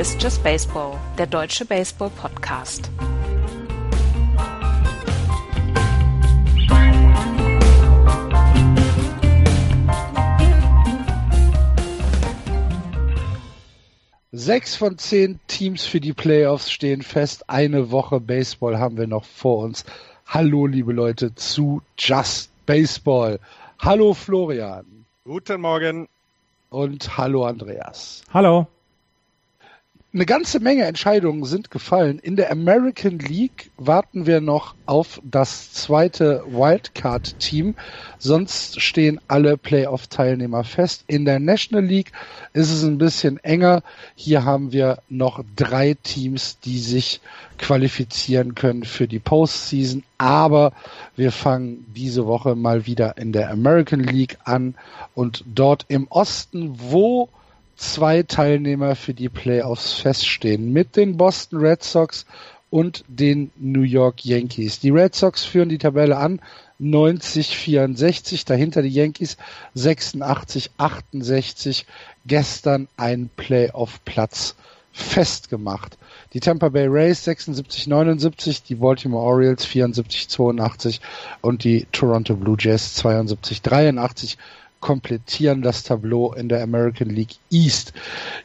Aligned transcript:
Ist 0.00 0.22
Just 0.22 0.42
Baseball, 0.42 0.98
der 1.18 1.26
deutsche 1.26 1.66
Baseball-Podcast. 1.66 2.90
Sechs 14.32 14.74
von 14.74 14.96
zehn 14.96 15.38
Teams 15.48 15.84
für 15.84 16.00
die 16.00 16.14
Playoffs 16.14 16.70
stehen 16.70 17.02
fest. 17.02 17.50
Eine 17.50 17.90
Woche 17.90 18.20
Baseball 18.20 18.78
haben 18.78 18.96
wir 18.96 19.06
noch 19.06 19.26
vor 19.26 19.64
uns. 19.64 19.84
Hallo, 20.26 20.64
liebe 20.64 20.94
Leute, 20.94 21.34
zu 21.34 21.82
Just 21.98 22.50
Baseball. 22.64 23.38
Hallo, 23.78 24.14
Florian. 24.14 25.04
Guten 25.24 25.60
Morgen. 25.60 26.08
Und 26.70 27.18
hallo, 27.18 27.44
Andreas. 27.44 28.22
Hallo 28.32 28.66
eine 30.12 30.26
ganze 30.26 30.58
Menge 30.58 30.86
Entscheidungen 30.86 31.44
sind 31.44 31.70
gefallen. 31.70 32.18
In 32.18 32.34
der 32.34 32.50
American 32.50 33.20
League 33.20 33.70
warten 33.76 34.26
wir 34.26 34.40
noch 34.40 34.74
auf 34.84 35.20
das 35.22 35.72
zweite 35.72 36.42
Wildcard-Team. 36.48 37.76
Sonst 38.18 38.80
stehen 38.80 39.20
alle 39.28 39.56
Playoff-Teilnehmer 39.56 40.64
fest. 40.64 41.04
In 41.06 41.24
der 41.24 41.38
National 41.38 41.84
League 41.84 42.10
ist 42.52 42.72
es 42.72 42.82
ein 42.82 42.98
bisschen 42.98 43.38
enger. 43.44 43.84
Hier 44.16 44.44
haben 44.44 44.72
wir 44.72 44.98
noch 45.08 45.44
drei 45.54 45.94
Teams, 46.02 46.58
die 46.58 46.80
sich 46.80 47.20
qualifizieren 47.58 48.56
können 48.56 48.82
für 48.82 49.06
die 49.06 49.20
Postseason. 49.20 50.02
Aber 50.18 50.72
wir 51.14 51.30
fangen 51.30 51.86
diese 51.94 52.26
Woche 52.26 52.56
mal 52.56 52.84
wieder 52.84 53.16
in 53.16 53.30
der 53.30 53.50
American 53.50 54.00
League 54.00 54.38
an 54.42 54.74
und 55.14 55.44
dort 55.46 55.84
im 55.86 56.08
Osten, 56.08 56.74
wo 56.78 57.28
zwei 57.80 58.22
Teilnehmer 58.22 58.94
für 58.94 59.14
die 59.14 59.30
Playoffs 59.30 59.94
feststehen 59.94 60.72
mit 60.72 60.96
den 60.96 61.16
Boston 61.16 61.60
Red 61.60 61.82
Sox 61.82 62.26
und 62.68 63.04
den 63.08 63.50
New 63.56 63.82
York 63.82 64.24
Yankees. 64.24 64.78
Die 64.80 64.90
Red 64.90 65.14
Sox 65.14 65.44
führen 65.44 65.70
die 65.70 65.78
Tabelle 65.78 66.16
an 66.16 66.40
90 66.78 67.56
64, 67.56 68.44
dahinter 68.44 68.82
die 68.82 68.90
Yankees 68.90 69.36
86 69.74 70.70
68. 70.76 71.86
Gestern 72.26 72.86
ein 72.96 73.30
Playoff 73.36 74.04
Platz 74.04 74.56
festgemacht. 74.92 75.96
Die 76.32 76.40
Tampa 76.40 76.68
Bay 76.68 76.86
Rays 76.86 77.24
76 77.24 77.86
79, 77.86 78.62
die 78.62 78.76
Baltimore 78.76 79.24
Orioles 79.24 79.64
74 79.64 80.28
82 80.28 81.00
und 81.40 81.64
die 81.64 81.86
Toronto 81.92 82.36
Blue 82.36 82.56
Jays 82.58 82.94
72 82.94 83.62
83 83.62 84.38
komplettieren 84.80 85.62
das 85.62 85.82
Tableau 85.82 86.32
in 86.32 86.48
der 86.48 86.62
American 86.62 87.10
League 87.10 87.36
East. 87.50 87.92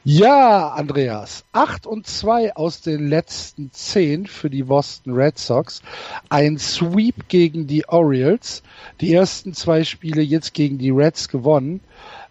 Ja, 0.03 0.69
Andreas, 0.69 1.45
8 1.53 1.87
und 1.87 2.07
2 2.07 2.55
aus 2.55 2.81
den 2.81 3.07
letzten 3.07 3.71
10 3.71 4.27
für 4.27 4.49
die 4.49 4.63
Boston 4.63 5.13
Red 5.13 5.39
Sox. 5.39 5.81
Ein 6.29 6.57
Sweep 6.57 7.27
gegen 7.29 7.67
die 7.67 7.87
Orioles. 7.87 8.63
Die 9.01 9.13
ersten 9.13 9.53
zwei 9.53 9.83
Spiele 9.83 10.21
jetzt 10.21 10.53
gegen 10.53 10.77
die 10.77 10.91
Reds 10.91 11.29
gewonnen. 11.29 11.79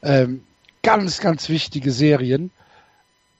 Ähm, 0.03 0.45
ganz, 0.83 1.21
ganz 1.21 1.49
wichtige 1.49 1.91
Serien 1.91 2.51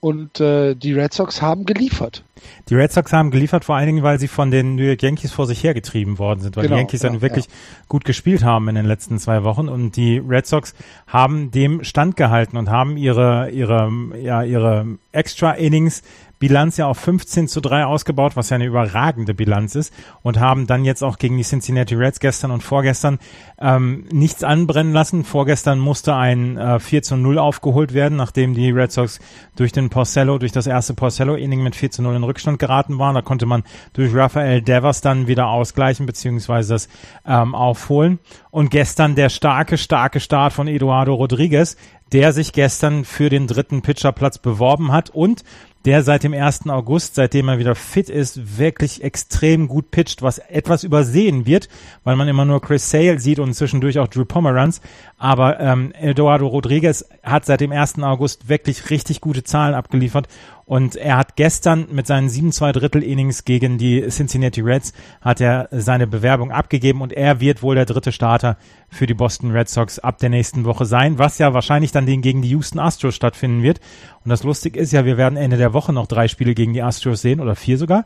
und 0.05 0.39
äh, 0.39 0.75
die 0.75 0.93
Red 0.93 1.13
Sox 1.13 1.41
haben 1.41 1.65
geliefert. 1.65 2.23
Die 2.69 2.75
Red 2.75 2.91
Sox 2.91 3.11
haben 3.11 3.31
geliefert 3.31 3.65
vor 3.65 3.75
allen 3.75 3.87
Dingen, 3.87 4.03
weil 4.03 4.19
sie 4.19 4.27
von 4.27 4.51
den 4.51 4.75
New 4.75 4.83
York 4.83 5.01
Yankees 5.01 5.31
vor 5.31 5.47
sich 5.47 5.63
hergetrieben 5.63 6.19
worden 6.19 6.41
sind, 6.41 6.55
weil 6.55 6.65
genau, 6.65 6.75
die 6.75 6.81
Yankees 6.81 7.01
ja, 7.01 7.09
dann 7.09 7.21
wirklich 7.21 7.45
ja. 7.45 7.51
gut 7.87 8.05
gespielt 8.05 8.43
haben 8.43 8.69
in 8.69 8.75
den 8.75 8.85
letzten 8.85 9.17
zwei 9.17 9.43
Wochen 9.43 9.67
und 9.67 9.95
die 9.95 10.19
Red 10.19 10.45
Sox 10.45 10.75
haben 11.07 11.49
dem 11.49 11.83
standgehalten 11.83 12.55
und 12.55 12.69
haben 12.69 12.97
ihre 12.97 13.49
ihre 13.49 13.89
ja 14.21 14.43
ihre 14.43 14.85
Extra 15.11 15.53
Innings 15.53 16.03
Bilanz 16.47 16.77
ja 16.77 16.85
auf 16.85 16.99
15 16.99 17.47
zu 17.47 17.59
3 17.59 17.85
ausgebaut, 17.85 18.35
was 18.35 18.51
ja 18.51 18.55
eine 18.55 18.65
überragende 18.65 19.33
Bilanz 19.33 19.73
ist 19.73 19.91
und 20.21 20.39
haben 20.39 20.67
dann 20.67 20.85
jetzt 20.85 21.03
auch 21.03 21.17
gegen 21.17 21.37
die 21.37 21.43
Cincinnati 21.43 21.95
Reds 21.95 22.19
gestern 22.19 22.51
und 22.51 22.61
vorgestern 22.61 23.17
ähm, 23.59 24.05
nichts 24.11 24.43
anbrennen 24.43 24.93
lassen. 24.93 25.23
Vorgestern 25.23 25.79
musste 25.79 26.15
ein 26.15 26.55
äh, 26.55 26.79
4 26.79 27.01
zu 27.01 27.17
0 27.17 27.39
aufgeholt 27.39 27.95
werden, 27.95 28.15
nachdem 28.15 28.53
die 28.53 28.69
Red 28.69 28.91
Sox 28.91 29.19
durch 29.55 29.71
den 29.71 29.89
Porcello, 29.89 30.37
durch 30.37 30.51
das 30.51 30.67
erste 30.67 30.93
Porcello-Inning 30.93 31.63
mit 31.63 31.75
4 31.75 31.89
zu 31.89 32.03
0 32.03 32.15
in 32.15 32.23
Rückstand 32.23 32.59
geraten 32.59 32.99
waren. 32.99 33.15
Da 33.15 33.23
konnte 33.23 33.47
man 33.47 33.63
durch 33.93 34.13
Rafael 34.13 34.61
Devers 34.61 35.01
dann 35.01 35.25
wieder 35.25 35.47
ausgleichen 35.47 36.05
beziehungsweise 36.05 36.73
das 36.73 36.89
ähm, 37.25 37.55
aufholen. 37.55 38.19
Und 38.51 38.69
gestern 38.69 39.15
der 39.15 39.29
starke, 39.29 39.79
starke 39.79 40.19
Start 40.19 40.53
von 40.53 40.67
Eduardo 40.67 41.15
Rodriguez, 41.15 41.75
der 42.15 42.31
sich 42.31 42.53
gestern 42.53 43.03
für 43.03 43.29
den 43.29 43.45
dritten 43.45 43.81
Pitcherplatz 43.81 44.37
beworben 44.37 44.93
hat 44.93 45.09
und 45.09 45.43
der 45.83 46.01
seit 46.01 46.23
dem 46.23 46.33
1. 46.33 46.69
August, 46.69 47.15
seitdem 47.15 47.49
er 47.49 47.59
wieder 47.59 47.75
fit 47.75 48.09
ist, 48.09 48.57
wirklich 48.57 49.03
extrem 49.03 49.67
gut 49.67 49.91
pitcht, 49.91 50.21
was 50.21 50.37
etwas 50.37 50.85
übersehen 50.85 51.45
wird, 51.45 51.67
weil 52.05 52.15
man 52.15 52.29
immer 52.29 52.45
nur 52.45 52.61
Chris 52.61 52.89
Sale 52.89 53.19
sieht 53.19 53.39
und 53.39 53.53
zwischendurch 53.53 53.99
auch 53.99 54.07
Drew 54.07 54.23
Pomeranz. 54.23 54.79
Aber 55.17 55.59
ähm, 55.59 55.91
Eduardo 55.91 56.47
Rodriguez 56.47 57.03
hat 57.21 57.43
seit 57.45 57.59
dem 57.59 57.73
1. 57.73 57.99
August 57.99 58.47
wirklich 58.47 58.89
richtig 58.89 59.19
gute 59.19 59.43
Zahlen 59.43 59.75
abgeliefert 59.75 60.29
und 60.65 60.95
er 60.95 61.17
hat 61.17 61.35
gestern 61.35 61.87
mit 61.91 62.07
seinen 62.07 62.27
7 62.27 62.51
2 62.51 62.71
Drittel 62.71 63.03
Innings 63.03 63.45
gegen 63.45 63.77
die 63.77 64.01
Cincinnati 64.09 64.61
Reds 64.61 64.93
hat 65.21 65.39
er 65.39 65.69
seine 65.71 66.07
Bewerbung 66.07 66.51
abgegeben 66.51 67.01
und 67.01 67.13
er 67.13 67.39
wird 67.39 67.61
wohl 67.61 67.75
der 67.75 67.85
dritte 67.85 68.11
Starter 68.11 68.57
für 68.89 69.05
die 69.05 69.13
Boston 69.13 69.51
Red 69.51 69.69
Sox 69.69 69.99
ab 69.99 70.17
der 70.17 70.29
nächsten 70.29 70.65
Woche 70.65 70.85
sein, 70.85 71.19
was 71.19 71.37
ja 71.37 71.53
wahrscheinlich 71.53 71.91
dann 71.91 72.05
gegen 72.05 72.41
die 72.41 72.49
Houston 72.49 72.79
Astros 72.79 73.13
stattfinden 73.13 73.61
wird. 73.61 73.79
Und 74.23 74.29
das 74.29 74.43
Lustige 74.43 74.79
ist 74.79 74.91
ja, 74.91 75.05
wir 75.05 75.17
werden 75.17 75.37
Ende 75.37 75.57
der 75.57 75.73
Woche 75.73 75.93
noch 75.93 76.07
drei 76.07 76.27
Spiele 76.27 76.55
gegen 76.55 76.73
die 76.73 76.81
Astros 76.81 77.21
sehen 77.21 77.39
oder 77.39 77.55
vier 77.55 77.77
sogar. 77.77 78.05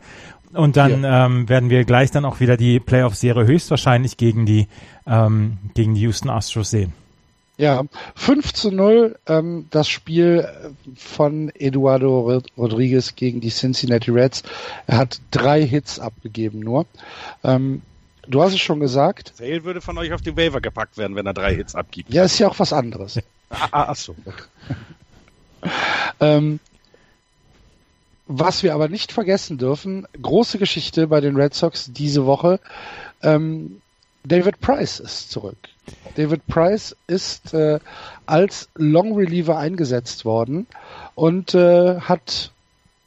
Und 0.52 0.76
dann 0.76 1.04
ja. 1.04 1.28
ähm, 1.28 1.48
werden 1.48 1.70
wir 1.70 1.86
gleich 1.86 2.12
dann 2.12 2.26
auch 2.26 2.42
wieder 2.42 2.58
die 2.58 2.82
Playoff-Serie 2.82 3.46
höchstwahrscheinlich 3.46 4.18
gegen 4.18 4.46
die, 4.46 4.68
ähm, 5.08 5.60
gegen 5.76 5.96
die 5.96 6.02
Houston 6.02 6.30
Astros 6.30 6.72
sehen. 6.72 6.92
Ja, 7.60 7.84
5 8.16 8.54
zu 8.54 8.72
0 8.72 9.20
ähm, 9.28 9.68
das 9.70 9.90
Spiel 9.90 10.48
von 10.96 11.52
Eduardo 11.54 12.42
Rodriguez 12.58 13.18
gegen 13.18 13.42
die 13.42 13.50
Cincinnati 13.50 14.12
Reds. 14.12 14.44
Er 14.88 14.98
hat 14.98 15.20
drei 15.30 15.68
Hits 15.68 16.00
abgegeben 16.00 16.62
nur. 16.62 16.86
Ähm, 17.44 17.82
du 18.30 18.42
hast 18.42 18.54
es 18.54 18.62
schon 18.62 18.80
gesagt. 18.80 19.34
Sale 19.36 19.66
würde 19.66 19.82
von 19.82 19.98
euch 19.98 20.14
auf 20.14 20.22
die 20.22 20.38
Waiver 20.38 20.62
gepackt 20.62 20.98
werden, 20.98 21.18
wenn 21.18 21.26
er 21.26 21.34
drei 21.34 21.54
Hits 21.54 21.76
abgibt. 21.76 22.14
Ja, 22.14 22.24
ist 22.24 22.40
ja 22.40 22.48
auch 22.48 22.58
was 22.60 22.72
anderes. 22.72 23.18
ah, 23.50 23.68
ah, 23.72 23.86
ach 23.90 23.96
so. 23.98 24.16
ähm, 26.22 26.62
was 28.28 28.64
wir 28.64 28.74
aber 28.74 28.88
nicht 28.88 29.12
vergessen 29.12 29.58
dürfen, 29.58 30.08
große 30.22 30.60
Geschichte 30.60 31.08
bei 31.08 31.20
den 31.20 31.36
Red 31.36 31.54
Sox 31.54 31.92
diese 31.92 32.26
Woche. 32.26 32.62
Ähm, 33.22 33.82
David 34.24 34.60
Price 34.60 35.00
ist 35.00 35.32
zurück. 35.32 35.58
David 36.16 36.46
Price 36.48 36.96
ist 37.08 37.54
äh, 37.54 37.80
als 38.26 38.70
Long 38.76 39.16
Reliever 39.16 39.58
eingesetzt 39.58 40.26
worden 40.26 40.68
und 41.16 41.54
äh, 41.56 42.00
hat 42.02 42.52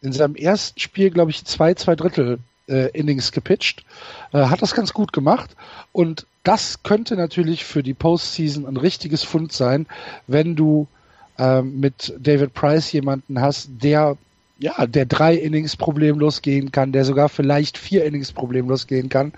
in 0.01 0.13
seinem 0.13 0.35
ersten 0.35 0.81
Spiel, 0.81 1.11
glaube 1.11 1.31
ich, 1.31 1.45
zwei, 1.45 1.75
zwei 1.75 1.95
Drittel 1.95 2.39
äh, 2.69 2.91
Innings 2.91 3.33
gepitcht. 3.33 3.85
Äh, 4.33 4.47
hat 4.47 4.63
das 4.63 4.75
ganz 4.75 4.93
gut 4.93 5.13
gemacht 5.13 5.55
und 5.93 6.27
das 6.43 6.83
könnte 6.83 7.15
natürlich 7.17 7.65
für 7.65 7.83
die 7.83 7.95
Postseason 7.95 8.67
ein 8.67 8.77
richtiges 8.77 9.23
Fund 9.23 9.53
sein, 9.53 9.87
wenn 10.27 10.57
du 10.57 10.89
ähm, 11.39 11.79
mit 11.79 12.15
David 12.19 12.53
Price 12.53 12.91
jemanden 12.93 13.41
hast, 13.41 13.69
der 13.83 14.17
ja, 14.63 14.87
der 14.87 15.07
drei 15.07 15.35
Innings 15.35 15.77
problemlos 15.77 16.41
gehen 16.41 16.71
kann, 16.71 16.93
der 16.93 17.05
sogar 17.05 17.29
vielleicht 17.29 17.77
vier 17.77 18.05
Innings 18.05 18.31
problemlos 18.31 18.87
gehen 18.87 19.09
kann. 19.09 19.33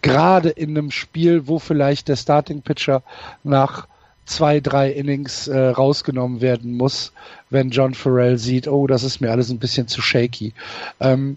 Gerade 0.00 0.48
in 0.48 0.70
einem 0.70 0.90
Spiel, 0.90 1.46
wo 1.46 1.58
vielleicht 1.58 2.08
der 2.08 2.16
Starting 2.16 2.62
Pitcher 2.62 3.02
nach 3.44 3.86
zwei, 4.24 4.60
drei 4.60 4.90
Innings 4.90 5.48
äh, 5.48 5.58
rausgenommen 5.58 6.40
werden 6.40 6.76
muss, 6.76 7.12
wenn 7.50 7.70
John 7.70 7.92
Farrell 7.92 8.38
sieht, 8.38 8.68
oh, 8.68 8.86
das 8.86 9.02
ist 9.02 9.20
mir 9.20 9.30
alles 9.30 9.50
ein 9.50 9.58
bisschen 9.58 9.86
zu 9.86 10.00
shaky. 10.00 10.54
Ähm, 10.98 11.36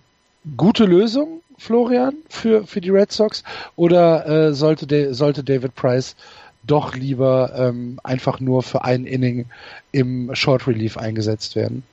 gute 0.55 0.85
Lösung, 0.85 1.41
Florian, 1.57 2.13
für, 2.29 2.65
für 2.65 2.79
die 2.79 2.91
Red 2.91 3.11
Sox? 3.11 3.43
Oder 3.75 4.25
äh, 4.25 4.53
sollte, 4.53 5.13
sollte 5.13 5.43
David 5.43 5.75
Price 5.75 6.15
doch 6.65 6.95
lieber 6.95 7.51
ähm, 7.57 7.99
einfach 8.05 8.39
nur 8.39 8.63
für 8.63 8.85
ein 8.85 9.05
Inning 9.05 9.47
im 9.91 10.33
Short 10.33 10.65
Relief 10.65 10.97
eingesetzt 10.97 11.57
werden? 11.57 11.83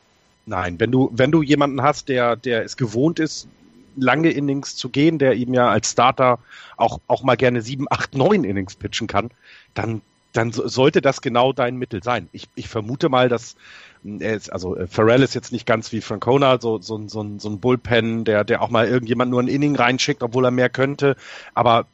Nein, 0.46 0.80
wenn 0.80 0.90
du, 0.90 1.10
wenn 1.12 1.30
du 1.30 1.42
jemanden 1.42 1.82
hast, 1.82 2.08
der, 2.08 2.36
der 2.36 2.64
es 2.64 2.76
gewohnt 2.76 3.18
ist, 3.18 3.48
lange 3.96 4.30
Innings 4.30 4.76
zu 4.76 4.88
gehen, 4.88 5.18
der 5.18 5.34
ihm 5.34 5.54
ja 5.54 5.68
als 5.68 5.92
Starter 5.92 6.38
auch, 6.76 7.00
auch 7.06 7.22
mal 7.22 7.36
gerne 7.36 7.62
sieben, 7.62 7.86
acht, 7.90 8.14
neun 8.14 8.44
Innings 8.44 8.74
pitchen 8.76 9.06
kann, 9.06 9.30
dann, 9.74 10.00
dann 10.32 10.52
sollte 10.52 11.02
das 11.02 11.20
genau 11.20 11.52
dein 11.52 11.76
Mittel 11.76 12.02
sein. 12.02 12.28
Ich, 12.32 12.48
ich 12.54 12.68
vermute 12.68 13.08
mal, 13.08 13.28
dass 13.28 13.56
hm, 14.02 14.20
ist, 14.20 14.52
also 14.52 14.76
äh, 14.76 14.86
Pharrell 14.86 15.22
ist 15.22 15.34
jetzt 15.34 15.52
nicht 15.52 15.66
ganz 15.66 15.92
wie 15.92 16.00
Francona, 16.00 16.60
so, 16.60 16.80
so, 16.80 17.06
so, 17.06 17.38
so 17.38 17.48
ein 17.48 17.60
Bullpen, 17.60 18.24
der, 18.24 18.44
der 18.44 18.62
auch 18.62 18.70
mal 18.70 18.88
irgendjemand 18.88 19.30
nur 19.30 19.42
ein 19.42 19.48
Inning 19.48 19.76
reinschickt, 19.76 20.22
obwohl 20.22 20.44
er 20.44 20.50
mehr 20.50 20.70
könnte. 20.70 21.16
Aber 21.54 21.86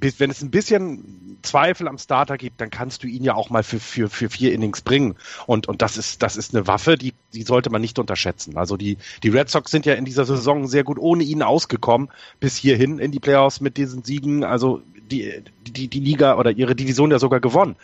wenn 0.00 0.30
es 0.30 0.42
ein 0.42 0.50
bisschen 0.50 1.38
Zweifel 1.42 1.88
am 1.88 1.98
Starter 1.98 2.36
gibt, 2.36 2.60
dann 2.60 2.70
kannst 2.70 3.02
du 3.02 3.06
ihn 3.06 3.24
ja 3.24 3.34
auch 3.34 3.50
mal 3.50 3.62
für, 3.62 3.78
für, 3.80 4.08
für 4.08 4.28
vier 4.28 4.52
Innings 4.52 4.80
bringen. 4.80 5.16
Und, 5.46 5.68
und 5.68 5.82
das 5.82 5.96
ist, 5.96 6.22
das 6.22 6.36
ist 6.36 6.54
eine 6.54 6.66
Waffe, 6.66 6.96
die, 6.96 7.14
die 7.32 7.42
sollte 7.42 7.70
man 7.70 7.80
nicht 7.80 7.98
unterschätzen. 7.98 8.56
Also 8.56 8.76
die, 8.76 8.98
die 9.22 9.28
Red 9.28 9.48
Sox 9.48 9.70
sind 9.70 9.86
ja 9.86 9.94
in 9.94 10.04
dieser 10.04 10.24
Saison 10.24 10.66
sehr 10.66 10.84
gut 10.84 10.98
ohne 10.98 11.22
ihn 11.22 11.42
ausgekommen, 11.42 12.08
bis 12.40 12.56
hierhin 12.56 12.98
in 12.98 13.12
die 13.12 13.20
Playoffs 13.20 13.60
mit 13.60 13.76
diesen 13.76 14.02
Siegen. 14.02 14.44
Also 14.44 14.82
die, 15.10 15.42
die, 15.66 15.88
die 15.88 16.00
Liga 16.00 16.36
oder 16.36 16.50
ihre 16.50 16.74
Division 16.74 17.10
ja 17.10 17.18
sogar 17.18 17.40
gewonnen. 17.40 17.76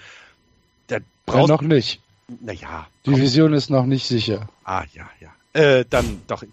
Der 0.89 1.01
braucht 1.27 1.49
ja, 1.49 1.55
noch 1.55 1.63
nicht. 1.63 2.01
Naja. 2.41 2.87
Division 3.07 3.53
ist 3.53 3.71
noch 3.71 3.87
nicht 3.87 4.07
sicher. 4.07 4.49
Ah, 4.65 4.85
ja, 4.93 5.09
ja. 5.21 5.61
Äh, 5.61 5.85
dann 5.89 6.23
doch. 6.27 6.45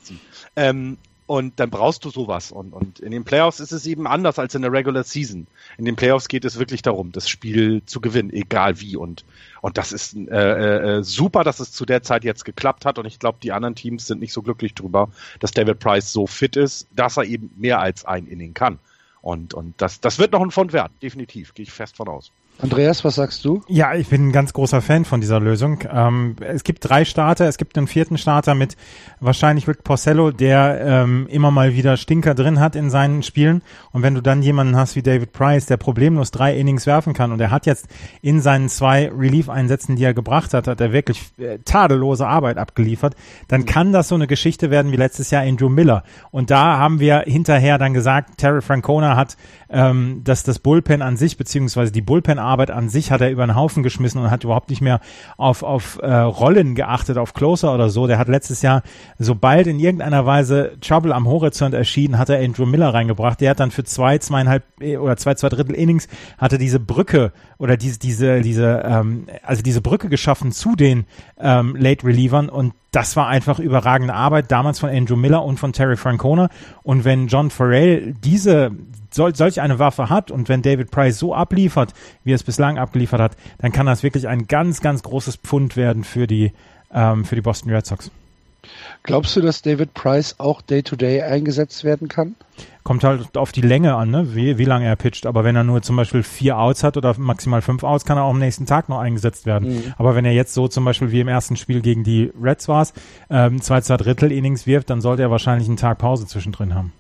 Ähm, 0.56 0.98
und 1.30 1.60
dann 1.60 1.70
brauchst 1.70 2.04
du 2.06 2.10
sowas. 2.10 2.52
Und, 2.52 2.74
und 2.74 3.00
in 3.02 3.12
den 3.12 3.24
Playoffs 3.24 3.60
ist 3.60 3.72
es 3.72 3.86
eben 3.86 4.08
anders 4.08 4.40
als 4.40 4.56
in 4.56 4.64
der 4.64 4.72
Regular 4.72 5.04
Season. 5.04 5.46
In 5.78 5.86
den 5.86 5.96
Playoffs 5.96 6.28
geht 6.28 6.44
es 6.44 6.58
wirklich 6.58 6.82
darum, 6.82 7.12
das 7.12 7.30
Spiel 7.30 7.86
zu 7.86 8.02
gewinnen, 8.02 8.32
egal 8.34 8.82
wie. 8.82 8.96
Und, 8.96 9.26
und 9.62 9.78
das 9.78 9.92
ist 9.92 10.16
äh, 10.16 10.98
äh, 10.98 11.04
super, 11.04 11.44
dass 11.44 11.60
es 11.60 11.72
zu 11.72 11.86
der 11.86 12.02
Zeit 12.02 12.24
jetzt 12.24 12.46
geklappt 12.46 12.84
hat. 12.84 12.98
Und 12.98 13.06
ich 13.06 13.20
glaube, 13.20 13.38
die 13.44 13.52
anderen 13.52 13.76
Teams 13.76 14.08
sind 14.08 14.22
nicht 14.22 14.34
so 14.34 14.42
glücklich 14.42 14.74
drüber, 14.74 15.10
dass 15.40 15.52
David 15.52 15.78
Price 15.78 16.12
so 16.12 16.26
fit 16.26 16.56
ist, 16.56 16.88
dass 16.96 17.18
er 17.18 17.26
eben 17.26 17.52
mehr 17.58 17.80
als 17.80 18.06
ein 18.06 18.26
Inning 18.26 18.56
kann. 18.56 18.80
Und, 19.22 19.54
und 19.54 19.80
das, 19.80 20.02
das 20.02 20.18
wird 20.18 20.32
noch 20.32 20.42
ein 20.42 20.50
Fond 20.50 20.74
werden, 20.74 20.94
definitiv, 21.04 21.54
gehe 21.54 21.62
ich 21.62 21.72
fest 21.72 21.96
von 21.96 22.08
aus. 22.08 22.32
Andreas, 22.62 23.06
was 23.06 23.16
sagst 23.16 23.46
du? 23.46 23.62
Ja, 23.70 23.94
ich 23.96 24.10
bin 24.10 24.28
ein 24.28 24.32
ganz 24.34 24.52
großer 24.52 24.82
Fan 24.82 25.06
von 25.06 25.22
dieser 25.22 25.40
Lösung. 25.40 25.80
Ähm, 25.90 26.36
es 26.42 26.66
gibt 26.66 26.88
drei 26.88 27.06
Starter, 27.06 27.48
es 27.48 27.58
gibt 27.58 27.78
einen 27.78 27.88
vierten 27.88 28.18
Starter 28.18 28.54
mit 28.54 28.76
wahrscheinlich 29.22 29.66
Rick 29.66 29.86
Porcello, 29.86 30.32
der 30.32 30.82
ähm, 30.84 31.28
immer 31.30 31.52
mal 31.52 31.74
wieder 31.74 31.96
Stinker 31.96 32.36
drin 32.36 32.60
hat 32.60 32.76
in 32.76 32.90
seinen 32.90 33.24
Spielen. 33.24 33.62
Und 33.92 34.04
wenn 34.04 34.14
du 34.14 34.22
dann 34.22 34.42
jemanden 34.42 34.76
hast 34.76 34.98
wie 34.98 35.02
David 35.02 35.32
Price, 35.32 35.68
der 35.68 35.78
problemlos 35.78 36.32
drei 36.32 36.58
Innings 36.58 36.86
werfen 36.86 37.14
kann 37.14 37.32
und 37.32 37.40
er 37.40 37.50
hat 37.50 37.66
jetzt 37.66 37.88
in 38.22 38.42
seinen 38.42 38.68
zwei 38.68 39.10
Relief-Einsätzen, 39.10 39.96
die 39.96 40.04
er 40.04 40.14
gebracht 40.14 40.54
hat, 40.54 40.68
hat 40.68 40.82
er 40.82 40.92
wirklich 40.92 41.32
äh, 41.38 41.60
tadellose 41.64 42.28
Arbeit 42.28 42.58
abgeliefert, 42.58 43.16
dann 43.48 43.66
kann 43.66 43.94
das 43.94 44.10
so 44.10 44.16
eine 44.16 44.28
Geschichte 44.28 44.70
werden 44.70 44.92
wie 44.92 44.98
letztes 44.98 45.32
Jahr 45.32 45.44
Andrew 45.44 45.70
Miller. 45.70 46.04
Und 46.30 46.52
da 46.52 46.78
haben 46.78 47.00
wir 47.00 47.22
hinterher 47.26 47.78
dann 47.78 47.94
gesagt, 47.94 48.38
Terry 48.38 48.62
Francona 48.62 49.16
hat 49.16 49.38
ähm, 49.70 50.22
dass 50.24 50.44
das 50.44 50.60
Bullpen 50.60 51.02
an 51.02 51.18
sich, 51.18 51.38
beziehungsweise 51.38 51.92
die 51.92 52.02
Bullpen-Arbeit 52.02 52.49
an 52.58 52.90
sich 52.90 53.12
hat 53.12 53.22
er 53.22 53.32
über 53.32 53.46
den 53.46 53.56
Haufen 53.56 53.84
geschmissen 53.84 54.22
und 54.22 54.32
hat 54.32 54.44
überhaupt 54.44 54.70
nicht 54.70 54.82
mehr 54.82 55.00
auf, 55.38 55.64
auf 55.64 56.00
äh, 56.02 56.12
Rollen 56.12 56.76
geachtet, 56.76 57.18
auf 57.18 57.34
Closer 57.34 57.74
oder 57.74 57.90
so. 57.90 58.08
Der 58.08 58.18
hat 58.18 58.28
letztes 58.28 58.62
Jahr, 58.62 58.84
sobald 59.18 59.68
in 59.68 59.80
irgendeiner 59.80 60.26
Weise 60.26 60.74
Trouble 60.82 61.14
am 61.14 61.28
Horizont 61.28 61.74
erschienen, 61.74 62.18
hat 62.18 62.30
er 62.30 62.44
Andrew 62.44 62.66
Miller 62.66 62.94
reingebracht. 62.94 63.40
Der 63.42 63.52
hat 63.52 63.60
dann 63.60 63.72
für 63.72 63.84
zwei, 63.84 64.18
zweieinhalb 64.18 64.64
äh, 64.82 64.98
oder 64.98 65.18
zwei, 65.18 65.36
zwei 65.36 65.50
Drittel 65.50 65.76
Innings 65.76 66.08
hatte 66.38 66.58
diese 66.58 66.80
Brücke 66.80 67.32
oder 67.58 67.78
diese, 67.78 68.00
diese, 68.00 68.42
diese, 68.42 68.84
ähm, 68.86 69.28
also 69.44 69.62
diese 69.62 69.82
Brücke 69.82 70.10
geschaffen 70.10 70.52
zu 70.52 70.76
den 70.76 71.06
ähm, 71.40 71.76
Late 71.76 72.06
Relievern 72.06 72.50
und 72.50 72.74
das 72.92 73.16
war 73.16 73.28
einfach 73.28 73.60
überragende 73.60 74.14
Arbeit 74.14 74.52
damals 74.52 74.80
von 74.80 74.90
Andrew 74.90 75.16
Miller 75.16 75.44
und 75.44 75.60
von 75.60 75.74
Terry 75.74 75.96
Francona. 75.96 76.50
Und 76.82 77.06
wenn 77.06 77.28
John 77.28 77.52
Farrell 77.52 78.16
diese 78.24 78.72
sol, 79.12 79.36
solch 79.36 79.62
eine 79.62 79.80
Waffe 79.80 80.10
hat 80.10 80.32
und 80.32 80.50
wenn 80.50 80.62
David 80.62 80.92
Price 80.92 81.20
so 81.20 81.34
abliefert, 81.34 81.94
wie 82.24 82.32
er 82.32 82.36
es 82.36 82.44
bislang 82.44 82.78
abgeliefert 82.78 83.20
hat, 83.20 83.32
dann 83.60 83.72
kann 83.72 83.86
das 83.86 84.04
wirklich 84.04 84.28
ein 84.28 84.48
ganz, 84.48 84.82
ganz 84.82 85.04
großes 85.04 85.38
Pfund 85.38 85.76
werden 85.76 86.04
für 86.04 86.28
die, 86.28 86.52
ähm, 86.94 87.26
für 87.26 87.36
die 87.36 87.42
Boston 87.42 87.72
Red 87.72 87.86
Sox. 87.86 88.12
Glaubst 89.04 89.36
du, 89.36 89.42
dass 89.42 89.62
David 89.62 89.94
Price 89.94 90.36
auch 90.38 90.62
Day-to-Day 90.62 91.22
-Day 91.22 91.26
eingesetzt 91.26 91.84
werden 91.84 92.10
kann? 92.10 92.36
Kommt 92.84 93.04
halt 93.04 93.38
auf 93.38 93.52
die 93.52 93.62
Länge 93.62 93.96
an, 93.96 94.12
ne? 94.12 94.36
wie, 94.36 94.58
wie 94.58 94.66
lange 94.66 94.86
er 94.86 94.96
pitcht. 94.96 95.26
Aber 95.26 95.44
wenn 95.44 95.56
er 95.56 95.64
nur 95.64 95.82
zum 95.82 95.96
Beispiel 95.96 96.24
vier 96.24 96.58
Outs 96.58 96.84
hat 96.84 96.98
oder 96.98 97.16
maximal 97.18 97.62
fünf 97.62 97.84
Outs, 97.84 98.04
kann 98.04 98.18
er 98.18 98.24
auch 98.24 98.32
am 98.32 98.40
nächsten 98.40 98.66
Tag 98.66 98.90
noch 98.90 99.00
eingesetzt 99.00 99.46
werden. 99.46 99.70
Mhm. 99.70 99.94
Aber 99.98 100.16
wenn 100.16 100.26
er 100.26 100.34
jetzt 100.34 100.54
so 100.54 100.68
zum 100.68 100.86
Beispiel 100.86 101.12
wie 101.12 101.22
im 101.22 101.28
ersten 101.28 101.56
Spiel 101.56 101.82
gegen 101.82 102.04
die 102.04 102.32
Reds 102.42 102.68
war, 102.68 102.88
ähm, 103.30 103.62
zwei, 103.62 103.82
zwei 103.82 103.98
Drittel 103.98 104.32
Innings 104.32 104.68
wirft, 104.68 104.90
dann 104.90 105.02
sollte 105.02 105.22
er 105.22 105.32
wahrscheinlich 105.32 105.68
einen 105.68 105.78
Tag 105.78 105.98
Pause 105.98 106.28
zwischendrin 106.28 106.76
haben. 106.76 106.92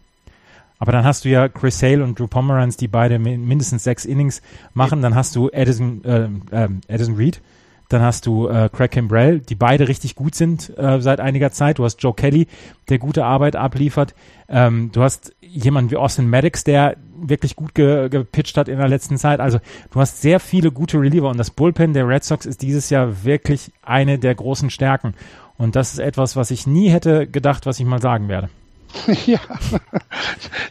Aber 0.79 0.93
dann 0.93 1.03
hast 1.03 1.25
du 1.25 1.29
ja 1.29 1.49
Chris 1.49 1.77
Sale 1.77 2.03
und 2.03 2.17
Drew 2.17 2.27
Pomeranz, 2.27 2.77
die 2.77 2.87
beide 2.87 3.19
mindestens 3.19 3.83
sechs 3.83 4.05
Innings 4.05 4.41
machen. 4.73 5.01
Dann 5.01 5.13
hast 5.13 5.35
du 5.35 5.49
Edison, 5.49 6.03
äh, 6.05 6.29
äh, 6.51 6.69
Edison 6.87 7.15
Reed. 7.15 7.41
Dann 7.89 8.01
hast 8.01 8.27
du 8.27 8.47
äh, 8.47 8.69
Craig 8.71 8.91
Kimbrell, 8.91 9.39
die 9.39 9.55
beide 9.55 9.87
richtig 9.87 10.15
gut 10.15 10.35
sind 10.35 10.77
äh, 10.77 11.01
seit 11.01 11.19
einiger 11.19 11.51
Zeit. 11.51 11.79
Du 11.79 11.83
hast 11.83 12.01
Joe 12.01 12.13
Kelly, 12.13 12.47
der 12.87 12.99
gute 12.99 13.25
Arbeit 13.25 13.55
abliefert. 13.55 14.13
Ähm, 14.47 14.91
du 14.93 15.01
hast 15.01 15.35
jemanden 15.41 15.89
wie 15.89 15.97
Austin 15.97 16.29
Maddox, 16.29 16.63
der 16.63 16.97
wirklich 17.17 17.55
gut 17.55 17.73
ge 17.73 18.07
gepitcht 18.07 18.57
hat 18.57 18.67
in 18.67 18.77
der 18.77 18.87
letzten 18.87 19.17
Zeit. 19.17 19.39
Also 19.39 19.59
du 19.91 19.99
hast 19.99 20.21
sehr 20.21 20.39
viele 20.39 20.71
gute 20.71 20.99
Reliever 20.99 21.29
und 21.29 21.37
das 21.37 21.49
Bullpen 21.49 21.93
der 21.93 22.07
Red 22.07 22.23
Sox 22.23 22.45
ist 22.45 22.61
dieses 22.61 22.91
Jahr 22.91 23.25
wirklich 23.25 23.71
eine 23.81 24.19
der 24.19 24.35
großen 24.35 24.69
Stärken. 24.69 25.15
Und 25.57 25.75
das 25.75 25.91
ist 25.91 25.99
etwas, 25.99 26.35
was 26.35 26.51
ich 26.51 26.67
nie 26.67 26.89
hätte 26.89 27.27
gedacht, 27.27 27.65
was 27.65 27.79
ich 27.79 27.85
mal 27.87 28.01
sagen 28.01 28.29
werde. 28.29 28.49
ja, 29.25 29.39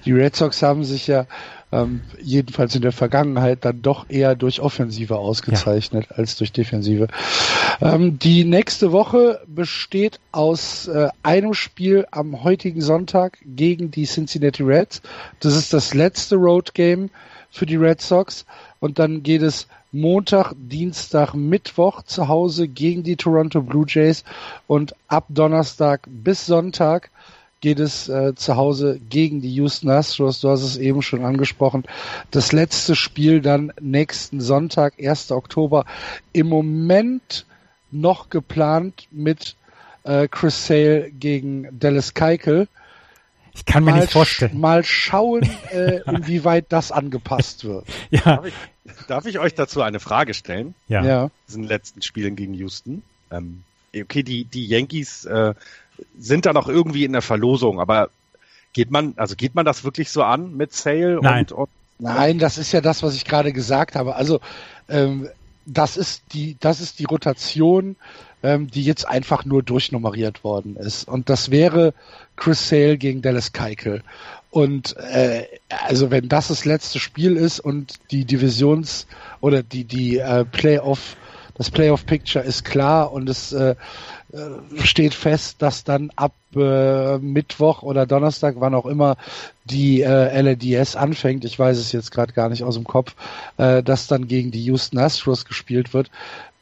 die 0.05 0.13
Red 0.13 0.37
Sox 0.37 0.63
haben 0.63 0.85
sich 0.85 1.07
ja 1.07 1.27
ähm, 1.71 2.01
jedenfalls 2.21 2.75
in 2.75 2.83
der 2.83 2.93
Vergangenheit 2.93 3.65
dann 3.65 3.83
doch 3.83 4.07
eher 4.09 4.35
durch 4.35 4.61
Offensive 4.61 5.17
ausgezeichnet 5.17 6.07
ja. 6.11 6.17
als 6.17 6.37
durch 6.37 6.53
Defensive. 6.53 7.09
Ähm, 7.81 8.19
die 8.19 8.45
nächste 8.45 8.93
Woche 8.93 9.41
besteht 9.47 10.19
aus 10.33 10.89
äh, 10.89 11.09
einem 11.23 11.55
Spiel 11.55 12.07
am 12.11 12.43
heutigen 12.43 12.81
Sonntag 12.81 13.39
gegen 13.45 13.91
die 13.91 14.05
Cincinnati 14.05 14.63
Reds. 14.63 15.03
Das 15.41 15.55
ist 15.55 15.73
das 15.73 15.95
letzte 15.95 16.37
Road 16.37 16.75
Game 16.75 17.11
für 17.51 17.67
die 17.67 17.77
Red 17.77 18.01
Sox 18.01 18.47
und 18.81 18.99
dann 18.99 19.23
geht 19.23 19.43
es 19.43 19.69
Montag, 19.91 20.53
Dienstag, 20.57 21.33
Mittwoch 21.33 22.03
zu 22.03 22.29
Hause 22.29 22.69
gegen 22.69 23.03
die 23.03 23.17
Toronto 23.17 23.63
Blue 23.63 23.87
Jays 23.89 24.23
und 24.67 24.95
ab 25.09 25.25
Donnerstag 25.31 26.03
bis 26.07 26.45
Sonntag 26.45 27.11
geht 27.61 27.81
es 27.81 28.09
äh, 28.09 28.35
zu 28.35 28.57
Hause 28.57 29.01
gegen 29.09 29.41
die 29.41 29.53
Houston 29.55 29.91
Astros. 29.91 30.41
Du 30.41 30.49
hast 30.49 30.63
es 30.63 30.77
eben 30.77 31.03
schon 31.03 31.25
angesprochen. 31.25 31.85
Das 32.31 32.53
letzte 32.53 32.95
Spiel 32.95 33.41
dann 33.41 33.73
nächsten 33.81 34.41
Sonntag, 34.41 34.95
1. 35.01 35.33
Oktober. 35.33 35.85
Im 36.33 36.49
Moment 36.49 37.47
noch 37.91 38.31
geplant 38.31 39.09
mit 39.11 39.57
äh, 40.05 40.29
Chris 40.29 40.67
Sale 40.67 41.11
gegen 41.11 41.69
Dallas 41.79 42.15
Keikel. 42.15 42.69
Ich 43.53 43.65
kann 43.65 43.83
mir 43.83 43.91
mal 43.91 44.01
nicht 44.01 44.13
vorstellen. 44.13 44.59
Mal 44.59 44.85
schauen, 44.85 45.43
äh, 45.73 46.01
inwieweit 46.07 46.67
das 46.69 46.93
angepasst 46.93 47.65
wird. 47.65 47.87
Ja. 48.11 48.21
Darf 48.21 48.47
ich, 48.47 48.55
darf 49.09 49.27
ich, 49.27 49.39
euch 49.41 49.55
dazu 49.55 49.83
eine 49.83 49.99
Frage 49.99 50.35
stellen? 50.35 50.75
Ja. 50.87 51.05
ja. 51.05 51.31
Diesen 51.49 51.65
letzten 51.65 52.03
Spielen 52.03 52.37
gegen 52.37 52.55
Houston. 52.55 53.03
Ähm, 53.33 53.65
okay, 53.95 54.23
die, 54.23 54.45
die 54.45 54.67
Yankees 54.67 55.25
äh, 55.25 55.55
sind 56.19 56.47
dann 56.47 56.57
auch 56.57 56.69
irgendwie 56.69 57.05
in 57.05 57.13
der 57.13 57.23
Verlosung, 57.23 57.81
aber 57.81 58.11
geht 58.73 58.91
man, 58.91 59.15
also 59.17 59.35
geht 59.35 59.55
man 59.55 59.65
das 59.65 59.85
wirklich 59.85 60.11
so 60.11 60.23
an 60.23 60.57
mit 60.57 60.73
Sale 60.73 61.19
Nein. 61.23 61.47
und, 61.47 61.53
und 61.53 61.69
Nein, 62.01 62.39
das 62.39 62.59
ist 62.59 62.73
ja 62.73 62.81
das, 62.81 63.03
was 63.03 63.17
ich 63.17 63.25
gerade 63.25 63.53
gesagt 63.53 63.97
habe. 63.97 64.15
Also 64.15 64.41
ähm, 64.89 65.29
das 65.67 65.97
ist 65.97 66.23
die, 66.33 66.57
das 66.61 66.81
ist 66.81 66.99
die 67.01 67.05
Rotation, 67.05 67.97
ähm, 68.43 68.71
die 68.71 68.85
jetzt 68.85 69.07
einfach 69.07 69.45
nur 69.45 69.63
durchnummeriert 69.63 70.45
worden 70.45 70.77
ist. 70.77 71.09
Und 71.09 71.29
das 71.29 71.51
wäre 71.51 71.93
Chris 72.37 72.69
Sale 72.69 72.99
gegen 72.99 73.21
Dallas 73.21 73.53
Keikel. 73.53 74.03
Und 74.51 74.97
äh, 74.97 75.45
also 75.69 76.11
wenn 76.11 76.29
das 76.29 76.49
das 76.49 76.65
letzte 76.65 77.01
Spiel 77.01 77.37
ist 77.37 77.61
und 77.61 77.95
die 78.11 78.25
Divisions 78.25 79.07
oder 79.41 79.63
die 79.63 79.85
die 79.85 80.19
äh, 80.19 80.45
Playoff 80.45 81.17
das 81.59 81.71
Playoff 81.71 82.07
Picture 82.07 82.45
ist 82.45 82.65
klar 82.65 83.13
und 83.13 83.29
es 83.29 83.53
äh, 83.53 83.75
äh, 84.33 84.81
steht 84.83 85.13
fest, 85.13 85.61
dass 85.61 85.85
dann 85.85 86.11
ab 86.17 86.33
äh, 86.55 87.19
Mittwoch 87.19 87.83
oder 87.83 88.07
Donnerstag, 88.07 88.55
wann 88.59 88.75
auch 88.75 88.87
immer, 88.87 89.17
die 89.65 90.03
äh, 90.03 90.41
LADS 90.41 90.97
anfängt, 90.97 91.45
ich 91.45 91.59
weiß 91.59 91.77
es 91.77 91.93
jetzt 91.93 92.13
gerade 92.13 92.33
gar 92.33 92.49
nicht 92.49 92.63
aus 92.63 92.77
dem 92.77 92.85
Kopf, 92.85 93.15
äh, 93.57 93.83
dass 93.83 94.07
dann 94.07 94.29
gegen 94.29 94.51
die 94.51 94.65
Houston 94.65 94.99
Astros 94.99 95.45
gespielt 95.45 95.93
wird, 95.93 96.11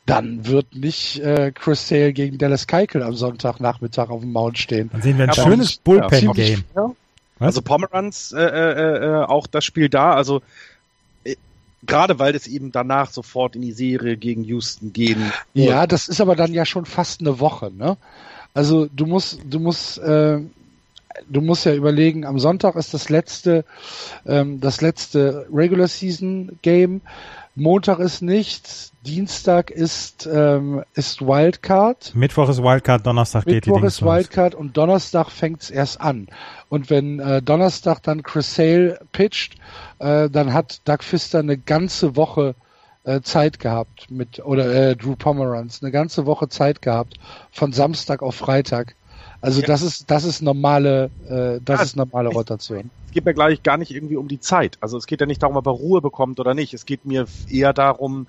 dann 0.07 0.47
wird 0.47 0.75
nicht 0.75 1.19
äh, 1.19 1.53
Chris 1.53 1.89
Sale 1.89 2.13
gegen 2.13 2.39
Dallas 2.39 2.67
Keuchel 2.67 3.03
am 3.03 3.15
Sonntagnachmittag 3.15 4.09
auf 4.09 4.21
dem 4.21 4.33
Mount 4.33 4.59
stehen. 4.59 4.89
Dann 4.93 5.03
sehen 5.03 5.19
wir 5.19 5.25
ein 5.25 5.33
ja, 5.35 5.43
schönes 5.43 5.77
Bullpen-Game. 5.77 6.65
Ja. 6.75 6.93
Also 7.39 7.61
Pomeranz, 7.61 8.33
äh, 8.35 8.41
äh, 8.41 9.05
äh, 9.05 9.25
auch 9.25 9.47
das 9.47 9.65
Spiel 9.65 9.91
da, 9.91 10.15
also 10.15 10.41
gerade 11.87 12.19
weil 12.19 12.35
es 12.35 12.47
eben 12.47 12.73
danach 12.73 13.11
sofort 13.11 13.57
in 13.57 13.63
die 13.63 13.73
Serie 13.73 14.17
gegen 14.17 14.45
Houston 14.45 14.93
gehen. 14.93 15.33
Ja, 15.55 15.87
das 15.87 16.09
ist 16.09 16.21
aber 16.21 16.37
dann 16.37 16.53
ja 16.53 16.65
schon 16.65 16.87
fast 16.87 17.21
eine 17.21 17.41
Woche, 17.41 17.71
ne? 17.71 17.97
Also 18.55 18.87
du 18.87 19.05
musst, 19.05 19.41
du 19.45 19.61
musst, 19.61 19.99
äh, 19.99 20.41
du 21.29 21.41
musst 21.41 21.67
ja 21.67 21.75
überlegen, 21.75 22.25
am 22.25 22.39
Sonntag 22.39 22.75
ist 22.77 22.95
das 22.95 23.11
letzte, 23.11 23.65
ähm, 24.27 24.61
das 24.61 24.81
letzte 24.81 25.47
Regular 25.53 25.89
Season 25.89 26.59
Game. 26.63 27.03
Montag 27.55 27.99
ist 28.01 28.21
nichts, 28.21 28.93
Dienstag 29.07 29.71
ist, 29.71 30.29
ähm, 30.31 30.85
ist 30.95 31.23
Wildcard. 31.23 32.15
Mittwoch 32.15 32.51
ist 32.51 32.63
Wildcard, 32.63 33.07
Donnerstag 33.07 33.47
Mittwoch 33.47 33.55
geht 33.55 33.67
die 33.67 33.71
Mittwoch 33.71 33.87
ist 33.87 34.03
Wildcard 34.03 34.53
los. 34.53 34.61
und 34.61 34.77
Donnerstag 34.77 35.31
fängt's 35.31 35.71
erst 35.71 36.01
an. 36.01 36.29
Und 36.69 36.91
wenn 36.91 37.19
äh, 37.19 37.41
Donnerstag 37.41 38.03
dann 38.03 38.23
Chris 38.23 38.55
Sale 38.55 39.01
pitcht, 39.13 39.57
äh, 39.99 40.29
dann 40.31 40.53
hat 40.53 40.81
Doug 40.87 40.99
Pfister 41.03 41.41
eine 41.41 41.57
ganze 41.57 42.17
Woche 42.17 42.55
äh, 43.05 43.21
Zeit 43.21 43.59
gehabt 43.59 44.11
mit 44.11 44.45
oder 44.45 44.91
äh, 44.91 44.97
Drew 44.97 45.17
Pomeranz 45.17 45.83
eine 45.83 45.93
ganze 45.93 46.27
Woche 46.27 46.49
Zeit 46.49 46.83
gehabt 46.83 47.19
von 47.51 47.73
Samstag 47.73 48.23
auf 48.23 48.35
Freitag. 48.35 48.95
Also 49.41 49.61
ja. 49.61 49.67
das 49.67 49.83
ist 49.83 50.11
das 50.11 50.25
ist 50.25 50.43
normale 50.43 51.11
äh, 51.29 51.61
das 51.65 51.79
ja, 51.79 51.85
ist 51.85 51.97
normale 51.97 52.31
Rotation. 52.31 52.91
Es 53.07 53.13
geht 53.13 53.25
mir 53.25 53.35
gleich 53.35 53.63
gar 53.63 53.77
nicht 53.77 53.93
irgendwie 53.93 54.17
um 54.17 54.29
die 54.29 54.41
Zeit. 54.41 54.77
Also 54.81 54.99
es 54.99 55.07
geht 55.07 55.21
ja 55.21 55.27
nicht 55.27 55.43
darum, 55.43 55.57
ob 55.57 55.67
er 55.67 55.73
Ruhe 55.73 56.01
bekommt 56.01 56.41
oder 56.41 56.55
nicht. 56.55 56.75
Es 56.75 56.85
geht 56.85 57.05
mir 57.07 57.27
eher 57.49 57.73
darum, 57.73 58.27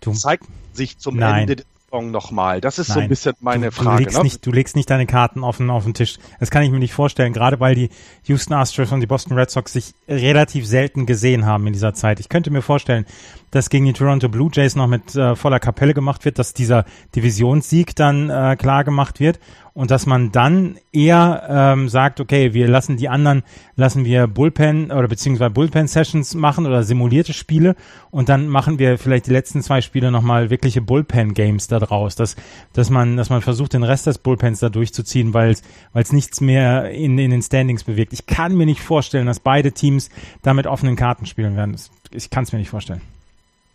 du 0.00 0.12
zeigt 0.12 0.44
sich 0.72 0.98
zum 0.98 1.16
Nein. 1.16 1.48
Ende 1.48 1.64
Saison 1.90 2.10
nochmal? 2.10 2.60
Das 2.60 2.78
ist 2.78 2.88
Nein. 2.88 2.94
so 2.94 3.00
ein 3.00 3.08
bisschen 3.08 3.34
meine 3.40 3.66
du, 3.66 3.72
Frage. 3.72 3.96
Du 3.98 4.02
legst, 4.04 4.18
ne? 4.18 4.24
nicht, 4.24 4.46
du 4.46 4.52
legst 4.52 4.76
nicht 4.76 4.90
deine 4.90 5.06
Karten 5.06 5.42
offen 5.42 5.70
auf 5.70 5.84
den 5.84 5.94
Tisch. 5.94 6.18
Das 6.38 6.50
kann 6.50 6.62
ich 6.62 6.70
mir 6.70 6.78
nicht 6.78 6.92
vorstellen, 6.92 7.32
gerade 7.32 7.60
weil 7.60 7.74
die 7.74 7.90
Houston 8.24 8.54
Astros 8.54 8.92
und 8.92 9.00
die 9.00 9.06
Boston 9.06 9.36
Red 9.36 9.50
Sox 9.50 9.72
sich 9.72 9.94
relativ 10.08 10.66
selten 10.66 11.06
gesehen 11.06 11.46
haben 11.46 11.66
in 11.66 11.72
dieser 11.72 11.94
Zeit. 11.94 12.20
Ich 12.20 12.28
könnte 12.28 12.50
mir 12.50 12.62
vorstellen, 12.62 13.06
dass 13.50 13.70
gegen 13.70 13.84
die 13.84 13.92
Toronto 13.92 14.28
Blue 14.28 14.50
Jays 14.52 14.76
noch 14.76 14.86
mit 14.86 15.14
äh, 15.16 15.34
voller 15.34 15.58
Kapelle 15.58 15.94
gemacht 15.94 16.24
wird, 16.24 16.38
dass 16.38 16.54
dieser 16.54 16.84
Divisionssieg 17.16 17.96
dann 17.96 18.30
äh, 18.30 18.56
klar 18.56 18.84
gemacht 18.84 19.20
wird 19.20 19.40
und 19.74 19.90
dass 19.90 20.06
man 20.06 20.32
dann 20.32 20.76
eher 20.92 21.46
ähm, 21.48 21.88
sagt, 21.88 22.20
okay, 22.20 22.54
wir 22.54 22.68
lassen 22.68 22.96
die 22.96 23.08
anderen, 23.08 23.42
lassen 23.76 24.04
wir 24.04 24.26
Bullpen 24.26 24.90
oder 24.90 25.08
beziehungsweise 25.08 25.50
Bullpen-Sessions 25.50 26.34
machen 26.34 26.66
oder 26.66 26.82
simulierte 26.82 27.32
Spiele 27.32 27.76
und 28.10 28.28
dann 28.28 28.48
machen 28.48 28.78
wir 28.78 28.98
vielleicht 28.98 29.26
die 29.26 29.32
letzten 29.32 29.62
zwei 29.62 29.80
Spiele 29.80 30.10
nochmal 30.10 30.50
wirkliche 30.50 30.80
Bullpen-Games 30.80 31.68
da 31.68 31.78
draus, 31.78 32.16
dass, 32.16 32.36
dass 32.72 32.90
man, 32.90 33.16
dass 33.16 33.30
man 33.30 33.42
versucht, 33.42 33.72
den 33.72 33.82
Rest 33.82 34.06
des 34.06 34.18
Bullpens 34.18 34.60
da 34.60 34.68
durchzuziehen, 34.68 35.34
weil 35.34 35.50
es, 35.94 36.12
nichts 36.12 36.40
mehr 36.40 36.90
in, 36.90 37.18
in 37.18 37.30
den 37.30 37.42
Standings 37.42 37.84
bewegt. 37.84 38.12
Ich 38.12 38.26
kann 38.26 38.56
mir 38.56 38.66
nicht 38.66 38.80
vorstellen, 38.80 39.26
dass 39.26 39.40
beide 39.40 39.72
Teams 39.72 40.10
da 40.42 40.54
mit 40.54 40.66
offenen 40.66 40.96
Karten 40.96 41.26
spielen 41.26 41.56
werden. 41.56 41.72
Das, 41.72 41.90
ich 42.10 42.30
kann 42.30 42.44
es 42.44 42.52
mir 42.52 42.58
nicht 42.58 42.70
vorstellen. 42.70 43.00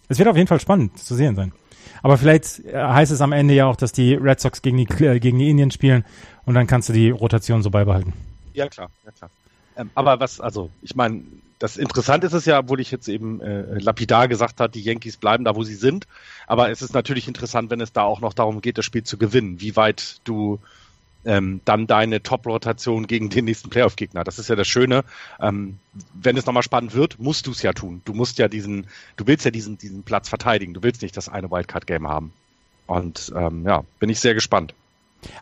Es 0.10 0.20
wird 0.20 0.28
auf 0.28 0.36
jeden 0.36 0.48
Fall 0.48 0.60
spannend 0.60 1.00
zu 1.00 1.16
sehen 1.16 1.36
sein. 1.36 1.52
Aber 2.02 2.18
vielleicht 2.18 2.66
äh, 2.66 2.76
heißt 2.76 3.12
es 3.12 3.22
am 3.22 3.32
Ende 3.32 3.54
ja 3.54 3.66
auch, 3.66 3.76
dass 3.76 3.92
die 3.92 4.14
Red 4.14 4.40
Sox 4.40 4.62
gegen 4.62 4.78
die, 4.78 5.04
äh, 5.04 5.20
gegen 5.20 5.40
die 5.40 5.50
Indians 5.50 5.74
spielen 5.74 6.06
und 6.46 6.54
dann 6.56 6.68
kannst 6.68 6.90
du 6.90 6.94
die 6.94 7.10
Rotation 7.10 7.64
so 7.64 7.70
beibehalten. 7.70 8.14
Ja, 8.54 8.68
klar, 8.68 8.90
ja, 9.04 9.12
klar. 9.12 9.30
Ähm, 9.78 9.90
aber 9.96 10.20
was, 10.20 10.40
also, 10.40 10.70
ich 10.82 10.96
meine, 10.96 11.24
das 11.60 11.78
Interessante 11.78 12.28
ist 12.28 12.34
es 12.34 12.46
ja, 12.46 12.60
obwohl 12.60 12.80
ich 12.80 12.92
jetzt 12.92 13.08
eben 13.08 13.42
äh, 13.42 13.80
lapidar 13.80 14.28
gesagt 14.28 14.60
habe, 14.60 14.72
die 14.72 14.82
Yankees 14.82 15.18
bleiben 15.18 15.46
da, 15.46 15.56
wo 15.56 15.64
sie 15.64 15.76
sind. 15.76 16.06
Aber 16.48 16.70
es 16.70 16.82
ist 16.82 16.94
natürlich 16.94 17.28
interessant, 17.28 17.70
wenn 17.70 17.82
es 17.82 17.94
da 17.94 18.04
auch 18.04 18.22
noch 18.22 18.34
darum 18.34 18.62
geht, 18.62 18.78
das 18.78 18.86
Spiel 18.86 19.04
zu 19.04 19.18
gewinnen, 19.18 19.62
wie 19.62 19.76
weit 19.76 20.20
du 20.26 20.60
ähm, 21.26 21.62
dann 21.66 21.88
deine 21.88 22.24
Top-Rotation 22.24 23.08
gegen 23.08 23.30
den 23.30 23.46
nächsten 23.46 23.70
Playoff-Gegner. 23.70 24.24
Das 24.24 24.40
ist 24.40 24.50
ja 24.50 24.56
das 24.56 24.68
Schöne. 24.68 25.04
Ähm, 25.40 25.80
wenn 26.14 26.38
es 26.38 26.46
nochmal 26.46 26.64
spannend 26.64 26.94
wird, 26.94 27.20
musst 27.20 27.48
du 27.48 27.52
es 27.52 27.62
ja 27.62 27.74
tun. 27.74 28.02
Du 28.06 28.14
musst 28.14 28.38
ja 28.38 28.48
diesen, 28.48 28.88
du 29.18 29.28
willst 29.28 29.46
ja 29.46 29.52
diesen, 29.52 29.78
diesen 29.78 30.04
Platz 30.04 30.30
verteidigen. 30.30 30.74
Du 30.74 30.84
willst 30.84 31.02
nicht 31.02 31.18
das 31.18 31.30
eine 31.30 31.52
Wildcard-Game 31.52 32.08
haben. 32.08 32.34
Und 32.88 33.34
ähm, 33.36 33.66
ja, 33.66 33.84
bin 34.00 34.10
ich 34.10 34.20
sehr 34.20 34.34
gespannt. 34.34 34.74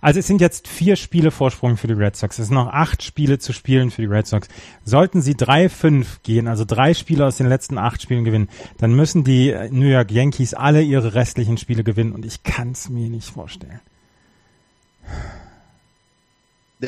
Also 0.02 0.20
es 0.20 0.28
sind 0.28 0.42
jetzt 0.42 0.68
vier 0.68 0.96
Spiele 0.96 1.32
Vorsprung 1.32 1.78
für 1.78 1.88
die 1.88 1.94
Red 1.94 2.16
Sox. 2.16 2.40
Es 2.40 2.48
sind 2.48 2.56
noch 2.56 2.68
acht 2.68 3.04
Spiele 3.04 3.40
zu 3.40 3.54
spielen 3.54 3.92
für 3.92 4.02
die 4.02 4.08
Red 4.08 4.28
Sox. 4.28 4.48
Sollten 4.86 5.22
sie 5.22 5.36
drei 5.36 5.70
fünf 5.70 6.22
gehen, 6.24 6.48
also 6.48 6.66
drei 6.66 6.94
Spiele 6.94 7.26
aus 7.26 7.38
den 7.38 7.48
letzten 7.48 7.78
acht 7.78 8.02
Spielen 8.02 8.24
gewinnen, 8.24 8.50
dann 8.78 8.94
müssen 8.96 9.24
die 9.24 9.54
New 9.72 9.88
York 9.88 10.12
Yankees 10.12 10.54
alle 10.54 10.82
ihre 10.82 11.16
restlichen 11.16 11.58
Spiele 11.58 11.84
gewinnen 11.84 12.14
und 12.14 12.26
ich 12.26 12.44
kann 12.44 12.72
es 12.72 12.90
mir 12.90 13.10
nicht 13.10 13.30
vorstellen. 13.30 13.82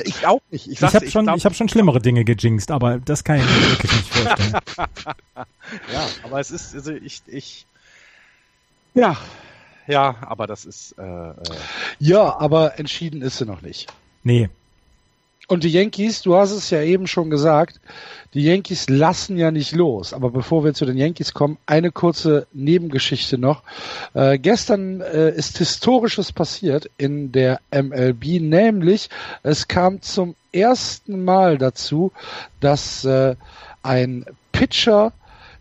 Ich 0.03 0.25
auch 0.25 0.41
nicht. 0.51 0.67
Ich, 0.67 0.81
ich 0.81 0.95
habe 0.95 1.09
schon, 1.09 1.29
ich 1.35 1.45
hab 1.45 1.55
schon 1.55 1.69
schlimmere 1.69 2.01
Dinge 2.01 2.25
gejinxt, 2.25 2.71
aber 2.71 2.99
das 2.99 3.23
kann 3.23 3.37
ich 3.37 3.43
mir 3.43 3.69
wirklich 3.71 3.91
nicht 3.91 4.13
vorstellen. 4.13 4.53
ja, 5.93 6.07
aber 6.23 6.39
es 6.39 6.51
ist, 6.51 6.75
also 6.75 6.91
ich, 6.91 7.21
ich, 7.27 7.65
ja, 8.93 9.17
ja, 9.87 10.15
aber 10.21 10.47
das 10.47 10.65
ist. 10.65 10.95
Äh, 10.97 11.03
äh 11.03 11.33
ja, 11.99 12.37
aber 12.39 12.79
entschieden 12.79 13.21
ist 13.21 13.37
sie 13.37 13.45
noch 13.45 13.61
nicht. 13.61 13.91
Nee, 14.23 14.49
und 15.47 15.63
die 15.63 15.69
Yankees, 15.69 16.21
du 16.21 16.35
hast 16.35 16.51
es 16.51 16.69
ja 16.69 16.81
eben 16.81 17.07
schon 17.07 17.29
gesagt, 17.29 17.79
die 18.33 18.43
Yankees 18.43 18.89
lassen 18.89 19.37
ja 19.37 19.51
nicht 19.51 19.73
los. 19.73 20.13
Aber 20.13 20.29
bevor 20.29 20.63
wir 20.63 20.73
zu 20.73 20.85
den 20.85 20.97
Yankees 20.97 21.33
kommen, 21.33 21.57
eine 21.65 21.91
kurze 21.91 22.47
Nebengeschichte 22.51 23.37
noch. 23.37 23.63
Äh, 24.13 24.39
gestern 24.39 25.01
äh, 25.01 25.29
ist 25.31 25.57
Historisches 25.57 26.31
passiert 26.31 26.89
in 26.97 27.31
der 27.31 27.59
MLB, 27.71 28.41
nämlich 28.41 29.09
es 29.43 29.67
kam 29.67 30.01
zum 30.01 30.35
ersten 30.51 31.23
Mal 31.23 31.57
dazu, 31.57 32.11
dass 32.59 33.05
äh, 33.05 33.35
ein 33.83 34.25
Pitcher 34.51 35.13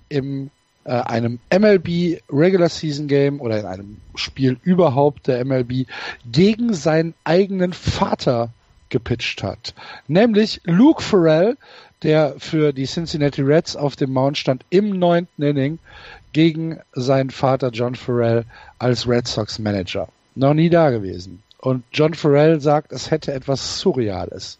im 0.08 0.50
äh, 0.84 0.90
einem 0.92 1.38
MLB 1.52 2.20
Regular 2.30 2.68
Season 2.68 3.06
Game 3.06 3.40
oder 3.40 3.58
in 3.60 3.66
einem 3.66 3.96
Spiel 4.14 4.58
überhaupt 4.62 5.26
der 5.28 5.44
MLB 5.44 5.86
gegen 6.30 6.74
seinen 6.74 7.14
eigenen 7.24 7.72
Vater 7.72 8.50
gepitcht 8.94 9.42
hat. 9.42 9.74
Nämlich 10.06 10.60
Luke 10.62 11.02
Farrell, 11.02 11.56
der 12.04 12.36
für 12.38 12.72
die 12.72 12.86
Cincinnati 12.86 13.42
Reds 13.42 13.74
auf 13.74 13.96
dem 13.96 14.12
Mount 14.12 14.38
stand 14.38 14.64
im 14.70 15.00
neunten 15.00 15.42
Inning 15.42 15.80
gegen 16.32 16.78
seinen 16.92 17.30
Vater 17.30 17.70
John 17.70 17.96
Farrell 17.96 18.44
als 18.78 19.08
Red 19.08 19.26
Sox 19.26 19.58
Manager. 19.58 20.06
Noch 20.36 20.54
nie 20.54 20.70
da 20.70 20.90
gewesen. 20.90 21.42
Und 21.58 21.82
John 21.92 22.14
Farrell 22.14 22.60
sagt, 22.60 22.92
es 22.92 23.10
hätte 23.10 23.32
etwas 23.32 23.80
Surreales. 23.80 24.58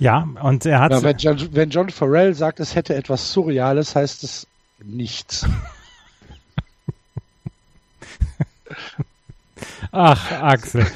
Ja, 0.00 0.26
und 0.42 0.66
er 0.66 0.80
hat. 0.80 0.90
Ja, 0.90 1.02
wenn, 1.04 1.16
John, 1.18 1.48
wenn 1.52 1.70
John 1.70 1.90
Farrell 1.90 2.34
sagt, 2.34 2.58
es 2.58 2.74
hätte 2.74 2.96
etwas 2.96 3.32
Surreales, 3.32 3.94
heißt 3.94 4.24
es 4.24 4.48
nichts. 4.82 5.46
Ach, 9.92 10.32
Axel. 10.42 10.86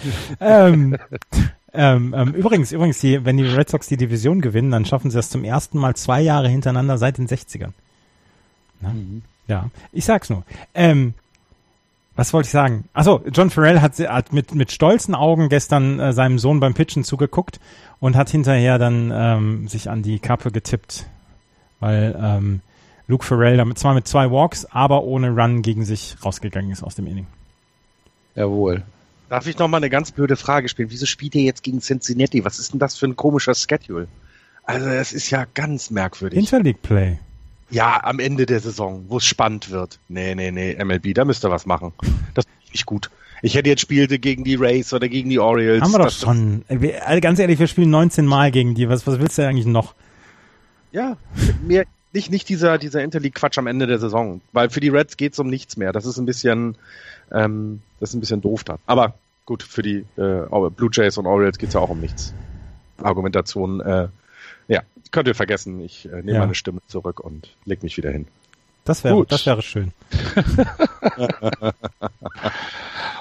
ähm, 0.41 0.97
ähm, 1.75 2.15
ähm, 2.17 2.35
übrigens, 2.35 2.73
übrigens, 2.73 3.01
die, 3.01 3.25
wenn 3.25 3.37
die 3.37 3.45
Red 3.45 3.69
Sox 3.69 3.89
die 3.89 3.97
Division 3.97 4.41
gewinnen, 4.41 4.71
dann 4.71 4.85
schaffen 4.85 5.11
sie 5.11 5.17
das 5.17 5.31
zum 5.31 5.45
ersten 5.45 5.79
Mal 5.79 5.97
zwei 5.97 6.21
Jahre 6.21 6.49
hintereinander 6.49 6.99
seit 6.99 7.19
den 7.19 7.27
60ern. 7.27 7.73
Mhm. 8.81 9.23
Ja, 9.47 9.71
ich 9.93 10.05
sag's 10.05 10.31
nur. 10.31 10.45
Ähm, 10.75 11.15
was 12.17 12.33
wollte 12.33 12.47
ich 12.47 12.53
sagen? 12.53 12.85
Achso, 12.93 13.23
John 13.33 13.51
Farrell 13.51 13.81
hat, 13.81 13.99
hat 13.99 14.33
mit, 14.33 14.55
mit 14.55 14.71
stolzen 14.71 15.15
Augen 15.15 15.49
gestern 15.49 15.99
äh, 15.99 16.13
seinem 16.13 16.39
Sohn 16.39 16.61
beim 16.61 16.75
Pitchen 16.75 17.03
zugeguckt 17.03 17.59
und 17.99 18.17
hat 18.17 18.31
hinterher 18.31 18.79
dann 18.79 19.11
ähm, 19.13 19.69
sich 19.69 19.91
an 19.91 20.03
die 20.03 20.21
Kappe 20.21 20.53
getippt, 20.53 21.07
weil 21.81 22.17
ähm, 22.21 22.61
Luke 23.09 23.25
Farrell 23.25 23.57
damit 23.57 23.79
zwar 23.79 23.95
mit 23.95 24.07
zwei 24.07 24.31
Walks, 24.31 24.65
aber 24.67 25.03
ohne 25.03 25.31
Run 25.31 25.63
gegen 25.63 25.85
sich 25.85 26.17
rausgegangen 26.25 26.71
ist 26.71 26.85
aus 26.85 26.95
dem 26.95 27.07
Inning. 27.07 27.27
Jawohl. 28.37 28.83
Darf 29.29 29.47
ich 29.47 29.59
noch 29.59 29.69
mal 29.69 29.79
eine 29.79 29.91
ganz 29.91 30.13
blöde 30.13 30.37
Frage 30.37 30.69
spielen? 30.69 30.91
Wieso 30.91 31.07
spielt 31.07 31.35
ihr 31.35 31.43
jetzt 31.43 31.63
gegen 31.63 31.81
Cincinnati? 31.81 32.45
Was 32.45 32.59
ist 32.59 32.73
denn 32.73 32.79
das 32.79 32.97
für 32.97 33.07
ein 33.07 33.17
komischer 33.17 33.55
Schedule? 33.55 34.07
Also, 34.65 34.87
es 34.87 35.13
ist 35.13 35.31
ja 35.31 35.47
ganz 35.55 35.91
merkwürdig. 35.91 36.39
Interleague 36.39 36.81
Play. 36.83 37.19
Ja, 37.71 38.05
am 38.05 38.19
Ende 38.19 38.47
der 38.47 38.61
Saison, 38.61 39.05
wo 39.09 39.17
es 39.17 39.25
spannend 39.25 39.71
wird. 39.71 39.99
Nee, 40.09 40.35
nee, 40.35 40.51
nee, 40.51 40.77
MLB, 40.83 41.15
da 41.15 41.25
müsst 41.25 41.45
ihr 41.45 41.51
was 41.51 41.67
machen. 41.67 41.93
Das 42.35 42.45
ist 42.45 42.73
nicht 42.73 42.87
gut. 42.87 43.11
Ich 43.43 43.55
hätte 43.55 43.69
jetzt 43.69 43.83
spielte 43.83 44.19
gegen 44.19 44.45
die 44.45 44.55
Rays 44.55 44.93
oder 44.95 45.09
gegen 45.09 45.29
die 45.29 45.39
Orioles. 45.39 45.83
Haben 45.83 45.93
wir 45.93 45.99
doch 45.99 46.11
schon. 46.11 46.65
Also 46.69 47.21
ganz 47.21 47.39
ehrlich, 47.39 47.59
wir 47.59 47.67
spielen 47.67 47.91
19 47.91 48.25
Mal 48.25 48.51
gegen 48.51 48.75
die. 48.75 48.89
Was, 48.89 49.07
was 49.07 49.19
willst 49.19 49.37
du 49.37 49.47
eigentlich 49.47 49.67
noch? 49.67 49.95
Ja, 50.93 51.17
mir 51.67 51.85
nicht, 52.15 52.31
nicht 52.31 52.49
dieser, 52.49 52.79
dieser 52.79 53.03
Interleague-Quatsch 53.03 53.59
am 53.59 53.67
Ende 53.67 53.87
der 53.87 53.99
Saison. 53.99 54.41
Weil 54.53 54.71
für 54.71 54.81
die 54.81 54.89
Reds 54.89 55.17
geht 55.17 55.33
es 55.33 55.39
um 55.41 55.49
nichts 55.49 55.77
mehr. 55.77 55.93
Das 55.93 56.07
ist 56.07 56.17
ein 56.17 56.27
bisschen, 56.27 56.77
ähm, 57.33 57.83
das 58.01 58.11
ist 58.11 58.15
ein 58.15 58.21
bisschen 58.21 58.41
doof 58.41 58.65
dann. 58.65 58.79
Aber 58.87 59.15
gut, 59.47 59.63
für 59.63 59.83
die 59.83 60.05
äh, 60.17 60.71
Blue 60.71 60.91
Jays 60.93 61.19
und 61.19 61.27
Orioles 61.27 61.59
geht 61.59 61.69
es 61.69 61.75
ja 61.75 61.81
auch 61.81 61.91
um 61.91 62.01
nichts. 62.01 62.35
Argumentation, 63.03 63.81
äh, 63.81 64.09
ja, 64.69 64.83
könnt 65.11 65.29
ihr 65.29 65.35
vergessen. 65.35 65.81
Ich 65.81 66.07
äh, 66.07 66.17
nehme 66.17 66.33
ja. 66.33 66.41
meine 66.41 66.55
Stimme 66.55 66.81
zurück 66.87 67.21
und 67.21 67.49
leg 67.65 67.83
mich 67.83 67.97
wieder 67.97 68.11
hin. 68.11 68.27
Das 68.85 69.03
wäre, 69.03 69.25
das 69.27 69.47
wäre 69.47 69.63
schön. 69.63 69.93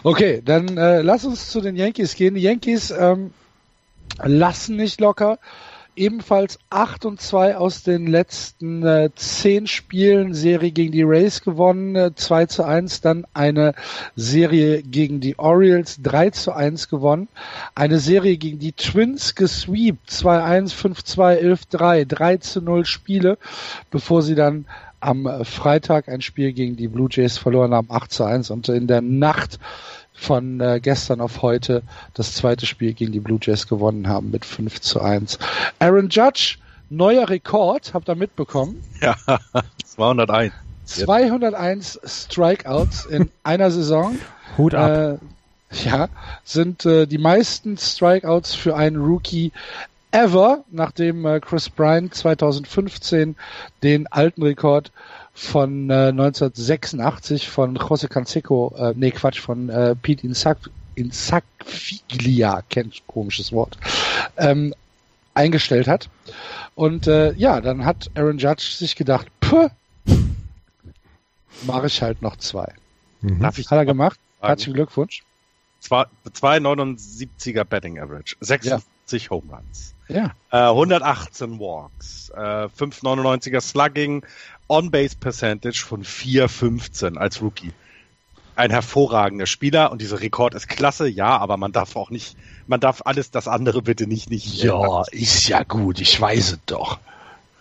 okay, 0.04 0.42
dann 0.44 0.78
äh, 0.78 1.02
lass 1.02 1.24
uns 1.24 1.50
zu 1.50 1.62
den 1.62 1.78
Yankees 1.78 2.16
gehen. 2.16 2.36
Die 2.36 2.42
Yankees 2.42 2.92
ähm, 2.92 3.34
lassen 4.22 4.76
nicht 4.76 5.00
locker 5.00 5.40
ebenfalls 5.96 6.60
8 6.70 7.06
und 7.06 7.22
2 7.22 7.58
aus 7.58 7.84
den 7.84 8.08
letzten 8.08 8.86
äh, 8.86 9.10
10 9.16 9.68
Spielen, 9.68 10.34
Serie 10.34 10.72
gegen 10.72 10.92
die 10.92 11.04
Rays 11.04 11.42
gewonnen, 11.42 11.96
äh, 11.96 12.12
2 12.16 12.46
zu 12.48 12.64
1, 12.64 13.02
dann 13.02 13.26
eine 13.34 13.74
Serie 14.16 14.84
gegen 14.84 15.20
die 15.20 15.38
Orioles, 15.40 16.02
3 16.02 16.30
zu 16.32 16.54
1 16.54 16.90
gewonnen, 16.90 17.28
eine 17.76 18.00
Serie 18.00 18.38
gegen 18.38 18.60
die 18.60 18.74
Twins 18.74 19.36
gesweept, 19.36 20.10
2-1, 20.10 20.74
5-2, 20.74 21.40
11-3, 21.72 22.06
3 22.06 22.38
zu 22.38 22.62
0 22.62 22.86
Spiele, 22.86 23.38
bevor 23.92 24.22
sie 24.22 24.36
dann 24.36 24.66
am 25.00 25.44
Freitag 25.44 26.08
ein 26.08 26.22
Spiel 26.22 26.54
gegen 26.54 26.78
die 26.78 26.88
Blue 26.88 27.10
Jays 27.12 27.38
verloren 27.38 27.74
haben, 27.74 27.92
8 27.92 28.12
zu 28.12 28.24
1 28.24 28.50
und 28.52 28.70
in 28.70 28.88
der 28.88 29.02
Nacht 29.02 29.60
von 30.24 30.60
äh, 30.60 30.80
gestern 30.82 31.22
auf 31.22 31.42
heute 31.42 31.84
das 32.14 32.34
zweite 32.34 32.66
Spiel 32.66 32.94
gegen 32.94 33.12
die 33.12 33.20
Blue 33.20 33.40
Jays 33.42 33.68
gewonnen 33.68 34.08
haben 34.08 34.32
mit 34.32 34.46
5 34.46 34.82
zu 34.82 35.02
1. 35.02 35.38
Aaron 35.80 36.10
Judge, 36.10 36.58
neuer 36.90 37.30
Rekord, 37.30 37.94
habt 37.94 38.10
ihr 38.10 38.16
mitbekommen? 38.16 38.84
Ja, 39.02 39.16
201. 39.86 40.54
201 40.86 42.00
Strikeouts 42.04 43.06
in 43.06 43.30
einer 43.44 43.72
Saison. 43.72 44.18
Hut 44.58 44.74
ab. 44.74 44.90
Äh, 44.90 45.18
ja, 45.86 46.08
sind 46.44 46.86
äh, 46.86 47.08
die 47.08 47.18
meisten 47.18 47.78
Strikeouts 47.78 48.54
für 48.54 48.76
einen 48.76 48.98
Rookie 48.98 49.52
ever, 50.12 50.64
nachdem 50.70 51.26
äh, 51.26 51.40
Chris 51.40 51.70
Bryant 51.70 52.14
2015 52.14 53.36
den 53.82 54.08
alten 54.08 54.44
Rekord 54.44 54.92
von 55.34 55.90
äh, 55.90 56.10
1986 56.10 57.50
von 57.50 57.78
José 57.78 58.08
Canseco, 58.08 58.74
äh, 58.78 58.94
nee 58.96 59.12
Quatsch, 59.12 59.40
von 59.40 59.70
äh, 59.70 59.96
Pete 59.96 60.26
Insac, 60.26 60.70
Insacfiglia, 60.96 62.62
kennt 62.70 63.06
komisches 63.08 63.52
Wort, 63.52 63.78
ähm, 64.38 64.74
eingestellt 65.34 65.88
hat. 65.88 66.10
Und 66.76 67.08
äh, 67.08 67.34
ja, 67.34 67.62
dann 67.62 67.84
hat 67.84 68.12
Aaron 68.16 68.38
Judge 68.38 68.76
sich 68.76 68.96
gedacht, 68.96 69.28
puh, 69.40 69.70
mache 71.64 71.88
ich 71.88 72.02
halt 72.02 72.22
noch 72.22 72.38
zwei. 72.38 72.72
Mhm. 73.22 73.40
Darf 73.40 73.58
ich 73.58 73.70
hat 73.70 73.78
er 73.78 73.86
gemacht. 73.86 74.20
Sagen? 74.40 74.48
Herzlichen 74.48 74.74
Glückwunsch. 74.74 75.24
2,79er 75.84 77.66
Betting 77.66 78.00
Average, 78.00 78.38
56 78.40 79.24
ja. 79.24 79.30
Home 79.30 79.52
Runs. 79.52 79.94
Ja. 80.08 80.34
Äh, 80.52 80.70
118 80.70 81.60
Walks, 81.60 82.30
äh, 82.30 82.68
5,99er 82.68 83.60
Slugging, 83.60 84.26
On-Base 84.74 85.18
Percentage 85.20 85.86
von 85.86 86.04
4,15 86.04 87.16
als 87.16 87.44
Rookie. 87.44 87.72
Ein 88.56 88.72
hervorragender 88.72 89.46
Spieler 89.46 89.92
und 89.92 90.02
dieser 90.02 90.20
Rekord 90.20 90.56
ist 90.56 90.68
klasse, 90.68 91.08
ja, 91.08 91.38
aber 91.38 91.58
man 91.58 91.72
darf 91.72 91.96
auch 91.96 92.10
nicht, 92.10 92.36
man 92.66 92.80
darf 92.80 93.04
alles 93.06 93.30
das 93.30 93.48
andere 93.48 93.84
bitte 93.84 94.08
nicht, 94.08 94.32
nicht. 94.32 94.64
Ja, 94.64 95.04
ist 95.12 95.48
ja 95.48 95.62
gut, 95.62 96.02
ich 96.02 96.20
weiß 96.20 96.54
es 96.54 96.60
doch. 96.66 96.98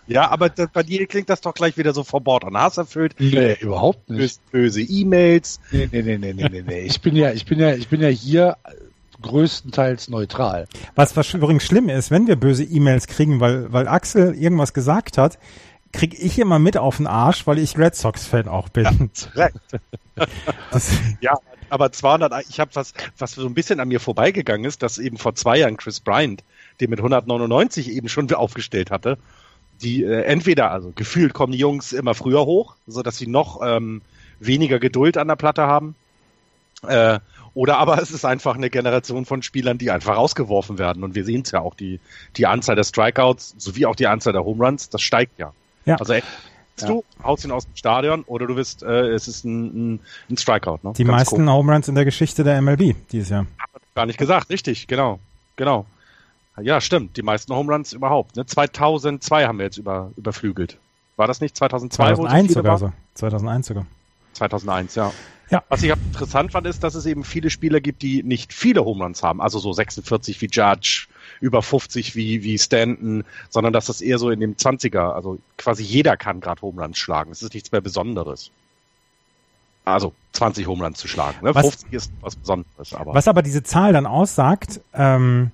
Ja, 0.07 0.31
aber 0.31 0.49
das, 0.49 0.69
bei 0.73 0.81
dir 0.81 1.05
klingt 1.05 1.29
das 1.29 1.41
doch 1.41 1.53
gleich 1.53 1.77
wieder 1.77 1.93
so 1.93 2.03
vor 2.03 2.21
Bord 2.21 2.43
und 2.45 2.57
Hass 2.57 2.77
erfüllt. 2.77 3.13
Nee, 3.19 3.57
überhaupt 3.61 4.09
nicht. 4.09 4.39
Böse 4.51 4.81
E-Mails. 4.81 5.59
Nee, 5.71 5.89
nee, 5.91 6.01
nee, 6.01 6.17
nee, 6.17 6.33
nee, 6.33 6.49
nee, 6.49 6.63
nee. 6.65 6.81
Ich 6.81 6.99
bin 7.01 7.15
ja, 7.15 7.31
ich 7.31 7.45
bin 7.45 7.59
ja, 7.59 7.75
ich 7.75 7.89
bin 7.89 8.01
ja 8.01 8.09
hier 8.09 8.57
größtenteils 9.21 10.09
neutral. 10.09 10.67
Was, 10.95 11.15
was 11.15 11.31
übrigens 11.33 11.63
schlimm 11.63 11.89
ist, 11.89 12.09
wenn 12.09 12.27
wir 12.27 12.35
böse 12.35 12.63
E-Mails 12.63 13.05
kriegen, 13.05 13.39
weil, 13.39 13.71
weil 13.71 13.87
Axel 13.87 14.33
irgendwas 14.33 14.73
gesagt 14.73 15.19
hat, 15.19 15.37
kriege 15.93 16.17
ich 16.17 16.37
immer 16.39 16.59
mit 16.59 16.75
auf 16.75 16.97
den 16.97 17.07
Arsch, 17.07 17.47
weil 17.47 17.59
ich 17.59 17.77
Red 17.77 17.95
Sox-Fan 17.95 18.47
auch 18.47 18.69
bin. 18.69 19.09
Ja, 19.35 19.49
ja, 21.21 21.37
aber 21.69 21.91
200, 21.91 22.45
ich 22.49 22.59
habe 22.59 22.71
was, 22.73 22.93
was 23.17 23.31
so 23.31 23.45
ein 23.45 23.53
bisschen 23.53 23.79
an 23.79 23.87
mir 23.87 23.99
vorbeigegangen 23.99 24.65
ist, 24.65 24.83
dass 24.83 24.97
eben 24.97 25.17
vor 25.17 25.35
zwei 25.35 25.59
Jahren 25.59 25.77
Chris 25.77 25.99
Bryant, 25.99 26.43
den 26.81 26.89
mit 26.89 26.99
199 26.99 27.89
eben 27.89 28.09
schon 28.09 28.31
aufgestellt 28.33 28.91
hatte, 28.91 29.17
die 29.81 30.03
äh, 30.03 30.23
entweder, 30.23 30.71
also 30.71 30.91
gefühlt 30.95 31.33
kommen 31.33 31.51
die 31.51 31.59
Jungs 31.59 31.93
immer 31.93 32.13
früher 32.13 32.45
hoch, 32.45 32.75
so 32.87 33.01
dass 33.01 33.17
sie 33.17 33.27
noch 33.27 33.61
ähm, 33.63 34.01
weniger 34.39 34.79
Geduld 34.79 35.17
an 35.17 35.27
der 35.27 35.35
Platte 35.35 35.63
haben. 35.63 35.95
Äh, 36.87 37.19
oder 37.53 37.77
aber 37.77 38.01
es 38.01 38.11
ist 38.11 38.25
einfach 38.25 38.55
eine 38.55 38.69
Generation 38.69 39.25
von 39.25 39.43
Spielern, 39.43 39.77
die 39.77 39.91
einfach 39.91 40.17
rausgeworfen 40.17 40.79
werden. 40.79 41.03
Und 41.03 41.13
wir 41.15 41.23
sehen 41.23 41.43
es 41.43 41.51
ja 41.51 41.61
auch, 41.61 41.75
die, 41.75 41.99
die 42.35 42.47
Anzahl 42.47 42.75
der 42.75 42.83
Strikeouts 42.83 43.55
sowie 43.57 43.85
auch 43.85 43.95
die 43.95 44.07
Anzahl 44.07 44.33
der 44.33 44.43
Home 44.43 44.65
Runs, 44.65 44.89
das 44.89 45.01
steigt 45.01 45.37
ja. 45.37 45.53
Ja. 45.85 45.95
Also 45.95 46.13
ja. 46.13 46.21
du, 46.87 47.03
haust 47.23 47.45
ihn 47.45 47.51
aus 47.51 47.65
dem 47.65 47.75
Stadion 47.75 48.23
oder 48.23 48.47
du 48.47 48.55
bist, 48.55 48.83
äh, 48.83 49.09
es 49.09 49.27
ist 49.27 49.45
ein, 49.45 49.93
ein, 49.95 49.99
ein 50.29 50.37
Strikeout. 50.37 50.79
Ne? 50.83 50.93
Die 50.97 51.03
Ganz 51.03 51.17
meisten 51.17 51.47
cool. 51.47 51.53
Home 51.53 51.73
Runs 51.73 51.87
in 51.87 51.95
der 51.95 52.05
Geschichte 52.05 52.43
der 52.43 52.61
MLB 52.61 52.95
dieses 53.11 53.29
Jahr. 53.29 53.45
Gar 53.95 54.05
nicht 54.07 54.17
gesagt, 54.17 54.49
richtig, 54.49 54.87
genau. 54.87 55.19
Genau. 55.55 55.85
Ja, 56.61 56.81
stimmt. 56.81 57.17
Die 57.17 57.23
meisten 57.23 57.53
Home 57.53 57.71
Runs 57.71 57.93
überhaupt. 57.93 58.35
Ne? 58.35 58.45
2002 58.45 59.45
haben 59.45 59.57
wir 59.57 59.65
jetzt 59.65 59.77
über, 59.77 60.11
überflügelt. 60.17 60.77
War 61.15 61.27
das 61.27 61.41
nicht 61.41 61.55
2002? 61.55 62.15
2001 62.15 62.53
sogar 62.53 62.77
so. 62.77 62.91
2001 63.15 63.67
sogar. 63.67 63.85
2001, 64.33 64.95
ja. 64.95 65.11
Ja. 65.53 65.63
Was 65.69 65.83
ich 65.83 65.91
interessant 65.91 66.51
fand, 66.51 66.65
ist, 66.65 66.83
dass 66.83 66.95
es 66.95 67.05
eben 67.05 67.23
viele 67.23 67.51
Spieler 67.51 67.79
gibt, 67.79 68.01
die 68.01 68.23
nicht 68.23 68.51
viele 68.51 68.83
Home 68.85 69.03
Runs 69.03 69.21
haben. 69.21 69.39
Also 69.39 69.59
so 69.59 69.71
46 69.71 70.41
wie 70.41 70.47
Judge, 70.47 71.05
über 71.41 71.61
50 71.61 72.15
wie, 72.15 72.41
wie 72.41 72.57
Stanton, 72.57 73.23
sondern 73.51 73.71
dass 73.71 73.85
das 73.85 74.01
eher 74.01 74.17
so 74.17 74.31
in 74.31 74.39
dem 74.39 74.55
20er, 74.55 75.11
also 75.13 75.37
quasi 75.59 75.83
jeder 75.83 76.17
kann 76.17 76.41
gerade 76.41 76.63
Home 76.63 76.81
Runs 76.81 76.97
schlagen. 76.97 77.31
Es 77.31 77.43
ist 77.43 77.53
nichts 77.53 77.71
mehr 77.71 77.81
Besonderes. 77.81 78.49
Also 79.85 80.13
20 80.31 80.65
Home 80.65 80.83
Runs 80.83 80.97
zu 80.97 81.07
schlagen. 81.07 81.45
Ne? 81.45 81.53
Was, 81.53 81.67
50 81.67 81.93
ist 81.93 82.11
was 82.21 82.35
Besonderes. 82.35 82.95
Aber. 82.95 83.13
Was 83.13 83.27
aber 83.27 83.43
diese 83.43 83.61
Zahl 83.61 83.93
dann 83.93 84.07
aussagt, 84.07 84.81
ähm, 84.95 85.51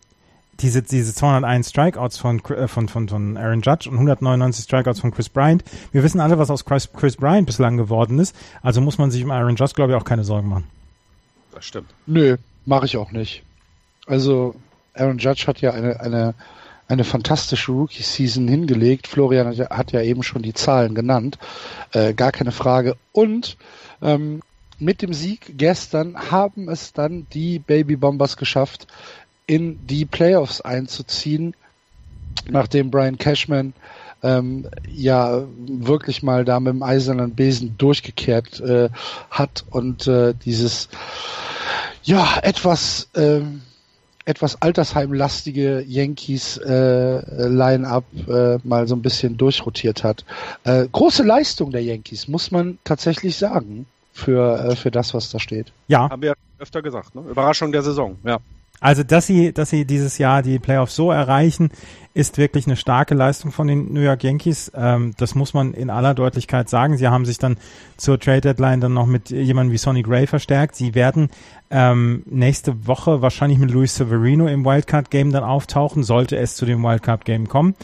diese, 0.61 0.81
diese 0.81 1.13
201 1.13 1.69
Strikeouts 1.69 2.17
von, 2.17 2.39
äh, 2.45 2.67
von, 2.67 2.87
von, 2.87 3.09
von 3.09 3.37
Aaron 3.37 3.61
Judge 3.61 3.89
und 3.89 3.95
199 3.95 4.63
Strikeouts 4.65 4.99
von 4.99 5.11
Chris 5.11 5.29
Bryant. 5.29 5.63
Wir 5.91 6.03
wissen 6.03 6.19
alle, 6.19 6.37
was 6.37 6.49
aus 6.49 6.65
Chris, 6.65 6.89
Chris 6.93 7.17
Bryant 7.17 7.45
bislang 7.45 7.77
geworden 7.77 8.19
ist. 8.19 8.35
Also 8.61 8.81
muss 8.81 8.97
man 8.97 9.11
sich 9.11 9.23
um 9.23 9.31
Aaron 9.31 9.55
Judge, 9.55 9.73
glaube 9.75 9.93
ich, 9.93 9.97
auch 9.97 10.05
keine 10.05 10.23
Sorgen 10.23 10.49
machen. 10.49 10.65
Das 11.53 11.65
stimmt. 11.65 11.89
Nö, 12.05 12.37
mache 12.65 12.85
ich 12.85 12.97
auch 12.97 13.11
nicht. 13.11 13.43
Also 14.05 14.55
Aaron 14.93 15.17
Judge 15.17 15.45
hat 15.47 15.61
ja 15.61 15.71
eine, 15.71 15.99
eine, 15.99 16.33
eine 16.87 17.03
fantastische 17.03 17.71
Rookie-Season 17.71 18.47
hingelegt. 18.47 19.07
Florian 19.07 19.47
hat 19.47 19.55
ja, 19.55 19.69
hat 19.69 19.91
ja, 19.91 20.01
eben 20.01 20.23
schon 20.23 20.41
die 20.41 20.53
Zahlen 20.53 20.95
genannt. 20.95 21.37
Äh, 21.91 22.13
gar 22.13 22.31
keine 22.31 22.51
Frage. 22.51 22.95
Und 23.11 23.57
ähm, 24.01 24.41
mit 24.77 25.01
dem 25.01 25.13
Sieg 25.13 25.57
gestern 25.57 26.31
haben 26.31 26.69
es 26.69 26.93
dann 26.93 27.27
die 27.33 27.59
Baby 27.59 27.97
Bombers 27.97 28.37
geschafft, 28.37 28.87
in 29.49 29.79
die 29.87 30.05
Playoffs 30.05 30.61
einzuziehen, 30.61 31.55
nachdem 32.47 32.91
Brian 32.91 33.17
Cashman 33.17 33.73
ähm, 34.21 34.67
ja 34.87 35.43
wirklich 35.67 36.21
mal 36.21 36.45
da 36.45 36.59
mit 36.59 36.73
dem 36.73 36.83
eisernen 36.83 37.33
Besen 37.33 37.75
durchgekehrt 37.77 38.59
äh, 38.59 38.89
hat 39.31 39.65
und 39.71 40.05
äh, 40.05 40.35
dieses 40.45 40.89
ja 42.03 42.37
etwas 42.43 43.09
äh, 43.13 43.41
etwas 44.25 44.61
altersheimlastige 44.61 45.83
Yankees 45.87 46.57
äh, 46.57 47.47
Line-up 47.47 48.03
äh, 48.27 48.59
mal 48.63 48.87
so 48.87 48.95
ein 48.95 49.01
bisschen 49.01 49.37
durchrotiert 49.37 50.03
hat. 50.03 50.25
Äh, 50.63 50.87
große 50.91 51.23
Leistung 51.23 51.71
der 51.71 51.81
Yankees, 51.81 52.27
muss 52.27 52.51
man 52.51 52.77
tatsächlich 52.83 53.35
sagen, 53.37 53.87
für, 54.13 54.59
äh, 54.59 54.75
für 54.75 54.91
das, 54.91 55.15
was 55.15 55.31
da 55.31 55.39
steht. 55.39 55.71
Ja. 55.87 56.07
Haben 56.07 56.21
wir 56.21 56.35
öfter 56.59 56.83
gesagt, 56.83 57.15
ne? 57.15 57.21
Überraschung 57.21 57.71
der 57.71 57.81
Saison, 57.81 58.19
ja. 58.23 58.37
Also, 58.81 59.03
dass 59.03 59.27
sie, 59.27 59.53
dass 59.53 59.69
sie 59.69 59.85
dieses 59.85 60.17
Jahr 60.17 60.41
die 60.41 60.59
Playoffs 60.59 60.95
so 60.95 61.11
erreichen, 61.11 61.69
ist 62.13 62.37
wirklich 62.37 62.65
eine 62.65 62.75
starke 62.75 63.13
Leistung 63.13 63.51
von 63.51 63.67
den 63.67 63.93
New 63.93 64.01
York 64.01 64.23
Yankees. 64.23 64.71
Ähm, 64.75 65.13
das 65.17 65.35
muss 65.35 65.53
man 65.53 65.73
in 65.73 65.89
aller 65.89 66.13
Deutlichkeit 66.13 66.69
sagen. 66.69 66.97
Sie 66.97 67.07
haben 67.07 67.25
sich 67.25 67.37
dann 67.37 67.57
zur 67.97 68.19
Trade 68.19 68.41
Deadline 68.41 68.81
dann 68.81 68.93
noch 68.93 69.05
mit 69.05 69.29
jemandem 69.29 69.73
wie 69.73 69.77
Sonny 69.77 70.01
Gray 70.01 70.27
verstärkt. 70.27 70.75
Sie 70.75 70.95
werden 70.95 71.29
ähm, 71.69 72.23
nächste 72.25 72.87
Woche 72.87 73.21
wahrscheinlich 73.21 73.59
mit 73.59 73.71
Luis 73.71 73.95
Severino 73.95 74.47
im 74.47 74.65
Wildcard 74.65 75.11
Game 75.11 75.31
dann 75.31 75.43
auftauchen, 75.43 76.03
sollte 76.03 76.37
es 76.37 76.55
zu 76.55 76.65
dem 76.65 76.81
Wildcard 76.83 77.25
Game 77.25 77.47
kommen. 77.47 77.75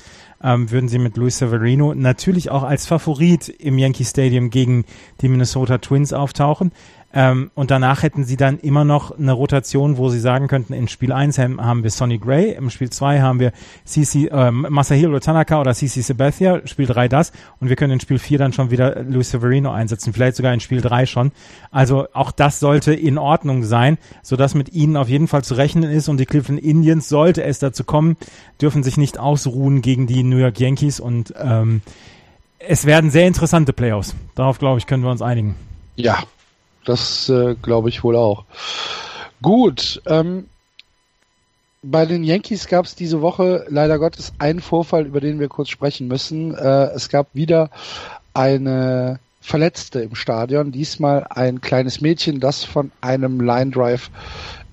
Ähm, 0.43 0.69
würden 0.69 0.89
sie 0.89 0.99
mit 0.99 1.17
Luis 1.17 1.37
Severino 1.37 1.93
natürlich 1.93 2.51
auch 2.51 2.63
als 2.63 2.85
Favorit 2.85 3.47
im 3.47 3.77
Yankee 3.77 4.03
Stadium 4.03 4.49
gegen 4.49 4.85
die 5.21 5.29
Minnesota 5.29 5.77
Twins 5.77 6.13
auftauchen. 6.13 6.71
Ähm, 7.17 7.49
und 7.55 7.71
danach 7.71 8.03
hätten 8.03 8.25
sie 8.25 8.35
dann 8.35 8.59
immer 8.59 8.83
noch 8.83 9.17
eine 9.17 9.31
Rotation, 9.31 9.95
wo 9.95 10.09
sie 10.09 10.19
sagen 10.19 10.49
könnten, 10.49 10.73
in 10.73 10.89
Spiel 10.89 11.13
1 11.13 11.39
haben 11.39 11.81
wir 11.81 11.89
Sonny 11.89 12.17
Gray, 12.17 12.51
im 12.51 12.69
Spiel 12.69 12.89
2 12.89 13.21
haben 13.21 13.39
wir 13.39 13.53
CC, 13.85 14.27
äh, 14.27 14.51
Masahiro 14.51 15.17
Tanaka 15.19 15.61
oder 15.61 15.73
CC 15.73 16.01
Sabathia, 16.01 16.67
Spiel 16.67 16.87
3 16.87 17.07
das 17.07 17.31
und 17.61 17.69
wir 17.69 17.77
können 17.77 17.93
in 17.93 17.99
Spiel 18.01 18.19
4 18.19 18.37
dann 18.37 18.51
schon 18.51 18.69
wieder 18.69 19.01
Luis 19.03 19.31
Severino 19.31 19.71
einsetzen, 19.71 20.11
vielleicht 20.11 20.35
sogar 20.35 20.53
in 20.53 20.59
Spiel 20.59 20.81
3 20.81 21.05
schon. 21.05 21.31
Also 21.71 22.07
auch 22.11 22.31
das 22.31 22.59
sollte 22.59 22.93
in 22.93 23.17
Ordnung 23.17 23.63
sein, 23.63 23.97
sodass 24.21 24.53
mit 24.53 24.73
ihnen 24.73 24.97
auf 24.97 25.07
jeden 25.07 25.29
Fall 25.29 25.43
zu 25.43 25.53
rechnen 25.53 25.89
ist 25.89 26.09
und 26.09 26.17
die 26.17 26.25
Cleveland 26.25 26.61
Indians, 26.61 27.07
sollte 27.07 27.43
es 27.43 27.59
dazu 27.59 27.85
kommen, 27.85 28.17
dürfen 28.61 28.83
sich 28.83 28.97
nicht 28.97 29.19
ausruhen 29.19 29.81
gegen 29.81 30.05
die 30.05 30.23
New 30.23 30.37
York 30.37 30.59
Yankees 30.59 30.99
und 30.99 31.33
ähm, 31.41 31.81
es 32.59 32.85
werden 32.85 33.09
sehr 33.09 33.27
interessante 33.27 33.71
Playoffs. 33.71 34.15
Darauf, 34.35 34.59
glaube 34.59 34.79
ich, 34.79 34.85
können 34.85 35.03
wir 35.03 35.11
uns 35.11 35.21
einigen. 35.21 35.55
Ja, 35.95 36.23
das 36.85 37.29
äh, 37.29 37.55
glaube 37.61 37.89
ich 37.89 38.03
wohl 38.03 38.15
auch. 38.15 38.45
Gut, 39.41 40.01
ähm, 40.05 40.45
bei 41.81 42.05
den 42.05 42.23
Yankees 42.23 42.67
gab 42.67 42.85
es 42.85 42.95
diese 42.95 43.21
Woche 43.21 43.65
leider 43.69 43.99
Gottes 43.99 44.33
einen 44.39 44.59
Vorfall, 44.59 45.05
über 45.05 45.21
den 45.21 45.39
wir 45.39 45.49
kurz 45.49 45.69
sprechen 45.69 46.07
müssen. 46.07 46.55
Äh, 46.55 46.91
es 46.95 47.09
gab 47.09 47.27
wieder 47.33 47.69
eine 48.33 49.19
Verletzte 49.39 49.99
im 50.01 50.15
Stadion, 50.15 50.71
diesmal 50.71 51.27
ein 51.29 51.61
kleines 51.61 52.01
Mädchen, 52.01 52.39
das 52.39 52.63
von 52.63 52.91
einem 53.01 53.39
Line 53.39 53.69
Drive 53.69 54.09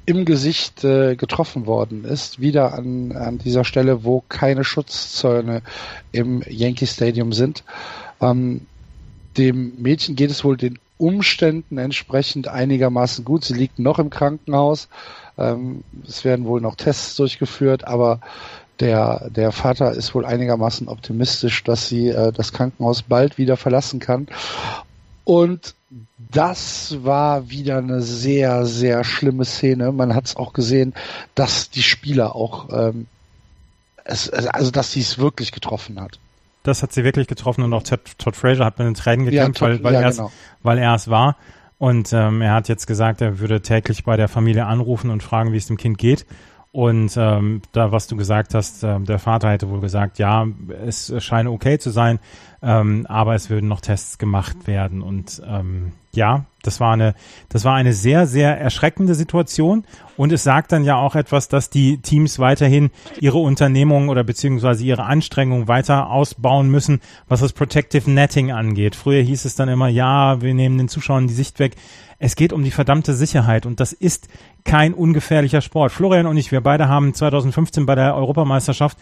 im 0.07 0.25
Gesicht 0.25 0.83
äh, 0.85 1.15
getroffen 1.15 1.67
worden 1.67 2.05
ist. 2.05 2.41
Wieder 2.41 2.73
an, 2.73 3.13
an 3.13 3.39
dieser 3.39 3.65
Stelle, 3.65 4.05
wo 4.05 4.25
keine 4.29 4.65
Schutzzäune 4.65 5.63
im 6.11 6.43
Yankee 6.49 6.87
Stadium 6.87 7.33
sind. 7.33 7.63
Ähm, 8.21 8.63
dem 9.37 9.75
Mädchen 9.81 10.17
geht 10.17 10.31
es 10.31 10.45
wohl 10.45 10.57
den 10.57 10.79
Umständen 11.03 11.79
entsprechend 11.79 12.47
einigermaßen 12.47 13.25
gut. 13.25 13.45
Sie 13.45 13.55
liegt 13.55 13.81
noch 13.81 13.99
im 13.99 14.09
Krankenhaus. 14.09 14.89
Ähm, 15.37 15.83
es 16.07 16.25
werden 16.25 16.47
wohl 16.47 16.61
noch 16.61 16.77
Tests 16.77 17.17
durchgeführt, 17.17 17.89
aber 17.89 18.21
der, 18.79 19.29
der 19.29 19.51
Vater 19.51 19.93
ist 19.93 20.15
wohl 20.15 20.25
einigermaßen 20.25 20.87
optimistisch, 20.87 21.65
dass 21.65 21.89
sie 21.89 22.09
äh, 22.09 22.31
das 22.31 22.53
Krankenhaus 22.53 23.03
bald 23.03 23.37
wieder 23.37 23.57
verlassen 23.57 23.99
kann. 23.99 24.29
Und 25.25 25.75
das 26.31 26.97
war 27.03 27.51
wieder 27.51 27.79
eine 27.79 28.01
sehr, 28.01 28.65
sehr 28.65 29.03
schlimme 29.03 29.45
Szene. 29.45 29.91
Man 29.91 30.15
hat 30.15 30.27
es 30.27 30.37
auch 30.37 30.53
gesehen, 30.53 30.95
dass 31.35 31.69
die 31.69 31.83
Spieler 31.83 32.37
auch, 32.37 32.69
ähm, 32.73 33.09
es, 34.05 34.31
also 34.31 34.71
dass 34.71 34.93
sie 34.93 35.01
es 35.01 35.19
wirklich 35.19 35.51
getroffen 35.51 36.01
hat. 36.01 36.21
Das 36.63 36.83
hat 36.83 36.93
sie 36.93 37.05
wirklich 37.05 37.27
getroffen 37.27 37.63
und 37.65 37.73
auch 37.75 37.83
Todd, 37.83 38.01
Todd 38.19 38.37
Fraser 38.37 38.65
hat 38.65 38.79
mit 38.79 38.87
den 38.87 38.95
Tränen 38.95 39.27
gekämpft, 39.27 39.61
ja, 39.61 39.67
weil, 39.69 39.83
weil, 39.85 39.95
ja, 39.95 40.01
er 40.01 40.11
genau. 40.11 40.33
weil 40.63 40.79
er 40.79 40.95
es 40.95 41.09
war. 41.09 41.37
Und 41.79 42.13
ähm, 42.13 42.43
er 42.43 42.55
hat 42.55 42.69
jetzt 42.69 42.87
gesagt, 42.87 43.21
er 43.21 43.41
würde 43.41 43.61
täglich 43.61 44.05
bei 44.05 44.17
der 44.17 44.29
Familie 44.29 44.67
anrufen 44.67 45.11
und 45.11 45.23
fragen, 45.23 45.53
wie 45.53 45.57
es 45.57 45.67
dem 45.67 45.77
Kind 45.77 45.99
geht. 45.99 46.27
Und 46.71 47.17
ähm, 47.19 47.61
da, 47.73 47.93
was 47.93 48.07
du 48.07 48.17
gesagt 48.17 48.55
hast, 48.55 48.83
äh, 48.83 48.99
der 49.01 49.19
Vater 49.19 49.51
hätte 49.51 49.69
wohl 49.69 49.81
gesagt, 49.81 50.19
ja, 50.19 50.47
es 50.87 51.13
scheine 51.19 51.51
okay 51.51 51.79
zu 51.79 51.91
sein, 51.91 52.19
ähm, 52.63 53.05
aber 53.09 53.35
es 53.35 53.51
würden 53.51 53.69
noch 53.69 53.81
Tests 53.81 54.17
gemacht 54.17 54.67
werden. 54.67 55.03
Und 55.03 55.43
ähm, 55.47 55.93
ja, 56.15 56.45
das 56.63 56.79
war 56.79 56.93
eine, 56.93 57.15
das 57.49 57.65
war 57.65 57.75
eine 57.75 57.93
sehr, 57.93 58.27
sehr 58.27 58.59
erschreckende 58.59 59.15
Situation. 59.15 59.85
Und 60.17 60.33
es 60.33 60.45
sagt 60.45 60.71
dann 60.73 60.85
ja 60.85 60.97
auch 60.97 61.17
etwas, 61.17 61.49
dass 61.49 61.71
die 61.71 61.99
Teams 61.99 62.39
weiterhin 62.39 62.91
ihre 63.21 63.39
Unternehmungen 63.39 64.09
oder 64.09 64.23
beziehungsweise 64.23 64.85
ihre 64.85 65.05
Anstrengungen 65.05 65.69
weiter 65.69 66.11
ausbauen 66.11 66.71
müssen, 66.71 67.01
was 67.29 67.41
das 67.41 67.53
Protective 67.53 68.11
Netting 68.11 68.53
angeht. 68.53 68.95
Früher 68.95 69.23
hieß 69.23 69.45
es 69.45 69.57
dann 69.57 69.69
immer, 69.69 69.89
ja, 69.89 70.41
wir 70.43 70.55
nehmen 70.55 70.79
den 70.79 70.89
Zuschauern 70.89 71.27
die 71.27 71.35
Sicht 71.35 71.59
weg. 71.59 71.77
Es 72.19 72.37
geht 72.37 72.53
um 72.53 72.63
die 72.63 72.71
verdammte 72.71 73.15
Sicherheit 73.15 73.67
und 73.67 73.81
das 73.81 73.93
ist 73.93 74.29
kein 74.65 74.95
ungefährlicher 74.95 75.61
Sport. 75.61 75.91
Florian 75.91 76.27
und 76.27 76.37
ich, 76.37 76.53
wir 76.53 76.61
beide 76.61 76.89
haben 76.89 77.15
2015 77.15 77.85
bei 77.85 77.97
der 77.97 78.15
Europameisterschaft 78.15 78.97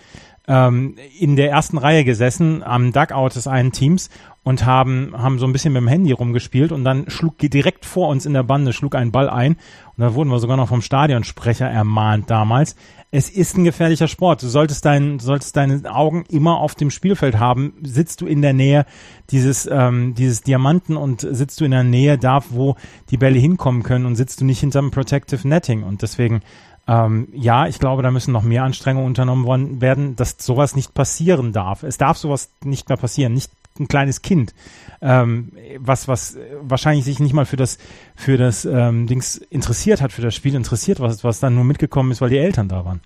ähm, 0.48 0.96
in 1.18 1.36
der 1.36 1.50
ersten 1.50 1.78
Reihe 1.78 2.04
gesessen 2.04 2.62
am 2.62 2.92
Dugout 2.92 3.30
des 3.34 3.46
einen 3.46 3.72
Teams 3.72 4.10
und 4.42 4.64
haben, 4.64 5.12
haben 5.16 5.38
so 5.38 5.46
ein 5.46 5.52
bisschen 5.52 5.72
mit 5.72 5.82
dem 5.82 5.88
Handy 5.88 6.12
rumgespielt 6.12 6.72
und 6.72 6.84
dann 6.84 7.08
schlug 7.08 7.38
direkt 7.38 7.84
vor 7.84 8.08
uns 8.08 8.26
in 8.26 8.32
der 8.32 8.42
Bande, 8.42 8.72
schlug 8.72 8.94
ein 8.94 9.12
Ball 9.12 9.28
ein 9.28 9.52
und 9.96 9.98
da 9.98 10.14
wurden 10.14 10.30
wir 10.30 10.38
sogar 10.38 10.56
noch 10.56 10.68
vom 10.68 10.82
Stadionsprecher 10.82 11.68
ermahnt 11.68 12.30
damals 12.30 12.76
es 13.12 13.28
ist 13.28 13.56
ein 13.56 13.64
gefährlicher 13.64 14.06
Sport. 14.06 14.42
Du 14.42 14.48
solltest, 14.48 14.84
dein, 14.84 15.18
du 15.18 15.24
solltest 15.24 15.56
deine 15.56 15.82
Augen 15.92 16.24
immer 16.28 16.58
auf 16.58 16.76
dem 16.76 16.90
Spielfeld 16.90 17.38
haben. 17.38 17.74
Sitzt 17.82 18.20
du 18.20 18.26
in 18.26 18.40
der 18.40 18.52
Nähe 18.52 18.86
dieses, 19.30 19.68
ähm, 19.70 20.14
dieses 20.14 20.42
Diamanten 20.42 20.96
und 20.96 21.26
sitzt 21.28 21.60
du 21.60 21.64
in 21.64 21.72
der 21.72 21.82
Nähe 21.82 22.18
da, 22.18 22.40
wo 22.50 22.76
die 23.10 23.16
Bälle 23.16 23.40
hinkommen 23.40 23.82
können 23.82 24.06
und 24.06 24.14
sitzt 24.14 24.40
du 24.40 24.44
nicht 24.44 24.60
hinterm 24.60 24.92
Protective 24.92 25.46
Netting. 25.46 25.82
Und 25.82 26.02
deswegen, 26.02 26.42
ähm, 26.90 27.28
ja, 27.32 27.68
ich 27.68 27.78
glaube, 27.78 28.02
da 28.02 28.10
müssen 28.10 28.32
noch 28.32 28.42
mehr 28.42 28.64
Anstrengungen 28.64 29.06
unternommen 29.06 29.80
werden, 29.80 30.16
dass 30.16 30.34
sowas 30.40 30.74
nicht 30.74 30.92
passieren 30.92 31.52
darf. 31.52 31.84
Es 31.84 31.98
darf 31.98 32.18
sowas 32.18 32.50
nicht 32.64 32.88
mehr 32.88 32.98
passieren. 32.98 33.32
Nicht 33.32 33.52
ein 33.78 33.86
kleines 33.86 34.22
Kind, 34.22 34.52
ähm, 35.00 35.52
was, 35.78 36.08
was 36.08 36.36
wahrscheinlich 36.60 37.04
sich 37.04 37.20
nicht 37.20 37.32
mal 37.32 37.46
für 37.46 37.56
das, 37.56 37.78
für 38.16 38.36
das 38.36 38.64
ähm, 38.64 39.06
Dings 39.06 39.36
interessiert 39.36 40.00
hat, 40.00 40.10
für 40.10 40.20
das 40.20 40.34
Spiel 40.34 40.56
interessiert, 40.56 40.98
was, 40.98 41.22
was 41.22 41.38
dann 41.38 41.54
nur 41.54 41.62
mitgekommen 41.62 42.10
ist, 42.10 42.20
weil 42.20 42.30
die 42.30 42.38
Eltern 42.38 42.68
da 42.68 42.84
waren. 42.84 43.00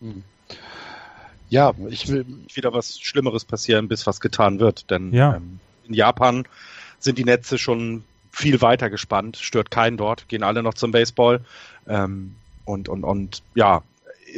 Hm. 0.00 0.22
Ja, 1.48 1.72
ich 1.88 2.08
will 2.08 2.26
wieder 2.52 2.74
was 2.74 3.00
Schlimmeres 3.00 3.46
passieren, 3.46 3.88
bis 3.88 4.06
was 4.06 4.20
getan 4.20 4.60
wird, 4.60 4.90
denn 4.90 5.14
ja. 5.14 5.36
ähm, 5.36 5.60
in 5.88 5.94
Japan 5.94 6.44
sind 6.98 7.16
die 7.16 7.24
Netze 7.24 7.56
schon 7.56 8.04
viel 8.30 8.60
weiter 8.60 8.90
gespannt, 8.90 9.38
stört 9.38 9.70
keinen 9.70 9.96
dort, 9.96 10.28
gehen 10.28 10.42
alle 10.42 10.62
noch 10.62 10.74
zum 10.74 10.90
Baseball. 10.90 11.40
Ähm, 11.88 12.36
und, 12.64 12.88
und, 12.88 13.04
und 13.04 13.42
ja, 13.54 13.82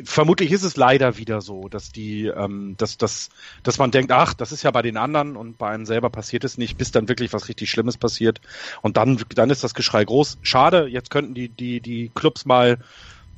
vermutlich 0.04 0.52
ist 0.52 0.62
es 0.62 0.76
leider 0.76 1.16
wieder 1.18 1.40
so, 1.40 1.68
dass 1.68 1.92
die, 1.92 2.26
ähm, 2.26 2.74
dass, 2.78 2.98
dass, 2.98 3.30
dass 3.62 3.78
man 3.78 3.90
denkt, 3.90 4.12
ach, 4.12 4.34
das 4.34 4.52
ist 4.52 4.62
ja 4.62 4.70
bei 4.70 4.82
den 4.82 4.96
anderen 4.96 5.36
und 5.36 5.58
bei 5.58 5.70
einem 5.70 5.86
selber 5.86 6.10
passiert 6.10 6.44
es 6.44 6.58
nicht, 6.58 6.76
bis 6.76 6.90
dann 6.90 7.08
wirklich 7.08 7.32
was 7.32 7.48
richtig 7.48 7.70
Schlimmes 7.70 7.96
passiert. 7.96 8.40
Und 8.82 8.96
dann, 8.96 9.22
dann 9.34 9.50
ist 9.50 9.64
das 9.64 9.74
Geschrei 9.74 10.04
groß. 10.04 10.38
Schade, 10.42 10.86
jetzt 10.86 11.10
könnten 11.10 11.34
die, 11.34 11.48
die, 11.48 11.80
die 11.80 12.10
Clubs 12.14 12.44
mal 12.44 12.78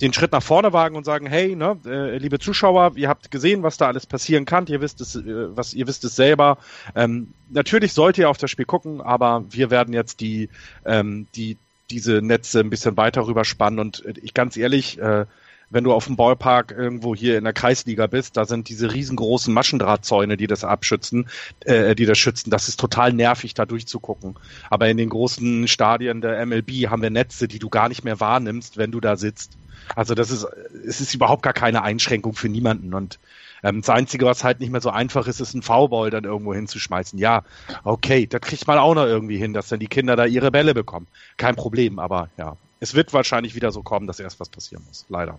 den 0.00 0.12
Schritt 0.12 0.30
nach 0.30 0.42
vorne 0.42 0.72
wagen 0.72 0.96
und 0.96 1.04
sagen, 1.04 1.26
hey, 1.26 1.56
ne, 1.56 1.76
äh, 1.84 2.18
liebe 2.18 2.38
Zuschauer, 2.38 2.92
ihr 2.94 3.08
habt 3.08 3.32
gesehen, 3.32 3.64
was 3.64 3.78
da 3.78 3.88
alles 3.88 4.06
passieren 4.06 4.44
kann, 4.44 4.66
ihr 4.68 4.80
wisst 4.80 5.00
es, 5.00 5.16
äh, 5.16 5.56
was 5.56 5.74
ihr 5.74 5.86
wisst 5.88 6.04
es 6.04 6.14
selber. 6.14 6.58
Ähm, 6.94 7.34
natürlich 7.50 7.92
sollt 7.92 8.16
ihr 8.16 8.30
auf 8.30 8.38
das 8.38 8.50
Spiel 8.50 8.64
gucken, 8.64 9.00
aber 9.00 9.44
wir 9.50 9.70
werden 9.70 9.92
jetzt 9.92 10.20
die, 10.20 10.50
ähm, 10.84 11.26
die 11.34 11.56
diese 11.90 12.22
Netze 12.22 12.60
ein 12.60 12.70
bisschen 12.70 12.96
weiter 12.96 13.26
rüberspannen 13.26 13.78
und 13.78 14.04
äh, 14.04 14.14
ich 14.22 14.34
ganz 14.34 14.56
ehrlich, 14.56 14.98
äh, 14.98 15.26
wenn 15.70 15.84
du 15.84 15.92
auf 15.92 16.06
dem 16.06 16.16
Ballpark 16.16 16.72
irgendwo 16.72 17.14
hier 17.14 17.36
in 17.36 17.44
der 17.44 17.52
Kreisliga 17.52 18.06
bist, 18.06 18.36
da 18.36 18.46
sind 18.46 18.68
diese 18.68 18.92
riesengroßen 18.92 19.52
Maschendrahtzäune, 19.52 20.36
die 20.36 20.46
das 20.46 20.64
abschützen, 20.64 21.28
äh, 21.64 21.94
die 21.94 22.06
das 22.06 22.18
schützen. 22.18 22.50
Das 22.50 22.68
ist 22.68 22.80
total 22.80 23.12
nervig, 23.12 23.54
da 23.54 23.66
durchzugucken. 23.66 24.36
Aber 24.70 24.88
in 24.88 24.96
den 24.96 25.10
großen 25.10 25.68
Stadien 25.68 26.20
der 26.20 26.44
MLB 26.46 26.88
haben 26.88 27.02
wir 27.02 27.10
Netze, 27.10 27.48
die 27.48 27.58
du 27.58 27.68
gar 27.68 27.88
nicht 27.88 28.04
mehr 28.04 28.18
wahrnimmst, 28.18 28.78
wenn 28.78 28.92
du 28.92 29.00
da 29.00 29.16
sitzt. 29.16 29.58
Also 29.94 30.14
das 30.14 30.30
ist, 30.30 30.46
es 30.86 31.00
ist 31.00 31.14
überhaupt 31.14 31.42
gar 31.42 31.52
keine 31.52 31.82
Einschränkung 31.82 32.34
für 32.34 32.48
niemanden. 32.48 32.94
Und 32.94 33.18
ähm, 33.62 33.80
das 33.80 33.90
Einzige, 33.90 34.26
was 34.26 34.44
halt 34.44 34.60
nicht 34.60 34.70
mehr 34.70 34.80
so 34.80 34.90
einfach 34.90 35.26
ist, 35.26 35.40
ist 35.40 35.54
ein 35.54 35.62
V-Ball 35.62 36.10
dann 36.10 36.24
irgendwo 36.24 36.54
hinzuschmeißen. 36.54 37.18
Ja, 37.18 37.44
okay, 37.84 38.26
das 38.26 38.40
kriegt 38.40 38.66
man 38.66 38.78
auch 38.78 38.94
noch 38.94 39.06
irgendwie 39.06 39.38
hin, 39.38 39.52
dass 39.52 39.68
dann 39.68 39.80
die 39.80 39.88
Kinder 39.88 40.16
da 40.16 40.24
ihre 40.24 40.50
Bälle 40.50 40.74
bekommen. 40.74 41.06
Kein 41.36 41.56
Problem, 41.56 41.98
aber 41.98 42.30
ja, 42.36 42.56
es 42.80 42.94
wird 42.94 43.12
wahrscheinlich 43.12 43.54
wieder 43.54 43.72
so 43.72 43.82
kommen, 43.82 44.06
dass 44.06 44.20
erst 44.20 44.40
was 44.40 44.48
passieren 44.48 44.84
muss. 44.86 45.04
Leider. 45.08 45.38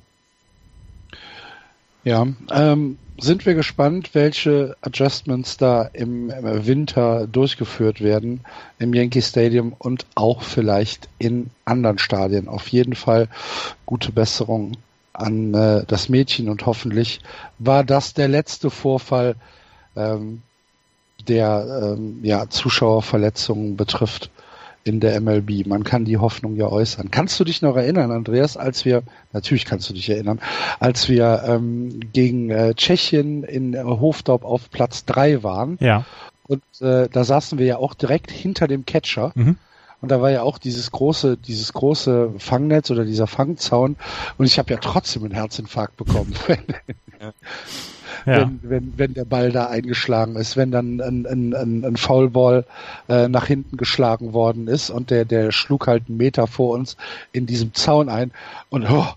Ja, 2.04 2.26
ähm, 2.52 2.98
sind 3.18 3.46
wir 3.46 3.56
gespannt, 3.56 4.16
welche 4.16 4.78
Adjustments 4.82 5.58
da 5.58 5.84
im, 5.84 6.30
Winter 6.30 7.28
durchgeführt 7.28 8.02
werden 8.02 8.42
im 8.80 8.94
Yankee 8.94 9.22
Stadium 9.22 9.74
und 9.78 10.06
auch 10.16 10.42
vielleicht 10.42 11.10
in 11.20 11.50
anderen 11.66 11.98
Stadien. 11.98 12.48
Auf 12.48 12.70
jeden 12.70 12.96
Fall 12.96 13.28
gute 13.86 14.14
Besserung 14.14 14.78
an 15.20 15.54
äh, 15.54 15.84
das 15.88 16.10
Mädchen 16.10 16.50
und 16.50 16.66
hoffentlich 16.66 17.20
war 17.58 17.84
das 17.84 18.14
der 18.14 18.28
letzte 18.28 18.70
Vorfall, 18.70 19.36
ähm, 19.96 20.42
der 21.28 21.96
ähm, 21.98 22.20
ja, 22.24 22.50
Zuschauerverletzungen 22.50 23.76
betrifft 23.76 24.32
in 24.84 25.00
der 25.00 25.20
MLB. 25.20 25.68
Man 25.68 25.84
kann 25.84 26.06
die 26.06 26.18
Hoffnung 26.18 26.56
ja 26.56 26.68
äußern. 26.68 27.12
Kannst 27.12 27.40
du 27.40 27.44
dich 27.44 27.62
noch 27.62 27.76
erinnern, 27.76 28.12
Andreas, 28.12 28.58
als 28.58 28.86
wir, 28.86 29.04
natürlich 29.34 29.66
kannst 29.66 29.90
du 29.90 29.94
dich 29.94 30.10
erinnern, 30.10 30.40
als 30.80 31.10
wir 31.10 31.44
ähm, 31.46 32.00
gegen 32.14 32.50
äh, 32.50 32.74
Tschechien 32.74 33.44
in 33.44 33.74
äh, 33.74 33.84
Hofdorp 33.84 34.46
auf 34.46 34.70
Platz 34.72 35.06
drei 35.06 35.44
waren. 35.44 35.78
Ja. 35.82 36.06
Und 36.48 36.64
äh, 36.82 37.10
da 37.10 37.24
saßen 37.24 37.60
wir 37.60 37.66
ja 37.66 37.78
auch 37.78 37.94
direkt 37.94 38.32
hinter 38.32 38.68
dem 38.68 38.86
Catcher. 38.86 39.32
Mhm. 39.36 39.58
Und 40.02 40.10
da 40.10 40.22
war 40.22 40.32
ja 40.32 40.44
auch 40.44 40.58
dieses 40.58 40.92
große, 40.92 41.38
dieses 41.38 41.74
große 41.74 42.34
Fangnetz 42.38 42.90
oder 42.90 43.06
dieser 43.06 43.28
Fangzaun. 43.28 43.98
Und 44.38 44.46
ich 44.46 44.58
habe 44.58 44.72
ja 44.72 44.80
trotzdem 44.80 45.24
einen 45.24 45.34
Herzinfarkt 45.34 45.98
bekommen. 45.98 46.34
ja 47.20 47.34
wenn, 48.26 48.60
wenn, 48.64 48.94
wenn 48.98 49.14
der 49.14 49.26
Ball 49.26 49.52
da 49.52 49.68
eingeschlagen 49.68 50.36
ist, 50.36 50.58
wenn 50.58 50.72
dann 50.72 51.02
ein, 51.02 51.26
ein, 51.26 51.54
ein, 51.54 51.86
ein 51.86 51.98
Foulball 51.98 52.66
äh, 53.08 53.28
nach 53.28 53.46
hinten 53.46 53.78
geschlagen 53.78 54.34
worden 54.34 54.68
ist 54.68 54.90
und 54.90 55.10
der, 55.10 55.26
der 55.26 55.52
schlug 55.52 55.88
halt 55.88 56.04
einen 56.08 56.18
Meter 56.18 56.48
vor 56.48 56.74
uns 56.76 56.98
in 57.32 57.46
diesem 57.46 57.74
Zaun 57.74 58.10
ein 58.10 58.32
und 58.70 58.90
oh, 58.90 59.08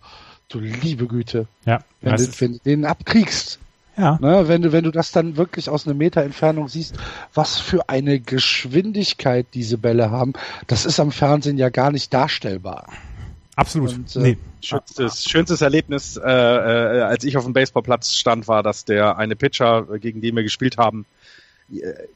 du 0.49 0.59
liebe 0.61 1.07
Güte, 1.07 1.47
ja, 1.65 1.81
wenn, 2.01 2.17
du, 2.17 2.41
wenn 2.41 2.53
du 2.55 2.59
den 2.65 2.85
abkriegst. 2.85 3.59
Ja. 3.97 4.19
Ne, 4.21 4.49
wenn 4.49 4.63
du, 4.63 4.73
wenn 4.73 4.85
du 4.85 4.91
das 4.91 5.13
dann 5.13 5.37
wirklich 5.37 5.69
aus 5.69 5.87
einer 5.87 5.95
Meter 5.95 6.23
Entfernung 6.23 6.69
siehst, 6.69 6.97
was 7.35 7.59
für 7.59 7.89
eine 7.89 8.21
Geschwindigkeit 8.21 9.47
diese 9.53 9.77
Bälle 9.79 10.11
haben, 10.11 10.33
das 10.67 10.87
ist 10.87 10.99
am 10.99 11.13
Fernsehen 11.13 11.59
ja 11.59 11.69
gar 11.69 11.93
nicht 11.93 12.13
darstellbar. 12.13 12.87
Absolut. 13.55 13.93
Und, 13.93 14.17
äh, 14.17 14.21
nee. 14.21 14.39
Schönstes, 14.63 15.25
schönstes 15.25 15.61
Erlebnis, 15.61 16.17
äh, 16.17 16.23
äh, 16.23 17.01
als 17.03 17.25
ich 17.25 17.37
auf 17.37 17.45
dem 17.45 17.53
Baseballplatz 17.53 18.15
stand, 18.15 18.49
war, 18.49 18.63
dass 18.63 18.85
der 18.85 19.19
eine 19.19 19.37
Pitcher, 19.37 19.87
gegen 19.99 20.21
den 20.21 20.37
wir 20.37 20.43
gespielt 20.43 20.79
haben, 20.79 21.05
äh, 21.05 21.42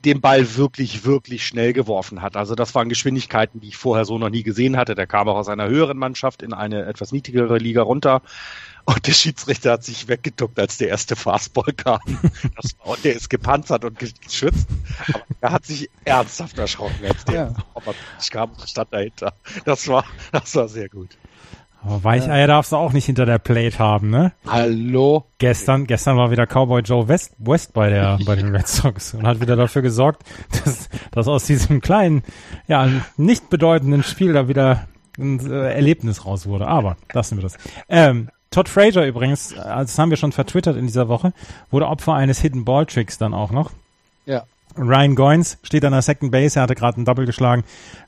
den 0.04 0.20
Ball 0.20 0.56
wirklich, 0.56 1.04
wirklich 1.04 1.46
schnell 1.46 1.72
geworfen 1.72 2.20
hat. 2.20 2.36
Also 2.36 2.54
das 2.54 2.74
waren 2.74 2.88
Geschwindigkeiten, 2.88 3.60
die 3.60 3.68
ich 3.68 3.76
vorher 3.76 4.04
so 4.04 4.18
noch 4.18 4.28
nie 4.28 4.42
gesehen 4.42 4.76
hatte. 4.76 4.94
Der 4.94 5.06
kam 5.06 5.28
auch 5.28 5.36
aus 5.36 5.48
einer 5.48 5.68
höheren 5.68 5.96
Mannschaft 5.96 6.42
in 6.42 6.52
eine 6.52 6.84
etwas 6.84 7.12
niedrigere 7.12 7.56
Liga 7.56 7.82
runter. 7.82 8.22
Und 8.84 9.06
der 9.06 9.12
Schiedsrichter 9.12 9.72
hat 9.72 9.84
sich 9.84 10.06
weggeduckt, 10.06 10.60
als 10.60 10.78
der 10.78 10.88
erste 10.88 11.16
Fastball 11.16 11.72
kam. 11.72 11.98
Das 12.54 12.78
war, 12.78 12.88
und 12.88 13.04
der 13.04 13.16
ist 13.16 13.28
gepanzert 13.30 13.84
und 13.84 13.98
geschützt. 13.98 14.68
Aber 15.12 15.24
er 15.40 15.52
hat 15.52 15.66
sich 15.66 15.90
ernsthaft 16.04 16.58
erschrocken, 16.58 17.04
als 17.04 17.24
der 17.24 17.34
ja. 17.34 17.54
kam 18.30 18.50
und 18.52 18.68
stand 18.68 18.92
dahinter. 18.92 19.34
Das 19.64 19.88
war, 19.88 20.04
das 20.32 20.54
war 20.54 20.68
sehr 20.68 20.88
gut. 20.88 21.16
Aber 21.86 22.02
Weicheier 22.02 22.48
darfst 22.48 22.72
du 22.72 22.76
auch 22.76 22.92
nicht 22.92 23.06
hinter 23.06 23.26
der 23.26 23.38
Plate 23.38 23.78
haben, 23.78 24.10
ne? 24.10 24.32
Hallo? 24.44 25.24
Gestern, 25.38 25.86
gestern 25.86 26.16
war 26.16 26.32
wieder 26.32 26.44
Cowboy 26.44 26.80
Joe 26.82 27.06
West, 27.06 27.34
West 27.38 27.74
bei 27.74 27.90
der, 27.90 28.18
bei 28.26 28.34
den 28.34 28.54
Red 28.54 28.66
Sox 28.66 29.14
und 29.14 29.24
hat 29.24 29.40
wieder 29.40 29.54
dafür 29.54 29.82
gesorgt, 29.82 30.24
dass, 30.64 30.88
dass 31.12 31.28
aus 31.28 31.46
diesem 31.46 31.80
kleinen, 31.80 32.24
ja, 32.66 32.88
nicht 33.16 33.50
bedeutenden 33.50 34.02
Spiel 34.02 34.32
da 34.32 34.48
wieder 34.48 34.88
ein 35.16 35.38
äh, 35.48 35.74
Erlebnis 35.74 36.26
raus 36.26 36.46
wurde. 36.46 36.66
Aber 36.66 36.96
lassen 37.12 37.38
wir 37.38 37.42
das. 37.42 37.56
Ähm, 37.88 38.30
Todd 38.50 38.68
Frazier 38.68 39.06
übrigens, 39.06 39.52
äh, 39.52 39.56
das 39.56 39.96
haben 39.96 40.10
wir 40.10 40.16
schon 40.16 40.32
vertwittert 40.32 40.76
in 40.76 40.86
dieser 40.86 41.06
Woche, 41.06 41.32
wurde 41.70 41.86
Opfer 41.86 42.14
eines 42.14 42.40
Hidden 42.40 42.64
Ball 42.64 42.86
Tricks 42.86 43.16
dann 43.16 43.32
auch 43.32 43.52
noch. 43.52 43.70
Ja. 44.24 44.42
Ryan 44.76 45.14
Goins 45.14 45.58
steht 45.62 45.84
an 45.84 45.92
der 45.92 46.02
Second 46.02 46.32
Base, 46.32 46.58
er 46.58 46.64
hatte 46.64 46.74
gerade 46.74 46.96
einen 46.96 47.04
Double 47.04 47.26
geschlagen. 47.26 47.62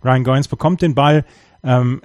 Ryan 0.04 0.24
Goins 0.24 0.48
bekommt 0.48 0.82
den 0.82 0.96
Ball, 0.96 1.24
ähm, 1.62 2.02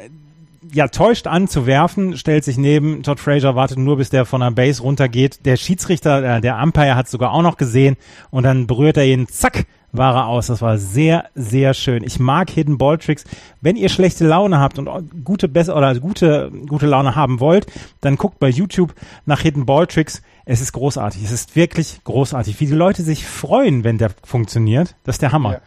ja, 0.72 0.88
täuscht 0.88 1.28
an 1.28 1.48
zu 1.48 1.66
werfen, 1.66 2.18
stellt 2.18 2.44
sich 2.44 2.58
neben 2.58 3.04
Todd 3.04 3.20
Frazier, 3.20 3.56
wartet 3.56 3.78
nur, 3.78 3.98
bis 3.98 4.10
der 4.10 4.26
von 4.26 4.42
der 4.42 4.52
Base 4.52 4.82
runtergeht. 4.82 5.46
Der 5.46 5.58
Schiedsrichter, 5.58 6.38
äh, 6.38 6.42
der 6.42 6.62
Umpire 6.62 6.96
hat 6.96 7.10
sogar 7.10 7.32
auch 7.32 7.42
noch 7.42 7.58
gesehen 7.58 7.98
und 8.32 8.44
dann 8.44 8.68
berührt 8.68 8.98
er 8.98 9.06
ihn, 9.06 9.28
zack, 9.28 9.66
war 9.94 10.16
er 10.16 10.28
aus. 10.28 10.48
Das 10.48 10.62
war 10.62 10.78
sehr, 10.78 11.30
sehr 11.36 11.74
schön. 11.74 12.04
Ich 12.04 12.20
mag 12.20 12.50
Hidden 12.50 12.78
Ball 12.78 12.98
Tricks. 12.98 13.24
Wenn 13.62 13.76
ihr 13.76 13.90
schlechte 13.90 14.26
Laune 14.26 14.60
habt 14.60 14.80
und 14.80 15.24
gute, 15.24 15.48
besser 15.48 15.78
oder 15.78 15.98
gute, 16.00 16.52
gute 16.68 16.88
Laune 16.88 17.16
haben 17.16 17.40
wollt, 17.40 17.68
dann 18.02 18.18
guckt 18.18 18.40
bei 18.40 18.50
YouTube 18.50 18.94
nach 19.26 19.42
Hidden 19.42 19.66
Ball 19.66 19.88
Tricks. 19.88 20.22
Es 20.46 20.60
ist 20.60 20.74
großartig. 20.74 21.24
Es 21.24 21.32
ist 21.32 21.56
wirklich 21.56 22.04
großartig. 22.04 22.60
Wie 22.60 22.66
die 22.66 22.74
Leute 22.74 23.04
sich 23.04 23.26
freuen, 23.26 23.84
wenn 23.84 23.98
der 23.98 24.12
funktioniert. 24.24 24.96
Das 25.04 25.16
ist 25.16 25.22
der 25.22 25.32
Hammer. 25.32 25.54
Ja, 25.54 25.62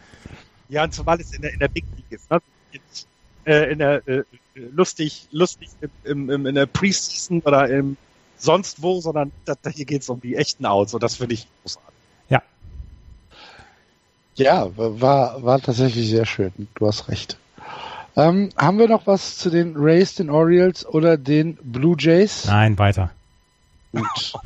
ja 0.69 0.85
und 0.85 0.93
zumal 0.93 1.21
es 1.21 1.33
in 1.33 1.43
der, 1.43 1.53
in 1.53 1.61
der 1.61 1.69
Big 1.69 1.85
League 1.97 2.11
ist. 2.11 2.31
Ne? 2.31 2.41
Jetzt, 2.73 3.07
äh, 3.47 3.73
in 3.73 3.79
der, 3.79 4.07
äh, 4.09 4.25
lustig, 4.75 5.29
lustig 5.33 5.69
im, 6.05 6.31
im, 6.31 6.47
in 6.47 6.55
der 6.55 6.67
Preseason 6.67 7.41
oder 7.41 7.69
im 7.69 7.97
sonst 8.39 8.83
wo, 8.83 9.01
sondern 9.01 9.33
das, 9.45 9.59
hier 9.75 9.85
geht 9.85 10.03
es 10.03 10.09
um 10.09 10.21
die 10.21 10.37
echten 10.37 10.67
Outs 10.67 10.95
und 10.95 11.03
das 11.03 11.17
finde 11.17 11.35
ich 11.35 11.47
großartig. 11.63 11.95
Ja. 12.29 12.43
Ja, 14.35 14.71
war, 14.77 15.43
war 15.43 15.61
tatsächlich 15.61 16.11
sehr 16.11 16.27
schön. 16.27 16.53
Du 16.75 16.87
hast 16.87 17.09
recht. 17.09 17.39
Ähm, 18.17 18.51
haben 18.57 18.79
wir 18.79 18.89
noch 18.89 19.07
was 19.07 19.39
zu 19.39 19.51
den 19.51 19.77
Rays, 19.77 20.15
den 20.15 20.31
Orioles 20.31 20.87
oder 20.87 21.17
den 21.17 21.57
Blue 21.57 21.97
Jays? 21.99 22.47
Nein, 22.47 22.79
weiter. 22.79 23.11
Gut. 23.93 24.33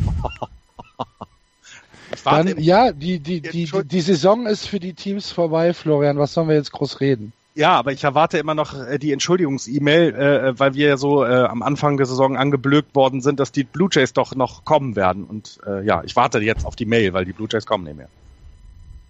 Dann, 2.24 2.58
ja, 2.58 2.90
die, 2.92 3.20
die, 3.20 3.40
die, 3.40 3.66
die, 3.66 3.84
die 3.84 4.00
Saison 4.00 4.46
ist 4.46 4.66
für 4.66 4.80
die 4.80 4.94
Teams 4.94 5.30
vorbei, 5.30 5.72
Florian. 5.72 6.18
Was 6.18 6.34
sollen 6.34 6.48
wir 6.48 6.56
jetzt 6.56 6.72
groß 6.72 7.00
reden? 7.00 7.32
Ja, 7.60 7.74
aber 7.74 7.92
ich 7.92 8.04
erwarte 8.04 8.38
immer 8.38 8.54
noch 8.54 8.72
äh, 8.74 8.98
die 8.98 9.12
Entschuldigungs-E-Mail, 9.12 10.14
äh, 10.14 10.58
weil 10.58 10.72
wir 10.72 10.88
ja 10.88 10.96
so 10.96 11.26
äh, 11.26 11.44
am 11.44 11.62
Anfang 11.62 11.98
der 11.98 12.06
Saison 12.06 12.38
angeblökt 12.38 12.94
worden 12.94 13.20
sind, 13.20 13.38
dass 13.38 13.52
die 13.52 13.64
Blue 13.64 13.90
Jays 13.92 14.14
doch 14.14 14.34
noch 14.34 14.64
kommen 14.64 14.96
werden. 14.96 15.24
Und 15.24 15.58
äh, 15.66 15.84
ja, 15.84 16.02
ich 16.02 16.16
warte 16.16 16.38
jetzt 16.38 16.64
auf 16.64 16.74
die 16.74 16.86
Mail, 16.86 17.12
weil 17.12 17.26
die 17.26 17.34
Blue 17.34 17.48
Jays 17.52 17.66
kommen 17.66 17.84
nicht 17.84 17.98
mehr. 17.98 18.08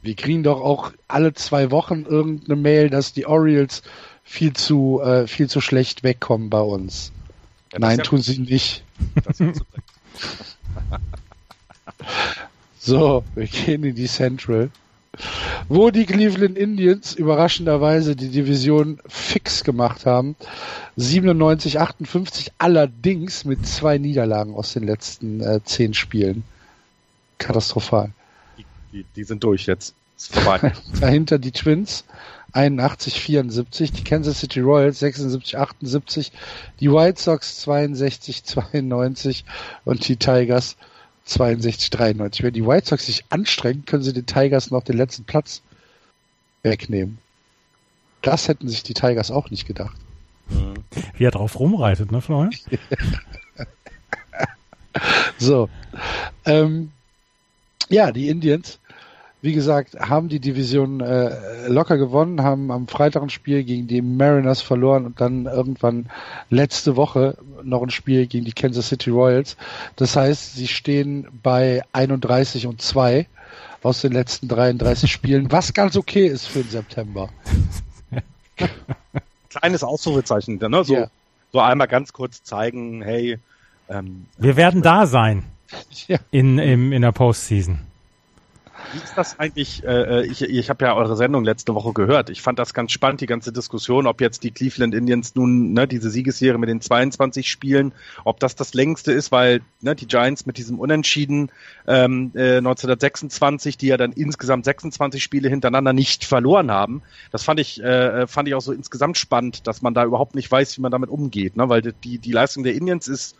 Wir 0.03 0.17
kriegen 0.17 0.43
doch 0.43 0.61
auch 0.61 0.91
alle 1.07 1.33
zwei 1.35 1.71
Wochen 1.71 2.05
irgendeine 2.09 2.61
Mail, 2.61 2.91
dass 2.91 3.13
die 3.13 3.25
Orioles 3.25 3.85
viel 4.25 4.53
zu 4.53 5.01
äh, 5.01 5.29
viel 5.29 5.49
zu 5.49 5.61
schlecht 5.61 6.03
wegkommen 6.03 6.51
bei 6.51 6.61
uns. 6.61 7.13
Ja, 7.73 7.79
Nein, 7.79 7.99
ja 7.99 8.03
tun 8.03 8.21
sie 8.21 8.41
nicht. 8.41 8.83
so, 12.81 13.23
wir 13.37 13.47
gehen 13.47 13.85
in 13.85 13.95
die 13.95 14.09
Central 14.09 14.71
wo 15.69 15.91
die 15.91 16.07
Cleveland 16.07 16.57
Indians 16.57 17.15
überraschenderweise 17.15 18.17
die 18.17 18.29
Division 18.29 18.99
fix 19.07 19.65
gemacht 19.65 20.07
haben. 20.07 20.37
97, 20.97 21.81
58, 21.81 22.53
allerdings 22.59 23.45
mit 23.45 23.67
zwei 23.67 23.99
Niederlagen 23.99 24.55
aus 24.55 24.73
den 24.73 24.85
letzten 24.85 25.41
äh, 25.41 25.61
zehn 25.65 25.95
Spielen. 25.95 26.45
Katastrophal. 27.39 28.11
Die, 28.59 28.65
die, 28.93 29.07
die 29.17 29.25
sind 29.25 29.43
durch 29.45 29.67
jetzt. 29.67 29.95
Ist 30.17 30.35
vorbei. 30.35 30.73
Dahinter 31.01 31.39
die 31.39 31.53
Twins 31.53 32.05
81, 32.53 33.21
74, 33.21 33.93
die 33.93 34.05
Kansas 34.05 34.41
City 34.41 34.61
Royals 34.61 34.99
76, 34.99 35.57
78, 35.57 36.33
die 36.81 36.91
White 36.91 37.21
Sox 37.21 37.61
62, 37.61 38.45
92 38.45 39.45
und 39.85 40.07
die 40.09 40.17
Tigers 40.17 40.77
62, 41.31 41.91
93. 41.91 42.43
Wenn 42.43 42.53
die 42.53 42.67
White 42.67 42.89
Sox 42.89 43.07
sich 43.07 43.25
anstrengen, 43.31 43.85
können 43.85 44.03
sie 44.03 44.13
den 44.13 44.27
Tigers 44.27 44.71
noch 44.71 44.83
den 44.83 44.97
letzten 44.97 45.25
Platz 45.25 45.63
wegnehmen. 46.63 47.19
Das 48.23 48.49
hätten 48.49 48.69
sich 48.69 48.83
die 48.83 48.95
Tigers 48.95 49.31
auch 49.31 49.51
nicht 49.51 49.67
gedacht. 49.67 49.97
Wie 51.17 51.25
er 51.25 51.31
drauf 51.31 51.59
rumreitet, 51.59 52.11
ne, 52.11 52.21
Florian? 52.21 52.51
so. 55.39 55.69
Ähm, 56.45 56.91
ja, 57.89 58.13
die 58.13 58.29
Indians 58.29 58.79
wie 59.43 59.53
gesagt, 59.53 59.99
haben 59.99 60.29
die 60.29 60.41
Division 60.41 61.01
äh, 61.01 61.67
locker 61.67 61.97
gewonnen, 61.97 62.43
haben 62.43 62.71
am 62.71 62.87
Freitag 62.89 63.23
ein 63.23 63.31
Spiel 63.31 63.65
gegen 63.65 63.87
die 63.87 64.03
Mariners 64.03 64.61
verloren 64.61 65.07
und 65.07 65.21
dann 65.21 65.47
irgendwann 65.47 66.11
letzte 66.51 66.97
Woche 66.97 67.39
noch 67.63 67.83
ein 67.83 67.91
Spiel 67.91 68.27
gegen 68.27 68.45
die 68.45 68.53
Kansas 68.53 68.89
City 68.89 69.11
Royals. 69.11 69.57
Das 69.97 70.15
heißt, 70.17 70.57
sie 70.57 70.69
stehen 70.69 71.27
bei 71.43 71.83
31 71.93 72.67
und 72.67 72.83
2 72.83 73.27
aus 73.83 74.03
den 74.03 74.13
letzten 74.13 74.49
33 74.49 75.11
Spielen, 75.11 75.51
was 75.51 75.73
ganz 75.73 75.97
okay 75.97 76.27
ist 76.27 76.47
für 76.47 76.61
den 76.61 76.71
September. 76.71 77.31
Kleines 79.49 79.83
Ausrufezeichen, 79.83 80.59
ne? 80.59 80.85
So, 80.85 80.95
yeah. 80.95 81.11
so 81.53 81.61
einmal 81.61 81.89
ganz 81.89 82.13
kurz 82.13 82.43
zeigen, 82.43 83.01
hey. 83.03 83.39
Ähm, 83.89 84.27
Wir 84.37 84.57
werden 84.57 84.83
da 84.83 85.07
sein. 85.07 85.45
Ja. 86.09 86.19
In, 86.31 86.59
im, 86.59 86.93
in 86.93 87.03
der 87.03 87.13
Postseason. 87.13 87.81
Wie 88.93 88.99
ist 88.99 89.17
das 89.17 89.39
eigentlich? 89.39 89.85
Äh, 89.85 90.27
ich 90.27 90.43
ich 90.43 90.69
habe 90.69 90.85
ja 90.85 90.95
eure 90.95 91.17
Sendung 91.17 91.45
letzte 91.45 91.75
Woche 91.75 91.93
gehört. 91.93 92.29
Ich 92.31 92.43
fand 92.43 92.59
das 92.59 92.75
ganz 92.75 92.93
spannend, 92.93 93.21
die 93.21 93.27
ganze 93.27 93.53
Diskussion, 93.53 94.07
ob 94.07 94.21
jetzt 94.21 94.43
die 94.43 94.51
Cleveland 94.51 94.95
Indians 94.95 95.35
nun 95.35 95.73
ne, 95.73 95.87
diese 95.87 96.11
Siegesserie 96.11 96.59
mit 96.59 96.69
den 96.69 96.81
22 96.81 97.51
Spielen, 97.51 97.93
ob 98.25 98.41
das 98.41 98.57
das 98.57 98.75
längste 98.75 99.13
ist, 99.13 99.31
weil 99.31 99.61
ne, 99.81 99.95
die 99.95 100.07
Giants 100.07 100.47
mit 100.47 100.57
diesem 100.57 100.79
Unentschieden 100.79 101.53
ähm, 101.87 102.33
äh, 102.35 102.57
1926, 102.59 103.77
die 103.77 103.87
ja 103.87 103.97
dann 103.97 104.13
insgesamt 104.13 104.65
26 104.65 105.23
Spiele 105.23 105.49
hintereinander 105.49 105.93
nicht 105.93 106.25
verloren 106.25 106.71
haben, 106.71 107.03
das 107.31 107.45
fand 107.45 107.61
ich 107.61 107.83
äh, 107.83 108.27
fand 108.27 108.49
ich 108.49 108.55
auch 108.55 108.61
so 108.61 108.73
insgesamt 108.73 109.19
spannend, 109.19 109.67
dass 109.67 109.83
man 109.83 109.95
da 109.95 110.05
überhaupt 110.05 110.35
nicht 110.35 110.51
weiß, 110.51 110.77
wie 110.77 110.83
man 110.83 110.91
damit 110.93 111.11
umgeht, 111.11 111.57
ne? 111.57 111.69
weil 111.69 111.83
die 111.83 112.19
die 112.19 112.33
Leistung 112.33 112.65
der 112.65 112.75
Indians 112.75 113.09
ist 113.09 113.37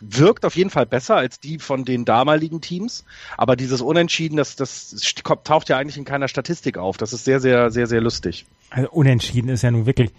wirkt 0.00 0.44
auf 0.44 0.56
jeden 0.56 0.70
Fall 0.70 0.86
besser 0.86 1.16
als 1.16 1.40
die 1.40 1.58
von 1.58 1.84
den 1.84 2.04
damaligen 2.04 2.60
Teams. 2.60 3.04
Aber 3.36 3.56
dieses 3.56 3.80
Unentschieden, 3.80 4.36
das, 4.36 4.56
das 4.56 5.14
taucht 5.44 5.68
ja 5.68 5.78
eigentlich 5.78 5.96
in 5.96 6.04
keiner 6.04 6.28
Statistik 6.28 6.78
auf. 6.78 6.96
Das 6.96 7.12
ist 7.12 7.24
sehr, 7.24 7.40
sehr, 7.40 7.70
sehr, 7.70 7.86
sehr 7.86 8.00
lustig. 8.00 8.46
Also 8.70 8.90
Unentschieden 8.90 9.48
ist 9.48 9.62
ja 9.62 9.70
nun 9.70 9.86
wirklich, 9.86 10.10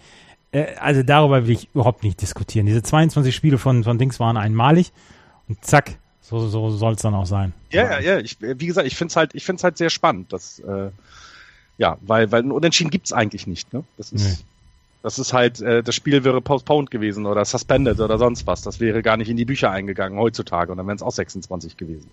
äh, 0.52 0.74
also 0.76 1.02
darüber 1.02 1.46
will 1.46 1.54
ich 1.54 1.68
überhaupt 1.74 2.04
nicht 2.04 2.20
diskutieren. 2.20 2.66
Diese 2.66 2.82
22 2.82 3.34
Spiele 3.34 3.58
von, 3.58 3.84
von 3.84 3.98
Dings 3.98 4.18
waren 4.20 4.36
einmalig 4.36 4.92
und 5.48 5.64
zack, 5.64 5.98
so, 6.20 6.48
so 6.48 6.70
soll 6.70 6.94
es 6.94 7.02
dann 7.02 7.14
auch 7.14 7.26
sein. 7.26 7.52
Ja, 7.70 7.84
ja, 7.84 8.00
ja. 8.00 8.18
Ich, 8.18 8.38
wie 8.40 8.66
gesagt, 8.66 8.86
ich 8.86 8.96
finde 8.96 9.12
es 9.12 9.16
halt, 9.16 9.34
ich 9.34 9.44
finde 9.44 9.62
halt 9.62 9.78
sehr 9.78 9.90
spannend. 9.90 10.32
Dass, 10.32 10.58
äh, 10.58 10.90
ja, 11.78 11.98
weil, 12.00 12.32
weil 12.32 12.42
ein 12.42 12.50
Unentschieden 12.50 12.90
gibt's 12.90 13.12
eigentlich 13.12 13.46
nicht. 13.46 13.72
Ne? 13.72 13.84
Das 13.96 14.10
ist. 14.10 14.24
Nee. 14.24 14.44
Das 15.06 15.20
ist 15.20 15.32
halt, 15.32 15.60
äh, 15.60 15.84
das 15.84 15.94
Spiel 15.94 16.24
wäre 16.24 16.40
postponed 16.40 16.90
gewesen 16.90 17.26
oder 17.26 17.44
suspended 17.44 18.00
oder 18.00 18.18
sonst 18.18 18.44
was. 18.48 18.62
Das 18.62 18.80
wäre 18.80 19.02
gar 19.04 19.16
nicht 19.16 19.28
in 19.28 19.36
die 19.36 19.44
Bücher 19.44 19.70
eingegangen 19.70 20.18
heutzutage 20.18 20.72
und 20.72 20.78
dann 20.78 20.86
wären 20.88 20.96
es 20.96 21.02
auch 21.04 21.12
26 21.12 21.76
gewesen. 21.76 22.10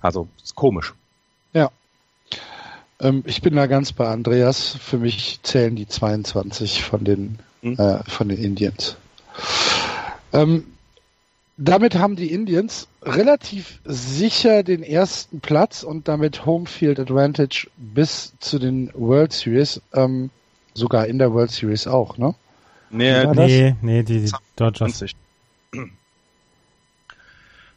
Also, 0.00 0.28
ist 0.42 0.54
komisch. 0.54 0.94
Ja. 1.52 1.70
Ähm, 3.00 3.22
ich 3.26 3.42
bin 3.42 3.54
da 3.54 3.66
ganz 3.66 3.92
bei 3.92 4.08
Andreas. 4.08 4.74
Für 4.80 4.96
mich 4.96 5.40
zählen 5.42 5.76
die 5.76 5.86
22 5.86 6.82
von 6.82 7.04
den, 7.04 7.38
hm? 7.60 7.78
äh, 7.78 8.02
von 8.04 8.30
den 8.30 8.38
Indians. 8.38 8.96
Ähm, 10.32 10.64
damit 11.58 11.96
haben 11.96 12.16
die 12.16 12.32
Indians 12.32 12.88
relativ 13.02 13.78
sicher 13.84 14.62
den 14.62 14.82
ersten 14.82 15.40
Platz 15.40 15.82
und 15.82 16.08
damit 16.08 16.46
Homefield 16.46 16.98
Advantage 16.98 17.68
bis 17.76 18.32
zu 18.40 18.58
den 18.58 18.90
World 18.94 19.34
Series. 19.34 19.82
Ähm, 19.92 20.30
Sogar 20.74 21.06
in 21.06 21.18
der 21.18 21.32
World 21.32 21.50
Series 21.50 21.86
auch, 21.86 22.16
ne? 22.18 22.34
Nee, 22.90 23.26
nee, 23.26 23.76
nee, 23.80 24.02
die, 24.02 24.24
die 24.24 24.32
Dodgers. 24.56 24.98
20. 24.98 25.16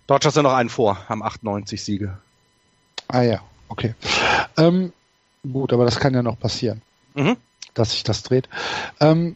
Dodgers 0.08 0.34
sind 0.34 0.44
noch 0.44 0.54
einen 0.54 0.70
vor, 0.70 1.08
haben 1.10 1.24
98 1.24 1.84
Siege. 1.84 2.18
Ah 3.08 3.22
ja, 3.22 3.42
okay. 3.70 3.96
Ähm, 4.58 4.94
gut, 5.52 5.74
aber 5.74 5.86
das 5.86 6.00
kann 6.00 6.14
ja 6.14 6.22
noch 6.22 6.40
passieren, 6.40 6.82
mhm. 7.14 7.38
dass 7.74 7.92
sich 7.92 8.04
das 8.04 8.24
dreht. 8.24 8.50
Ähm, 9.00 9.36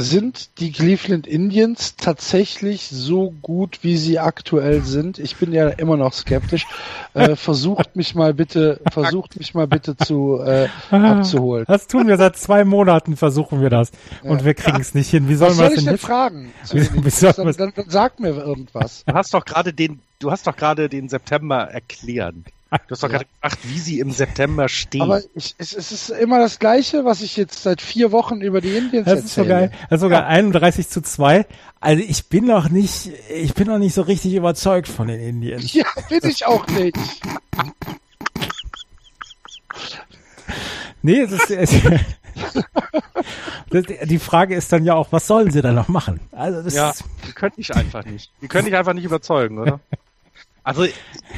sind 0.00 0.60
die 0.60 0.70
Cleveland 0.70 1.26
Indians 1.26 1.96
tatsächlich 1.96 2.88
so 2.88 3.34
gut, 3.42 3.80
wie 3.82 3.96
sie 3.96 4.20
aktuell 4.20 4.82
sind? 4.82 5.18
Ich 5.18 5.36
bin 5.36 5.52
ja 5.52 5.68
immer 5.68 5.96
noch 5.96 6.12
skeptisch. 6.12 6.66
Äh, 7.14 7.34
versucht 7.34 7.96
mich 7.96 8.14
mal 8.14 8.32
bitte, 8.32 8.80
versucht 8.92 9.36
mich 9.38 9.54
mal 9.54 9.66
bitte 9.66 9.96
zu 9.96 10.40
äh, 10.40 10.68
abzuholen. 10.90 11.64
Das 11.66 11.88
tun 11.88 12.06
wir 12.06 12.16
seit 12.16 12.36
zwei 12.36 12.64
Monaten, 12.64 13.16
versuchen 13.16 13.60
wir 13.60 13.70
das. 13.70 13.90
Und 14.22 14.40
ja. 14.40 14.44
wir 14.44 14.54
kriegen 14.54 14.80
es 14.80 14.94
nicht 14.94 15.10
hin. 15.10 15.28
Wie 15.28 15.34
sollen 15.34 15.58
wir 15.58 15.70
das 15.70 15.84
denn 15.84 15.98
fragen? 15.98 16.52
Wie, 16.70 17.04
wie 17.04 17.10
soll 17.10 17.32
dann, 17.32 17.52
dann, 17.52 17.72
dann 17.74 17.90
sag 17.90 18.20
mir 18.20 18.30
irgendwas. 18.30 19.04
Du 19.04 19.14
hast 19.14 19.34
doch 19.34 19.44
gerade 19.44 19.72
den, 19.72 20.00
du 20.20 20.30
hast 20.30 20.46
doch 20.46 20.56
gerade 20.56 20.88
den 20.88 21.08
September 21.08 21.64
erklärt. 21.64 22.36
Du 22.70 22.90
hast 22.90 23.02
doch 23.02 23.08
gerade 23.08 23.24
gesagt, 23.40 23.58
wie 23.62 23.78
sie 23.78 23.98
im 23.98 24.10
September 24.10 24.68
stehen. 24.68 25.00
Aber 25.00 25.22
ich, 25.34 25.54
es, 25.56 25.72
es, 25.72 25.90
ist 25.90 26.10
immer 26.10 26.38
das 26.38 26.58
Gleiche, 26.58 27.06
was 27.06 27.22
ich 27.22 27.36
jetzt 27.38 27.62
seit 27.62 27.80
vier 27.80 28.12
Wochen 28.12 28.42
über 28.42 28.60
die 28.60 28.76
Indians 28.76 29.06
das 29.06 29.20
erzähle. 29.20 29.26
Ist 29.26 29.34
so 29.34 29.44
geil. 29.44 29.72
Das 29.88 29.96
ist 29.96 30.00
sogar 30.02 30.20
ja. 30.22 30.26
31 30.26 30.88
zu 30.88 31.00
2. 31.00 31.46
Also 31.80 32.02
ich 32.06 32.28
bin 32.28 32.44
noch 32.44 32.68
nicht, 32.68 33.10
ich 33.30 33.54
bin 33.54 33.68
noch 33.68 33.78
nicht 33.78 33.94
so 33.94 34.02
richtig 34.02 34.34
überzeugt 34.34 34.88
von 34.88 35.08
den 35.08 35.20
Indians. 35.20 35.72
Ja, 35.72 35.86
bin 36.10 36.28
ich 36.28 36.44
auch 36.44 36.66
nicht. 36.66 36.96
Nee, 41.00 41.20
es 41.20 41.32
ist, 41.32 41.50
es, 41.50 41.70
die 44.04 44.18
Frage 44.18 44.54
ist 44.54 44.72
dann 44.72 44.84
ja 44.84 44.94
auch, 44.94 45.10
was 45.10 45.26
sollen 45.26 45.50
sie 45.50 45.62
dann 45.62 45.74
noch 45.74 45.88
machen? 45.88 46.20
Also 46.32 46.62
das 46.62 46.74
ja, 46.74 46.92
die 47.26 47.32
können 47.32 47.54
ich 47.56 47.74
einfach 47.74 48.04
nicht. 48.04 48.30
Die 48.42 48.48
können 48.48 48.68
ich 48.68 48.76
einfach 48.76 48.92
nicht 48.92 49.04
überzeugen, 49.04 49.58
oder? 49.58 49.80
Also 50.68 50.84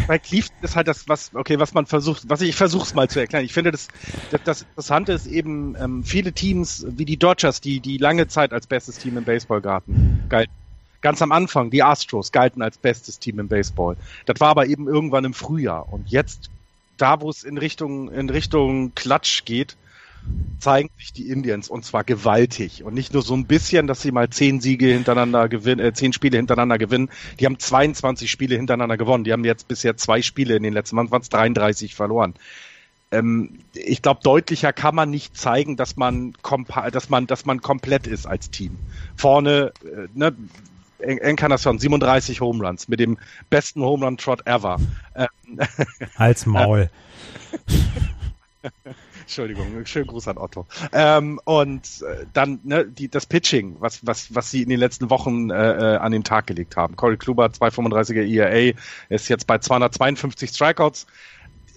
bei 0.09 0.19
Cleveland 0.19 0.61
ist 0.61 0.75
halt 0.75 0.89
das, 0.89 1.09
was, 1.09 1.33
okay, 1.37 1.61
was 1.61 1.73
man 1.73 1.87
versucht, 1.87 2.29
was 2.29 2.41
ich, 2.41 2.49
ich 2.49 2.57
versuche 2.57 2.83
es 2.83 2.95
mal 2.95 3.09
zu 3.09 3.21
erklären. 3.21 3.45
Ich 3.45 3.53
finde, 3.53 3.71
das, 3.71 3.87
das, 4.33 4.43
das 4.43 4.63
Interessante 4.63 5.13
ist 5.13 5.27
eben, 5.29 5.77
ähm, 5.79 6.03
viele 6.03 6.33
Teams 6.33 6.85
wie 6.89 7.05
die 7.05 7.17
Dodgers, 7.17 7.61
die, 7.61 7.79
die 7.79 7.97
lange 7.97 8.27
Zeit 8.27 8.53
als 8.53 8.67
bestes 8.67 8.99
Team 8.99 9.17
im 9.17 9.23
Baseballgarten 9.23 10.25
galten. 10.29 10.53
Ganz 11.01 11.23
am 11.23 11.31
Anfang, 11.31 11.71
die 11.71 11.85
Astros 11.85 12.33
galten 12.33 12.61
als 12.61 12.77
bestes 12.77 13.21
Team 13.21 13.39
im 13.39 13.47
Baseball. 13.47 13.97
Das 14.27 14.41
war 14.41 14.49
aber 14.49 14.67
eben 14.67 14.89
irgendwann 14.89 15.25
im 15.25 15.33
Frühjahr. 15.33 15.93
Und 15.93 16.11
jetzt, 16.11 16.51
da 16.97 17.21
wo 17.21 17.31
es 17.31 17.45
in 17.45 17.57
Richtung, 17.57 18.11
in 18.11 18.31
Richtung 18.31 18.97
Klatsch 18.97 19.45
geht, 19.45 19.77
zeigen 20.61 20.91
sich 20.99 21.13
die 21.13 21.29
Indians 21.29 21.69
und 21.69 21.85
zwar 21.85 22.05
gewaltig 22.05 22.85
und 22.85 22.95
nicht 22.95 23.13
nur 23.13 23.23
so 23.23 23.35
ein 23.35 23.47
bisschen, 23.47 23.87
dass 23.87 24.03
sie 24.03 24.13
mal 24.13 24.29
zehn 24.31 24.61
Siege 24.61 24.87
hintereinander 24.87 25.49
gewinnen, 25.49 25.81
äh, 25.81 25.93
zehn 25.93 26.13
Spiele 26.13 26.37
hintereinander 26.37 26.79
gewinnen. 26.79 27.11
Die 27.39 27.47
haben 27.47 27.59
22 27.59 28.31
Spiele 28.31 28.57
hintereinander 28.57 28.97
gewonnen. 28.97 29.25
Die 29.25 29.33
haben 29.33 29.45
jetzt 29.45 29.69
bisher 29.69 29.97
zwei 29.97 30.23
Spiele 30.23 30.57
in 30.57 30.63
den 30.63 30.73
letzten, 30.73 30.97
wann 30.97 31.11
waren 31.11 31.23
es 31.23 31.31
33 31.31 31.95
verloren. 31.95 32.35
Ähm, 33.11 33.61
ich 33.75 34.03
glaube, 34.03 34.21
deutlicher 34.23 34.73
kann 34.73 34.95
man 34.95 35.11
nicht 35.11 35.37
zeigen, 35.37 35.77
dass 35.77 35.97
man, 35.97 36.35
dass 36.93 37.09
man, 37.09 37.27
dass 37.27 37.47
man 37.47 37.61
komplett 37.61 38.07
ist 38.07 38.27
als 38.27 38.51
Team. 38.51 38.79
Vorne, 39.17 39.73
äh, 39.85 40.07
ne, 40.15 40.35
Encarnacion, 40.99 41.79
37 41.79 42.43
Home 42.43 42.67
Runs 42.67 42.89
mit 42.89 43.01
dem 43.01 43.17
besten 43.49 43.83
Home 43.83 44.05
Run 44.05 44.19
Trot 44.19 44.47
ever. 44.47 44.79
Ähm, 45.15 45.29
Als 46.17 46.45
Maul. 46.45 46.91
Entschuldigung, 49.31 49.87
schönen 49.87 50.09
Gruß 50.09 50.27
an 50.27 50.39
Otto. 50.39 50.67
Ähm, 50.93 51.41
und 51.45 52.03
äh, 52.03 52.27
dann 52.33 52.59
ne, 52.65 52.85
die, 52.85 53.09
das 53.09 53.27
Pitching, 53.27 53.77
was, 53.79 54.05
was, 54.05 54.35
was 54.35 54.51
sie 54.51 54.61
in 54.61 54.69
den 54.69 54.81
letzten 54.81 55.09
Wochen 55.09 55.51
äh, 55.51 55.55
äh 55.95 55.97
an 55.99 56.11
den 56.11 56.25
Tag 56.25 56.49
gelegt 56.49 56.77
haben. 56.77 56.97
Corey 56.97 57.17
Kluber, 57.17 57.47
235er 57.47 58.27
ERA, 58.27 58.77
ist 59.09 59.29
jetzt 59.29 59.47
bei 59.47 59.59
252 59.59 60.51
Strikeouts. 60.51 61.07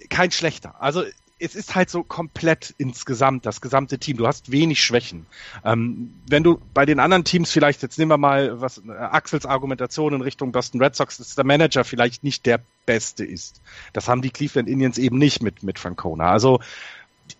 Kein 0.10 0.32
schlechter. 0.32 0.82
Also 0.82 1.04
es 1.38 1.54
ist 1.54 1.76
halt 1.76 1.92
so 1.92 2.04
komplett 2.04 2.74
insgesamt, 2.80 3.46
das 3.46 3.62
gesamte 3.62 4.00
Team. 4.00 4.18
Du 4.18 4.26
hast 4.26 4.52
wenig 4.52 4.82
Schwächen. 4.82 5.28
Ähm, 5.64 6.16
wenn 6.28 6.42
du 6.42 6.60
bei 6.74 6.88
den 6.88 7.00
anderen 7.00 7.24
Teams 7.24 7.52
vielleicht, 7.52 7.84
jetzt 7.84 8.00
nehmen 8.00 8.10
wir 8.10 8.18
mal 8.18 8.62
was, 8.62 8.80
äh, 8.80 8.92
Axels 8.92 9.46
Argumentation 9.46 10.16
in 10.16 10.22
Richtung 10.22 10.52
Boston 10.52 10.82
Red 10.82 10.96
Sox, 10.96 11.18
dass 11.18 11.36
der 11.36 11.46
Manager 11.46 11.84
vielleicht 11.84 12.24
nicht 12.24 12.48
der 12.48 12.62
Beste 12.88 13.24
ist. 13.24 13.62
Das 13.92 14.08
haben 14.08 14.24
die 14.24 14.32
Cleveland 14.32 14.68
Indians 14.68 14.98
eben 14.98 15.20
nicht 15.20 15.44
mit, 15.44 15.62
mit 15.62 15.78
Francona. 15.78 16.32
Also, 16.32 16.60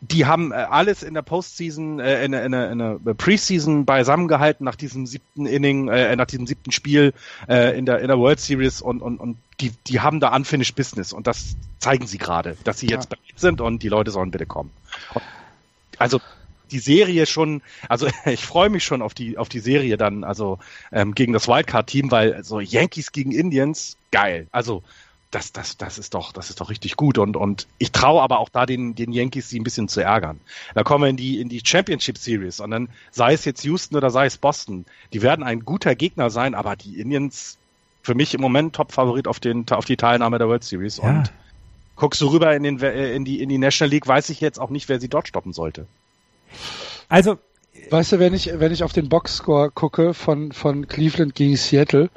die 0.02 0.26
haben 0.26 0.52
äh, 0.52 0.56
alles 0.56 1.04
in 1.04 1.14
der 1.14 1.22
Postseason, 1.22 2.00
äh, 2.00 2.26
in, 2.26 2.32
der, 2.32 2.46
in, 2.46 2.52
der, 2.52 2.72
in 2.72 2.78
der 2.80 3.14
Preseason 3.14 3.86
beisammengehalten 3.86 4.66
nach 4.66 4.76
diesem 4.76 5.06
siebten 5.06 5.46
Inning, 5.46 5.88
äh, 5.88 6.16
nach 6.16 6.26
diesem 6.26 6.48
siebten 6.48 6.72
Spiel 6.72 7.14
äh, 7.48 7.78
in 7.78 7.86
der 7.86 8.00
in 8.00 8.08
der 8.08 8.18
World 8.18 8.40
Series 8.40 8.82
und 8.82 9.02
und 9.02 9.20
und 9.20 9.38
die 9.60 9.72
die 9.88 10.02
haben 10.02 10.20
da 10.20 10.36
unfinished 10.36 10.76
Business 10.76 11.14
und 11.14 11.28
das 11.28 11.56
zeigen 11.80 12.08
sie 12.08 12.18
gerade, 12.18 12.58
dass 12.64 12.80
sie 12.80 12.88
jetzt 12.88 13.12
ja. 13.12 13.18
bereit 13.18 13.40
sind 13.40 13.62
und 13.62 13.84
die 13.84 13.90
Leute 13.90 14.12
sollen 14.12 14.32
bitte 14.32 14.46
kommen. 14.46 14.72
Also 15.98 16.20
die 16.72 16.80
Serie 16.80 17.26
schon, 17.26 17.62
also 17.88 18.08
ich 18.26 18.46
freue 18.46 18.70
mich 18.70 18.84
schon 18.84 19.02
auf 19.02 19.14
die 19.14 19.38
auf 19.38 19.50
die 19.50 19.60
Serie 19.60 19.98
dann, 19.98 20.24
also 20.24 20.60
ähm, 20.92 21.16
gegen 21.16 21.34
das 21.34 21.48
Wildcard-Team, 21.48 22.12
weil 22.12 22.44
so 22.44 22.60
Yankees 22.60 23.12
gegen 23.12 23.32
Indians 23.32 23.98
geil. 24.12 24.48
Also 24.52 24.84
das, 25.34 25.52
das, 25.52 25.78
das 25.78 25.98
ist 25.98 26.14
doch, 26.14 26.32
das 26.32 26.50
ist 26.50 26.62
doch 26.62 26.70
richtig 26.70 26.96
gut. 26.96 27.18
Und, 27.18 27.36
und 27.36 27.68
ich 27.80 27.92
traue 27.92 28.22
aber 28.22 28.40
auch 28.40 28.50
da 28.50 28.66
den, 28.66 28.96
den 28.96 29.12
Yankees, 29.12 29.50
sie 29.50 29.60
ein 29.60 29.64
bisschen 29.64 29.88
zu 29.88 30.02
ärgern. 30.02 30.40
Da 30.76 30.84
kommen 30.84 31.04
wir 31.04 31.10
in 31.10 31.18
die, 31.18 31.40
in 31.40 31.50
die 31.50 31.62
Championship 31.64 32.18
Series 32.18 32.60
und 32.60 32.72
dann 32.72 32.90
sei 33.12 33.34
es 33.34 33.44
jetzt 33.46 33.64
Houston 33.64 33.96
oder 33.96 34.12
sei 34.12 34.28
es 34.28 34.38
Boston. 34.38 34.86
Die 35.12 35.22
werden 35.22 35.44
ein 35.44 35.62
guter 35.66 35.96
Gegner 35.96 36.30
sein, 36.30 36.54
aber 36.54 36.76
die 36.76 37.00
Indians 37.00 37.58
für 38.04 38.16
mich 38.16 38.34
im 38.34 38.42
Moment 38.42 38.76
Top-Favorit 38.76 39.28
auf 39.28 39.40
den, 39.40 39.66
auf 39.72 39.86
die 39.86 39.98
Teilnahme 39.98 40.38
der 40.38 40.48
World 40.48 40.64
Series. 40.64 40.98
Ja. 40.98 41.10
Und 41.10 41.34
guckst 41.96 42.22
du 42.22 42.28
rüber 42.28 42.56
in 42.56 42.64
den, 42.64 42.80
in 42.80 43.26
die, 43.26 43.42
in 43.42 43.50
die 43.50 43.58
National 43.58 43.90
League, 43.90 44.08
weiß 44.08 44.30
ich 44.30 44.40
jetzt 44.40 44.60
auch 44.60 44.70
nicht, 44.70 44.88
wer 44.90 45.00
sie 45.00 45.10
dort 45.10 45.28
stoppen 45.28 45.54
sollte. 45.54 45.88
Also, 47.10 47.40
Weißt 47.90 48.12
du, 48.12 48.20
wenn 48.20 48.34
ich, 48.34 48.52
wenn 48.54 48.72
ich 48.72 48.84
auf 48.84 48.94
den 48.94 49.10
Boxscore 49.10 49.72
gucke 49.72 50.14
von, 50.14 50.52
von 50.52 50.88
Cleveland 50.88 51.36
gegen 51.36 51.58
Seattle 51.58 52.10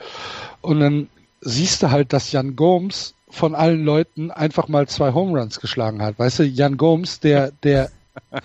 und 0.60 0.80
dann 0.80 1.08
siehst 1.40 1.82
du 1.82 1.90
halt, 1.90 2.12
dass 2.12 2.32
Jan 2.32 2.56
Gomes 2.56 3.14
von 3.28 3.54
allen 3.54 3.84
Leuten 3.84 4.30
einfach 4.30 4.68
mal 4.68 4.88
zwei 4.88 5.12
Home 5.12 5.38
Runs 5.38 5.60
geschlagen 5.60 6.02
hat. 6.02 6.18
Weißt 6.18 6.38
du, 6.38 6.44
Jan 6.44 6.76
Gomes, 6.76 7.20
der, 7.20 7.52
der, 7.62 7.90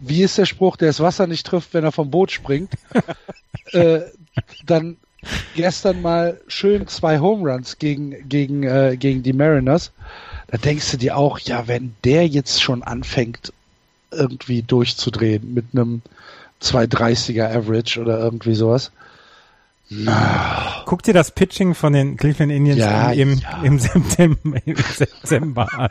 wie 0.00 0.22
ist 0.22 0.38
der 0.38 0.46
Spruch, 0.46 0.76
der 0.76 0.88
das 0.88 1.00
Wasser 1.00 1.26
nicht 1.26 1.46
trifft, 1.46 1.74
wenn 1.74 1.84
er 1.84 1.92
vom 1.92 2.10
Boot 2.10 2.30
springt, 2.30 2.72
äh, 3.72 4.00
dann 4.64 4.96
gestern 5.54 6.02
mal 6.02 6.40
schön 6.46 6.86
zwei 6.86 7.18
Home 7.18 7.50
Runs 7.50 7.78
gegen, 7.78 8.28
gegen, 8.28 8.62
äh, 8.62 8.96
gegen 8.98 9.22
die 9.22 9.32
Mariners. 9.32 9.92
Da 10.48 10.58
denkst 10.58 10.92
du 10.92 10.96
dir 10.98 11.16
auch, 11.16 11.38
ja, 11.40 11.66
wenn 11.66 11.96
der 12.04 12.28
jetzt 12.28 12.62
schon 12.62 12.82
anfängt, 12.82 13.52
irgendwie 14.12 14.62
durchzudrehen 14.62 15.52
mit 15.52 15.66
einem 15.72 16.02
230er 16.62 17.54
Average 17.54 18.00
oder 18.00 18.18
irgendwie 18.18 18.54
sowas. 18.54 18.92
Guck 20.84 21.02
dir 21.04 21.14
das 21.14 21.30
Pitching 21.30 21.74
von 21.74 21.92
den 21.92 22.16
Cleveland 22.16 22.50
Indians 22.50 22.80
ja, 22.80 23.12
im, 23.12 23.38
ja. 23.38 23.62
im, 23.62 23.78
September, 23.78 24.58
im 24.64 24.76
September 24.76 25.68
an. 25.78 25.88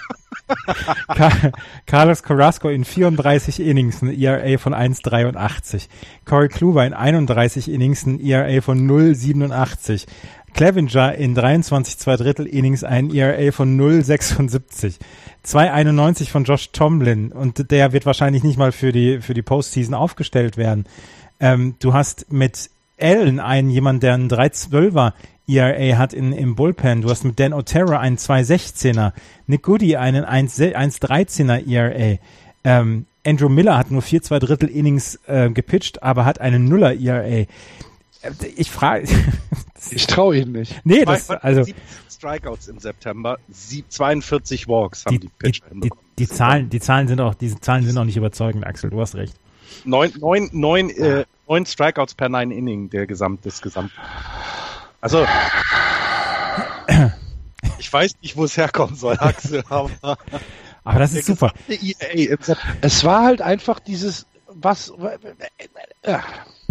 Carlos 1.86 2.21
Carrasco 2.23 2.69
in 2.69 2.84
34 2.84 3.62
Innings 3.62 4.01
ein 4.01 4.10
ERA 4.10 4.58
von 4.58 4.73
1,83. 4.73 5.88
Corey 6.25 6.49
Kluber 6.49 6.86
in 6.86 6.93
31 6.93 7.69
Innings 7.69 8.05
ein 8.05 8.19
ERA 8.19 8.62
von 8.62 8.86
0,87. 8.86 10.05
Clevenger 10.53 11.15
in 11.15 11.36
23 11.36 11.97
zwei 11.97 12.15
Drittel 12.15 12.45
Innings 12.47 12.84
ein 12.84 13.13
ERA 13.13 13.51
von 13.51 13.79
0,76. 13.79 14.99
2,91 15.45 16.29
von 16.29 16.43
Josh 16.43 16.71
Tomlin 16.71 17.31
und 17.31 17.71
der 17.71 17.93
wird 17.93 18.05
wahrscheinlich 18.05 18.43
nicht 18.43 18.58
mal 18.58 18.71
für 18.71 18.91
die, 18.91 19.21
für 19.21 19.34
die 19.34 19.41
Postseason 19.41 19.93
aufgestellt 19.93 20.58
werden. 20.58 20.86
Ähm, 21.39 21.75
du 21.79 21.93
hast 21.93 22.31
mit 22.31 22.69
Allen 22.99 23.39
einen, 23.39 23.69
jemand, 23.69 24.03
der 24.03 24.13
einen 24.13 24.29
312er 24.29 25.13
ERA 25.47 25.97
hat 25.97 26.13
in, 26.13 26.31
im 26.31 26.55
Bullpen. 26.55 27.01
Du 27.01 27.10
hast 27.10 27.23
mit 27.23 27.39
Dan 27.39 27.53
Otero 27.53 27.97
einen 27.97 28.17
216er. 28.17 29.13
Nick 29.47 29.63
Goody 29.63 29.95
einen 29.95 30.25
113er 30.25 31.67
ERA. 31.67 32.17
Ähm, 32.63 33.05
Andrew 33.25 33.49
Miller 33.49 33.77
hat 33.77 33.91
nur 33.91 34.01
4 34.01 34.21
2 34.23 34.39
Drittel 34.39 34.69
Innings 34.69 35.19
äh, 35.27 35.49
gepitcht, 35.49 36.03
aber 36.03 36.25
hat 36.25 36.41
einen 36.41 36.65
Nuller 36.65 36.99
ERA. 36.99 37.23
Äh, 37.23 37.47
ich 38.55 38.71
frage. 38.71 39.08
ich 39.91 40.08
traue 40.08 40.38
ihn 40.38 40.51
nicht. 40.51 40.81
Nee, 40.84 41.05
das, 41.05 41.29
also. 41.29 41.63
Strikeouts 42.10 42.67
im 42.69 42.79
September, 42.79 43.38
42 43.89 44.67
Walks 44.67 45.05
haben 45.05 45.19
die, 45.19 45.19
die 45.19 45.29
Pitcher 45.38 45.65
die, 45.71 45.81
die, 45.81 45.89
die, 46.17 46.27
Zahlen, 46.27 46.69
die 46.69 46.79
Zahlen 46.79 47.08
sind 47.08 47.19
auch, 47.19 47.36
diese 47.36 47.60
Zahlen 47.60 47.86
sind 47.86 47.97
auch 47.97 48.05
nicht 48.05 48.17
überzeugend, 48.17 48.65
Axel, 48.65 48.89
du 48.89 49.01
hast 49.01 49.15
recht. 49.15 49.36
Neun, 49.84 50.12
neun, 50.19 50.49
neun, 50.53 50.89
äh, 50.89 51.25
neun 51.47 51.65
Strikeouts 51.65 52.15
per 52.15 52.29
Nine 52.29 52.53
Inning 52.53 52.89
der 52.89 53.08
Gesamt, 53.08 53.45
des 53.45 53.62
Gesamt. 53.62 53.91
Also, 55.01 55.25
ich 57.77 57.91
weiß 57.91 58.15
nicht, 58.21 58.36
wo 58.38 58.45
es 58.45 58.58
herkommen 58.58 58.95
soll, 58.95 59.17
Axel, 59.19 59.63
aber. 59.69 60.17
Aber 60.84 60.99
das 60.99 61.13
ist 61.13 61.25
super. 61.25 61.51
EA, 61.67 62.38
es 62.81 63.03
war 63.03 63.23
halt 63.23 63.41
einfach 63.41 63.79
dieses, 63.79 64.27
was, 64.47 64.93
äh, 66.04 66.17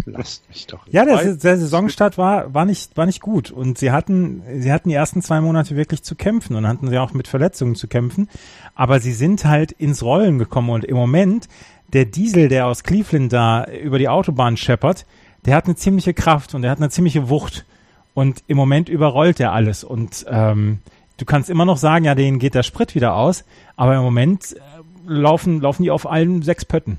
lasst 0.05 0.47
mich 0.47 0.67
doch. 0.67 0.87
Ja, 0.87 1.03
der, 1.05 1.35
der 1.35 1.57
Saisonstart 1.57 2.17
war, 2.17 2.53
war 2.53 2.65
nicht, 2.65 2.95
war 2.95 3.05
nicht 3.05 3.21
gut. 3.21 3.51
Und 3.51 3.77
sie 3.77 3.91
hatten, 3.91 4.41
sie 4.61 4.71
hatten 4.71 4.89
die 4.89 4.95
ersten 4.95 5.21
zwei 5.21 5.41
Monate 5.41 5.75
wirklich 5.75 6.03
zu 6.03 6.15
kämpfen 6.15 6.55
und 6.55 6.67
hatten 6.67 6.89
sie 6.89 6.97
auch 6.97 7.13
mit 7.13 7.27
Verletzungen 7.27 7.75
zu 7.75 7.87
kämpfen. 7.87 8.29
Aber 8.73 8.99
sie 8.99 9.13
sind 9.13 9.45
halt 9.45 9.71
ins 9.73 10.03
Rollen 10.03 10.39
gekommen 10.39 10.69
und 10.69 10.85
im 10.85 10.95
Moment 10.95 11.47
der 11.95 12.05
Diesel, 12.05 12.49
der 12.49 12.67
aus 12.67 12.83
Cleveland 12.83 13.31
da 13.31 13.63
über 13.65 13.97
die 13.97 14.09
Autobahn 14.09 14.57
scheppert, 14.57 15.05
der 15.45 15.55
hat 15.55 15.65
eine 15.65 15.75
ziemliche 15.75 16.13
Kraft 16.13 16.53
und 16.53 16.61
der 16.61 16.71
hat 16.71 16.79
eine 16.79 16.89
ziemliche 16.89 17.29
Wucht. 17.29 17.65
Und 18.13 18.43
im 18.47 18.57
Moment 18.57 18.89
überrollt 18.89 19.39
er 19.39 19.53
alles. 19.53 19.83
Und 19.83 20.25
ähm, 20.29 20.79
du 21.17 21.25
kannst 21.25 21.49
immer 21.49 21.63
noch 21.63 21.77
sagen, 21.77 22.03
ja, 22.05 22.13
denen 22.13 22.39
geht 22.39 22.53
der 22.53 22.63
Sprit 22.63 22.95
wieder 22.95 23.15
aus, 23.15 23.45
aber 23.77 23.95
im 23.95 24.01
Moment 24.01 24.53
äh, 24.53 24.59
laufen, 25.05 25.61
laufen 25.61 25.83
die 25.83 25.91
auf 25.91 26.09
allen 26.09 26.41
sechs 26.41 26.65
Pötten. 26.65 26.97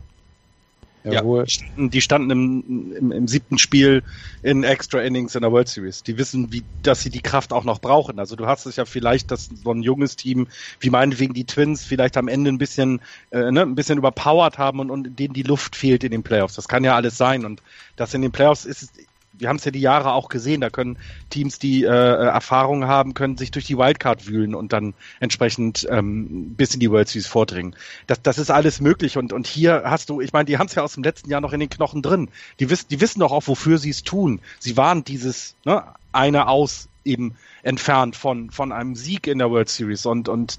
Ja, 1.12 1.22
die 1.22 1.50
standen, 1.50 1.90
die 1.90 2.00
standen 2.00 2.30
im, 2.30 2.92
im, 2.96 3.12
im, 3.12 3.28
siebten 3.28 3.58
Spiel 3.58 4.02
in 4.42 4.64
Extra 4.64 5.00
Innings 5.00 5.34
in 5.34 5.42
der 5.42 5.52
World 5.52 5.68
Series. 5.68 6.02
Die 6.02 6.18
wissen, 6.18 6.52
wie, 6.52 6.64
dass 6.82 7.02
sie 7.02 7.10
die 7.10 7.20
Kraft 7.20 7.52
auch 7.52 7.64
noch 7.64 7.80
brauchen. 7.80 8.18
Also 8.18 8.34
du 8.34 8.46
hast 8.46 8.66
es 8.66 8.76
ja 8.76 8.84
vielleicht, 8.84 9.30
dass 9.30 9.48
so 9.62 9.72
ein 9.72 9.82
junges 9.82 10.16
Team, 10.16 10.48
wie 10.80 10.90
meinetwegen 10.90 11.32
die 11.32 11.44
Twins, 11.44 11.84
vielleicht 11.84 12.16
am 12.16 12.28
Ende 12.28 12.50
ein 12.50 12.58
bisschen, 12.58 13.00
äh, 13.30 13.50
ne, 13.52 13.62
ein 13.62 13.76
bisschen 13.76 13.98
überpowered 13.98 14.58
haben 14.58 14.80
und, 14.80 14.90
und 14.90 15.18
denen 15.18 15.34
die 15.34 15.42
Luft 15.42 15.76
fehlt 15.76 16.02
in 16.02 16.10
den 16.10 16.22
Playoffs. 16.22 16.54
Das 16.54 16.66
kann 16.66 16.82
ja 16.82 16.96
alles 16.96 17.16
sein. 17.16 17.44
Und 17.44 17.62
das 17.94 18.12
in 18.12 18.22
den 18.22 18.32
Playoffs 18.32 18.64
ist 18.64 18.90
wir 19.38 19.48
haben 19.48 19.56
es 19.56 19.64
ja 19.64 19.70
die 19.70 19.80
Jahre 19.80 20.12
auch 20.12 20.28
gesehen, 20.28 20.60
da 20.60 20.70
können 20.70 20.98
Teams, 21.30 21.58
die 21.58 21.84
äh, 21.84 21.88
Erfahrung 21.88 22.86
haben, 22.86 23.14
können 23.14 23.36
sich 23.36 23.50
durch 23.50 23.66
die 23.66 23.76
Wildcard 23.76 24.26
wühlen 24.26 24.54
und 24.54 24.72
dann 24.72 24.94
entsprechend 25.20 25.86
ähm, 25.90 26.54
bis 26.56 26.74
in 26.74 26.80
die 26.80 26.90
World 26.90 27.08
Series 27.08 27.26
vordringen. 27.26 27.74
Das, 28.06 28.22
das 28.22 28.38
ist 28.38 28.50
alles 28.50 28.80
möglich 28.80 29.16
und, 29.16 29.32
und 29.32 29.46
hier 29.46 29.82
hast 29.84 30.10
du, 30.10 30.20
ich 30.20 30.32
meine, 30.32 30.46
die 30.46 30.58
haben 30.58 30.66
es 30.66 30.74
ja 30.74 30.82
aus 30.82 30.94
dem 30.94 31.02
letzten 31.02 31.30
Jahr 31.30 31.40
noch 31.40 31.52
in 31.52 31.60
den 31.60 31.70
Knochen 31.70 32.02
drin. 32.02 32.28
Die 32.60 32.70
wissen, 32.70 32.86
die 32.90 33.00
wissen 33.00 33.20
doch 33.20 33.32
auch, 33.32 33.46
wofür 33.46 33.78
sie 33.78 33.90
es 33.90 34.02
tun. 34.02 34.40
Sie 34.58 34.76
waren 34.76 35.04
dieses, 35.04 35.54
ne, 35.64 35.82
eine 36.12 36.48
aus 36.48 36.88
eben 37.04 37.36
entfernt 37.62 38.16
von, 38.16 38.50
von 38.50 38.72
einem 38.72 38.94
Sieg 38.96 39.26
in 39.26 39.38
der 39.38 39.50
World 39.50 39.68
Series 39.68 40.06
und, 40.06 40.28
und 40.28 40.58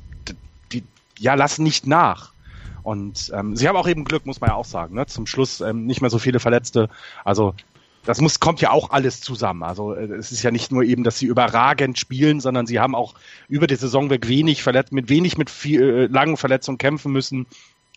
die, 0.71 0.83
ja, 1.19 1.33
lassen 1.35 1.63
nicht 1.63 1.87
nach. 1.87 2.31
Und 2.83 3.31
ähm, 3.33 3.57
sie 3.57 3.67
haben 3.67 3.75
auch 3.75 3.87
eben 3.87 4.05
Glück, 4.05 4.25
muss 4.25 4.39
man 4.39 4.51
ja 4.51 4.55
auch 4.55 4.65
sagen. 4.65 4.95
Ne? 4.95 5.05
Zum 5.07 5.27
Schluss 5.27 5.59
ähm, 5.59 5.85
nicht 5.85 5.99
mehr 5.99 6.09
so 6.09 6.19
viele 6.19 6.39
Verletzte. 6.39 6.89
Also 7.25 7.53
das 8.07 8.21
muss, 8.21 8.39
kommt 8.39 8.61
ja 8.61 8.71
auch 8.71 8.91
alles 8.91 9.21
zusammen. 9.21 9.63
Also 9.63 9.93
äh, 9.93 10.05
es 10.05 10.31
ist 10.31 10.43
ja 10.43 10.51
nicht 10.51 10.71
nur 10.71 10.83
eben, 10.83 11.03
dass 11.03 11.19
sie 11.19 11.25
überragend 11.25 11.99
spielen, 11.99 12.39
sondern 12.39 12.65
sie 12.65 12.79
haben 12.79 12.95
auch 12.95 13.15
über 13.47 13.67
die 13.67 13.75
Saison 13.75 14.09
weg 14.09 14.27
wenig 14.27 14.63
verletzt, 14.63 14.93
mit 14.93 15.09
wenig 15.09 15.37
mit 15.37 15.49
viel, 15.49 15.81
äh, 15.81 16.05
langen 16.07 16.37
Verletzungen 16.37 16.77
kämpfen 16.77 17.11
müssen. 17.11 17.47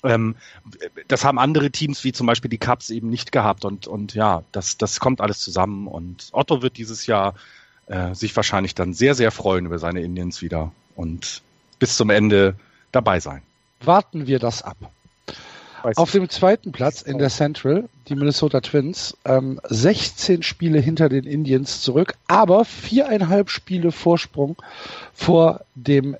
Ähm, 0.02 0.34
das 1.08 1.24
haben 1.24 1.38
andere 1.38 1.70
Teams 1.70 2.02
wie 2.04 2.12
zum 2.12 2.26
Beispiel 2.26 2.50
die 2.50 2.58
Cubs 2.58 2.90
eben 2.90 3.10
nicht 3.10 3.32
gehabt 3.32 3.64
und, 3.64 3.86
und 3.86 4.14
ja, 4.14 4.42
das, 4.50 4.78
das 4.78 4.98
kommt 4.98 5.20
alles 5.20 5.38
zusammen 5.38 5.86
und 5.86 6.30
Otto 6.32 6.62
wird 6.62 6.78
dieses 6.78 7.06
Jahr 7.06 7.34
äh, 7.86 8.14
sich 8.14 8.34
wahrscheinlich 8.34 8.74
dann 8.74 8.94
sehr, 8.94 9.14
sehr 9.14 9.30
freuen 9.30 9.66
über 9.66 9.78
seine 9.78 10.00
Indians 10.00 10.40
wieder 10.40 10.72
und 10.96 11.42
bis 11.78 11.96
zum 11.96 12.08
Ende 12.08 12.56
dabei 12.92 13.20
sein 13.20 13.42
warten 13.84 14.26
wir 14.26 14.38
das 14.38 14.62
ab. 14.62 14.76
Weiß 15.82 15.96
Auf 15.96 16.12
dem 16.12 16.28
zweiten 16.28 16.72
Platz 16.72 17.02
in 17.02 17.18
der 17.18 17.30
Central, 17.30 17.88
die 18.08 18.14
Minnesota 18.14 18.60
Twins, 18.60 19.16
ähm, 19.24 19.60
16 19.68 20.42
Spiele 20.42 20.78
hinter 20.78 21.08
den 21.08 21.24
Indians 21.24 21.80
zurück, 21.80 22.14
aber 22.26 22.64
viereinhalb 22.64 23.50
Spiele 23.50 23.92
Vorsprung 23.92 24.56
vor 25.14 25.64
dem 25.74 26.16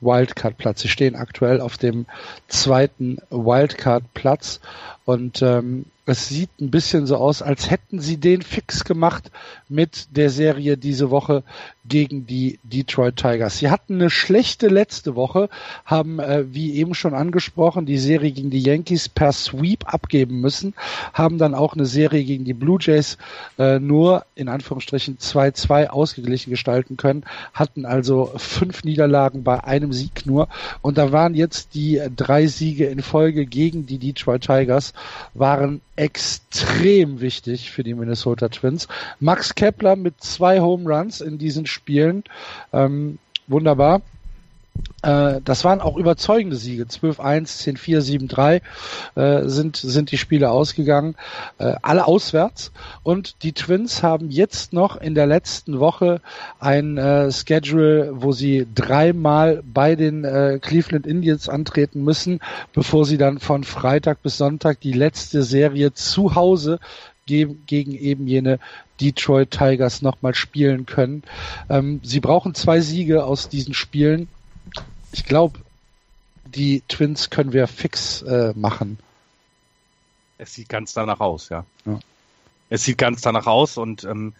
Nicht-Wildcard-Platz. 0.00 0.80
Sie 0.82 0.88
stehen 0.88 1.16
aktuell 1.16 1.60
auf 1.60 1.76
dem 1.76 2.06
zweiten 2.48 3.18
Wildcard-Platz 3.30 4.60
und 5.04 5.42
ähm, 5.42 5.86
es 6.08 6.26
sieht 6.28 6.48
ein 6.58 6.70
bisschen 6.70 7.06
so 7.06 7.16
aus, 7.16 7.42
als 7.42 7.70
hätten 7.70 8.00
sie 8.00 8.16
den 8.16 8.40
fix 8.40 8.84
gemacht 8.84 9.30
mit 9.68 10.16
der 10.16 10.30
Serie 10.30 10.78
diese 10.78 11.10
Woche 11.10 11.44
gegen 11.84 12.26
die 12.26 12.58
Detroit 12.62 13.16
Tigers. 13.16 13.58
Sie 13.58 13.68
hatten 13.68 13.96
eine 13.96 14.08
schlechte 14.08 14.68
letzte 14.68 15.16
Woche, 15.16 15.50
haben, 15.84 16.18
äh, 16.18 16.44
wie 16.52 16.74
eben 16.76 16.94
schon 16.94 17.12
angesprochen, 17.12 17.84
die 17.84 17.98
Serie 17.98 18.32
gegen 18.32 18.48
die 18.48 18.62
Yankees 18.62 19.10
per 19.10 19.32
Sweep 19.32 19.92
abgeben 19.92 20.40
müssen, 20.40 20.72
haben 21.12 21.36
dann 21.36 21.54
auch 21.54 21.74
eine 21.74 21.84
Serie 21.86 22.24
gegen 22.24 22.44
die 22.44 22.54
Blue 22.54 22.78
Jays 22.80 23.18
äh, 23.58 23.78
nur 23.78 24.24
in 24.34 24.48
Anführungsstrichen 24.48 25.18
2-2 25.18 25.88
ausgeglichen 25.88 26.48
gestalten 26.48 26.96
können, 26.96 27.24
hatten 27.52 27.84
also 27.84 28.32
fünf 28.36 28.82
Niederlagen 28.82 29.42
bei 29.42 29.62
einem 29.62 29.87
Sieg 29.92 30.26
nur 30.26 30.48
und 30.82 30.98
da 30.98 31.12
waren 31.12 31.34
jetzt 31.34 31.74
die 31.74 32.00
drei 32.14 32.46
Siege 32.46 32.86
in 32.86 33.02
Folge 33.02 33.46
gegen 33.46 33.86
die 33.86 33.98
Detroit 33.98 34.42
Tigers, 34.42 34.92
waren 35.34 35.80
extrem 35.96 37.20
wichtig 37.20 37.70
für 37.70 37.82
die 37.82 37.94
Minnesota 37.94 38.48
Twins. 38.48 38.88
Max 39.20 39.54
Kepler 39.54 39.96
mit 39.96 40.22
zwei 40.22 40.60
Home 40.60 40.88
Runs 40.88 41.20
in 41.20 41.38
diesen 41.38 41.66
Spielen. 41.66 42.24
Ähm, 42.72 43.18
wunderbar. 43.46 44.02
Äh, 45.02 45.40
das 45.44 45.64
waren 45.64 45.80
auch 45.80 45.96
überzeugende 45.96 46.56
Siege. 46.56 46.84
12-1, 46.84 47.78
10-4, 47.78 48.28
7-3 48.28 48.60
äh, 49.14 49.48
sind, 49.48 49.76
sind 49.76 50.10
die 50.10 50.18
Spiele 50.18 50.50
ausgegangen. 50.50 51.14
Äh, 51.58 51.74
alle 51.82 52.06
auswärts. 52.06 52.72
Und 53.02 53.42
die 53.42 53.52
Twins 53.52 54.02
haben 54.02 54.30
jetzt 54.30 54.72
noch 54.72 54.96
in 54.96 55.14
der 55.14 55.26
letzten 55.26 55.78
Woche 55.78 56.20
ein 56.58 56.98
äh, 56.98 57.30
Schedule, 57.30 58.10
wo 58.14 58.32
sie 58.32 58.66
dreimal 58.74 59.62
bei 59.64 59.94
den 59.94 60.24
äh, 60.24 60.58
Cleveland 60.60 61.06
Indians 61.06 61.48
antreten 61.48 62.02
müssen, 62.02 62.40
bevor 62.72 63.04
sie 63.04 63.18
dann 63.18 63.38
von 63.38 63.64
Freitag 63.64 64.22
bis 64.22 64.38
Sonntag 64.38 64.80
die 64.80 64.92
letzte 64.92 65.42
Serie 65.42 65.92
zu 65.92 66.34
Hause 66.34 66.80
gegen 67.26 67.94
eben 67.94 68.26
jene 68.26 68.58
Detroit 69.02 69.50
Tigers 69.50 70.00
nochmal 70.00 70.34
spielen 70.34 70.86
können. 70.86 71.22
Ähm, 71.68 72.00
sie 72.02 72.20
brauchen 72.20 72.54
zwei 72.54 72.80
Siege 72.80 73.24
aus 73.24 73.50
diesen 73.50 73.74
Spielen 73.74 74.28
ich 75.12 75.24
glaube, 75.24 75.60
die 76.44 76.82
Twins 76.88 77.30
können 77.30 77.52
wir 77.52 77.66
fix 77.66 78.22
äh, 78.22 78.52
machen. 78.54 78.98
Es 80.38 80.54
sieht 80.54 80.68
ganz 80.68 80.92
danach 80.92 81.20
aus, 81.20 81.48
ja. 81.48 81.64
ja. 81.84 81.98
Es 82.70 82.84
sieht 82.84 82.98
ganz 82.98 83.20
danach 83.20 83.46
aus 83.46 83.76
und 83.76 84.04
ähm, 84.04 84.34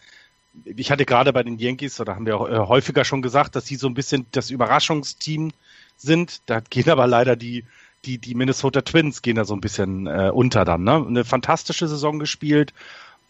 ich 0.64 0.91
hatte 0.91 1.05
gerade 1.05 1.33
bei 1.33 1.43
den 1.43 1.59
Yankees, 1.59 2.01
oder 2.01 2.14
haben 2.14 2.27
wir 2.27 2.41
auch, 2.41 2.49
äh, 2.49 2.59
häufiger 2.59 3.05
schon 3.05 3.23
gesagt, 3.23 3.57
dass 3.57 3.66
sie 3.66 3.77
so 3.77 3.89
ein 3.89 3.95
bisschen 3.95 4.27
das 4.33 4.51
Überraschungsteam 4.51 5.53
sind. 5.97 6.41
Da 6.47 6.61
gehen 6.61 6.91
aber 6.91 7.07
leider 7.07 7.37
die, 7.37 7.64
die, 8.05 8.19
die 8.19 8.35
Minnesota 8.35 8.83
Twins 8.83 9.23
gehen 9.23 9.37
da 9.37 9.45
so 9.45 9.55
ein 9.55 9.61
bisschen 9.61 10.07
äh, 10.07 10.31
unter 10.33 10.64
dann. 10.64 10.85
Ne? 10.85 11.05
Eine 11.07 11.25
fantastische 11.25 11.89
Saison 11.89 12.19
gespielt 12.19 12.73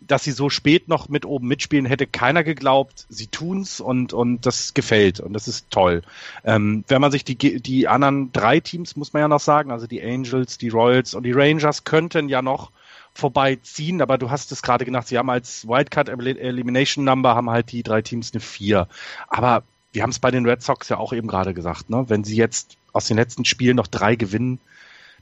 dass 0.00 0.24
sie 0.24 0.32
so 0.32 0.48
spät 0.48 0.88
noch 0.88 1.08
mit 1.08 1.24
oben 1.24 1.48
mitspielen, 1.48 1.84
hätte 1.84 2.06
keiner 2.06 2.44
geglaubt. 2.44 3.06
Sie 3.08 3.26
tun's 3.26 3.80
und 3.80 4.12
und 4.12 4.46
das 4.46 4.74
gefällt 4.74 5.20
und 5.20 5.32
das 5.32 5.48
ist 5.48 5.70
toll. 5.70 6.02
Ähm, 6.44 6.84
wenn 6.88 7.00
man 7.00 7.10
sich 7.10 7.24
die 7.24 7.36
die 7.36 7.88
anderen 7.88 8.32
drei 8.32 8.60
Teams 8.60 8.96
muss 8.96 9.12
man 9.12 9.20
ja 9.20 9.28
noch 9.28 9.40
sagen, 9.40 9.70
also 9.70 9.86
die 9.86 10.02
Angels, 10.02 10.58
die 10.58 10.68
Royals 10.68 11.14
und 11.14 11.24
die 11.24 11.32
Rangers 11.32 11.84
könnten 11.84 12.28
ja 12.28 12.42
noch 12.42 12.70
vorbeiziehen, 13.14 14.00
aber 14.00 14.16
du 14.16 14.30
hast 14.30 14.52
es 14.52 14.62
gerade 14.62 14.84
gedacht, 14.84 15.08
sie 15.08 15.18
haben 15.18 15.30
als 15.30 15.66
Wildcard 15.66 16.08
Elimination 16.08 17.04
Number 17.04 17.34
haben 17.34 17.50
halt 17.50 17.72
die 17.72 17.82
drei 17.82 18.00
Teams 18.00 18.32
eine 18.32 18.40
vier. 18.40 18.86
Aber 19.26 19.64
wir 19.92 20.02
haben 20.02 20.10
es 20.10 20.20
bei 20.20 20.30
den 20.30 20.46
Red 20.46 20.62
Sox 20.62 20.88
ja 20.88 20.98
auch 20.98 21.12
eben 21.12 21.26
gerade 21.26 21.54
gesagt, 21.54 21.90
ne? 21.90 22.04
Wenn 22.08 22.22
sie 22.22 22.36
jetzt 22.36 22.76
aus 22.92 23.06
den 23.06 23.16
letzten 23.16 23.44
Spielen 23.44 23.76
noch 23.76 23.88
drei 23.88 24.14
gewinnen, 24.14 24.60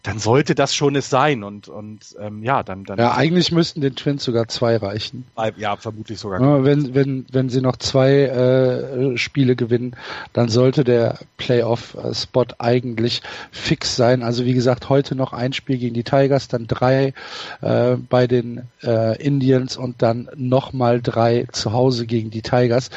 dann 0.03 0.18
sollte 0.18 0.55
das 0.55 0.74
schon 0.74 0.94
es 0.94 1.11
sein 1.11 1.42
und 1.42 1.68
und 1.68 2.14
ähm, 2.20 2.42
ja 2.42 2.62
dann 2.62 2.84
dann 2.84 2.99
ja 2.99 3.14
eigentlich 3.14 3.51
müssten 3.51 3.80
den 3.80 3.97
Twins 3.97 4.24
sogar 4.24 4.49
zwei 4.49 4.76
reichen. 4.76 5.24
Ja 5.57 5.76
vermutlich 5.76 6.18
sogar 6.18 6.40
ja, 6.40 6.64
wenn 6.64 6.94
wenn 6.94 7.26
wenn 7.32 7.49
sie 7.49 7.61
noch 7.61 7.76
zwei 7.76 8.12
äh, 8.12 9.16
Spiele 9.16 9.57
gewinnen 9.57 9.97
dann 10.32 10.49
sollte 10.49 10.84
der 10.84 11.18
Playoff 11.38 11.97
Spot 12.12 12.47
eigentlich 12.59 13.22
fix 13.51 13.97
sein. 13.97 14.22
Also 14.22 14.44
wie 14.44 14.55
gesagt 14.55 14.88
heute 14.88 15.14
noch 15.14 15.32
ein 15.32 15.53
Spiel 15.53 15.78
gegen 15.78 15.94
die 15.94 16.05
Tigers 16.05 16.49
dann 16.49 16.66
drei 16.66 17.14
äh, 17.61 17.97
bei 17.97 18.26
den 18.26 18.62
äh, 18.82 19.20
Indians 19.22 19.76
und 19.76 20.03
dann 20.03 20.28
nochmal 20.36 21.01
drei 21.01 21.47
zu 21.53 21.72
Hause 21.72 22.07
gegen 22.07 22.30
die 22.30 22.42
Tigers. 22.42 22.90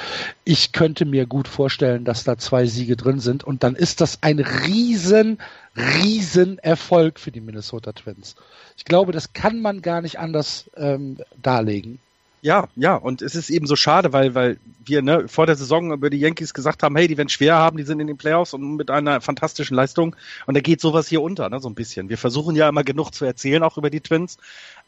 Ich 0.44 0.72
könnte 0.74 1.06
mir 1.06 1.26
gut 1.26 1.48
vorstellen 1.48 2.04
dass 2.04 2.24
da 2.24 2.38
zwei 2.38 2.66
Siege 2.66 2.96
drin 2.96 3.20
sind 3.20 3.44
und 3.44 3.64
dann 3.64 3.76
ist 3.76 4.02
das 4.02 4.20
ein 4.22 4.40
riesen 4.40 5.38
Riesenerfolg 5.76 7.20
für 7.20 7.32
die 7.32 7.42
Minnesota 7.42 7.94
Twins. 7.94 8.36
Ich 8.78 8.86
glaube, 8.86 9.12
das 9.12 9.34
kann 9.34 9.62
man 9.62 9.82
gar 9.82 10.02
nicht 10.02 10.20
anders 10.20 10.70
ähm, 10.76 11.18
darlegen. 11.42 12.00
Ja, 12.42 12.70
ja, 12.78 12.96
und 12.96 13.22
es 13.22 13.36
ist 13.36 13.50
eben 13.50 13.68
so 13.68 13.76
schade, 13.76 14.14
weil, 14.14 14.34
weil 14.34 14.58
wir 14.86 15.02
ne, 15.02 15.28
vor 15.28 15.46
der 15.46 15.58
Saison 15.58 15.92
über 15.92 16.10
die 16.10 16.20
Yankees 16.20 16.54
gesagt 16.54 16.84
haben, 16.84 16.96
hey, 16.96 17.08
die 17.08 17.18
werden 17.18 17.28
schwer 17.28 17.56
haben, 17.56 17.76
die 17.76 17.84
sind 17.84 18.00
in 18.00 18.08
den 18.08 18.18
Playoffs 18.18 18.54
und 18.54 18.78
mit 18.78 18.90
einer 18.90 19.20
fantastischen 19.20 19.76
Leistung. 19.76 20.16
Und 20.46 20.56
da 20.56 20.62
geht 20.62 20.80
sowas 20.80 21.10
hier 21.10 21.22
unter, 21.22 21.50
ne, 21.50 21.60
so 21.60 21.70
ein 21.70 21.76
bisschen. 21.76 22.08
Wir 22.08 22.18
versuchen 22.18 22.56
ja 22.56 22.70
immer 22.70 22.86
genug 22.86 23.14
zu 23.14 23.26
erzählen, 23.26 23.62
auch 23.62 23.78
über 23.78 23.90
die 23.90 24.00
Twins. 24.00 24.38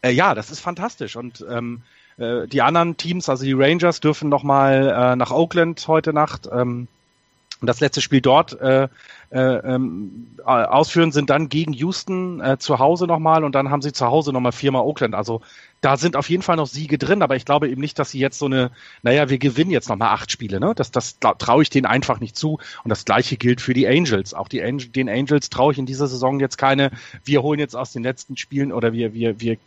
Äh, 0.02 0.12
ja, 0.12 0.34
das 0.34 0.50
ist 0.50 0.62
fantastisch. 0.62 1.18
Und 1.18 1.46
ähm, 1.50 1.82
äh, 2.18 2.48
die 2.48 2.62
anderen 2.62 2.96
Teams, 2.96 3.28
also 3.28 3.44
die 3.44 3.54
Rangers, 3.54 4.00
dürfen 4.00 4.30
nochmal 4.30 4.88
äh, 4.88 5.16
nach 5.18 5.32
Oakland 5.32 5.86
heute 5.90 6.14
Nacht. 6.14 6.48
Ähm, 6.52 6.88
und 7.62 7.68
das 7.68 7.80
letzte 7.80 8.02
Spiel 8.02 8.22
dort 8.22 8.60
äh, 8.60 8.88
äh, 9.30 9.40
ähm, 9.40 10.36
ausführen, 10.44 11.12
sind 11.12 11.30
dann 11.30 11.48
gegen 11.48 11.74
Houston 11.74 12.42
äh, 12.42 12.58
zu 12.58 12.80
Hause 12.80 13.06
nochmal 13.06 13.44
und 13.44 13.54
dann 13.54 13.70
haben 13.70 13.82
sie 13.82 13.94
zu 13.94 14.08
Hause 14.08 14.34
nochmal 14.34 14.52
viermal 14.52 14.82
Oakland. 14.82 15.14
Also 15.14 15.42
da 15.80 15.96
sind 15.96 16.16
auf 16.16 16.30
jeden 16.30 16.44
Fall 16.44 16.58
noch 16.58 16.68
Siege 16.68 16.98
drin, 16.98 17.22
aber 17.22 17.36
ich 17.36 17.46
glaube 17.46 17.70
eben 17.70 17.80
nicht, 17.80 17.98
dass 18.00 18.12
sie 18.12 18.20
jetzt 18.20 18.40
so 18.40 18.48
eine, 18.48 18.72
naja, 19.04 19.30
wir 19.30 19.38
gewinnen 19.38 19.72
jetzt 19.72 19.90
nochmal 19.90 20.10
acht 20.10 20.32
Spiele, 20.32 20.60
ne? 20.60 20.74
Das, 20.76 20.92
das 20.92 21.20
traue 21.20 21.62
ich 21.62 21.70
denen 21.70 21.86
einfach 21.86 22.20
nicht 22.20 22.36
zu. 22.36 22.60
Und 22.84 22.90
das 22.90 23.06
gleiche 23.06 23.38
gilt 23.38 23.62
für 23.62 23.74
die 23.74 23.88
Angels. 23.88 24.34
Auch 24.34 24.48
die 24.48 24.62
Angel, 24.62 24.90
den 24.90 25.08
Angels 25.08 25.50
traue 25.50 25.72
ich 25.72 25.80
in 25.80 25.86
dieser 25.86 26.08
Saison 26.08 26.40
jetzt 26.40 26.58
keine, 26.58 26.92
wir 27.24 27.42
holen 27.42 27.60
jetzt 27.60 27.76
aus 27.76 27.94
den 27.94 28.04
letzten 28.04 28.38
Spielen 28.38 28.72
oder 28.72 28.92
wir, 28.92 29.14
wir, 29.14 29.40
wir 29.40 29.58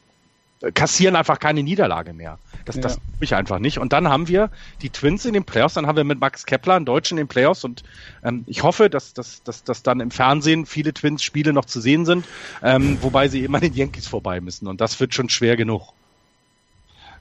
kassieren 0.75 1.17
einfach 1.17 1.39
keine 1.39 1.63
Niederlage 1.63 2.13
mehr. 2.13 2.39
Das, 2.65 2.77
ja. 2.77 2.83
das 2.83 2.95
tue 2.97 3.03
ich 3.21 3.35
einfach 3.35 3.59
nicht. 3.59 3.79
Und 3.79 3.93
dann 3.93 4.09
haben 4.09 4.29
wir 4.29 4.51
die 4.83 4.91
Twins 4.91 5.25
in 5.25 5.35
den 5.35 5.45
Playoffs, 5.45 5.75
dann 5.75 5.87
haben 5.87 5.97
wir 5.97 6.05
mit 6.05 6.21
Max 6.21 6.47
Kepler 6.47 6.75
einen 6.75 6.87
Deutschen 6.87 7.19
in 7.19 7.25
den 7.25 7.29
Playoffs 7.29 7.65
und 7.65 7.83
ähm, 8.23 8.45
ich 8.47 8.63
hoffe, 8.63 8.89
dass, 8.89 9.13
dass, 9.13 9.43
dass, 9.43 9.65
dass 9.65 9.83
dann 9.83 10.01
im 10.01 10.11
Fernsehen 10.11 10.67
viele 10.67 10.95
Twins-Spiele 10.95 11.53
noch 11.53 11.67
zu 11.67 11.81
sehen 11.81 12.07
sind, 12.07 12.25
ähm, 12.63 12.99
wobei 13.03 13.29
sie 13.29 13.45
immer 13.45 13.61
den 13.61 13.75
Yankees 13.75 14.07
vorbei 14.07 14.41
müssen 14.41 14.67
und 14.67 14.81
das 14.81 14.99
wird 15.01 15.15
schon 15.15 15.29
schwer 15.29 15.57
genug. 15.57 15.93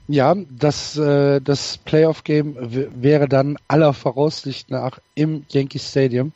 Ja, 0.06 0.34
das, 0.50 0.96
äh, 0.98 1.40
das 1.40 1.78
Playoff-Game 1.78 2.56
wäre 2.94 3.26
dann 3.26 3.56
aller 3.68 3.94
Voraussicht 3.94 4.70
nach 4.70 4.98
im 5.14 5.46
Yankee 5.48 5.78
Stadium. 5.78 6.32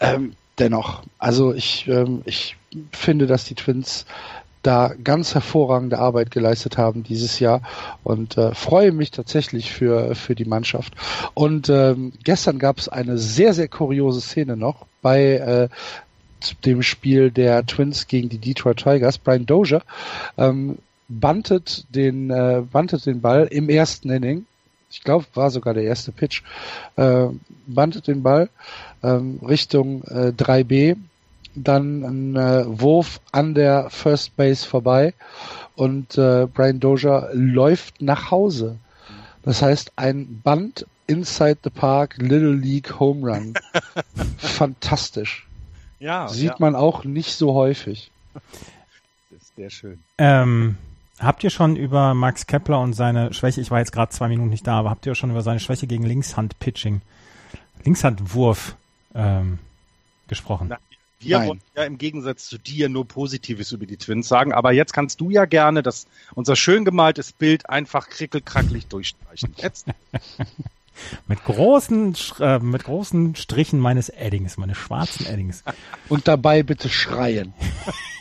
Ähm, 0.00 0.34
dennoch, 0.58 1.02
also 1.18 1.54
ich, 1.54 1.86
ähm, 1.86 2.22
ich 2.24 2.56
finde, 2.90 3.26
dass 3.26 3.44
die 3.44 3.54
Twins 3.54 4.04
da 4.62 4.92
ganz 5.02 5.34
hervorragende 5.34 5.98
Arbeit 5.98 6.30
geleistet 6.30 6.78
haben 6.78 7.02
dieses 7.02 7.38
Jahr 7.38 7.62
und 8.04 8.36
äh, 8.36 8.54
freue 8.54 8.92
mich 8.92 9.10
tatsächlich 9.10 9.72
für, 9.72 10.14
für 10.14 10.34
die 10.34 10.44
Mannschaft. 10.44 10.94
Und 11.34 11.68
ähm, 11.68 12.12
gestern 12.24 12.58
gab 12.58 12.78
es 12.78 12.88
eine 12.88 13.18
sehr, 13.18 13.54
sehr 13.54 13.68
kuriose 13.68 14.20
Szene 14.20 14.56
noch 14.56 14.86
bei 15.02 15.34
äh, 15.34 15.68
dem 16.64 16.82
Spiel 16.82 17.30
der 17.30 17.66
Twins 17.66 18.06
gegen 18.06 18.28
die 18.28 18.38
Detroit 18.38 18.78
Tigers. 18.78 19.18
Brian 19.18 19.46
Dozier 19.46 19.82
ähm, 20.36 20.78
bantet 21.08 21.84
den, 21.90 22.30
äh, 22.30 22.62
bantet 22.70 23.06
den 23.06 23.20
Ball 23.20 23.46
im 23.50 23.68
ersten 23.68 24.10
Inning. 24.10 24.46
Ich 24.90 25.02
glaube, 25.02 25.26
war 25.34 25.50
sogar 25.50 25.74
der 25.74 25.84
erste 25.84 26.12
Pitch. 26.12 26.42
Äh, 26.96 27.26
bantet 27.66 28.06
den 28.06 28.22
Ball 28.22 28.48
ähm, 29.02 29.40
Richtung 29.46 30.02
äh, 30.04 30.32
3B 30.36 30.96
dann 31.64 32.04
ein 32.04 32.36
äh, 32.36 32.64
Wurf 32.66 33.20
an 33.32 33.54
der 33.54 33.90
First 33.90 34.36
Base 34.36 34.66
vorbei 34.66 35.14
und 35.76 36.18
äh, 36.18 36.46
Brian 36.52 36.80
Dozier 36.80 37.30
läuft 37.32 38.02
nach 38.02 38.30
Hause. 38.30 38.78
Das 39.42 39.62
heißt, 39.62 39.92
ein 39.96 40.40
Band 40.42 40.86
inside 41.06 41.58
the 41.64 41.70
park 41.70 42.16
Little 42.18 42.54
League 42.54 42.98
Home 43.00 43.26
Run. 43.26 43.54
Fantastisch. 44.38 45.46
Ja. 46.00 46.28
Sieht 46.28 46.50
ja. 46.50 46.56
man 46.58 46.74
auch 46.74 47.04
nicht 47.04 47.32
so 47.34 47.54
häufig. 47.54 48.10
Das 48.34 49.42
ist 49.42 49.56
sehr 49.56 49.70
schön. 49.70 50.02
Ähm, 50.18 50.76
habt 51.18 51.42
ihr 51.44 51.50
schon 51.50 51.76
über 51.76 52.14
Max 52.14 52.46
Kepler 52.46 52.80
und 52.80 52.92
seine 52.92 53.32
Schwäche, 53.32 53.60
ich 53.60 53.70
war 53.70 53.78
jetzt 53.78 53.92
gerade 53.92 54.12
zwei 54.12 54.28
Minuten 54.28 54.50
nicht 54.50 54.66
da, 54.66 54.78
aber 54.78 54.90
habt 54.90 55.06
ihr 55.06 55.14
schon 55.14 55.30
über 55.30 55.42
seine 55.42 55.60
Schwäche 55.60 55.86
gegen 55.86 56.04
Linkshand-Pitching, 56.04 57.00
Linkshandwurf 57.84 58.76
ähm, 59.14 59.58
gesprochen? 60.28 60.66
Na, 60.70 60.78
wir 61.20 61.38
Nein. 61.38 61.48
wollen 61.48 61.60
ja 61.76 61.84
im 61.84 61.98
Gegensatz 61.98 62.46
zu 62.46 62.58
dir 62.58 62.88
nur 62.88 63.06
Positives 63.06 63.72
über 63.72 63.86
die 63.86 63.96
Twins 63.96 64.28
sagen, 64.28 64.52
aber 64.52 64.72
jetzt 64.72 64.92
kannst 64.92 65.20
du 65.20 65.30
ja 65.30 65.44
gerne 65.44 65.82
das, 65.82 66.06
unser 66.34 66.56
schön 66.56 66.84
gemaltes 66.84 67.32
Bild 67.32 67.68
einfach 67.68 68.08
krickelkracklich 68.08 68.86
durchstreichen. 68.86 69.54
Jetzt. 69.56 69.86
mit 71.26 71.44
großen, 71.44 72.16
äh, 72.40 72.58
mit 72.58 72.84
großen 72.84 73.34
Strichen 73.36 73.78
meines 73.78 74.08
Eddings, 74.08 74.56
meines 74.56 74.76
schwarzen 74.78 75.26
Eddings. 75.26 75.64
Und 76.08 76.28
dabei 76.28 76.62
bitte 76.62 76.88
schreien. 76.88 77.52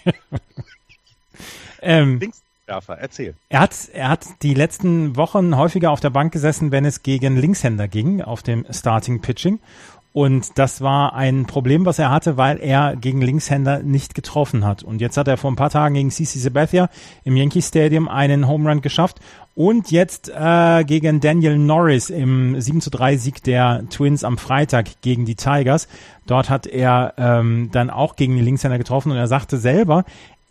ähm, 1.81 2.19
Linkswerfer, 2.19 2.97
erzähl. 2.97 3.35
Er 3.49 3.61
hat, 3.61 3.75
er 3.93 4.09
hat 4.09 4.25
die 4.41 4.53
letzten 4.53 5.15
Wochen 5.15 5.55
häufiger 5.55 5.91
auf 5.91 5.99
der 5.99 6.09
Bank 6.09 6.33
gesessen, 6.33 6.71
wenn 6.71 6.85
es 6.85 7.03
gegen 7.03 7.37
Linkshänder 7.37 7.87
ging, 7.87 8.21
auf 8.21 8.43
dem 8.43 8.65
Starting 8.69 9.21
Pitching. 9.21 9.59
Und 10.13 10.57
das 10.57 10.81
war 10.81 11.13
ein 11.13 11.45
Problem, 11.45 11.85
was 11.85 11.99
er 11.99 12.09
hatte, 12.09 12.37
weil 12.37 12.59
er 12.59 12.95
gegen 12.95 13.21
Linkshänder 13.21 13.83
nicht 13.83 14.15
getroffen 14.15 14.65
hat. 14.65 14.81
Und 14.81 14.99
jetzt 14.99 15.15
hat 15.15 15.27
er 15.27 15.37
vor 15.37 15.51
ein 15.51 15.55
paar 15.55 15.69
Tagen 15.69 15.93
gegen 15.93 16.09
CC 16.09 16.39
Sabathia 16.39 16.89
im 17.23 17.35
Yankee 17.35 17.61
Stadium 17.61 18.07
einen 18.07 18.47
Home 18.47 18.67
Run 18.67 18.81
geschafft. 18.81 19.19
Und 19.53 19.91
jetzt 19.91 20.29
äh, 20.29 20.83
gegen 20.85 21.19
Daniel 21.19 21.57
Norris 21.57 22.09
im 22.09 22.59
7 22.59 22.81
zu 22.81 22.89
3 22.89 23.17
Sieg 23.17 23.43
der 23.43 23.83
Twins 23.89 24.23
am 24.23 24.37
Freitag 24.37 25.01
gegen 25.01 25.25
die 25.25 25.35
Tigers. 25.35 25.87
Dort 26.25 26.49
hat 26.49 26.67
er 26.67 27.13
ähm, 27.17 27.69
dann 27.71 27.89
auch 27.89 28.15
gegen 28.15 28.35
die 28.35 28.41
Linkshänder 28.41 28.77
getroffen 28.77 29.11
und 29.11 29.17
er 29.17 29.27
sagte 29.27 29.57
selber, 29.57 30.03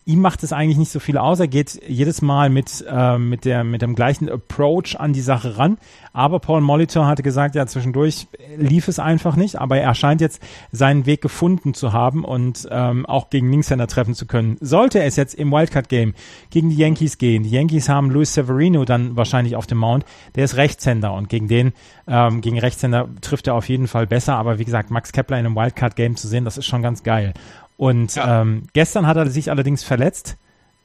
ihm 0.06 0.20
macht 0.20 0.44
es 0.44 0.52
eigentlich 0.52 0.78
nicht 0.78 0.92
so 0.92 1.00
viel 1.00 1.18
aus. 1.18 1.40
Er 1.40 1.48
geht 1.48 1.80
jedes 1.86 2.22
Mal 2.22 2.48
mit, 2.48 2.84
äh, 2.88 3.18
mit, 3.18 3.44
der, 3.44 3.64
mit 3.64 3.82
dem 3.82 3.96
gleichen 3.96 4.30
Approach 4.30 4.98
an 4.98 5.12
die 5.12 5.20
Sache 5.20 5.58
ran. 5.58 5.78
Aber 6.12 6.38
Paul 6.38 6.60
Molitor 6.60 7.08
hatte 7.08 7.24
gesagt, 7.24 7.56
ja, 7.56 7.66
zwischendurch 7.66 8.28
lief 8.56 8.86
es 8.86 9.00
einfach 9.00 9.34
nicht. 9.34 9.60
Aber 9.60 9.78
er 9.78 9.94
scheint 9.96 10.20
jetzt 10.20 10.40
seinen 10.70 11.06
Weg 11.06 11.22
gefunden 11.22 11.74
zu 11.74 11.92
haben 11.92 12.24
und 12.24 12.68
ähm, 12.70 13.04
auch 13.04 13.30
gegen 13.30 13.50
Linkshänder 13.50 13.88
treffen 13.88 14.14
zu 14.14 14.26
können. 14.26 14.56
Sollte 14.60 15.02
es 15.02 15.16
jetzt 15.16 15.34
im 15.34 15.50
Wildcard-Game 15.50 16.14
gegen 16.50 16.70
die 16.70 16.76
Yankees 16.76 17.18
gehen, 17.18 17.42
die 17.42 17.50
Yankees 17.50 17.88
haben 17.88 18.10
Luis 18.10 18.32
Severino 18.32 18.84
dann 18.84 19.16
wahrscheinlich 19.16 19.56
auf 19.56 19.66
dem 19.66 19.78
Mount. 19.78 20.04
Der 20.36 20.44
ist 20.44 20.56
Rechtshänder 20.56 21.12
und 21.14 21.28
gegen 21.28 21.48
den, 21.48 21.72
ähm, 22.06 22.42
gegen 22.42 22.60
Rechtshänder 22.60 23.08
trifft 23.22 23.48
er 23.48 23.54
auf 23.54 23.68
jeden 23.68 23.88
Fall 23.88 24.06
besser. 24.06 24.36
Aber 24.36 24.60
wie 24.60 24.64
gesagt, 24.64 24.92
Max 24.92 25.10
Kepler 25.10 25.40
in 25.40 25.46
einem 25.46 25.56
Wildcard-Game 25.56 26.14
zu 26.14 26.28
sehen, 26.28 26.44
das 26.44 26.58
ist 26.58 26.66
schon 26.66 26.82
ganz 26.82 27.02
geil. 27.02 27.34
Und 27.76 28.14
ja. 28.14 28.42
ähm, 28.42 28.64
gestern 28.72 29.06
hat 29.06 29.16
er 29.16 29.28
sich 29.28 29.50
allerdings 29.50 29.84
verletzt. 29.84 30.36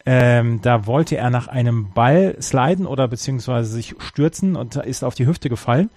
Ähm, 0.06 0.62
da 0.62 0.88
wollte 0.88 1.16
er 1.16 1.30
nach 1.30 1.48
einem 1.48 1.92
Ball 1.94 2.36
sliden 2.42 2.86
oder 2.86 3.08
beziehungsweise 3.08 3.72
sich 3.72 3.96
stürzen 4.00 4.56
und 4.56 4.76
ist 4.76 5.04
auf 5.04 5.16
die 5.16 5.28
Hüfte 5.28 5.50
gefallen. 5.50 5.90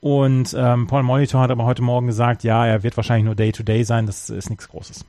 Und 0.00 0.54
ähm, 0.58 0.86
Paul 0.86 1.02
Molitor 1.02 1.40
hat 1.40 1.50
aber 1.50 1.64
heute 1.64 1.82
Morgen 1.82 2.06
gesagt, 2.06 2.44
ja, 2.44 2.66
er 2.66 2.82
wird 2.82 2.96
wahrscheinlich 2.96 3.24
nur 3.24 3.34
Day-to-Day 3.34 3.80
-Day 3.80 3.84
sein, 3.84 4.06
das 4.06 4.30
ist 4.30 4.50
nichts 4.50 4.68
Großes. 4.68 5.04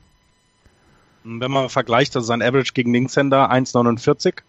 Wenn 1.24 1.50
man 1.50 1.68
vergleicht, 1.68 2.16
also 2.16 2.26
sein 2.26 2.42
Average 2.42 2.72
gegen 2.72 2.92
Linkshänder 2.92 3.50
1,49, 3.50 4.40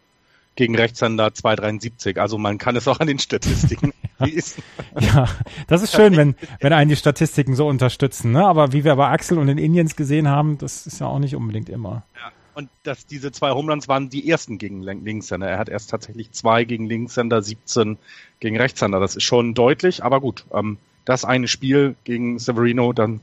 gegen 0.59 0.75
Rechtshänder 0.75 1.27
2,73. 1.27 2.19
Also 2.19 2.37
man 2.37 2.57
kann 2.57 2.75
es 2.75 2.85
auch 2.89 2.99
an 2.99 3.07
den 3.07 3.17
Statistiken 3.17 3.93
ja, 4.99 5.29
das 5.67 5.81
ist 5.81 5.93
schön, 5.93 6.17
wenn, 6.17 6.35
wenn 6.59 6.73
einen 6.73 6.89
die 6.89 6.97
Statistiken 6.97 7.55
so 7.55 7.65
unterstützen. 7.65 8.33
Ne? 8.33 8.45
Aber 8.45 8.73
wie 8.73 8.83
wir 8.83 8.93
bei 8.97 9.07
Axel 9.07 9.37
und 9.37 9.47
den 9.47 9.57
Indians 9.57 9.95
gesehen 9.95 10.27
haben, 10.27 10.57
das 10.57 10.85
ist 10.85 10.99
ja 10.99 11.07
auch 11.07 11.19
nicht 11.19 11.37
unbedingt 11.37 11.69
immer. 11.69 12.03
Ja, 12.15 12.33
und 12.53 12.69
dass 12.83 13.05
diese 13.05 13.31
zwei 13.31 13.51
Homeruns 13.51 13.87
waren 13.87 14.09
die 14.09 14.29
ersten 14.29 14.57
gegen 14.57 14.83
Linkshänder. 14.83 15.47
Er 15.47 15.57
hat 15.57 15.69
erst 15.69 15.91
tatsächlich 15.91 16.33
zwei 16.33 16.65
gegen 16.65 16.87
Linkshänder, 16.87 17.41
17 17.41 17.97
gegen 18.41 18.57
Rechtshänder. 18.57 18.99
Das 18.99 19.15
ist 19.15 19.23
schon 19.23 19.53
deutlich, 19.53 20.03
aber 20.03 20.19
gut. 20.19 20.43
Ähm, 20.53 20.77
das 21.05 21.23
eine 21.23 21.47
Spiel 21.47 21.95
gegen 22.03 22.37
Severino, 22.37 22.91
dann 22.91 23.21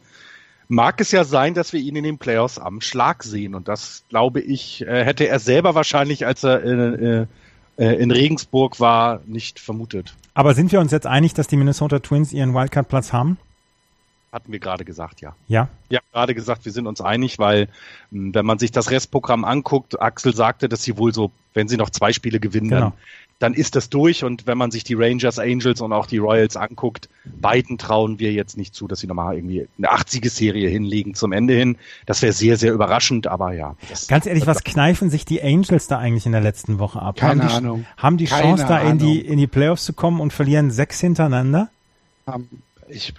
mag 0.69 1.01
es 1.01 1.13
ja 1.13 1.25
sein, 1.25 1.55
dass 1.55 1.73
wir 1.73 1.81
ihn 1.81 1.97
in 1.97 2.05
den 2.05 2.19
Playoffs 2.19 2.59
am 2.59 2.81
Schlag 2.81 3.23
sehen. 3.23 3.55
Und 3.55 3.69
das, 3.69 4.05
glaube 4.09 4.41
ich, 4.41 4.83
äh, 4.83 5.05
hätte 5.05 5.29
er 5.29 5.39
selber 5.39 5.75
wahrscheinlich, 5.75 6.27
als 6.27 6.45
er 6.45 6.65
äh, 6.65 7.27
äh, 7.79 8.03
in 8.03 8.11
Regensburg 8.11 8.81
war, 8.81 9.21
nicht 9.27 9.61
vermutet. 9.61 10.15
Aber 10.35 10.55
sind 10.55 10.73
wir 10.73 10.81
uns 10.81 10.93
jetzt 10.93 11.07
einig, 11.07 11.35
dass 11.35 11.47
die 11.47 11.57
Minnesota 11.57 11.99
Twins 11.99 12.33
ihren 12.33 12.55
Wildcard-Platz 12.55 13.13
haben? 13.13 13.39
Hatten 14.33 14.53
wir 14.53 14.59
gerade 14.59 14.85
gesagt, 14.85 15.21
ja. 15.21 15.35
Ja? 15.49 15.69
Ja, 15.89 16.01
gerade 16.13 16.35
gesagt, 16.35 16.65
wir 16.65 16.73
sind 16.73 16.87
uns 16.87 17.01
einig, 17.01 17.39
weil 17.39 17.69
hm, 18.11 18.35
wenn 18.35 18.45
man 18.45 18.59
sich 18.59 18.71
das 18.71 18.91
Restprogramm 18.91 19.45
anguckt, 19.45 20.01
Axel 20.01 20.35
sagte, 20.35 20.69
dass 20.69 20.83
sie 20.83 20.99
wohl 20.99 21.15
so, 21.15 21.31
wenn 21.55 21.69
sie 21.69 21.77
noch 21.77 21.91
zwei 21.91 22.13
Spiele 22.13 22.41
gewinnen, 22.41 22.69
genau. 22.69 22.81
dann 22.81 22.93
dann 23.39 23.53
ist 23.53 23.77
das 23.77 23.91
durch. 23.91 24.25
Und 24.25 24.47
wenn 24.47 24.57
man 24.57 24.71
sich 24.71 24.85
die 24.85 24.95
Rangers, 24.95 25.39
Angels 25.39 25.81
und 25.81 25.93
auch 25.93 26.07
die 26.07 26.19
Royals 26.19 26.57
anguckt, 26.57 27.09
beiden 27.25 27.77
trauen 27.79 28.19
wir 28.19 28.33
jetzt 28.33 28.57
nicht 28.57 28.75
zu, 28.75 28.89
dass 28.89 29.01
sie 29.01 29.07
nochmal 29.07 29.37
irgendwie 29.37 29.69
eine 29.77 29.93
80er-Serie 29.93 30.69
hinlegen 30.69 31.15
zum 31.15 31.33
Ende 31.33 31.55
hin. 31.55 31.77
Das 32.07 32.23
wäre 32.23 32.33
sehr, 32.33 32.57
sehr 32.57 32.73
überraschend, 32.73 33.27
aber 33.27 33.53
ja. 33.53 33.77
Ganz 34.09 34.27
ehrlich, 34.27 34.47
was 34.47 34.65
kneifen 34.65 35.11
sich 35.11 35.25
die 35.25 35.43
Angels 35.43 35.87
da 35.87 35.99
eigentlich 35.99 36.27
in 36.27 36.33
der 36.33 36.41
letzten 36.41 36.79
Woche 36.79 37.01
ab? 37.01 37.17
Keine 37.17 37.43
haben 37.43 37.49
die, 37.49 37.55
Ahnung. 37.55 37.87
Haben 37.97 38.17
die 38.17 38.25
Keine 38.27 38.43
Chance, 38.43 38.67
da 38.69 38.81
in 38.81 38.99
die, 38.99 39.21
in 39.21 39.39
die 39.39 39.47
Playoffs 39.47 39.85
zu 39.85 39.93
kommen 39.93 40.21
und 40.21 40.33
verlieren 40.33 40.71
sechs 40.71 41.01
hintereinander? 41.01 41.69
Ich, 42.89 43.13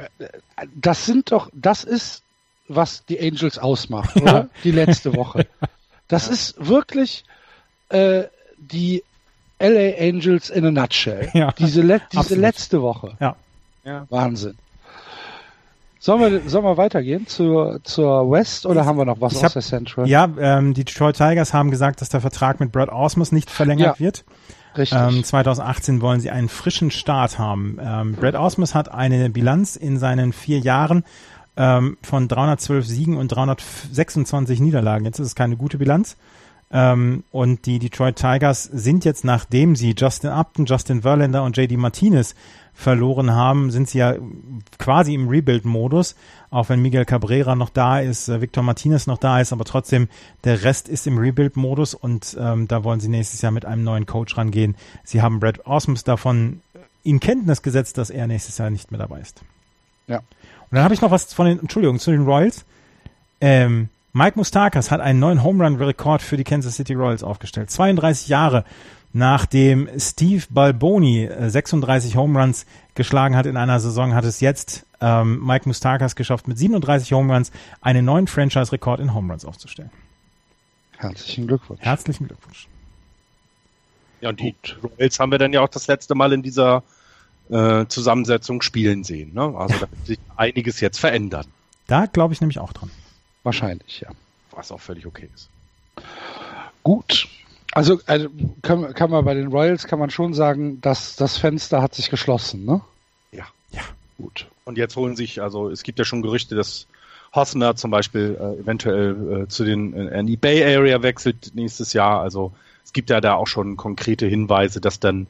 das 0.73 1.05
sind 1.05 1.31
doch, 1.31 1.49
das 1.53 1.83
ist, 1.83 2.23
was 2.67 3.05
die 3.05 3.19
Angels 3.19 3.57
ausmacht, 3.59 4.15
oder? 4.21 4.49
Die 4.63 4.71
letzte 4.71 5.15
Woche. 5.15 5.45
Das 6.07 6.27
ja. 6.27 6.33
ist 6.33 6.67
wirklich 6.67 7.23
äh, 7.89 8.23
die 8.57 9.03
LA 9.59 9.97
Angels 9.99 10.49
in 10.49 10.65
a 10.65 10.71
nutshell. 10.71 11.29
Ja, 11.33 11.51
diese, 11.57 11.81
le 11.81 12.01
diese 12.11 12.35
letzte 12.35 12.81
Woche. 12.81 13.17
Ja. 13.19 13.35
ja. 13.83 14.05
Wahnsinn. 14.09 14.57
Sollen 15.99 16.21
wir, 16.21 16.49
sollen 16.49 16.63
wir 16.63 16.77
weitergehen 16.77 17.27
zur, 17.27 17.83
zur 17.83 18.29
West 18.31 18.65
oder 18.65 18.85
haben 18.85 18.97
wir 18.97 19.05
noch 19.05 19.19
was 19.19 19.33
ich 19.33 19.39
aus 19.39 19.43
hab, 19.45 19.53
der 19.53 19.61
Central? 19.61 20.07
Ja, 20.07 20.29
ähm, 20.39 20.73
die 20.73 20.85
Detroit 20.85 21.17
Tigers 21.17 21.53
haben 21.53 21.71
gesagt, 21.71 22.01
dass 22.01 22.09
der 22.09 22.21
Vertrag 22.21 22.59
mit 22.59 22.71
Brad 22.71 22.89
Osmus 22.89 23.31
nicht 23.31 23.49
verlängert 23.49 23.99
ja, 23.99 24.05
wird. 24.05 24.23
Richtig. 24.77 24.97
Ähm, 24.97 25.23
2018 25.23 26.01
wollen 26.01 26.19
sie 26.19 26.29
einen 26.29 26.49
frischen 26.49 26.91
Start 26.91 27.39
haben. 27.39 27.79
Ähm, 27.81 28.13
Brad 28.13 28.35
Osmus 28.35 28.75
hat 28.75 28.91
eine 28.91 29.29
Bilanz 29.31 29.75
in 29.75 29.97
seinen 29.97 30.33
vier 30.33 30.59
Jahren 30.59 31.03
ähm, 31.57 31.97
von 32.03 32.27
312 32.27 32.85
Siegen 32.85 33.17
und 33.17 33.29
326 33.29 34.59
Niederlagen. 34.59 35.03
Jetzt 35.05 35.19
ist 35.19 35.27
es 35.27 35.35
keine 35.35 35.57
gute 35.57 35.79
Bilanz. 35.79 36.15
Ähm, 36.69 37.23
und 37.31 37.65
die 37.65 37.79
Detroit 37.79 38.17
Tigers 38.17 38.63
sind 38.63 39.05
jetzt, 39.05 39.23
nachdem 39.23 39.75
sie 39.75 39.95
Justin 39.97 40.31
Upton, 40.31 40.65
Justin 40.65 41.01
Verlander 41.01 41.43
und 41.43 41.55
JD 41.55 41.77
Martinez 41.77 42.35
verloren 42.73 43.31
haben, 43.31 43.71
sind 43.71 43.89
sie 43.89 43.99
ja 43.99 44.15
quasi 44.77 45.15
im 45.15 45.29
Rebuild-Modus, 45.29 46.15
auch 46.51 46.69
wenn 46.69 46.81
Miguel 46.81 47.05
Cabrera 47.05 47.55
noch 47.55 47.69
da 47.69 47.99
ist, 47.99 48.29
äh, 48.29 48.39
Victor 48.39 48.63
Martinez 48.63 49.07
noch 49.07 49.17
da 49.17 49.39
ist, 49.39 49.51
aber 49.51 49.65
trotzdem 49.65 50.09
der 50.43 50.63
Rest 50.63 50.87
ist 50.87 51.07
im 51.07 51.17
Rebuild-Modus 51.17 51.95
und 51.95 52.37
ähm, 52.39 52.67
da 52.67 52.83
wollen 52.83 52.99
sie 52.99 53.07
nächstes 53.07 53.41
Jahr 53.41 53.51
mit 53.51 53.65
einem 53.65 53.83
neuen 53.83 54.05
Coach 54.05 54.37
rangehen. 54.37 54.75
Sie 55.03 55.21
haben 55.21 55.39
Brad 55.39 55.65
Osmus 55.65 56.03
davon 56.03 56.61
in 57.03 57.19
Kenntnis 57.19 57.61
gesetzt, 57.61 57.97
dass 57.97 58.09
er 58.09 58.27
nächstes 58.27 58.57
Jahr 58.57 58.69
nicht 58.69 58.91
mehr 58.91 58.99
dabei 58.99 59.21
ist. 59.21 59.41
Ja. 60.07 60.17
Und 60.17 60.75
dann 60.75 60.83
habe 60.83 60.93
ich 60.93 61.01
noch 61.01 61.11
was 61.11 61.33
von 61.33 61.47
den, 61.47 61.59
Entschuldigung, 61.59 61.97
zu 61.99 62.11
den 62.11 62.25
Royals. 62.25 62.65
Ähm, 63.39 63.89
Mike 64.17 64.35
Mustakas 64.35 64.89
hat 64.89 64.99
einen 64.99 65.19
neuen 65.19 65.43
Home 65.43 65.63
Run 65.63 65.75
Rekord 65.75 66.23
für 66.23 66.37
die 66.37 66.43
Kansas 66.43 66.75
City 66.75 66.95
Royals 66.95 67.21
aufgestellt. 67.21 67.69
32 67.69 68.27
Jahre 68.27 68.65
nachdem 69.13 69.87
Steve 69.99 70.43
Balboni 70.49 71.29
36 71.39 72.13
äh, 72.13 72.17
Home 72.17 72.39
Runs 72.39 72.65
geschlagen 72.95 73.35
hat 73.35 73.45
in 73.45 73.57
einer 73.57 73.79
Saison, 73.79 74.15
hat 74.15 74.25
es 74.25 74.39
jetzt 74.39 74.87
ähm, 75.01 75.45
Mike 75.45 75.69
Mustakas 75.69 76.15
geschafft, 76.15 76.47
mit 76.47 76.57
37 76.57 77.13
Home 77.13 77.31
Runs 77.31 77.51
einen 77.79 78.05
neuen 78.05 78.25
Franchise-Rekord 78.25 78.99
in 79.01 79.13
Home 79.13 79.31
Runs 79.31 79.45
aufzustellen. 79.45 79.91
Herzlichen 80.97 81.45
Glückwunsch. 81.45 81.81
Herzlichen 81.81 82.25
Glückwunsch. 82.25 82.67
Ja, 84.21 84.29
und 84.29 84.39
die 84.39 84.55
Royals 84.83 85.19
haben 85.19 85.31
wir 85.31 85.37
dann 85.37 85.53
ja 85.53 85.61
auch 85.61 85.69
das 85.69 85.85
letzte 85.85 86.15
Mal 86.15 86.33
in 86.33 86.41
dieser 86.41 86.81
äh, 87.51 87.85
Zusammensetzung 87.85 88.63
spielen 88.63 89.03
sehen. 89.03 89.35
Ne? 89.35 89.53
Also 89.55 89.75
da 89.75 89.81
wird 89.81 90.07
sich 90.07 90.19
einiges 90.35 90.79
jetzt 90.79 90.99
verändern. 90.99 91.45
Da 91.85 92.07
glaube 92.07 92.33
ich 92.33 92.41
nämlich 92.41 92.57
auch 92.57 92.73
dran. 92.73 92.89
Wahrscheinlich, 93.47 94.01
ja. 94.01 94.09
Was 94.51 94.73
auch 94.73 94.81
völlig 94.81 95.05
okay 95.05 95.29
ist. 95.33 95.47
Gut. 96.83 97.29
Also, 97.71 98.01
also 98.05 98.27
kann, 98.61 98.93
kann 98.93 99.09
man 99.09 99.23
bei 99.23 99.35
den 99.35 99.47
Royals 99.47 99.87
kann 99.87 99.99
man 99.99 100.09
schon 100.09 100.33
sagen, 100.33 100.81
dass 100.81 101.15
das 101.15 101.37
Fenster 101.37 101.81
hat 101.81 101.95
sich 101.95 102.09
geschlossen, 102.09 102.65
ne? 102.65 102.81
Ja. 103.31 103.45
Ja. 103.71 103.83
Gut. 104.17 104.47
Und 104.65 104.77
jetzt 104.77 104.97
holen 104.97 105.15
sich, 105.15 105.41
also 105.41 105.69
es 105.69 105.83
gibt 105.83 105.97
ja 105.97 106.03
schon 106.03 106.21
Gerüchte, 106.21 106.55
dass 106.55 106.87
Hosmer 107.33 107.77
zum 107.77 107.89
Beispiel 107.89 108.37
äh, 108.37 108.59
eventuell 108.59 109.43
äh, 109.43 109.47
zu 109.47 109.63
den 109.63 109.93
äh, 109.93 110.19
in 110.19 110.27
die 110.27 110.35
Bay 110.35 110.61
Area 110.61 111.01
wechselt 111.01 111.51
nächstes 111.55 111.93
Jahr. 111.93 112.19
Also 112.19 112.51
es 112.83 112.91
gibt 112.91 113.09
ja 113.09 113.21
da 113.21 113.35
auch 113.35 113.47
schon 113.47 113.77
konkrete 113.77 114.25
Hinweise, 114.25 114.81
dass 114.81 114.99
dann 114.99 115.27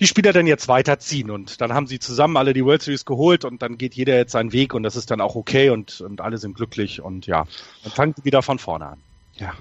die 0.00 0.06
Spieler 0.06 0.32
dann 0.32 0.46
jetzt 0.46 0.68
weiterziehen 0.68 1.30
und 1.30 1.60
dann 1.60 1.72
haben 1.72 1.86
sie 1.86 1.98
zusammen 1.98 2.36
alle 2.36 2.52
die 2.52 2.64
World 2.64 2.82
Series 2.82 3.04
geholt 3.04 3.44
und 3.44 3.62
dann 3.62 3.78
geht 3.78 3.94
jeder 3.94 4.16
jetzt 4.16 4.32
seinen 4.32 4.52
Weg 4.52 4.74
und 4.74 4.82
das 4.82 4.96
ist 4.96 5.10
dann 5.10 5.20
auch 5.20 5.34
okay 5.34 5.70
und, 5.70 6.00
und 6.00 6.20
alle 6.20 6.38
sind 6.38 6.54
glücklich 6.54 7.00
und 7.00 7.26
ja, 7.26 7.46
dann 7.82 7.92
fangen 7.92 8.14
sie 8.16 8.24
wieder 8.24 8.42
von 8.42 8.58
vorne 8.58 8.86
an. 8.86 9.00
Ja. 9.36 9.52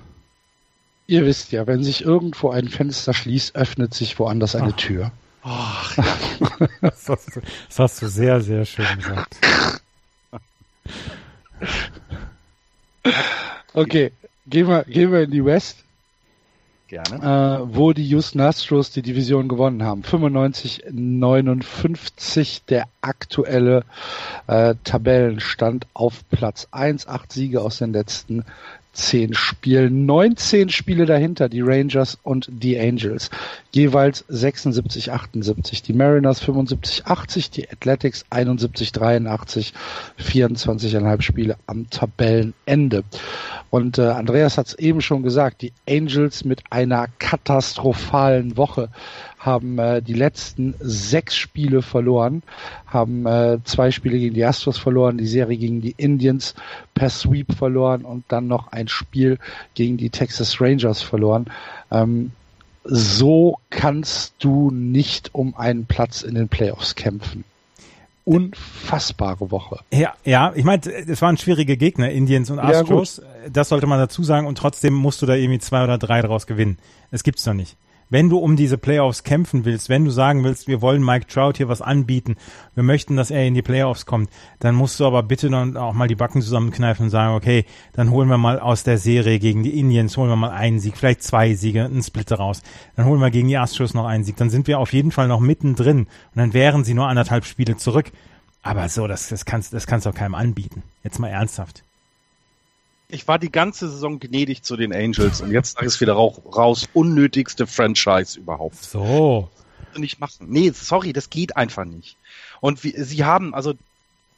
Ihr 1.07 1.25
wisst 1.25 1.51
ja, 1.51 1.65
wenn 1.67 1.83
sich 1.83 2.03
irgendwo 2.03 2.49
ein 2.49 2.67
Fenster 2.67 3.13
schließt, 3.13 3.55
öffnet 3.55 3.93
sich 3.93 4.19
woanders 4.19 4.55
eine 4.55 4.73
Ach. 4.73 4.77
Tür. 4.77 5.11
Ach, 5.43 5.95
das, 6.81 7.07
hast 7.07 7.35
du, 7.35 7.41
das 7.67 7.79
hast 7.79 8.01
du 8.01 8.07
sehr, 8.07 8.41
sehr 8.41 8.65
schön 8.65 8.85
gesagt. 8.97 9.37
Okay, 13.73 14.11
gehen 14.47 14.67
wir, 14.67 14.83
gehen 14.83 15.11
wir 15.11 15.21
in 15.21 15.31
die 15.31 15.45
West. 15.45 15.83
Gerne. 16.87 17.63
Äh, 17.63 17.75
wo 17.75 17.91
die 17.91 18.07
Houston 18.07 18.39
Astros 18.39 18.91
die 18.91 19.01
Division 19.01 19.49
gewonnen 19.49 19.83
haben. 19.83 20.03
95-59 20.03 22.61
der 22.69 22.85
aktuelle 23.01 23.83
äh, 24.47 24.75
Tabellenstand 24.85 25.85
auf 25.93 26.23
Platz 26.29 26.69
1. 26.71 27.09
Acht 27.09 27.33
Siege 27.33 27.61
aus 27.61 27.79
den 27.79 27.91
letzten 27.91 28.45
10 28.97 29.35
Spielen, 29.35 30.05
19 30.05 30.69
Spiele 30.69 31.05
dahinter, 31.05 31.49
die 31.49 31.61
Rangers 31.61 32.17
und 32.23 32.49
die 32.51 32.79
Angels. 32.79 33.29
Jeweils 33.71 34.25
76, 34.27 35.11
78. 35.11 35.83
Die 35.83 35.93
Mariners 35.93 36.39
75, 36.39 37.05
80, 37.05 37.51
die 37.51 37.69
Athletics 37.69 38.25
71, 38.31 38.91
83, 38.91 39.73
24,5 40.19 41.21
Spiele 41.21 41.57
am 41.67 41.89
Tabellenende. 41.89 43.03
Und 43.69 43.99
äh, 43.99 44.07
Andreas 44.07 44.57
hat 44.57 44.67
es 44.67 44.79
eben 44.79 45.01
schon 45.01 45.21
gesagt, 45.21 45.61
die 45.61 45.73
Angels 45.87 46.43
mit 46.43 46.63
einer 46.71 47.07
katastrophalen 47.19 48.57
Woche 48.57 48.89
haben 49.47 49.79
äh, 49.79 50.03
die 50.03 50.13
letzten 50.13 50.75
sechs 50.79 51.35
Spiele 51.35 51.81
verloren, 51.81 52.43
haben 52.85 53.25
äh, 53.25 53.57
zwei 53.63 53.89
Spiele 53.89 54.19
gegen 54.19 54.35
die 54.35 54.45
Astros 54.45 54.77
verloren, 54.77 55.17
die 55.17 55.25
Serie 55.25 55.57
gegen 55.57 55.81
die 55.81 55.95
Indians 55.97 56.53
per 56.93 57.09
Sweep 57.09 57.53
verloren 57.53 58.03
und 58.03 58.25
dann 58.27 58.47
noch 58.47 58.71
ein 58.71 58.87
Spiel 58.87 59.39
gegen 59.73 59.97
die 59.97 60.11
Texas 60.11 60.61
Rangers 60.61 61.01
verloren. 61.01 61.47
Ähm, 61.89 62.31
so 62.83 63.57
kannst 63.71 64.35
du 64.39 64.69
nicht 64.69 65.33
um 65.33 65.57
einen 65.57 65.85
Platz 65.85 66.21
in 66.21 66.35
den 66.35 66.47
Playoffs 66.47 66.93
kämpfen 66.93 67.43
unfassbare 68.23 69.51
Woche. 69.51 69.79
Ja, 69.93 70.13
ja, 70.25 70.51
ich 70.53 70.65
meine, 70.65 70.81
es 70.85 71.21
waren 71.21 71.37
schwierige 71.37 71.77
Gegner, 71.77 72.09
Indians 72.09 72.49
und 72.49 72.59
Astros. 72.59 73.21
Ja, 73.23 73.49
das 73.49 73.69
sollte 73.69 73.87
man 73.87 73.99
dazu 73.99 74.21
sagen. 74.21 74.47
Und 74.47 74.57
trotzdem 74.57 74.93
musst 74.93 75.21
du 75.21 75.25
da 75.25 75.35
irgendwie 75.35 75.59
zwei 75.59 75.81
oder 75.81 75.97
drei 75.97 76.21
draus 76.21 76.45
gewinnen. 76.45 76.77
Das 77.09 77.23
gibt's 77.23 77.45
doch 77.45 77.53
nicht 77.53 77.77
wenn 78.09 78.29
du 78.29 78.37
um 78.37 78.55
diese 78.55 78.77
Playoffs 78.77 79.23
kämpfen 79.23 79.65
willst, 79.65 79.89
wenn 79.89 80.05
du 80.05 80.11
sagen 80.11 80.43
willst, 80.43 80.67
wir 80.67 80.81
wollen 80.81 81.03
Mike 81.03 81.27
Trout 81.27 81.53
hier 81.57 81.67
was 81.67 81.81
anbieten, 81.81 82.35
wir 82.75 82.83
möchten, 82.83 83.15
dass 83.15 83.31
er 83.31 83.45
in 83.45 83.53
die 83.53 83.61
Playoffs 83.61 84.05
kommt, 84.05 84.29
dann 84.59 84.75
musst 84.75 84.99
du 84.99 85.05
aber 85.05 85.23
bitte 85.23 85.49
dann 85.49 85.77
auch 85.77 85.93
mal 85.93 86.07
die 86.07 86.15
Backen 86.15 86.41
zusammenkneifen 86.41 87.05
und 87.05 87.09
sagen, 87.09 87.35
okay, 87.35 87.65
dann 87.93 88.11
holen 88.11 88.29
wir 88.29 88.37
mal 88.37 88.59
aus 88.59 88.83
der 88.83 88.97
Serie 88.97 89.39
gegen 89.39 89.63
die 89.63 89.79
Indians, 89.79 90.17
holen 90.17 90.29
wir 90.29 90.35
mal 90.35 90.51
einen 90.51 90.79
Sieg, 90.79 90.97
vielleicht 90.97 91.23
zwei 91.23 91.53
Siege, 91.53 91.85
einen 91.85 92.03
Split 92.03 92.31
raus. 92.31 92.61
Dann 92.95 93.05
holen 93.05 93.19
wir 93.19 93.31
gegen 93.31 93.47
die 93.47 93.57
Astros 93.57 93.93
noch 93.93 94.05
einen 94.05 94.23
Sieg. 94.23 94.37
Dann 94.37 94.49
sind 94.49 94.67
wir 94.67 94.79
auf 94.79 94.93
jeden 94.93 95.11
Fall 95.11 95.27
noch 95.27 95.39
mittendrin 95.39 95.99
und 95.99 96.07
dann 96.35 96.53
wären 96.53 96.83
sie 96.83 96.93
nur 96.93 97.07
anderthalb 97.07 97.45
Spiele 97.45 97.77
zurück. 97.77 98.11
Aber 98.63 98.89
so, 98.89 99.07
das, 99.07 99.29
das 99.29 99.45
kannst, 99.45 99.73
das 99.73 99.87
kannst 99.87 100.05
du 100.05 100.09
auch 100.09 100.15
keinem 100.15 100.35
anbieten. 100.35 100.83
Jetzt 101.03 101.19
mal 101.19 101.29
ernsthaft 101.29 101.86
ich 103.09 103.27
war 103.27 103.39
die 103.39 103.51
ganze 103.51 103.89
Saison 103.89 104.19
gnädig 104.19 104.63
zu 104.63 104.75
den 104.75 104.93
Angels 104.93 105.41
und 105.41 105.51
jetzt 105.51 105.73
sage 105.75 105.85
ich 105.85 105.93
es 105.93 106.01
wieder 106.01 106.13
raus, 106.13 106.89
unnötigste 106.93 107.65
Franchise 107.65 108.37
überhaupt. 108.37 108.83
So. 108.83 109.49
Nicht 109.95 110.19
machen. 110.19 110.47
Nee, 110.49 110.71
sorry, 110.73 111.13
das 111.13 111.29
geht 111.29 111.55
einfach 111.55 111.85
nicht. 111.85 112.17
Und 112.59 112.83
wie, 112.83 112.93
sie 113.01 113.23
haben, 113.23 113.53
also 113.53 113.73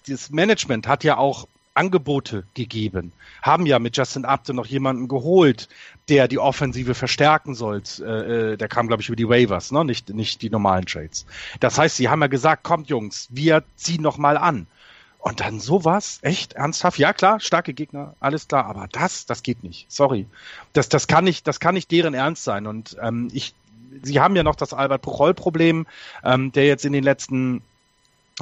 das 0.07 0.29
Management 0.29 0.87
hat 0.87 1.03
ja 1.03 1.17
auch 1.17 1.47
Angebote 1.73 2.45
gegeben, 2.53 3.11
haben 3.41 3.65
ja 3.65 3.79
mit 3.79 3.97
Justin 3.97 4.25
Upton 4.25 4.55
noch 4.55 4.65
jemanden 4.67 5.07
geholt, 5.07 5.67
der 6.07 6.27
die 6.27 6.39
Offensive 6.39 6.93
verstärken 6.93 7.55
soll. 7.55 7.81
Äh, 7.99 8.03
äh 8.03 8.57
der 8.57 8.67
kam, 8.67 8.87
glaube 8.87 9.01
ich, 9.01 9.09
über 9.09 9.15
die 9.15 9.27
Waivers, 9.27 9.71
ne? 9.71 9.83
nicht, 9.83 10.09
nicht 10.09 10.41
die 10.41 10.49
normalen 10.49 10.85
Trades. 10.85 11.25
Das 11.59 11.77
heißt, 11.77 11.97
sie 11.97 12.09
haben 12.09 12.21
ja 12.21 12.27
gesagt, 12.27 12.63
kommt 12.63 12.87
Jungs, 12.87 13.27
wir 13.31 13.63
ziehen 13.75 14.01
noch 14.01 14.17
mal 14.17 14.37
an. 14.37 14.67
Und 15.19 15.41
dann 15.41 15.59
sowas, 15.59 16.19
echt 16.21 16.53
ernsthaft? 16.53 16.97
Ja 16.97 17.11
klar, 17.11 17.41
starke 17.41 17.73
Gegner, 17.73 18.15
alles 18.21 18.47
klar, 18.47 18.65
aber 18.65 18.87
das, 18.89 19.25
das 19.25 19.43
geht 19.43 19.63
nicht. 19.63 19.91
Sorry, 19.91 20.25
das, 20.71 20.87
das 20.87 21.07
kann 21.07 21.25
nicht, 21.25 21.45
das 21.45 21.59
kann 21.59 21.75
nicht 21.75 21.91
deren 21.91 22.13
Ernst 22.13 22.45
sein. 22.45 22.65
Und 22.65 22.95
ähm, 23.01 23.27
ich, 23.33 23.53
sie 24.01 24.21
haben 24.21 24.37
ja 24.37 24.43
noch 24.43 24.55
das 24.55 24.73
Albert 24.73 25.01
Puchol-Problem, 25.01 25.87
ähm, 26.23 26.53
der 26.53 26.67
jetzt 26.67 26.85
in 26.85 26.93
den 26.93 27.03
letzten 27.03 27.61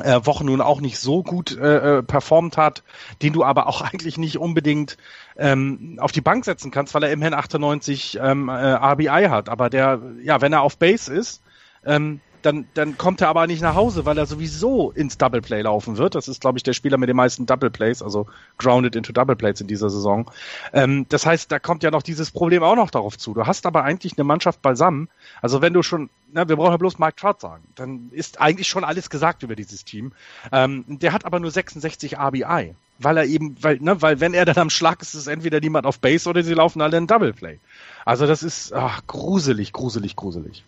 äh, 0.03 0.19
Wochen 0.23 0.45
nun 0.45 0.61
auch 0.61 0.79
nicht 0.79 0.99
so 0.99 1.23
gut 1.23 1.57
äh, 1.57 1.97
äh 1.97 2.03
performt 2.03 2.57
hat, 2.57 2.83
den 3.23 3.33
du 3.33 3.43
aber 3.43 3.65
auch 3.65 3.81
eigentlich 3.91 4.19
nicht 4.19 4.37
unbedingt 4.37 4.97
ähm, 5.35 5.97
auf 5.99 6.11
die 6.11 6.21
Bank 6.21 6.45
setzen 6.45 6.69
kannst, 6.69 6.93
weil 6.93 7.01
er 7.01 7.11
immerhin 7.11 7.33
98 7.33 8.19
ähm, 8.21 8.49
äh, 8.49 8.51
RBI 8.51 9.29
hat. 9.29 9.49
Aber 9.49 9.71
der, 9.71 9.99
ja, 10.21 10.41
wenn 10.41 10.53
er 10.53 10.61
auf 10.61 10.77
Base 10.77 11.11
ist, 11.11 11.41
ähm, 11.85 12.21
dann, 12.47 12.65
dann 12.75 12.97
kommt 12.97 13.19
er 13.19 13.27
aber 13.27 13.45
nicht 13.45 13.61
nach 13.61 13.75
Hause, 13.75 14.05
weil 14.05 14.17
er 14.17 14.25
sowieso 14.25 14.91
ins 14.91 15.17
Double 15.17 15.41
Play 15.41 15.63
laufen 15.63 15.97
wird. 15.97 16.15
Das 16.15 16.29
ist, 16.29 16.39
glaube 16.39 16.57
ich, 16.57 16.63
der 16.63 16.71
Spieler 16.71 16.97
mit 16.97 17.09
den 17.09 17.17
meisten 17.17 17.45
Double 17.45 17.69
Plays, 17.69 18.01
also 18.01 18.27
grounded 18.57 18.95
into 18.95 19.11
Double 19.11 19.35
Plays 19.35 19.59
in 19.59 19.67
dieser 19.67 19.89
Saison. 19.89 20.31
Ähm, 20.71 21.05
das 21.09 21.25
heißt, 21.25 21.51
da 21.51 21.59
kommt 21.59 21.83
ja 21.83 21.91
noch 21.91 22.03
dieses 22.03 22.31
Problem 22.31 22.63
auch 22.63 22.77
noch 22.77 22.89
darauf 22.89 23.17
zu. 23.17 23.33
Du 23.33 23.45
hast 23.45 23.65
aber 23.65 23.83
eigentlich 23.83 24.17
eine 24.17 24.23
Mannschaft 24.23 24.61
beisammen. 24.61 25.09
Also 25.41 25.61
wenn 25.61 25.73
du 25.73 25.83
schon, 25.83 26.09
na, 26.31 26.47
wir 26.47 26.55
brauchen 26.55 26.71
ja 26.71 26.77
bloß 26.77 26.99
Mike 26.99 27.17
Trout 27.17 27.39
sagen, 27.39 27.65
dann 27.75 28.09
ist 28.11 28.39
eigentlich 28.39 28.69
schon 28.69 28.85
alles 28.85 29.09
gesagt 29.09 29.43
über 29.43 29.57
dieses 29.57 29.83
Team. 29.83 30.13
Ähm, 30.53 30.85
der 30.87 31.11
hat 31.11 31.25
aber 31.25 31.41
nur 31.41 31.51
66 31.51 32.17
RBI 32.17 32.75
weil 32.99 33.17
er 33.17 33.25
eben, 33.25 33.55
weil, 33.61 33.77
ne, 33.79 34.01
weil 34.01 34.19
wenn 34.19 34.33
er 34.33 34.45
dann 34.45 34.57
am 34.57 34.69
Schlag 34.71 35.03
ist, 35.03 35.13
ist 35.13 35.27
entweder 35.27 35.59
niemand 35.59 35.85
auf 35.85 35.99
Base 35.99 36.27
oder 36.27 36.41
sie 36.41 36.55
laufen 36.55 36.81
alle 36.81 36.97
in 36.97 37.05
Double 37.05 37.31
Play. 37.31 37.59
Also 38.05 38.25
das 38.25 38.41
ist 38.41 38.73
ach, 38.73 39.05
gruselig, 39.05 39.71
gruselig, 39.71 40.15
gruselig. 40.15 40.63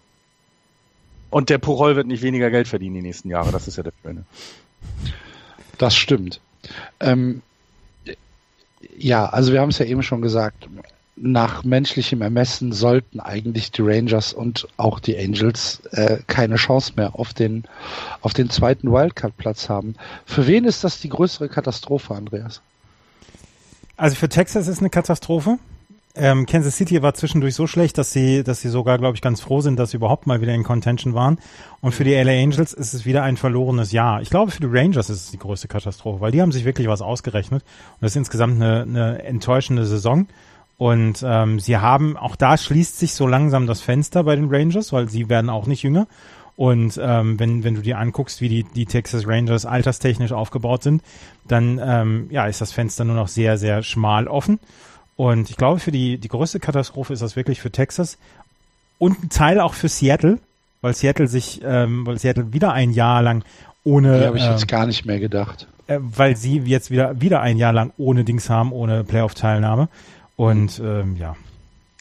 Und 1.29 1.49
der 1.49 1.57
Purol 1.57 1.95
wird 1.95 2.07
nicht 2.07 2.23
weniger 2.23 2.49
Geld 2.49 2.67
verdienen 2.67 2.95
die 2.95 3.01
nächsten 3.01 3.29
Jahre. 3.29 3.51
Das 3.51 3.67
ist 3.67 3.77
ja 3.77 3.83
der 3.83 3.93
Schöne. 4.01 4.25
Das 5.77 5.95
stimmt. 5.95 6.41
Ähm, 6.99 7.41
ja, 8.97 9.25
also 9.27 9.53
wir 9.53 9.61
haben 9.61 9.69
es 9.69 9.79
ja 9.79 9.85
eben 9.85 10.03
schon 10.03 10.21
gesagt. 10.21 10.67
Nach 11.15 11.63
menschlichem 11.63 12.21
Ermessen 12.21 12.71
sollten 12.71 13.19
eigentlich 13.19 13.71
die 13.71 13.81
Rangers 13.81 14.31
und 14.31 14.67
auch 14.77 14.99
die 14.99 15.17
Angels 15.17 15.81
äh, 15.91 16.19
keine 16.27 16.55
Chance 16.55 16.93
mehr 16.95 17.19
auf 17.19 17.33
den, 17.33 17.65
auf 18.21 18.33
den 18.33 18.49
zweiten 18.49 18.91
Wildcard-Platz 18.91 19.67
haben. 19.67 19.95
Für 20.25 20.47
wen 20.47 20.63
ist 20.63 20.83
das 20.83 21.01
die 21.01 21.09
größere 21.09 21.49
Katastrophe, 21.49 22.15
Andreas? 22.15 22.61
Also 23.97 24.15
für 24.15 24.29
Texas 24.29 24.69
ist 24.69 24.79
eine 24.79 24.89
Katastrophe. 24.89 25.57
Ähm, 26.19 26.45
Kansas 26.45 26.75
City 26.75 27.01
war 27.01 27.13
zwischendurch 27.13 27.55
so 27.55 27.65
schlecht, 27.65 27.97
dass 27.97 28.11
sie, 28.11 28.43
dass 28.43 28.61
sie 28.61 28.69
sogar, 28.69 28.97
glaube 28.97 29.15
ich, 29.15 29.21
ganz 29.21 29.39
froh 29.39 29.61
sind, 29.61 29.79
dass 29.79 29.91
sie 29.91 29.97
überhaupt 29.97 30.27
mal 30.27 30.41
wieder 30.41 30.53
in 30.53 30.63
Contention 30.63 31.13
waren. 31.13 31.39
Und 31.81 31.93
für 31.93 32.03
die 32.03 32.13
LA 32.13 32.43
Angels 32.43 32.73
ist 32.73 32.93
es 32.93 33.05
wieder 33.05 33.23
ein 33.23 33.37
verlorenes 33.37 33.91
Jahr. 33.91 34.21
Ich 34.21 34.29
glaube, 34.29 34.51
für 34.51 34.59
die 34.59 34.67
Rangers 34.69 35.09
ist 35.09 35.25
es 35.25 35.31
die 35.31 35.39
größte 35.39 35.69
Katastrophe, 35.69 36.19
weil 36.19 36.31
die 36.31 36.41
haben 36.41 36.51
sich 36.51 36.65
wirklich 36.65 36.87
was 36.87 37.01
ausgerechnet. 37.01 37.63
Und 37.63 38.01
das 38.01 38.11
ist 38.11 38.17
insgesamt 38.17 38.61
eine, 38.61 38.81
eine 38.81 39.23
enttäuschende 39.23 39.85
Saison. 39.85 40.27
Und 40.77 41.23
ähm, 41.25 41.59
sie 41.59 41.77
haben, 41.77 42.17
auch 42.17 42.35
da 42.35 42.57
schließt 42.57 42.99
sich 42.99 43.13
so 43.13 43.25
langsam 43.25 43.67
das 43.67 43.81
Fenster 43.81 44.23
bei 44.23 44.35
den 44.35 44.49
Rangers, 44.49 44.91
weil 44.91 45.09
sie 45.09 45.29
werden 45.29 45.49
auch 45.49 45.67
nicht 45.67 45.83
jünger. 45.83 46.07
Und 46.55 46.99
ähm, 47.01 47.39
wenn, 47.39 47.63
wenn 47.63 47.75
du 47.75 47.81
dir 47.81 47.97
anguckst, 47.97 48.41
wie 48.41 48.49
die, 48.49 48.63
die 48.63 48.85
Texas 48.85 49.25
Rangers 49.25 49.65
alterstechnisch 49.65 50.33
aufgebaut 50.33 50.83
sind, 50.83 51.01
dann 51.47 51.79
ähm, 51.81 52.27
ja, 52.31 52.47
ist 52.47 52.59
das 52.59 52.73
Fenster 52.73 53.05
nur 53.05 53.15
noch 53.15 53.29
sehr, 53.29 53.57
sehr 53.57 53.81
schmal 53.83 54.27
offen. 54.27 54.59
Und 55.19 55.49
ich 55.49 55.57
glaube, 55.57 55.81
für 55.81 55.91
die, 55.91 56.17
die 56.17 56.29
größte 56.29 56.61
Katastrophe 56.61 57.11
ist 57.11 57.21
das 57.21 57.35
wirklich 57.35 57.59
für 57.59 57.69
Texas 57.69 58.17
und 58.99 59.21
ein 59.21 59.29
Teil 59.29 59.59
auch 59.59 59.73
für 59.73 59.89
Seattle, 59.89 60.39
weil 60.79 60.93
Seattle 60.93 61.27
sich, 61.27 61.59
ähm, 61.61 62.05
weil 62.05 62.17
Seattle 62.17 62.53
wieder 62.53 62.71
ein 62.71 62.93
Jahr 62.93 63.21
lang 63.21 63.43
ohne. 63.83 64.17
Die 64.17 64.25
habe 64.25 64.37
ich 64.37 64.45
ähm, 64.45 64.51
jetzt 64.51 64.69
gar 64.69 64.87
nicht 64.87 65.05
mehr 65.05 65.19
gedacht. 65.19 65.67
Äh, 65.87 65.97
weil 65.99 66.37
sie 66.37 66.59
jetzt 66.59 66.89
wieder, 66.89 67.19
wieder 67.19 67.41
ein 67.41 67.57
Jahr 67.57 67.73
lang 67.73 67.91
ohne 67.97 68.23
Dings 68.23 68.49
haben, 68.49 68.71
ohne 68.71 69.03
Playoff-Teilnahme. 69.03 69.89
Und 70.37 70.79
ähm, 70.79 71.17
ja. 71.17 71.35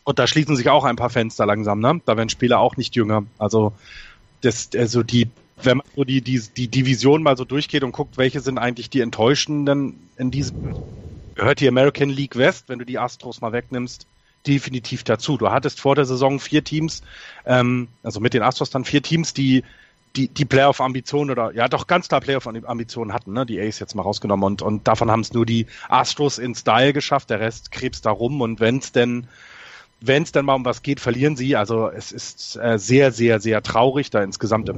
Und 0.05 0.21
da 0.21 0.29
schließen 0.29 0.55
sich 0.55 0.69
auch 0.69 0.85
ein 0.85 0.95
paar 0.95 1.11
Fenster 1.11 1.45
langsam, 1.45 1.81
ne? 1.81 2.01
Da 2.07 2.17
werden 2.17 2.29
Spieler 2.29 2.61
auch 2.61 2.77
nicht 2.77 2.95
jünger. 2.95 3.25
Also 3.37 3.73
das, 4.43 4.71
also 4.77 5.03
die, 5.03 5.29
wenn 5.61 5.79
man 5.79 5.87
so 5.97 6.05
die, 6.05 6.21
die, 6.21 6.41
die 6.57 6.69
Division 6.69 7.25
mal 7.25 7.37
so 7.37 7.45
durchgeht 7.45 7.83
und 7.83 7.91
guckt, 7.91 8.17
welche 8.17 8.39
sind 8.39 8.59
eigentlich 8.59 8.91
die 8.91 9.01
enttäuschenden 9.01 9.95
in 10.19 10.31
diesem, 10.31 10.77
gehört 11.39 11.61
die 11.61 11.69
American 11.69 12.11
League 12.11 12.37
West, 12.37 12.69
wenn 12.69 12.79
du 12.79 12.85
die 12.85 12.99
Astros 12.99 13.41
mal 13.41 13.53
wegnimmst, 13.53 14.07
definitiv 14.47 15.05
dazu. 15.05 15.39
Du 15.39 15.51
hattest 15.51 15.81
vor 15.81 15.95
der 15.95 16.05
Saison 16.05 16.41
vier 16.41 16.65
Teams, 16.65 17.03
ähm, 17.47 17.89
also 18.03 18.21
mit 18.21 18.35
den 18.35 18.43
Astros 18.43 18.71
dann 18.71 18.85
vier 18.85 19.03
Teams, 19.03 19.33
die 19.33 19.65
die, 20.17 20.29
die 20.29 20.47
Playoff-Ambitionen 20.47 21.31
oder 21.31 21.53
ja 21.53 21.69
doch 21.69 21.87
ganz 21.87 22.09
klar 22.09 22.21
Playoff-Ambitionen 22.21 23.13
hatten, 23.13 23.35
ne? 23.35 23.47
Die 23.47 23.61
Ace 23.61 23.79
jetzt 23.79 23.95
mal 23.95 24.03
rausgenommen 24.03 24.45
und, 24.45 24.63
und 24.63 24.89
davon 24.89 25.11
haben 25.11 25.21
es 25.21 25.33
nur 25.33 25.47
die 25.47 25.67
Astros 25.89 26.39
in 26.39 26.55
Style 26.55 26.93
geschafft, 26.93 27.31
der 27.31 27.41
Rest 27.41 27.71
krebst 27.71 28.07
da 28.07 28.11
rum 28.11 28.41
und 28.41 28.59
wenn 28.59 28.79
es 28.79 28.91
denn 28.91 29.29
wenn 30.01 30.23
es 30.23 30.33
mal 30.35 30.55
um 30.55 30.65
was 30.65 30.83
geht, 30.83 31.01
verlieren 31.01 31.37
sie. 31.37 31.57
Also 31.57 31.89
es 31.89 32.13
ist 32.13 32.57
äh, 32.57 32.79
sehr, 32.79 33.13
sehr, 33.13 33.41
sehr 33.41 33.63
traurig 33.63 34.11
da 34.11 34.23
insgesamt. 34.23 34.71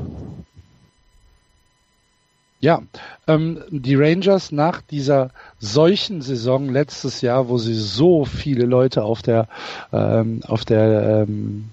Ja, 2.61 2.82
ähm, 3.26 3.62
die 3.70 3.94
Rangers 3.94 4.52
nach 4.52 4.82
dieser 4.82 5.30
solchen 5.58 6.20
Saison 6.20 6.68
letztes 6.68 7.22
Jahr, 7.22 7.48
wo 7.48 7.56
sie 7.56 7.74
so 7.74 8.26
viele 8.26 8.66
Leute 8.66 9.02
auf 9.02 9.22
der 9.22 9.48
ähm, 9.92 10.42
auf 10.46 10.66
der 10.66 11.26
ähm, 11.26 11.70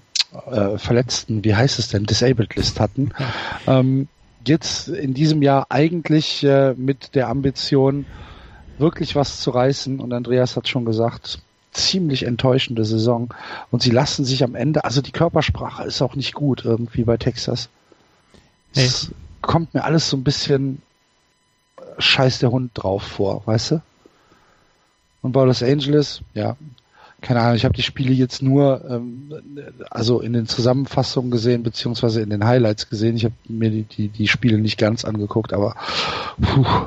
äh, 0.50 0.78
Verletzten, 0.78 1.44
wie 1.44 1.54
heißt 1.54 1.78
es 1.78 1.88
denn, 1.88 2.04
Disabled 2.04 2.56
List 2.56 2.80
hatten, 2.80 3.10
ähm, 3.66 4.08
jetzt 4.46 4.88
in 4.88 5.14
diesem 5.14 5.42
Jahr 5.42 5.66
eigentlich 5.68 6.42
äh, 6.44 6.74
mit 6.74 7.14
der 7.14 7.28
Ambition 7.28 8.06
wirklich 8.78 9.14
was 9.14 9.40
zu 9.40 9.50
reißen. 9.50 10.00
Und 10.00 10.12
Andreas 10.12 10.56
hat 10.56 10.68
schon 10.68 10.84
gesagt, 10.84 11.40
ziemlich 11.72 12.24
enttäuschende 12.24 12.84
Saison. 12.84 13.32
Und 13.70 13.82
sie 13.82 13.90
lassen 13.90 14.24
sich 14.24 14.42
am 14.42 14.54
Ende, 14.54 14.84
also 14.84 15.02
die 15.02 15.12
Körpersprache 15.12 15.84
ist 15.84 16.02
auch 16.02 16.14
nicht 16.14 16.34
gut 16.34 16.64
irgendwie 16.64 17.04
bei 17.04 17.16
Texas. 17.16 17.68
Nee. 18.74 18.88
Es 19.40 19.48
kommt 19.48 19.74
mir 19.74 19.84
alles 19.84 20.08
so 20.10 20.16
ein 20.16 20.24
bisschen 20.24 20.82
äh, 21.76 22.00
scheiß 22.00 22.38
der 22.40 22.50
Hund 22.50 22.72
drauf 22.74 23.02
vor, 23.02 23.42
weißt 23.46 23.72
du? 23.72 23.82
Und 25.22 25.32
bei 25.32 25.44
Los 25.44 25.62
Angeles, 25.62 26.20
ja, 26.34 26.56
keine 27.20 27.40
Ahnung, 27.40 27.56
ich 27.56 27.64
habe 27.64 27.74
die 27.74 27.82
Spiele 27.82 28.12
jetzt 28.12 28.42
nur 28.42 28.84
ähm, 28.88 29.32
also 29.90 30.20
in 30.20 30.32
den 30.32 30.46
Zusammenfassungen 30.46 31.30
gesehen, 31.30 31.64
beziehungsweise 31.64 32.20
in 32.20 32.30
den 32.30 32.44
Highlights 32.44 32.88
gesehen. 32.88 33.16
Ich 33.16 33.24
habe 33.24 33.34
mir 33.48 33.70
die, 33.70 33.82
die, 33.82 34.08
die 34.08 34.28
Spiele 34.28 34.58
nicht 34.58 34.78
ganz 34.78 35.04
angeguckt, 35.04 35.52
aber 35.52 35.74
puh, 36.40 36.86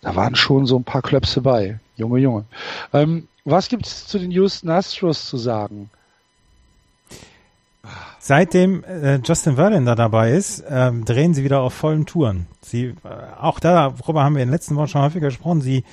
da 0.00 0.16
waren 0.16 0.34
schon 0.34 0.66
so 0.66 0.76
ein 0.76 0.84
paar 0.84 1.02
Klöpse 1.02 1.40
bei. 1.40 1.78
Junge, 1.96 2.18
Junge. 2.18 2.44
Ähm, 2.92 3.28
was 3.44 3.68
gibt's 3.68 4.06
zu 4.06 4.18
den 4.18 4.30
Houston 4.32 4.70
Astros 4.70 5.28
zu 5.28 5.38
sagen? 5.38 5.90
Seitdem 8.18 8.84
äh, 8.84 9.20
Justin 9.24 9.56
Verlander 9.56 9.94
dabei 9.94 10.32
ist, 10.32 10.64
ähm, 10.68 11.04
drehen 11.04 11.34
sie 11.34 11.44
wieder 11.44 11.60
auf 11.60 11.72
vollen 11.72 12.06
Touren. 12.06 12.46
Sie, 12.60 12.86
äh, 12.86 12.94
auch 13.40 13.60
darüber 13.60 14.24
haben 14.24 14.34
wir 14.34 14.42
in 14.42 14.48
den 14.48 14.52
letzten 14.52 14.76
Wochen 14.76 14.88
schon 14.88 15.02
häufiger 15.02 15.28
gesprochen. 15.28 15.60
Sie, 15.60 15.84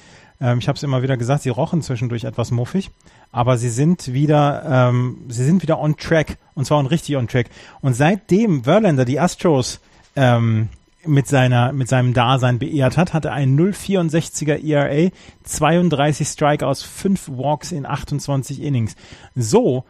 ähm, 0.42 0.60
ich 0.60 0.68
habe 0.68 0.76
es 0.76 0.84
immer 0.84 1.02
wieder 1.04 1.18
gesagt, 1.18 1.44
sie 1.44 1.50
rochen 1.50 1.82
zwischendurch 1.82 2.24
etwas 2.24 2.52
muffig, 2.52 2.92
aber 3.32 3.58
sie 3.58 3.70
sind 3.70 4.12
wieder, 4.12 4.90
ähm, 4.90 5.26
sie 5.30 5.46
sind 5.46 5.62
wieder 5.62 5.80
on 5.80 5.96
track 5.98 6.38
und 6.56 6.66
zwar 6.66 6.80
on 6.80 6.88
richtig 6.88 7.16
on 7.16 7.28
track. 7.28 7.48
Und 7.82 7.94
seitdem 7.94 8.64
Verlander 8.64 9.06
die 9.06 9.20
Astros 9.20 9.80
ähm, 10.16 10.70
mit 11.06 11.28
seiner 11.28 11.72
mit 11.72 11.88
seinem 11.88 12.14
Dasein 12.14 12.60
beehrt 12.60 12.98
hat, 12.98 13.14
hatte 13.14 13.32
ein 13.32 13.58
0,64er 13.58 14.64
ERA, 14.64 15.12
32 15.44 16.28
Strikeouts, 16.28 16.82
5 16.84 17.30
Walks 17.30 17.72
in 17.72 17.86
28 17.86 18.62
Innings. 18.62 18.96
So, 19.36 19.86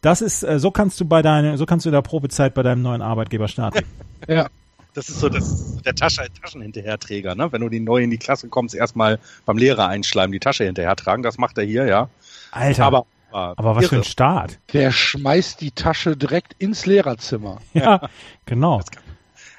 das 0.00 0.22
ist 0.22 0.42
äh, 0.42 0.58
so 0.58 0.70
kannst 0.70 1.00
du 1.00 1.04
bei 1.04 1.22
deiner 1.22 1.56
so 1.58 1.66
kannst 1.66 1.86
du 1.86 1.90
in 1.90 1.94
der 1.94 2.02
Probezeit 2.02 2.54
bei 2.54 2.62
deinem 2.62 2.82
neuen 2.82 3.02
Arbeitgeber 3.02 3.48
starten. 3.48 3.84
ja. 4.28 4.48
Das 4.94 5.08
ist 5.08 5.20
so 5.20 5.28
das, 5.28 5.76
der 5.82 5.94
Tasche, 5.94 6.26
Taschenhinterherträger, 6.42 7.36
ne? 7.36 7.52
Wenn 7.52 7.60
du 7.60 7.68
die 7.68 7.78
neu 7.78 8.02
in 8.02 8.10
die 8.10 8.18
Klasse 8.18 8.48
kommst, 8.48 8.74
erstmal 8.74 9.20
beim 9.46 9.56
Lehrer 9.56 9.86
einschleimen, 9.86 10.32
die 10.32 10.40
Tasche 10.40 10.64
hinterher 10.64 10.96
tragen, 10.96 11.22
das 11.22 11.38
macht 11.38 11.56
er 11.58 11.64
hier, 11.64 11.86
ja. 11.86 12.08
Alter. 12.50 12.84
Aber, 12.86 13.06
aber 13.30 13.76
was 13.76 13.84
irre. 13.84 13.88
für 13.90 13.96
ein 13.96 14.04
Start. 14.04 14.58
Der 14.72 14.90
schmeißt 14.90 15.60
die 15.60 15.70
Tasche 15.70 16.16
direkt 16.16 16.54
ins 16.58 16.86
Lehrerzimmer. 16.86 17.60
Ja, 17.74 18.08
genau. 18.44 18.80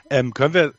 Ähm, 0.10 0.34
können 0.34 0.54
wir 0.54 0.74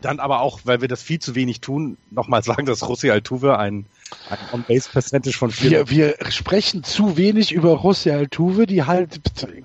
dann 0.00 0.20
aber 0.20 0.40
auch, 0.40 0.60
weil 0.64 0.80
wir 0.80 0.88
das 0.88 1.02
viel 1.02 1.18
zu 1.18 1.34
wenig 1.34 1.60
tun, 1.60 1.96
nochmal 2.10 2.42
sagen, 2.42 2.66
dass 2.66 2.88
Rossi 2.88 3.10
Altuve 3.10 3.58
ein, 3.58 3.86
ein 4.30 4.38
On-Base-Percentage 4.52 5.36
von 5.36 5.50
vier. 5.50 5.88
Wir, 5.88 6.16
wir 6.20 6.30
sprechen 6.30 6.84
zu 6.84 7.16
wenig 7.16 7.52
über 7.52 7.72
Rossi 7.72 8.10
Altuve. 8.10 8.66
Die, 8.66 8.84
halt, 8.84 9.20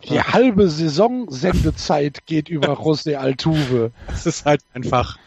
die 0.09 0.21
halbe 0.21 0.69
Saisonsendezeit 0.69 2.25
geht 2.25 2.49
über 2.49 2.69
Rossi 2.69 3.15
Altuve. 3.15 3.91
Es 4.07 4.25
ist 4.25 4.45
halt 4.45 4.61
einfach, 4.73 5.17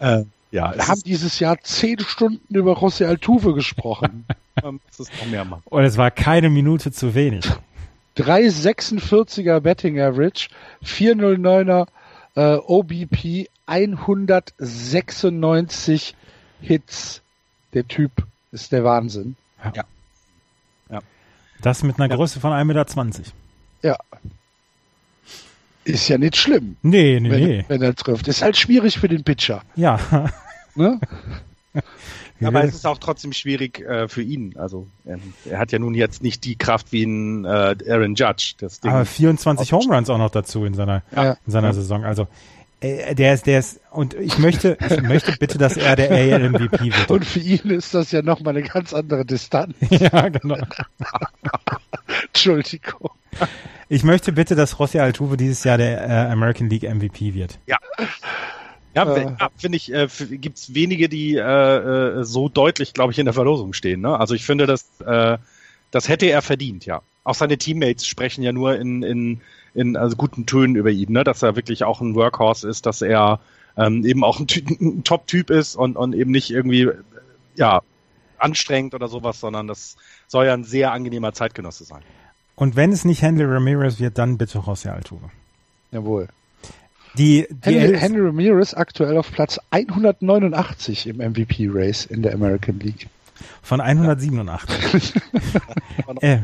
äh, 0.00 0.24
ja. 0.50 0.74
Wir 0.74 0.86
haben 0.86 1.02
dieses 1.04 1.40
Jahr 1.40 1.58
zehn 1.62 1.98
Stunden 2.00 2.54
über 2.54 2.74
Rossi 2.74 3.04
Altuve 3.04 3.54
gesprochen. 3.54 4.26
das 4.54 5.00
ist 5.00 5.12
noch 5.20 5.26
mehr 5.26 5.44
machen. 5.44 5.62
Und 5.64 5.82
es 5.82 5.96
war 5.96 6.10
keine 6.10 6.50
Minute 6.50 6.92
zu 6.92 7.14
wenig. 7.14 7.44
346er 8.16 9.60
Betting 9.60 10.00
Average, 10.00 10.48
409er 10.84 11.86
äh, 12.36 12.56
OBP 12.56 13.48
196 13.66 16.14
Hits. 16.60 17.22
Der 17.72 17.88
Typ 17.88 18.26
ist 18.54 18.72
der 18.72 18.84
Wahnsinn. 18.84 19.36
Ja. 19.74 19.84
ja. 20.90 21.00
Das 21.60 21.82
mit 21.82 21.98
einer 21.98 22.08
ja. 22.08 22.16
Größe 22.16 22.40
von 22.40 22.52
1,20 22.52 22.64
Meter. 22.64 22.84
Ja. 23.82 23.96
Ist 25.84 26.08
ja 26.08 26.16
nicht 26.16 26.36
schlimm. 26.36 26.76
Nee, 26.82 27.20
nee, 27.20 27.30
wenn, 27.30 27.44
nee. 27.44 27.64
Wenn 27.68 27.82
er 27.82 27.94
trifft. 27.94 28.26
Ist 28.28 28.42
halt 28.42 28.56
schwierig 28.56 28.98
für 28.98 29.08
den 29.08 29.24
Pitcher. 29.24 29.62
Ja. 29.76 29.98
Ne? 30.76 30.98
Aber 32.42 32.64
es 32.64 32.74
ist 32.74 32.84
auch 32.84 32.98
trotzdem 32.98 33.32
schwierig 33.32 33.78
äh, 33.80 34.08
für 34.08 34.22
ihn. 34.22 34.56
Also 34.58 34.88
er, 35.04 35.20
er, 35.48 35.58
hat 35.60 35.70
ja 35.70 35.78
nun 35.78 35.94
jetzt 35.94 36.20
nicht 36.20 36.44
die 36.44 36.56
Kraft 36.56 36.90
wie 36.90 37.04
ein 37.04 37.44
äh, 37.44 37.76
Aaron 37.88 38.16
Judge. 38.16 38.54
Das 38.58 38.80
Ding 38.80 38.90
Aber 38.90 39.04
24 39.04 39.72
Home 39.72 39.94
Runs 39.94 40.10
auch 40.10 40.18
noch 40.18 40.30
dazu 40.30 40.64
in 40.64 40.74
seiner, 40.74 41.04
ja. 41.14 41.36
in 41.46 41.52
seiner 41.52 41.68
ja. 41.68 41.72
Saison. 41.74 42.04
Also 42.04 42.26
der 42.84 43.34
ist, 43.34 43.46
der 43.46 43.58
ist, 43.60 43.80
und 43.90 44.14
ich 44.14 44.38
möchte, 44.38 44.76
ich 44.90 45.00
möchte 45.02 45.32
bitte, 45.38 45.58
dass 45.58 45.76
er 45.76 45.96
der 45.96 46.10
AL 46.10 46.50
MVP 46.50 46.84
wird. 46.84 47.10
Und 47.10 47.24
für 47.24 47.38
ihn 47.38 47.70
ist 47.70 47.94
das 47.94 48.12
ja 48.12 48.22
nochmal 48.22 48.56
eine 48.56 48.66
ganz 48.66 48.92
andere 48.92 49.24
Distanz. 49.24 49.74
ja, 49.90 50.28
genau. 50.28 50.58
Entschuldigung. 52.26 53.10
Ich 53.88 54.04
möchte 54.04 54.32
bitte, 54.32 54.54
dass 54.54 54.78
Rossi 54.78 54.98
Altuve 54.98 55.36
dieses 55.36 55.64
Jahr 55.64 55.78
der 55.78 56.06
äh, 56.06 56.32
American 56.32 56.68
League 56.68 56.82
MVP 56.82 57.34
wird. 57.34 57.58
Ja. 57.66 57.78
Ja, 58.94 59.14
äh. 59.14 59.24
ja 59.38 59.50
finde 59.56 59.76
ich, 59.76 59.92
äh, 59.92 60.08
gibt 60.30 60.58
es 60.58 60.74
wenige, 60.74 61.08
die 61.08 61.36
äh, 61.36 61.40
äh, 61.40 62.24
so 62.24 62.48
deutlich, 62.48 62.92
glaube 62.92 63.12
ich, 63.12 63.18
in 63.18 63.24
der 63.24 63.34
Verlosung 63.34 63.72
stehen. 63.72 64.00
Ne? 64.00 64.18
Also 64.18 64.34
ich 64.34 64.44
finde, 64.44 64.66
das, 64.66 64.86
äh, 65.04 65.38
das 65.90 66.08
hätte 66.08 66.26
er 66.26 66.42
verdient, 66.42 66.86
ja. 66.86 67.02
Auch 67.24 67.34
seine 67.34 67.56
Teammates 67.56 68.06
sprechen 68.06 68.42
ja 68.42 68.52
nur 68.52 68.76
in, 68.76 69.02
in, 69.02 69.40
in 69.74 69.96
also 69.96 70.16
guten 70.16 70.46
Tönen 70.46 70.76
über 70.76 70.90
ihn, 70.90 71.12
ne? 71.12 71.24
dass 71.24 71.42
er 71.42 71.56
wirklich 71.56 71.84
auch 71.84 72.00
ein 72.00 72.14
Workhorse 72.14 72.68
ist, 72.68 72.86
dass 72.86 73.02
er 73.02 73.40
ähm, 73.76 74.04
eben 74.04 74.24
auch 74.24 74.40
ein, 74.40 74.46
ein 74.80 75.04
Top-Typ 75.04 75.50
ist 75.50 75.76
und, 75.76 75.96
und 75.96 76.14
eben 76.14 76.30
nicht 76.30 76.50
irgendwie 76.50 76.90
ja 77.56 77.82
anstrengend 78.38 78.94
oder 78.94 79.08
sowas, 79.08 79.40
sondern 79.40 79.66
das 79.66 79.96
soll 80.26 80.46
ja 80.46 80.54
ein 80.54 80.64
sehr 80.64 80.92
angenehmer 80.92 81.32
Zeitgenosse 81.32 81.84
sein. 81.84 82.02
Und 82.56 82.76
wenn 82.76 82.92
es 82.92 83.04
nicht 83.04 83.22
Henry 83.22 83.44
Ramirez 83.44 83.98
wird, 83.98 84.18
dann 84.18 84.38
bitte 84.38 84.58
José 84.58 84.90
Altuve. 84.90 85.30
Jawohl. 85.90 86.28
Die, 87.16 87.46
die 87.48 87.78
Henry, 87.80 87.98
Henry 87.98 88.26
Ramirez 88.26 88.74
aktuell 88.74 89.16
auf 89.16 89.30
Platz 89.30 89.60
189 89.70 91.06
im 91.06 91.16
MVP-Race 91.18 92.06
in 92.06 92.22
der 92.22 92.34
American 92.34 92.80
League. 92.80 93.08
Von 93.62 93.80
187. 93.80 95.14
äh, 96.20 96.38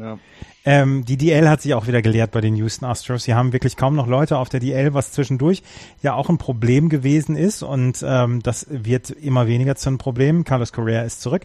ja. 0.00 0.18
ähm, 0.64 1.04
die 1.04 1.16
DL 1.16 1.48
hat 1.48 1.62
sich 1.62 1.74
auch 1.74 1.86
wieder 1.86 2.02
gelehrt 2.02 2.30
bei 2.30 2.40
den 2.40 2.56
Houston 2.56 2.84
Astros. 2.84 3.24
Sie 3.24 3.34
haben 3.34 3.52
wirklich 3.52 3.76
kaum 3.76 3.94
noch 3.94 4.06
Leute 4.06 4.38
auf 4.38 4.48
der 4.48 4.60
DL, 4.60 4.94
was 4.94 5.12
zwischendurch 5.12 5.62
ja 6.02 6.14
auch 6.14 6.28
ein 6.28 6.38
Problem 6.38 6.88
gewesen 6.88 7.36
ist 7.36 7.62
und 7.62 8.04
ähm, 8.06 8.42
das 8.42 8.66
wird 8.70 9.10
immer 9.10 9.46
weniger 9.46 9.76
zu 9.76 9.88
einem 9.88 9.98
Problem. 9.98 10.44
Carlos 10.44 10.72
Correa 10.72 11.02
ist 11.02 11.20
zurück. 11.20 11.42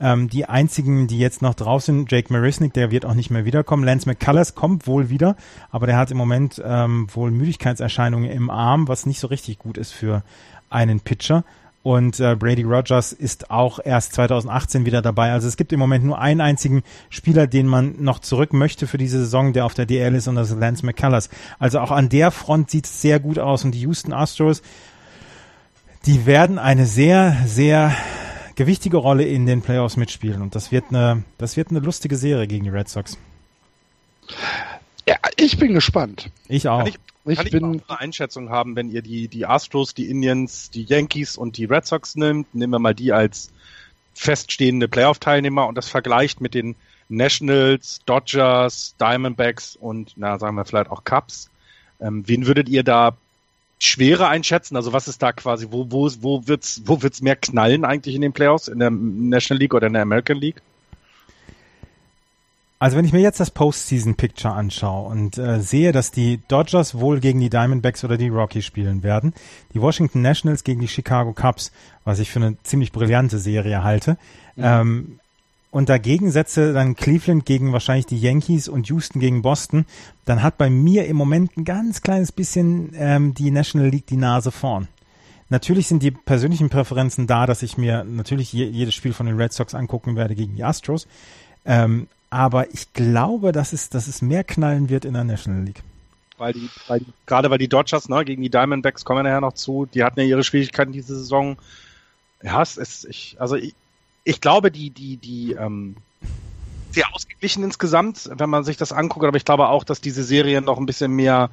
Ähm, 0.00 0.28
die 0.28 0.46
einzigen, 0.46 1.06
die 1.06 1.18
jetzt 1.18 1.42
noch 1.42 1.54
drauf 1.54 1.82
sind, 1.82 2.10
Jake 2.10 2.32
Marisnik, 2.32 2.72
der 2.72 2.90
wird 2.90 3.04
auch 3.04 3.14
nicht 3.14 3.30
mehr 3.30 3.44
wiederkommen. 3.44 3.84
Lance 3.84 4.08
McCullers 4.08 4.54
kommt 4.54 4.86
wohl 4.86 5.10
wieder, 5.10 5.36
aber 5.70 5.86
der 5.86 5.96
hat 5.96 6.10
im 6.10 6.16
Moment 6.16 6.60
ähm, 6.64 7.06
wohl 7.12 7.30
Müdigkeitserscheinungen 7.30 8.30
im 8.30 8.50
Arm, 8.50 8.88
was 8.88 9.06
nicht 9.06 9.20
so 9.20 9.28
richtig 9.28 9.58
gut 9.58 9.78
ist 9.78 9.92
für 9.92 10.24
einen 10.70 11.00
Pitcher. 11.00 11.44
Und 11.82 12.20
äh, 12.20 12.36
Brady 12.36 12.62
Rogers 12.62 13.12
ist 13.12 13.50
auch 13.50 13.80
erst 13.84 14.12
2018 14.14 14.86
wieder 14.86 15.02
dabei. 15.02 15.32
Also 15.32 15.48
es 15.48 15.56
gibt 15.56 15.72
im 15.72 15.80
Moment 15.80 16.04
nur 16.04 16.18
einen 16.18 16.40
einzigen 16.40 16.84
Spieler, 17.10 17.48
den 17.48 17.66
man 17.66 17.96
noch 18.02 18.20
zurück 18.20 18.52
möchte 18.52 18.86
für 18.86 18.98
diese 18.98 19.18
Saison, 19.18 19.52
der 19.52 19.66
auf 19.66 19.74
der 19.74 19.86
DL 19.86 20.14
ist, 20.14 20.28
und 20.28 20.36
das 20.36 20.50
ist 20.50 20.58
Lance 20.60 20.86
McCullers. 20.86 21.28
Also 21.58 21.80
auch 21.80 21.90
an 21.90 22.08
der 22.08 22.30
Front 22.30 22.70
sieht 22.70 22.86
es 22.86 23.02
sehr 23.02 23.18
gut 23.18 23.40
aus. 23.40 23.64
Und 23.64 23.72
die 23.72 23.80
Houston 23.80 24.12
Astros, 24.12 24.62
die 26.06 26.24
werden 26.24 26.60
eine 26.60 26.86
sehr, 26.86 27.36
sehr 27.46 27.92
gewichtige 28.54 28.98
Rolle 28.98 29.24
in 29.24 29.46
den 29.46 29.60
Playoffs 29.62 29.96
mitspielen. 29.96 30.40
Und 30.40 30.54
das 30.54 30.70
wird 30.70 30.84
eine, 30.90 31.24
das 31.38 31.56
wird 31.56 31.70
eine 31.70 31.80
lustige 31.80 32.16
Serie 32.16 32.46
gegen 32.46 32.64
die 32.64 32.70
Red 32.70 32.88
Sox. 32.88 33.18
Ja, 35.08 35.16
ich 35.36 35.58
bin 35.58 35.74
gespannt. 35.74 36.30
Ich 36.46 36.68
auch. 36.68 36.78
Kann 36.78 36.86
ich, 36.86 36.98
ich 37.24 37.36
kann 37.36 37.50
bin 37.50 37.74
ich 37.74 37.82
eine 37.88 38.00
Einschätzung 38.00 38.50
haben, 38.50 38.76
wenn 38.76 38.90
ihr 38.90 39.02
die, 39.02 39.28
die 39.28 39.46
Astros, 39.46 39.94
die 39.94 40.10
Indians, 40.10 40.70
die 40.70 40.82
Yankees 40.82 41.36
und 41.36 41.56
die 41.56 41.66
Red 41.66 41.86
Sox 41.86 42.16
nimmt, 42.16 42.54
nehmen 42.54 42.72
wir 42.72 42.78
mal 42.78 42.94
die 42.94 43.12
als 43.12 43.50
feststehende 44.14 44.88
Playoff-Teilnehmer 44.88 45.66
und 45.66 45.76
das 45.76 45.88
vergleicht 45.88 46.40
mit 46.40 46.54
den 46.54 46.74
Nationals, 47.08 48.00
Dodgers, 48.06 48.94
Diamondbacks 49.00 49.76
und, 49.76 50.14
na, 50.16 50.38
sagen 50.38 50.56
wir 50.56 50.64
vielleicht 50.64 50.90
auch 50.90 51.04
Cubs. 51.04 51.50
Ähm, 52.00 52.24
wen 52.26 52.46
würdet 52.46 52.68
ihr 52.68 52.82
da 52.82 53.16
schwerer 53.78 54.28
einschätzen? 54.28 54.76
Also 54.76 54.92
was 54.92 55.08
ist 55.08 55.22
da 55.22 55.32
quasi, 55.32 55.68
wo, 55.70 55.90
wo, 55.90 56.10
wo 56.20 56.46
wird's, 56.46 56.82
wo 56.84 57.02
wird's 57.02 57.20
mehr 57.20 57.36
knallen 57.36 57.84
eigentlich 57.84 58.14
in 58.14 58.22
den 58.22 58.32
Playoffs? 58.32 58.68
In 58.68 58.78
der 58.78 58.90
National 58.90 59.60
League 59.60 59.74
oder 59.74 59.86
in 59.86 59.92
der 59.92 60.02
American 60.02 60.38
League? 60.38 60.62
Also 62.82 62.96
wenn 62.96 63.04
ich 63.04 63.12
mir 63.12 63.20
jetzt 63.20 63.38
das 63.38 63.52
Postseason-Picture 63.52 64.52
anschaue 64.52 65.08
und 65.08 65.38
äh, 65.38 65.60
sehe, 65.60 65.92
dass 65.92 66.10
die 66.10 66.40
Dodgers 66.48 66.98
wohl 66.98 67.20
gegen 67.20 67.38
die 67.38 67.48
Diamondbacks 67.48 68.02
oder 68.02 68.16
die 68.16 68.26
Rockies 68.26 68.64
spielen 68.64 69.04
werden, 69.04 69.34
die 69.72 69.80
Washington 69.80 70.20
Nationals 70.20 70.64
gegen 70.64 70.80
die 70.80 70.88
Chicago 70.88 71.32
Cubs, 71.32 71.70
was 72.02 72.18
ich 72.18 72.28
für 72.28 72.40
eine 72.40 72.60
ziemlich 72.64 72.90
brillante 72.90 73.38
Serie 73.38 73.84
halte, 73.84 74.18
mhm. 74.56 74.64
ähm, 74.64 75.20
und 75.70 75.90
dagegen 75.90 76.32
setze 76.32 76.72
dann 76.72 76.96
Cleveland 76.96 77.46
gegen 77.46 77.72
wahrscheinlich 77.72 78.06
die 78.06 78.18
Yankees 78.18 78.66
und 78.66 78.88
Houston 78.88 79.20
gegen 79.20 79.42
Boston, 79.42 79.86
dann 80.24 80.42
hat 80.42 80.58
bei 80.58 80.68
mir 80.68 81.06
im 81.06 81.16
Moment 81.16 81.56
ein 81.56 81.64
ganz 81.64 82.02
kleines 82.02 82.32
bisschen 82.32 82.94
ähm, 82.96 83.32
die 83.32 83.52
National 83.52 83.90
League 83.90 84.08
die 84.08 84.16
Nase 84.16 84.50
vorn. 84.50 84.88
Natürlich 85.50 85.86
sind 85.86 86.02
die 86.02 86.10
persönlichen 86.10 86.68
Präferenzen 86.68 87.28
da, 87.28 87.46
dass 87.46 87.62
ich 87.62 87.78
mir 87.78 88.02
natürlich 88.02 88.52
je, 88.52 88.64
jedes 88.64 88.96
Spiel 88.96 89.12
von 89.12 89.26
den 89.26 89.36
Red 89.36 89.52
Sox 89.52 89.72
angucken 89.72 90.16
werde 90.16 90.34
gegen 90.34 90.56
die 90.56 90.64
Astros. 90.64 91.06
Ähm, 91.64 92.08
aber 92.32 92.72
ich 92.72 92.92
glaube, 92.94 93.52
dass 93.52 93.74
es, 93.74 93.90
dass 93.90 94.08
es 94.08 94.22
mehr 94.22 94.42
knallen 94.42 94.88
wird 94.88 95.04
in 95.04 95.12
der 95.12 95.24
National 95.24 95.64
League. 95.64 95.82
Weil 96.38 96.54
die, 96.54 96.70
weil 96.88 97.00
die, 97.00 97.12
gerade 97.26 97.50
weil 97.50 97.58
die 97.58 97.68
Dodgers, 97.68 98.08
ne, 98.08 98.24
gegen 98.24 98.40
die 98.40 98.48
Diamondbacks 98.48 99.04
kommen 99.04 99.18
wir 99.18 99.24
nachher 99.24 99.42
noch 99.42 99.52
zu, 99.52 99.86
die 99.86 100.02
hatten 100.02 100.18
ja 100.18 100.24
ihre 100.26 100.42
Schwierigkeiten 100.42 100.92
diese 100.92 101.14
Saison. 101.14 101.58
Ja, 102.42 102.62
es 102.62 102.78
ist, 102.78 103.04
ich, 103.04 103.36
also 103.38 103.56
ich, 103.56 103.74
ich 104.24 104.40
glaube, 104.40 104.70
die, 104.70 104.88
die, 104.88 105.18
die, 105.18 105.52
ähm, 105.52 105.96
sehr 106.90 107.14
ausgeglichen 107.14 107.64
insgesamt, 107.64 108.30
wenn 108.34 108.48
man 108.50 108.64
sich 108.64 108.78
das 108.78 108.92
anguckt, 108.92 109.26
aber 109.26 109.36
ich 109.36 109.44
glaube 109.44 109.68
auch, 109.68 109.84
dass 109.84 110.00
diese 110.00 110.24
Serien 110.24 110.64
noch 110.64 110.78
ein 110.78 110.86
bisschen 110.86 111.12
mehr 111.12 111.50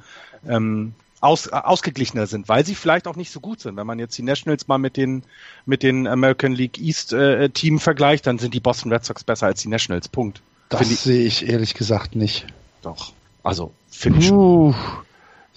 ähm, 0.48 0.94
aus, 1.20 1.46
äh, 1.46 1.50
ausgeglichener 1.50 2.26
sind, 2.26 2.48
weil 2.48 2.64
sie 2.64 2.74
vielleicht 2.74 3.06
auch 3.06 3.16
nicht 3.16 3.30
so 3.30 3.40
gut 3.40 3.60
sind. 3.60 3.76
Wenn 3.76 3.86
man 3.86 3.98
jetzt 3.98 4.16
die 4.16 4.22
Nationals 4.22 4.66
mal 4.66 4.78
mit 4.78 4.96
den 4.96 5.24
mit 5.66 5.82
den 5.82 6.06
American 6.06 6.52
League 6.52 6.78
East 6.78 7.12
äh, 7.12 7.50
Team 7.50 7.78
vergleicht, 7.78 8.26
dann 8.26 8.38
sind 8.38 8.54
die 8.54 8.60
Boston 8.60 8.90
Red 8.90 9.04
Sox 9.04 9.24
besser 9.24 9.46
als 9.46 9.60
die 9.60 9.68
Nationals. 9.68 10.08
Punkt. 10.08 10.40
Das 10.70 10.88
sehe 11.02 11.26
ich 11.26 11.48
ehrlich 11.48 11.74
gesagt 11.74 12.16
nicht. 12.16 12.46
Doch. 12.80 13.12
Also, 13.42 13.72
finde 13.90 14.20
ich 14.20 14.28
schon. 14.28 14.74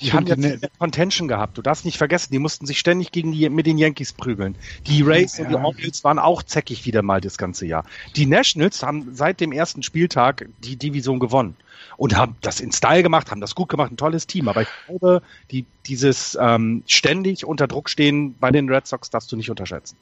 Die 0.02 0.12
haben 0.12 0.26
jetzt 0.26 0.40
ne 0.40 0.60
Contention 0.80 1.28
gehabt. 1.28 1.58
Du 1.58 1.62
darfst 1.62 1.86
nicht 1.86 1.98
vergessen, 1.98 2.34
die 2.34 2.40
mussten 2.40 2.66
sich 2.66 2.80
ständig 2.80 3.12
gegen 3.12 3.32
die, 3.32 3.48
mit 3.50 3.66
den 3.68 3.78
Yankees 3.78 4.12
prügeln. 4.12 4.56
Die 4.88 5.02
Rays 5.02 5.38
ja. 5.38 5.46
und 5.46 5.52
die 5.52 5.56
Orioles 5.56 6.04
waren 6.04 6.20
auch 6.20 6.44
zäckig 6.44 6.86
wieder 6.86 7.04
mal 7.04 7.22
das 7.22 7.38
ganze 7.38 7.66
Jahr. 7.66 7.86
Die 8.16 8.26
Nationals 8.26 8.82
haben 8.84 9.16
seit 9.16 9.40
dem 9.40 9.52
ersten 9.52 9.84
Spieltag 9.84 10.50
die 10.64 10.76
Division 10.76 11.20
gewonnen 11.20 11.56
und 11.96 12.18
haben 12.18 12.36
das 12.42 12.60
in 12.60 12.72
Style 12.72 13.04
gemacht, 13.04 13.30
haben 13.30 13.40
das 13.40 13.54
gut 13.56 13.70
gemacht, 13.70 13.92
ein 13.92 13.98
tolles 13.98 14.26
Team. 14.26 14.48
Aber 14.48 14.64
ich 14.64 14.68
glaube, 14.88 15.22
die, 15.52 15.66
dieses 15.86 16.38
ähm, 16.42 16.84
ständig 16.88 17.46
unter 17.46 17.68
Druck 17.68 17.90
stehen 17.90 18.36
bei 18.40 18.52
den 18.52 18.70
Red 18.70 18.88
Sox 18.88 19.12
darfst 19.12 19.32
du 19.32 19.36
nicht 19.36 19.52
unterschätzen. 19.52 19.96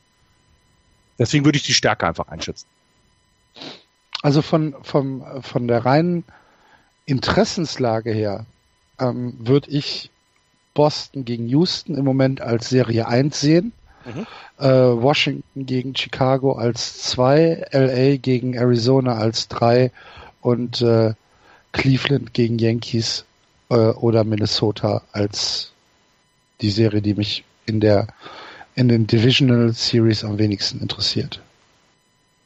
Deswegen 1.20 1.44
würde 1.46 1.58
ich 1.58 1.64
die 1.64 1.74
Stärke 1.74 2.08
einfach 2.08 2.30
einschätzen. 2.30 2.66
Also 4.22 4.42
von, 4.42 4.76
vom, 4.84 5.24
von 5.42 5.68
der 5.68 5.86
reinen 5.86 6.24
Interessenslage 7.06 8.12
her 8.12 8.46
ähm, 9.00 9.34
würde 9.40 9.72
ich 9.72 10.12
Boston 10.74 11.26
gegen 11.26 11.48
Houston 11.48 11.96
im 11.96 12.06
Moment 12.06 12.42
als 12.42 12.70
Serie 12.70 13.08
1 13.08 13.40
sehen. 13.40 13.74
Mhm. 14.06 14.26
Äh, 14.58 14.68
Washington 14.68 15.66
gegen 15.66 15.96
Chicago 15.96 16.54
als 16.54 17.04
2, 17.04 17.68
LA 17.72 18.18
gegen 18.18 18.54
Arizona 18.54 19.16
als 19.16 19.48
3 19.50 19.92
und 20.42 20.82
äh, 20.82 21.14
Cleveland 21.72 22.34
gegen 22.34 22.58
Yankees 22.58 23.26
äh, 23.70 23.76
oder 23.76 24.24
Minnesota 24.24 25.02
als 25.12 25.72
die 26.62 26.72
Serie, 26.72 27.02
die 27.02 27.14
mich 27.14 27.44
in 27.66 27.80
der 27.80 28.08
in 28.76 28.88
den 28.88 29.06
Divisional 29.06 29.74
Series 29.74 30.24
am 30.24 30.38
wenigsten 30.38 30.80
interessiert. 30.80 31.42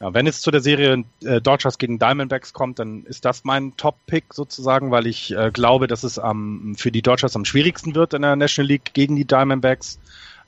Ja, 0.00 0.12
wenn 0.12 0.26
es 0.26 0.42
zu 0.42 0.50
der 0.50 0.60
Serie 0.60 1.04
äh, 1.24 1.40
Dodgers 1.40 1.78
gegen 1.78 1.98
Diamondbacks 1.98 2.52
kommt, 2.52 2.78
dann 2.78 3.04
ist 3.04 3.24
das 3.24 3.44
mein 3.44 3.74
Top-Pick 3.78 4.34
sozusagen, 4.34 4.90
weil 4.90 5.06
ich 5.06 5.34
äh, 5.34 5.50
glaube, 5.50 5.86
dass 5.86 6.04
es 6.04 6.18
ähm, 6.18 6.74
für 6.76 6.92
die 6.92 7.00
Dodgers 7.00 7.34
am 7.34 7.46
schwierigsten 7.46 7.94
wird 7.94 8.12
in 8.12 8.22
der 8.22 8.36
National 8.36 8.68
League 8.68 8.92
gegen 8.92 9.16
die 9.16 9.24
Diamondbacks. 9.24 9.98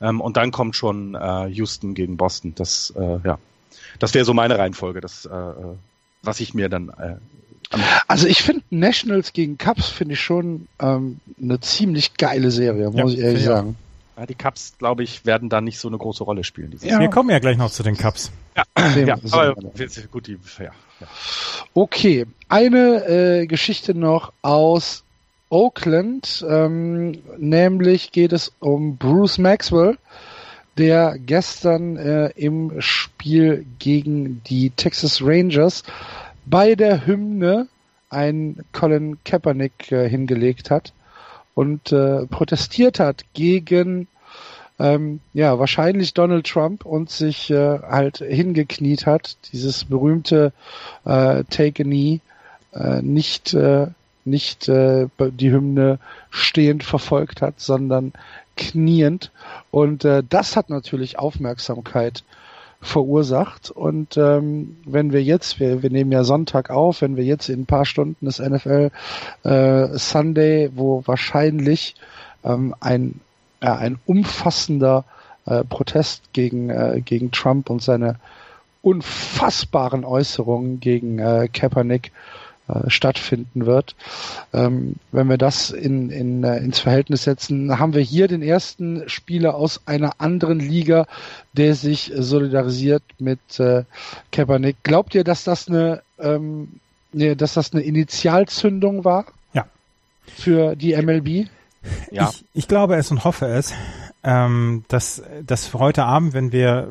Ähm, 0.01 0.21
und 0.21 0.37
dann 0.37 0.51
kommt 0.51 0.75
schon 0.75 1.15
äh, 1.15 1.47
Houston 1.47 1.95
gegen 1.95 2.15
Boston. 2.15 2.53
Das, 2.55 2.93
äh, 2.95 3.19
ja, 3.23 3.39
das 3.97 4.13
wäre 4.13 4.23
so 4.23 4.33
meine 4.33 4.57
Reihenfolge, 4.57 5.01
das, 5.01 5.25
äh, 5.25 5.35
äh 5.35 5.75
was 6.21 6.39
ich 6.41 6.53
mir 6.53 6.69
dann. 6.69 6.89
Äh, 6.89 7.15
also 8.07 8.27
ich 8.27 8.41
finde 8.41 8.63
Nationals 8.69 9.33
gegen 9.33 9.57
Cubs 9.57 9.89
finde 9.89 10.13
ich 10.13 10.21
schon 10.21 10.67
ähm, 10.79 11.19
eine 11.41 11.59
ziemlich 11.59 12.15
geile 12.15 12.51
Serie, 12.51 12.89
muss 12.89 13.13
ja, 13.13 13.19
ich 13.19 13.19
ehrlich 13.19 13.43
sagen. 13.43 13.75
Ja, 14.19 14.25
die 14.25 14.35
Cups, 14.35 14.73
glaube 14.77 15.03
ich, 15.03 15.25
werden 15.25 15.47
da 15.47 15.61
nicht 15.61 15.79
so 15.79 15.87
eine 15.87 15.97
große 15.97 16.25
Rolle 16.25 16.43
spielen. 16.43 16.77
Ja. 16.81 16.99
Wir 16.99 17.09
kommen 17.09 17.29
ja 17.29 17.39
gleich 17.39 17.57
noch 17.57 17.71
zu 17.71 17.83
den 17.83 17.95
Cups. 17.95 18.31
Ja, 18.57 18.63
ja 19.05 19.17
aber 19.31 19.55
gut, 20.11 20.27
die, 20.27 20.37
ja, 20.57 20.65
ja. 20.65 21.07
Okay, 21.73 22.25
eine 22.49 23.05
äh, 23.07 23.47
Geschichte 23.47 23.95
noch 23.95 24.33
aus 24.41 25.05
Oakland, 25.47 26.45
ähm, 26.49 27.19
nämlich 27.37 28.11
geht 28.11 28.33
es 28.33 28.51
um 28.59 28.97
Bruce 28.97 29.37
Maxwell, 29.37 29.97
der 30.77 31.17
gestern 31.17 31.95
äh, 31.95 32.27
im 32.35 32.81
Spiel 32.81 33.65
gegen 33.79 34.43
die 34.43 34.71
Texas 34.71 35.21
Rangers 35.21 35.83
bei 36.45 36.75
der 36.75 37.05
Hymne 37.05 37.69
einen 38.09 38.65
Colin 38.73 39.17
Kaepernick 39.23 39.93
äh, 39.93 40.09
hingelegt 40.09 40.69
hat 40.69 40.91
und 41.59 41.91
äh, 41.91 42.25
protestiert 42.27 43.01
hat 43.01 43.25
gegen 43.33 44.07
ähm, 44.79 45.19
ja 45.33 45.59
wahrscheinlich 45.59 46.13
Donald 46.13 46.47
Trump 46.47 46.85
und 46.85 47.09
sich 47.09 47.51
äh, 47.51 47.79
halt 47.79 48.19
hingekniet 48.19 49.05
hat, 49.05 49.35
dieses 49.51 49.83
berühmte 49.83 50.53
äh, 51.03 51.43
Take 51.49 51.83
a 51.83 51.83
Knee 51.83 52.21
äh, 52.73 53.01
nicht 53.01 53.53
äh, 53.53 53.87
nicht 54.23 54.69
äh, 54.69 55.07
die 55.19 55.51
Hymne 55.51 55.99
stehend 56.29 56.85
verfolgt 56.85 57.41
hat, 57.41 57.59
sondern 57.59 58.13
kniend. 58.55 59.31
Und 59.69 60.05
äh, 60.05 60.23
das 60.29 60.55
hat 60.55 60.69
natürlich 60.69 61.19
Aufmerksamkeit 61.19 62.23
verursacht. 62.81 63.71
Und 63.71 64.17
ähm, 64.17 64.77
wenn 64.85 65.11
wir 65.11 65.21
jetzt, 65.21 65.59
wir, 65.59 65.83
wir 65.83 65.89
nehmen 65.89 66.11
ja 66.11 66.23
Sonntag 66.23 66.69
auf, 66.69 67.01
wenn 67.01 67.17
wir 67.17 67.25
jetzt 67.25 67.49
in 67.49 67.61
ein 67.61 67.65
paar 67.65 67.85
Stunden 67.85 68.25
das 68.25 68.39
NFL 68.39 68.91
äh, 69.43 69.87
Sunday, 69.97 70.71
wo 70.75 71.03
wahrscheinlich 71.05 71.95
ähm, 72.43 72.73
ein, 72.79 73.19
äh, 73.59 73.69
ein 73.69 73.99
umfassender 74.05 75.03
äh, 75.45 75.63
Protest 75.63 76.31
gegen, 76.33 76.69
äh, 76.69 77.01
gegen 77.03 77.31
Trump 77.31 77.69
und 77.69 77.81
seine 77.81 78.15
unfassbaren 78.81 80.05
Äußerungen 80.05 80.79
gegen 80.79 81.19
äh, 81.19 81.49
Kaepernick 81.51 82.11
äh, 82.69 82.89
stattfinden 82.89 83.65
wird. 83.65 83.95
Ähm, 84.53 84.95
wenn 85.11 85.27
wir 85.27 85.37
das 85.37 85.71
in, 85.71 86.11
in, 86.11 86.43
äh, 86.43 86.57
ins 86.57 86.79
Verhältnis 86.79 87.23
setzen, 87.23 87.79
haben 87.79 87.95
wir 87.95 88.01
hier 88.01 88.27
den 88.27 88.43
ersten 88.43 89.09
Spieler 89.09 89.55
aus 89.55 89.81
einer 89.87 90.19
anderen 90.19 90.59
Liga, 90.59 91.07
der 91.53 91.73
sich 91.73 92.11
solidarisiert 92.15 93.03
mit 93.17 93.39
äh, 93.59 93.85
Kaepernick. 94.31 94.77
Glaubt 94.83 95.15
ihr, 95.15 95.23
dass 95.23 95.43
das 95.43 95.67
eine, 95.67 96.03
ähm, 96.19 96.79
ne, 97.11 97.35
dass 97.35 97.55
das 97.55 97.73
eine 97.73 97.81
Initialzündung 97.81 99.03
war? 99.03 99.25
Ja. 99.53 99.65
Für 100.25 100.75
die 100.75 100.95
MLB? 100.95 101.49
Ja. 102.11 102.29
Ich, 102.29 102.45
ich 102.53 102.67
glaube 102.67 102.97
es 102.97 103.09
und 103.09 103.23
hoffe 103.23 103.47
es, 103.47 103.73
ähm, 104.23 104.83
dass, 104.89 105.23
dass 105.45 105.73
heute 105.73 106.03
Abend, 106.03 106.33
wenn 106.33 106.51
wir 106.51 106.89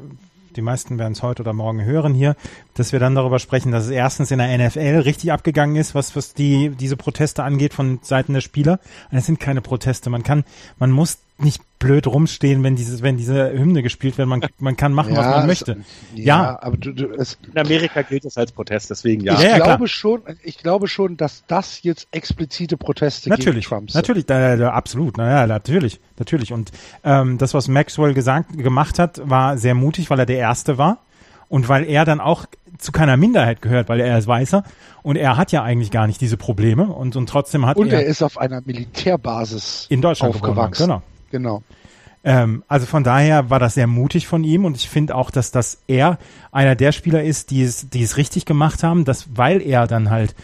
die 0.58 0.62
meisten 0.62 0.98
werden 0.98 1.12
es 1.12 1.22
heute 1.22 1.42
oder 1.42 1.52
morgen 1.52 1.84
hören 1.84 2.14
hier, 2.14 2.34
dass 2.74 2.90
wir 2.90 2.98
dann 2.98 3.14
darüber 3.14 3.38
sprechen, 3.38 3.70
dass 3.70 3.84
es 3.84 3.90
erstens 3.90 4.32
in 4.32 4.38
der 4.38 4.58
NFL 4.58 5.02
richtig 5.04 5.30
abgegangen 5.30 5.76
ist, 5.76 5.94
was, 5.94 6.16
was 6.16 6.34
die, 6.34 6.70
diese 6.70 6.96
Proteste 6.96 7.44
angeht 7.44 7.74
von 7.74 8.00
Seiten 8.02 8.34
der 8.34 8.40
Spieler. 8.40 8.80
Es 9.12 9.26
sind 9.26 9.38
keine 9.38 9.60
Proteste. 9.60 10.10
Man 10.10 10.24
kann, 10.24 10.44
man 10.80 10.90
muss 10.90 11.18
nicht 11.40 11.62
blöd 11.78 12.06
rumstehen, 12.08 12.64
wenn 12.64 12.74
dieses, 12.74 13.02
wenn 13.02 13.16
diese 13.16 13.52
Hymne 13.52 13.82
gespielt 13.82 14.18
wird. 14.18 14.26
Man, 14.26 14.44
man 14.58 14.76
kann 14.76 14.92
machen, 14.92 15.14
ja, 15.14 15.20
was 15.20 15.26
man 15.26 15.46
möchte. 15.46 15.72
Es, 15.72 15.78
ja, 16.14 16.24
ja, 16.24 16.62
aber 16.62 16.76
du, 16.76 16.92
du, 16.92 17.06
es, 17.12 17.38
in 17.52 17.58
Amerika 17.58 18.02
gilt 18.02 18.24
das 18.24 18.36
als 18.36 18.50
Protest, 18.50 18.90
deswegen 18.90 19.22
ja. 19.22 19.34
Ich 19.34 19.42
ja, 19.42 19.56
glaube 19.56 19.76
klar. 19.76 19.88
schon, 19.88 20.22
ich 20.42 20.58
glaube 20.58 20.88
schon, 20.88 21.16
dass 21.16 21.44
das 21.46 21.82
jetzt 21.84 22.08
explizite 22.10 22.76
Proteste 22.76 23.28
natürlich, 23.28 23.66
gegen 23.66 23.76
Trump 23.76 23.90
sind. 23.90 23.98
Natürlich, 24.00 24.26
da, 24.26 24.56
da, 24.56 24.70
absolut, 24.70 25.16
naja, 25.16 25.46
natürlich, 25.46 26.00
natürlich. 26.18 26.52
Und 26.52 26.72
ähm, 27.04 27.38
das, 27.38 27.54
was 27.54 27.68
Maxwell 27.68 28.14
gesagt, 28.14 28.58
gemacht 28.58 28.98
hat, 28.98 29.20
war 29.28 29.56
sehr 29.58 29.74
mutig, 29.74 30.10
weil 30.10 30.18
er 30.18 30.26
der 30.26 30.38
Erste 30.38 30.76
war 30.78 30.98
Und 31.48 31.68
weil 31.68 31.84
er 31.84 32.04
dann 32.04 32.20
auch 32.20 32.46
zu 32.78 32.92
keiner 32.92 33.16
Minderheit 33.16 33.62
gehört, 33.62 33.88
weil 33.88 34.00
er 34.00 34.18
ist 34.18 34.26
Weißer 34.26 34.64
und 35.02 35.16
er 35.16 35.36
hat 35.36 35.52
ja 35.52 35.62
eigentlich 35.62 35.90
gar 35.90 36.06
nicht 36.06 36.20
diese 36.20 36.36
Probleme 36.36 36.86
und, 36.86 37.16
und 37.16 37.28
trotzdem 37.28 37.66
hat 37.66 37.76
und 37.76 37.88
er. 37.88 37.98
Und 37.98 38.04
er 38.04 38.08
ist 38.08 38.22
auf 38.22 38.38
einer 38.38 38.60
Militärbasis 38.64 39.86
in 39.88 40.02
Deutschland 40.02 40.34
aufgewachsen. 40.34 40.86
Genau. 40.86 41.02
Genau. 41.30 41.62
Ähm, 42.24 42.64
also 42.68 42.86
von 42.86 43.04
daher 43.04 43.48
war 43.48 43.58
das 43.58 43.74
sehr 43.74 43.86
mutig 43.86 44.26
von 44.26 44.44
ihm 44.44 44.64
und 44.64 44.76
ich 44.76 44.88
finde 44.88 45.14
auch, 45.14 45.30
dass 45.30 45.50
das 45.50 45.78
er 45.86 46.18
einer 46.50 46.74
der 46.74 46.92
Spieler 46.92 47.22
ist, 47.22 47.50
die 47.50 47.62
es, 47.62 47.88
die 47.90 48.02
es 48.02 48.16
richtig 48.16 48.44
gemacht 48.44 48.82
haben, 48.82 49.04
dass 49.04 49.36
weil 49.36 49.62
er 49.62 49.86
dann 49.86 50.10
halt 50.10 50.34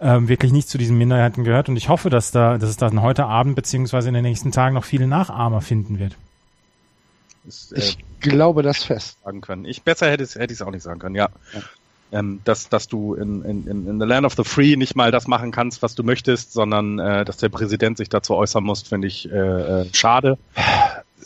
ähm, 0.00 0.28
wirklich 0.28 0.52
nicht 0.52 0.68
zu 0.68 0.78
diesen 0.78 0.96
Minderheiten 0.96 1.44
gehört 1.44 1.68
und 1.68 1.76
ich 1.76 1.88
hoffe, 1.88 2.08
dass 2.08 2.30
da, 2.30 2.56
dass 2.56 2.70
es 2.70 2.76
dann 2.76 3.02
heute 3.02 3.26
Abend 3.26 3.56
beziehungsweise 3.56 4.08
in 4.08 4.14
den 4.14 4.22
nächsten 4.22 4.52
Tagen 4.52 4.74
noch 4.74 4.84
viele 4.84 5.06
Nachahmer 5.06 5.60
finden 5.60 5.98
wird. 5.98 6.16
Ist, 7.46 7.72
äh, 7.72 7.78
ich 7.78 7.98
glaube 8.20 8.62
das 8.62 8.84
fest. 8.84 9.18
Sagen 9.24 9.40
können. 9.40 9.64
Ich 9.64 9.82
besser 9.82 10.10
hätte 10.10 10.22
ich 10.22 10.36
es 10.36 10.62
auch 10.62 10.70
nicht 10.70 10.82
sagen 10.82 10.98
können, 10.98 11.14
ja. 11.14 11.28
ja. 11.52 11.60
Ähm, 12.10 12.40
dass, 12.44 12.70
dass 12.70 12.88
du 12.88 13.14
in, 13.14 13.42
in, 13.42 13.86
in 13.86 14.00
the 14.00 14.06
Land 14.06 14.24
of 14.24 14.34
the 14.34 14.44
Free 14.44 14.76
nicht 14.76 14.96
mal 14.96 15.10
das 15.10 15.26
machen 15.26 15.50
kannst, 15.50 15.82
was 15.82 15.94
du 15.94 16.02
möchtest, 16.02 16.52
sondern 16.54 16.98
äh, 16.98 17.24
dass 17.26 17.36
der 17.36 17.50
Präsident 17.50 17.98
sich 17.98 18.08
dazu 18.08 18.34
äußern 18.34 18.64
muss, 18.64 18.82
finde 18.82 19.08
ich 19.08 19.30
äh, 19.30 19.36
äh, 19.82 19.86
schade. 19.92 20.38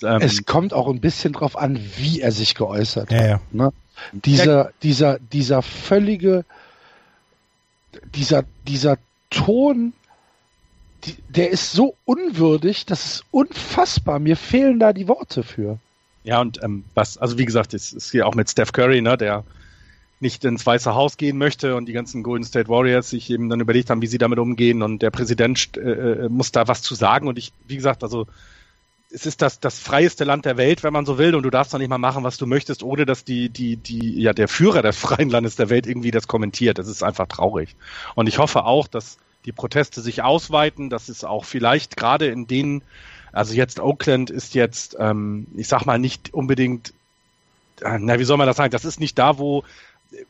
Ähm, 0.03 0.21
es 0.21 0.45
kommt 0.45 0.73
auch 0.73 0.89
ein 0.89 1.01
bisschen 1.01 1.35
drauf 1.35 1.57
an, 1.57 1.79
wie 1.97 2.21
er 2.21 2.33
sich 2.33 2.57
geäußert 2.57 3.13
ja, 3.13 3.19
hat. 3.19 3.27
Ja. 3.27 3.41
Ne? 3.53 3.73
Dieser, 4.13 4.73
dieser, 4.83 5.21
dieser 5.21 5.63
völlige, 5.63 6.45
dieser, 8.15 8.45
dieser 8.67 8.99
Ton, 9.31 9.93
die, 11.05 11.15
der 11.29 11.51
ist 11.51 11.73
so 11.73 11.95
unwürdig, 12.05 12.87
das 12.87 13.05
ist 13.07 13.25
unfassbar. 13.31 14.19
Mir 14.19 14.37
fehlen 14.37 14.81
da 14.81 14.93
die 14.93 15.07
Worte 15.07 15.45
für. 15.45 15.79
Ja, 16.25 16.41
und 16.41 16.63
ähm, 16.63 16.85
was, 16.95 17.19
also 17.19 17.39
wie 17.39 17.45
gesagt, 17.45 17.75
es 17.75 17.93
ist 17.93 18.11
hier 18.11 18.27
auch 18.27 18.35
mit 18.35 18.51
Steph 18.51 18.73
Curry, 18.73 19.01
ne, 19.01 19.17
der 19.17 19.45
nicht 20.23 20.45
ins 20.45 20.65
Weiße 20.65 20.95
Haus 20.95 21.17
gehen 21.17 21.37
möchte 21.37 21.77
und 21.77 21.87
die 21.87 21.93
ganzen 21.93 22.23
Golden 22.23 22.45
State 22.45 22.69
Warriors 22.69 23.11
sich 23.11 23.29
eben 23.31 23.49
dann 23.49 23.61
überlegt 23.61 23.91
haben, 23.91 24.03
wie 24.03 24.07
sie 24.07 24.19
damit 24.19 24.39
umgehen 24.39 24.83
und 24.83 25.03
der 25.03 25.11
Präsident 25.11 25.77
äh, 25.77 25.81
äh, 25.81 26.29
muss 26.29 26.53
da 26.53 26.69
was 26.69 26.83
zu 26.83 26.95
sagen 26.95 27.29
und 27.29 27.39
ich, 27.39 27.53
wie 27.67 27.77
gesagt, 27.77 28.03
also 28.03 28.27
es 29.13 29.27
ist 29.27 29.43
das, 29.43 29.61
das 29.61 29.79
freieste 29.79 30.25
Land 30.25 30.47
der 30.47 30.57
Welt, 30.57 30.83
wenn 30.83 30.93
man 30.93 31.07
so 31.07 31.19
will, 31.19 31.35
und 31.35 31.43
du 31.43 31.51
darfst 31.51 31.75
doch 31.75 31.79
nicht 31.79 31.89
mal 31.89 31.99
machen, 31.99 32.25
was 32.25 32.39
du 32.39 32.47
möchtest, 32.47 32.83
ohne 32.83 33.05
dass 33.05 33.25
die, 33.25 33.51
die, 33.51 33.77
die, 33.77 34.21
ja, 34.21 34.33
der 34.33 34.49
Führer 34.49 34.83
des 34.83 34.97
freien 34.97 35.29
Landes 35.29 35.57
der 35.57 35.69
Welt 35.69 35.87
irgendwie 35.87 36.11
das 36.11 36.29
kommentiert. 36.29 36.79
Das 36.79 36.89
ist 36.89 37.03
einfach 37.03 37.27
traurig. 37.27 37.77
Und 38.15 38.27
ich 38.27 38.39
hoffe 38.39 38.65
auch, 38.65 38.89
dass 38.89 39.19
die 39.45 39.53
Proteste 39.53 40.01
sich 40.01 40.23
ausweiten, 40.23 40.89
dass 40.89 41.09
es 41.09 41.25
auch 41.25 41.45
vielleicht 41.45 41.97
gerade 41.97 42.27
in 42.27 42.47
denen, 42.47 42.83
also 43.33 43.55
jetzt 43.55 43.81
Oakland 43.81 44.31
ist 44.31 44.55
jetzt, 44.55 44.97
ähm, 44.99 45.47
ich 45.57 45.69
sag 45.69 45.85
mal, 45.85 45.99
nicht 45.99 46.33
unbedingt, 46.33 46.95
äh, 47.83 47.99
na, 47.99 48.19
wie 48.19 48.25
soll 48.25 48.39
man 48.39 48.47
das 48.47 48.57
sagen? 48.57 48.71
Das 48.71 48.85
ist 48.85 49.01
nicht 49.01 49.19
da, 49.19 49.39
wo 49.39 49.65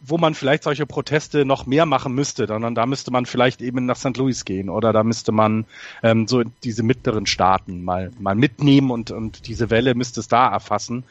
wo 0.01 0.19
man 0.19 0.35
vielleicht 0.35 0.63
solche 0.63 0.87
Proteste 0.87 1.45
noch 1.45 1.67
mehr 1.67 1.87
machen 1.87 2.15
müsste, 2.15 2.47
sondern 2.47 2.75
da 2.75 2.87
müsste 2.87 3.11
man 3.11 3.27
vielleicht 3.27 3.63
eben 3.63 3.87
nach 3.87 3.97
St. 3.97 4.17
Louis 4.17 4.45
gehen 4.45 4.69
oder 4.69 4.93
da 4.93 5.03
müsste 5.03 5.33
man 5.33 5.65
ähm, 6.03 6.27
so 6.27 6.43
diese 6.65 6.83
mittleren 6.83 7.27
Staaten 7.27 7.83
mal, 7.83 8.11
mal 8.19 8.35
mitnehmen 8.35 8.91
und, 8.91 9.11
und 9.11 9.47
diese 9.47 9.71
Welle 9.71 9.95
müsste 9.95 10.21
es 10.21 10.29
da 10.29 10.49
erfassen. 10.49 11.05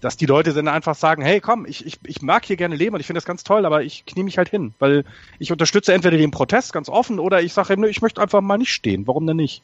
Dass 0.00 0.16
die 0.16 0.26
Leute 0.26 0.52
dann 0.52 0.66
einfach 0.66 0.96
sagen, 0.96 1.22
hey 1.22 1.40
komm, 1.40 1.64
ich, 1.64 1.86
ich, 1.86 2.00
ich 2.04 2.22
mag 2.22 2.44
hier 2.44 2.56
gerne 2.56 2.74
leben 2.74 2.94
und 2.94 3.00
ich 3.00 3.06
finde 3.06 3.18
das 3.18 3.24
ganz 3.24 3.44
toll, 3.44 3.64
aber 3.64 3.84
ich 3.84 4.04
knie 4.04 4.24
mich 4.24 4.36
halt 4.36 4.48
hin, 4.48 4.74
weil 4.80 5.04
ich 5.38 5.52
unterstütze 5.52 5.92
entweder 5.92 6.16
den 6.16 6.32
Protest 6.32 6.72
ganz 6.72 6.88
offen 6.88 7.20
oder 7.20 7.40
ich 7.40 7.52
sage, 7.52 7.74
ich 7.88 8.02
möchte 8.02 8.20
einfach 8.20 8.40
mal 8.40 8.58
nicht 8.58 8.72
stehen. 8.72 9.06
Warum 9.06 9.26
denn 9.28 9.36
nicht? 9.36 9.62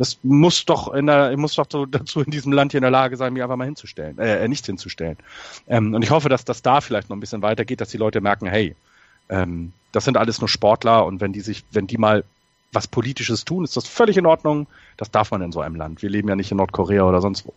Das 0.00 0.18
muss 0.22 0.64
doch 0.64 0.94
in 0.94 1.08
der, 1.08 1.30
ich 1.30 1.36
muss 1.36 1.56
doch 1.56 1.66
so 1.70 1.84
dazu 1.84 2.22
in 2.22 2.30
diesem 2.30 2.52
Land 2.52 2.72
hier 2.72 2.78
in 2.78 2.84
der 2.84 2.90
Lage 2.90 3.18
sein, 3.18 3.34
mich 3.34 3.42
einfach 3.42 3.56
mal 3.56 3.66
hinzustellen, 3.66 4.18
äh, 4.18 4.48
nicht 4.48 4.64
hinzustellen. 4.64 5.18
Ähm, 5.68 5.92
und 5.92 6.02
ich 6.02 6.10
hoffe, 6.10 6.30
dass 6.30 6.46
das 6.46 6.62
da 6.62 6.80
vielleicht 6.80 7.10
noch 7.10 7.18
ein 7.18 7.20
bisschen 7.20 7.42
weitergeht, 7.42 7.82
dass 7.82 7.90
die 7.90 7.98
Leute 7.98 8.22
merken, 8.22 8.46
hey, 8.46 8.74
ähm, 9.28 9.74
das 9.92 10.06
sind 10.06 10.16
alles 10.16 10.40
nur 10.40 10.48
Sportler 10.48 11.04
und 11.04 11.20
wenn 11.20 11.34
die 11.34 11.42
sich, 11.42 11.64
wenn 11.72 11.86
die 11.86 11.98
mal 11.98 12.24
was 12.72 12.88
Politisches 12.88 13.44
tun, 13.44 13.62
ist 13.62 13.76
das 13.76 13.86
völlig 13.86 14.16
in 14.16 14.24
Ordnung. 14.24 14.68
Das 14.96 15.10
darf 15.10 15.32
man 15.32 15.42
in 15.42 15.52
so 15.52 15.60
einem 15.60 15.74
Land. 15.74 16.00
Wir 16.00 16.08
leben 16.08 16.30
ja 16.30 16.34
nicht 16.34 16.50
in 16.50 16.56
Nordkorea 16.56 17.02
oder 17.02 17.20
sonst 17.20 17.46
wo. 17.46 17.52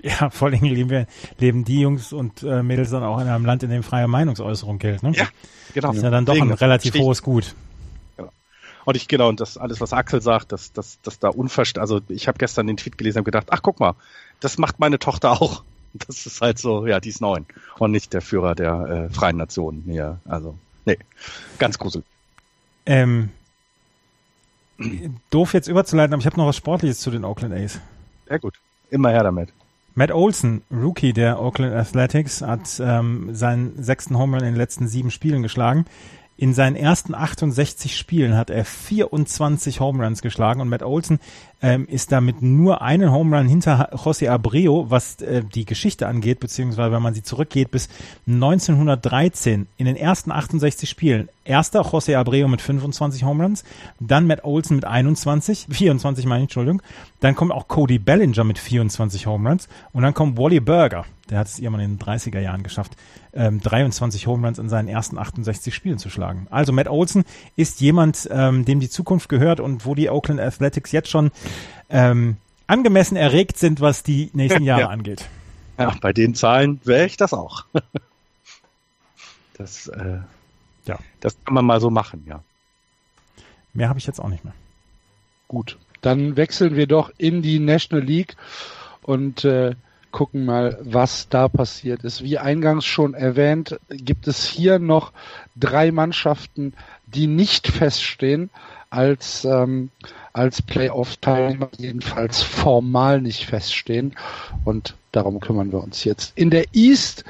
Ja, 0.00 0.30
vor 0.30 0.48
allem 0.48 0.62
leben 0.62 0.88
wir, 0.88 1.06
leben 1.40 1.66
die 1.66 1.80
Jungs 1.80 2.14
und 2.14 2.42
äh, 2.42 2.62
Mädels 2.62 2.88
dann 2.88 3.02
auch 3.02 3.20
in 3.20 3.28
einem 3.28 3.44
Land, 3.44 3.64
in 3.64 3.70
dem 3.70 3.82
freie 3.82 4.08
Meinungsäußerung 4.08 4.78
gilt, 4.78 5.02
ne? 5.02 5.12
Ja, 5.14 5.26
genau. 5.74 5.88
Das 5.88 5.98
ist 5.98 6.02
ja 6.04 6.10
dann 6.10 6.24
doch 6.24 6.40
ein 6.40 6.52
relativ 6.52 6.94
hohes 6.94 7.22
Gut. 7.22 7.54
Und 8.84 8.96
ich, 8.96 9.08
genau, 9.08 9.28
und 9.28 9.40
das 9.40 9.56
alles, 9.56 9.80
was 9.80 9.92
Axel 9.92 10.20
sagt, 10.20 10.52
dass, 10.52 10.72
dass, 10.72 11.00
dass 11.02 11.18
da 11.18 11.28
unverst, 11.28 11.78
also 11.78 12.00
ich 12.08 12.28
habe 12.28 12.38
gestern 12.38 12.66
den 12.66 12.76
Tweet 12.76 12.98
gelesen 12.98 13.18
und 13.18 13.24
gedacht, 13.24 13.48
ach 13.50 13.62
guck 13.62 13.80
mal, 13.80 13.94
das 14.40 14.58
macht 14.58 14.80
meine 14.80 14.98
Tochter 14.98 15.32
auch. 15.32 15.62
Das 16.08 16.24
ist 16.24 16.40
halt 16.40 16.58
so, 16.58 16.86
ja, 16.86 17.00
die 17.00 17.10
ist 17.10 17.20
neun 17.20 17.44
und 17.78 17.90
nicht 17.90 18.14
der 18.14 18.22
Führer 18.22 18.54
der 18.54 19.08
äh, 19.10 19.14
Freien 19.14 19.36
Nationen 19.36 19.82
hier. 19.84 20.20
Also, 20.24 20.56
nee, 20.86 20.96
ganz 21.58 21.78
gruselig. 21.78 22.06
Ähm, 22.86 23.28
doof 25.28 25.52
jetzt 25.52 25.68
überzuleiten, 25.68 26.14
aber 26.14 26.20
ich 26.22 26.24
habe 26.24 26.38
noch 26.38 26.46
was 26.46 26.56
Sportliches 26.56 27.00
zu 27.00 27.10
den 27.10 27.26
Oakland 27.26 27.52
A's. 27.52 27.78
Sehr 28.26 28.38
gut, 28.38 28.54
immer 28.88 29.10
her 29.10 29.22
damit. 29.22 29.52
Matt 29.94 30.12
Olson, 30.12 30.62
Rookie 30.70 31.12
der 31.12 31.40
Oakland 31.40 31.74
Athletics, 31.74 32.40
hat 32.40 32.80
ähm, 32.82 33.34
seinen 33.34 33.82
sechsten 33.82 34.16
Home 34.16 34.36
Run 34.36 34.46
in 34.46 34.54
den 34.54 34.58
letzten 34.58 34.88
sieben 34.88 35.10
Spielen 35.10 35.42
geschlagen. 35.42 35.84
In 36.42 36.54
seinen 36.54 36.74
ersten 36.74 37.14
68 37.14 37.96
Spielen 37.96 38.36
hat 38.36 38.50
er 38.50 38.64
24 38.64 39.78
Home 39.78 40.04
Runs 40.04 40.22
geschlagen 40.22 40.60
und 40.60 40.68
Matt 40.68 40.82
Olson 40.82 41.20
ähm, 41.62 41.86
ist 41.86 42.12
damit 42.12 42.42
nur 42.42 42.82
einen 42.82 43.12
Home 43.12 43.36
Run 43.36 43.46
hinter 43.46 43.94
José 43.94 44.28
Abreu, 44.28 44.84
was 44.88 45.20
äh, 45.22 45.42
die 45.42 45.64
Geschichte 45.64 46.08
angeht, 46.08 46.40
beziehungsweise 46.40 46.92
wenn 46.92 47.02
man 47.02 47.14
sie 47.14 47.22
zurückgeht 47.22 47.70
bis 47.70 47.88
1913 48.26 49.68
in 49.76 49.86
den 49.86 49.96
ersten 49.96 50.32
68 50.32 50.90
Spielen. 50.90 51.28
Erster 51.44 51.82
José 51.82 52.16
Abreu 52.16 52.46
mit 52.48 52.60
25 52.60 53.24
Home 53.24 53.44
Runs, 53.44 53.64
dann 54.00 54.26
Matt 54.26 54.44
Olson 54.44 54.76
mit 54.76 54.84
21, 54.84 55.68
24 55.70 56.26
meine 56.26 56.40
ich, 56.40 56.44
Entschuldigung. 56.44 56.82
Dann 57.20 57.36
kommt 57.36 57.52
auch 57.52 57.68
Cody 57.68 57.98
Bellinger 57.98 58.44
mit 58.44 58.58
24 58.58 59.26
Home 59.26 59.48
Runs 59.48 59.68
und 59.92 60.02
dann 60.02 60.14
kommt 60.14 60.36
Wally 60.36 60.60
Burger, 60.60 61.04
der 61.30 61.38
hat 61.38 61.46
es 61.46 61.58
irgendwann 61.58 61.84
in 61.84 61.96
den 61.96 62.04
30er 62.04 62.40
Jahren 62.40 62.62
geschafft, 62.62 62.96
ähm, 63.32 63.60
23 63.60 64.26
Home 64.26 64.46
Runs 64.46 64.58
in 64.58 64.68
seinen 64.68 64.88
ersten 64.88 65.18
68 65.18 65.74
Spielen 65.74 65.98
zu 65.98 66.10
schlagen. 66.10 66.46
Also 66.50 66.72
Matt 66.72 66.88
Olson 66.88 67.24
ist 67.56 67.80
jemand, 67.80 68.28
ähm, 68.30 68.64
dem 68.64 68.80
die 68.80 68.90
Zukunft 68.90 69.28
gehört 69.28 69.60
und 69.60 69.86
wo 69.86 69.94
die 69.94 70.10
Oakland 70.10 70.40
Athletics 70.40 70.92
jetzt 70.92 71.08
schon 71.08 71.30
ähm, 71.90 72.36
angemessen 72.66 73.16
erregt 73.16 73.58
sind, 73.58 73.80
was 73.80 74.02
die 74.02 74.30
nächsten 74.32 74.62
Jahre 74.64 74.82
ja. 74.82 74.88
angeht. 74.88 75.28
Ja, 75.78 75.94
bei 76.00 76.12
den 76.12 76.34
Zahlen 76.34 76.80
wäre 76.84 77.06
ich 77.06 77.16
das 77.16 77.32
auch. 77.32 77.64
das, 79.58 79.88
äh, 79.88 80.18
ja. 80.86 80.98
das 81.20 81.36
kann 81.44 81.54
man 81.54 81.64
mal 81.64 81.80
so 81.80 81.90
machen, 81.90 82.24
ja. 82.28 82.42
Mehr 83.72 83.88
habe 83.88 83.98
ich 83.98 84.06
jetzt 84.06 84.20
auch 84.20 84.28
nicht 84.28 84.44
mehr. 84.44 84.54
Gut, 85.48 85.78
dann 86.02 86.36
wechseln 86.36 86.76
wir 86.76 86.86
doch 86.86 87.10
in 87.16 87.42
die 87.42 87.58
National 87.58 88.04
League 88.04 88.36
und 89.02 89.44
äh, 89.44 89.74
gucken 90.12 90.44
mal, 90.44 90.78
was 90.82 91.28
da 91.28 91.48
passiert 91.48 92.04
ist. 92.04 92.22
Wie 92.22 92.38
eingangs 92.38 92.84
schon 92.84 93.14
erwähnt, 93.14 93.80
gibt 93.88 94.28
es 94.28 94.44
hier 94.44 94.78
noch 94.78 95.12
drei 95.56 95.90
Mannschaften, 95.90 96.74
die 97.06 97.26
nicht 97.26 97.66
feststehen 97.66 98.50
als, 98.90 99.44
ähm, 99.44 99.90
als 100.32 100.62
Playoff-Teilnehmer, 100.62 101.70
jedenfalls 101.76 102.42
formal 102.42 103.20
nicht 103.20 103.44
feststehen. 103.44 104.14
Und 104.64 104.94
darum 105.12 105.40
kümmern 105.40 105.72
wir 105.72 105.82
uns 105.82 106.04
jetzt. 106.04 106.36
In 106.36 106.50
der 106.50 106.66
East 106.72 107.24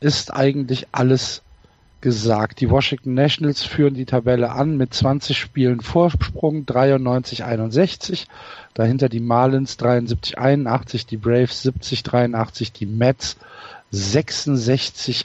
ist 0.00 0.32
eigentlich 0.34 0.86
alles 0.92 1.42
gesagt. 2.00 2.60
Die 2.60 2.70
Washington 2.70 3.14
Nationals 3.14 3.64
führen 3.64 3.94
die 3.94 4.04
Tabelle 4.04 4.52
an 4.52 4.76
mit 4.76 4.94
20 4.94 5.36
Spielen 5.36 5.80
Vorsprung, 5.80 6.64
93-61. 6.64 8.26
Dahinter 8.74 9.08
die 9.08 9.20
Marlins 9.20 9.78
73-81, 9.78 11.06
die 11.06 11.16
Braves 11.16 11.64
70-83, 11.64 12.72
die 12.72 12.86
Mets 12.86 13.36
66-88, 13.92 15.24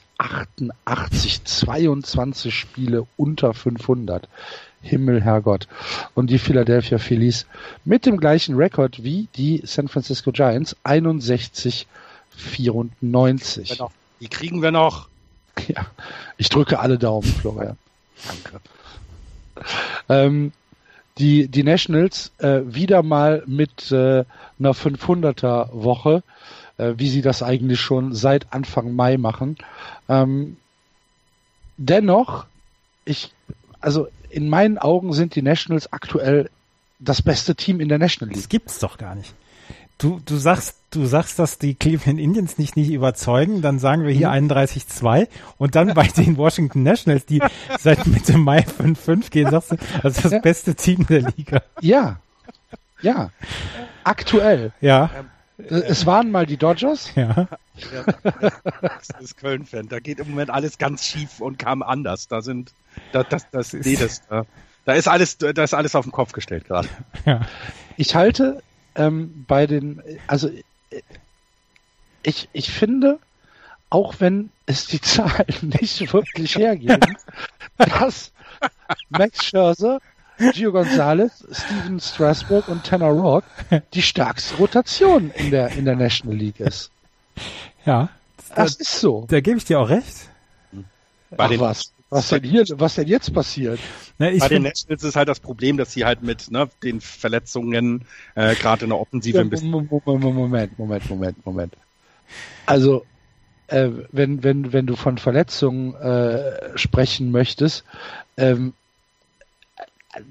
22 1.43 2.55
Spiele 2.55 3.05
unter 3.17 3.53
500. 3.53 4.27
Himmel, 4.81 5.21
Herrgott. 5.21 5.67
Und 6.15 6.29
die 6.29 6.39
Philadelphia 6.39 6.97
Phillies 6.97 7.45
mit 7.85 8.05
dem 8.05 8.17
gleichen 8.17 8.55
Rekord 8.55 9.03
wie 9.03 9.27
die 9.35 9.61
San 9.65 9.87
Francisco 9.87 10.31
Giants 10.31 10.75
61 10.83 11.87
94. 12.35 13.81
Die 14.19 14.27
kriegen 14.27 14.61
wir 14.61 14.71
noch. 14.71 15.07
Ja, 15.67 15.85
ich 16.37 16.49
drücke 16.49 16.79
alle 16.79 16.97
Daumen, 16.97 17.27
Florian. 17.27 17.77
Danke. 18.25 18.61
Ähm, 20.09 20.53
die, 21.17 21.47
die 21.47 21.63
Nationals 21.63 22.31
äh, 22.39 22.61
wieder 22.65 23.03
mal 23.03 23.43
mit 23.45 23.91
äh, 23.91 24.23
einer 24.59 24.73
500er 24.73 25.69
Woche, 25.71 26.23
äh, 26.77 26.93
wie 26.97 27.09
sie 27.09 27.21
das 27.21 27.43
eigentlich 27.43 27.79
schon 27.79 28.15
seit 28.15 28.53
Anfang 28.53 28.95
Mai 28.95 29.17
machen. 29.17 29.57
Ähm, 30.07 30.57
dennoch, 31.77 32.45
ich, 33.05 33.33
also 33.81 34.07
in 34.31 34.49
meinen 34.49 34.77
Augen 34.77 35.13
sind 35.13 35.35
die 35.35 35.41
Nationals 35.41 35.91
aktuell 35.91 36.49
das 36.99 37.21
beste 37.21 37.55
Team 37.55 37.79
in 37.79 37.89
der 37.89 37.97
National 37.97 38.29
League. 38.29 38.43
Das 38.43 38.49
gibt's 38.49 38.79
doch 38.79 38.97
gar 38.97 39.15
nicht. 39.15 39.33
Du, 39.97 40.19
du 40.25 40.37
sagst, 40.37 40.77
du 40.89 41.05
sagst, 41.05 41.37
dass 41.37 41.59
die 41.59 41.75
Cleveland 41.75 42.19
Indians 42.19 42.57
nicht 42.57 42.75
nicht 42.75 42.89
überzeugen, 42.89 43.61
dann 43.61 43.77
sagen 43.77 44.03
wir 44.03 44.11
hier 44.11 44.29
mhm. 44.29 44.51
31-2 44.51 45.27
und 45.57 45.75
dann 45.75 45.93
bei 45.93 46.07
den 46.07 46.37
Washington 46.37 46.81
Nationals, 46.81 47.25
die 47.25 47.41
seit 47.79 48.07
Mitte 48.07 48.37
Mai 48.37 48.61
5-5 48.61 49.29
gehen, 49.29 49.51
sagst 49.51 49.73
du, 49.73 49.75
das 50.01 50.15
ist 50.15 50.25
das 50.25 50.31
ja. 50.31 50.39
beste 50.39 50.73
Team 50.73 51.05
der 51.05 51.31
Liga. 51.37 51.61
Ja, 51.81 52.19
ja, 53.01 53.29
aktuell. 54.03 54.71
Ja. 54.81 55.11
Es 55.69 56.05
waren 56.05 56.31
mal 56.31 56.45
die 56.45 56.57
Dodgers. 56.57 57.13
Ja. 57.15 57.47
Das 58.71 59.21
ist 59.21 59.37
Köln-Fan. 59.37 59.87
Da 59.87 59.99
geht 59.99 60.19
im 60.19 60.29
Moment 60.29 60.49
alles 60.49 60.77
ganz 60.77 61.05
schief 61.05 61.39
und 61.39 61.59
kam 61.59 61.81
anders. 61.81 62.27
Da 62.27 62.41
sind, 62.41 62.73
das, 63.11 63.27
das, 63.29 63.49
das, 63.51 63.73
nee, 63.73 63.95
das, 63.95 64.27
da, 64.27 64.45
da 64.85 64.93
ist 64.93 65.07
alles, 65.07 65.37
da 65.37 65.63
ist 65.63 65.73
alles 65.73 65.95
auf 65.95 66.05
den 66.05 66.11
Kopf 66.11 66.31
gestellt 66.31 66.65
gerade. 66.65 66.87
Ja. 67.25 67.41
Ich 67.97 68.15
halte 68.15 68.61
ähm, 68.95 69.45
bei 69.47 69.67
den, 69.67 70.01
also 70.27 70.49
ich, 72.23 72.49
ich 72.53 72.71
finde, 72.71 73.19
auch 73.89 74.15
wenn 74.19 74.49
es 74.65 74.87
die 74.87 75.01
Zahlen 75.01 75.73
nicht 75.79 76.13
wirklich 76.13 76.55
hergeben, 76.55 77.17
dass 77.77 78.31
Max 79.09 79.45
Scherzer, 79.45 79.99
Gio 80.53 80.71
Gonzalez, 80.71 81.45
Steven 81.51 81.99
Strasburg 81.99 82.67
und 82.67 82.83
Tanner 82.83 83.09
Rock 83.09 83.43
die 83.93 84.01
stärkste 84.01 84.55
Rotation 84.55 85.31
in 85.31 85.51
der, 85.51 85.69
in 85.69 85.85
der 85.85 85.95
National 85.95 86.35
League 86.35 86.59
ist. 86.59 86.91
Ja. 87.85 88.09
Das, 88.37 88.55
das 88.55 88.75
ist 88.75 88.99
so. 88.99 89.25
Da 89.29 89.39
gebe 89.39 89.57
ich 89.57 89.65
dir 89.65 89.79
auch 89.79 89.89
recht. 89.89 90.29
Bei 91.29 91.45
Ach 91.45 91.59
was. 91.59 91.93
Was 92.09 92.27
denn 92.27 92.43
hier, 92.43 92.65
was 92.71 92.95
denn 92.95 93.07
jetzt 93.07 93.33
passiert? 93.33 93.79
Na, 94.17 94.29
Bei 94.37 94.49
den 94.49 94.63
Nationals 94.63 95.01
ist 95.01 95.15
halt 95.15 95.29
das 95.29 95.39
Problem, 95.39 95.77
dass 95.77 95.93
sie 95.93 96.03
halt 96.03 96.21
mit 96.21 96.51
ne, 96.51 96.69
den 96.83 96.99
Verletzungen 96.99 98.03
äh, 98.35 98.53
gerade 98.55 98.83
in 98.83 98.89
der 98.89 98.99
Offensive 98.99 99.37
ja, 99.37 99.41
ein 99.41 99.49
bisschen. 99.49 99.71
Moment, 99.71 100.77
Moment, 100.77 101.07
Moment, 101.09 101.45
Moment. 101.45 101.73
Also 102.65 103.05
äh, 103.67 103.89
wenn, 104.11 104.43
wenn, 104.43 104.73
wenn 104.73 104.87
du 104.87 104.97
von 104.97 105.17
Verletzungen 105.17 105.95
äh, 105.95 106.77
sprechen 106.77 107.31
möchtest, 107.31 107.85
ähm, 108.35 108.73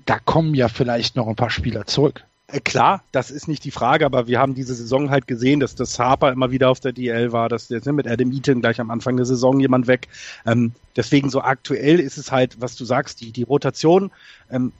da 0.06 0.18
kommen 0.18 0.54
ja 0.54 0.68
vielleicht 0.68 1.16
noch 1.16 1.28
ein 1.28 1.36
paar 1.36 1.50
Spieler 1.50 1.86
zurück. 1.86 2.24
Äh, 2.48 2.60
klar, 2.60 3.02
das 3.12 3.30
ist 3.30 3.48
nicht 3.48 3.64
die 3.64 3.70
Frage, 3.70 4.04
aber 4.04 4.26
wir 4.26 4.38
haben 4.38 4.54
diese 4.54 4.74
Saison 4.74 5.10
halt 5.10 5.26
gesehen, 5.26 5.60
dass 5.60 5.74
das 5.74 5.98
Harper 5.98 6.32
immer 6.32 6.50
wieder 6.50 6.70
auf 6.70 6.80
der 6.80 6.92
DL 6.92 7.32
war, 7.32 7.48
dass 7.48 7.68
jetzt 7.68 7.86
mit 7.86 8.06
Adam 8.06 8.32
Eaton 8.32 8.60
gleich 8.60 8.80
am 8.80 8.90
Anfang 8.90 9.16
der 9.16 9.26
Saison 9.26 9.60
jemand 9.60 9.86
weg. 9.86 10.08
Ähm, 10.46 10.72
deswegen 10.96 11.30
so 11.30 11.42
aktuell 11.42 12.00
ist 12.00 12.18
es 12.18 12.32
halt, 12.32 12.60
was 12.60 12.76
du 12.76 12.84
sagst, 12.84 13.20
die, 13.20 13.32
die 13.32 13.42
Rotation. 13.42 14.10
Ähm, 14.50 14.72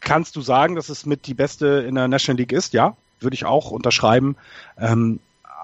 kannst 0.00 0.36
du 0.36 0.40
sagen, 0.42 0.76
dass 0.76 0.88
es 0.88 1.06
mit 1.06 1.26
die 1.26 1.34
beste 1.34 1.84
in 1.88 1.94
der 1.94 2.08
National 2.08 2.38
League 2.38 2.52
ist? 2.52 2.72
Ja, 2.72 2.96
würde 3.20 3.34
ich 3.34 3.44
auch 3.44 3.70
unterschreiben. 3.70 4.36
Ähm, 4.78 5.20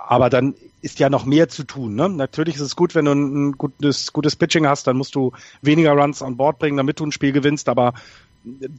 aber 0.09 0.31
dann 0.31 0.55
ist 0.81 0.99
ja 0.99 1.09
noch 1.09 1.25
mehr 1.25 1.49
zu 1.49 1.63
tun. 1.63 1.95
Ne? 1.95 2.09
Natürlich 2.09 2.57
ist 2.57 2.63
es 2.63 2.77
gut, 2.77 2.95
wenn 2.95 3.05
du 3.05 3.13
ein 3.13 3.53
gutes, 3.53 4.13
gutes 4.13 4.35
Pitching 4.35 4.67
hast, 4.67 4.87
dann 4.87 4.97
musst 4.97 5.15
du 5.15 5.33
weniger 5.61 5.93
Runs 5.93 6.23
an 6.23 6.37
Bord 6.37 6.59
bringen, 6.59 6.77
damit 6.77 6.99
du 6.99 7.07
ein 7.07 7.13
Spiel 7.13 7.33
gewinnst, 7.33 7.69
aber 7.69 7.95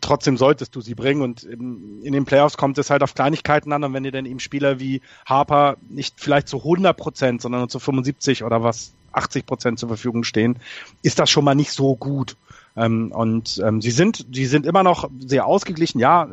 trotzdem 0.02 0.38
solltest 0.38 0.76
du 0.76 0.82
sie 0.82 0.96
bringen 0.96 1.22
und 1.22 1.44
in, 1.44 2.02
den 2.12 2.26
Playoffs 2.26 2.58
kommt 2.58 2.78
es 2.78 2.90
halt 2.90 3.04
auf 3.04 3.14
Kleinigkeiten 3.14 3.72
an 3.72 3.84
und 3.84 3.94
wenn 3.94 4.04
dir 4.04 4.12
dann 4.12 4.26
eben 4.26 4.40
Spieler 4.40 4.80
wie 4.80 5.02
Harper 5.26 5.78
nicht 5.90 6.20
vielleicht 6.20 6.48
zu 6.48 6.58
100 6.58 6.96
Prozent, 6.96 7.42
sondern 7.42 7.62
nur 7.62 7.70
zu 7.70 7.80
75 7.80 8.44
oder 8.44 8.64
was 8.64 8.94
80 9.14 9.46
Prozent 9.46 9.80
zur 9.80 9.90
Verfügung 9.90 10.24
stehen, 10.24 10.58
ist 11.02 11.20
das 11.20 11.30
schon 11.30 11.46
mal 11.46 11.56
nicht 11.56 11.72
so 11.72 11.96
gut. 11.96 12.36
Ähm, 12.76 13.12
und 13.12 13.62
ähm, 13.64 13.82
sie 13.82 13.92
sind, 13.92 14.26
sie 14.32 14.46
sind 14.46 14.66
immer 14.66 14.84
noch 14.84 15.10
sehr 15.20 15.46
ausgeglichen. 15.46 16.00
Ja, 16.00 16.28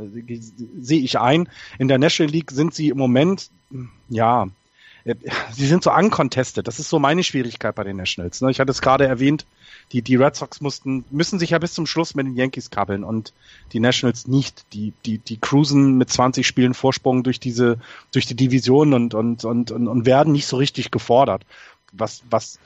sehe 0.80 1.00
ich 1.00 1.18
ein. 1.18 1.48
In 1.78 1.88
der 1.88 1.98
National 1.98 2.32
League 2.32 2.50
sind 2.50 2.74
sie 2.74 2.88
im 2.88 2.98
Moment, 2.98 3.50
ja, 4.08 4.48
sie 5.52 5.66
sind 5.66 5.82
so 5.82 5.92
uncontested. 5.92 6.66
Das 6.66 6.78
ist 6.78 6.88
so 6.88 6.98
meine 6.98 7.22
Schwierigkeit 7.22 7.74
bei 7.74 7.84
den 7.84 7.96
Nationals. 7.96 8.40
Ne? 8.40 8.50
Ich 8.50 8.60
hatte 8.60 8.70
es 8.70 8.80
gerade 8.80 9.06
erwähnt, 9.06 9.46
die, 9.92 10.02
die 10.02 10.16
Red 10.16 10.36
Sox 10.36 10.60
mussten, 10.60 11.04
müssen 11.10 11.38
sich 11.38 11.50
ja 11.50 11.58
bis 11.58 11.74
zum 11.74 11.86
Schluss 11.86 12.14
mit 12.14 12.26
den 12.26 12.36
Yankees 12.36 12.70
kabbeln 12.70 13.02
und 13.02 13.32
die 13.72 13.80
Nationals 13.80 14.28
nicht. 14.28 14.64
Die, 14.72 14.92
die, 15.04 15.18
die 15.18 15.38
cruisen 15.38 15.98
mit 15.98 16.10
20 16.10 16.46
Spielen 16.46 16.74
Vorsprung 16.74 17.22
durch 17.22 17.40
diese, 17.40 17.78
durch 18.12 18.26
die 18.26 18.36
Division 18.36 18.94
und, 18.94 19.14
und, 19.14 19.44
und, 19.44 19.70
und, 19.70 19.88
und 19.88 20.06
werden 20.06 20.32
nicht 20.32 20.46
so 20.46 20.56
richtig 20.56 20.90
gefordert. 20.90 21.44
Was, 21.92 22.22
was, 22.30 22.58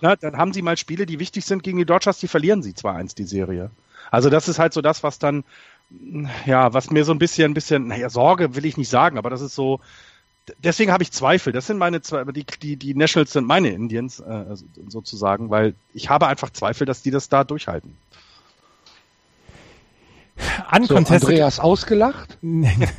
na, 0.00 0.16
dann 0.16 0.36
haben 0.36 0.52
sie 0.52 0.62
mal 0.62 0.76
Spiele, 0.76 1.06
die 1.06 1.18
wichtig 1.18 1.44
sind 1.44 1.62
gegen 1.62 1.78
die 1.78 1.86
Dodgers, 1.86 2.18
die 2.18 2.28
verlieren 2.28 2.62
sie 2.62 2.74
zwar 2.74 2.96
eins 2.96 3.14
die 3.14 3.24
Serie. 3.24 3.70
Also 4.10 4.28
das 4.28 4.48
ist 4.48 4.58
halt 4.58 4.72
so 4.74 4.82
das, 4.82 5.02
was 5.02 5.18
dann, 5.18 5.44
ja, 6.44 6.74
was 6.74 6.90
mir 6.90 7.04
so 7.04 7.12
ein 7.12 7.18
bisschen, 7.18 7.50
ein 7.50 7.54
bisschen, 7.54 7.88
naja, 7.88 8.10
Sorge 8.10 8.54
will 8.54 8.66
ich 8.66 8.76
nicht 8.76 8.90
sagen, 8.90 9.16
aber 9.16 9.30
das 9.30 9.40
ist 9.40 9.54
so, 9.54 9.80
deswegen 10.62 10.92
habe 10.92 11.02
ich 11.02 11.12
Zweifel. 11.12 11.52
Das 11.52 11.66
sind 11.66 11.78
meine 11.78 12.02
Zweifel. 12.02 12.32
Die, 12.32 12.44
die, 12.44 12.76
die 12.76 12.94
Nationals 12.94 13.32
sind 13.32 13.46
meine 13.46 13.68
Indians 13.68 14.20
äh, 14.20 14.56
sozusagen, 14.88 15.50
weil 15.50 15.74
ich 15.92 16.08
habe 16.08 16.26
einfach 16.26 16.50
Zweifel, 16.50 16.86
dass 16.86 17.02
die 17.02 17.10
das 17.10 17.28
da 17.28 17.44
durchhalten. 17.44 17.96
Uncontested. 20.70 21.20
So, 21.20 21.26
Andreas 21.28 21.60
ausgelacht? 21.60 22.38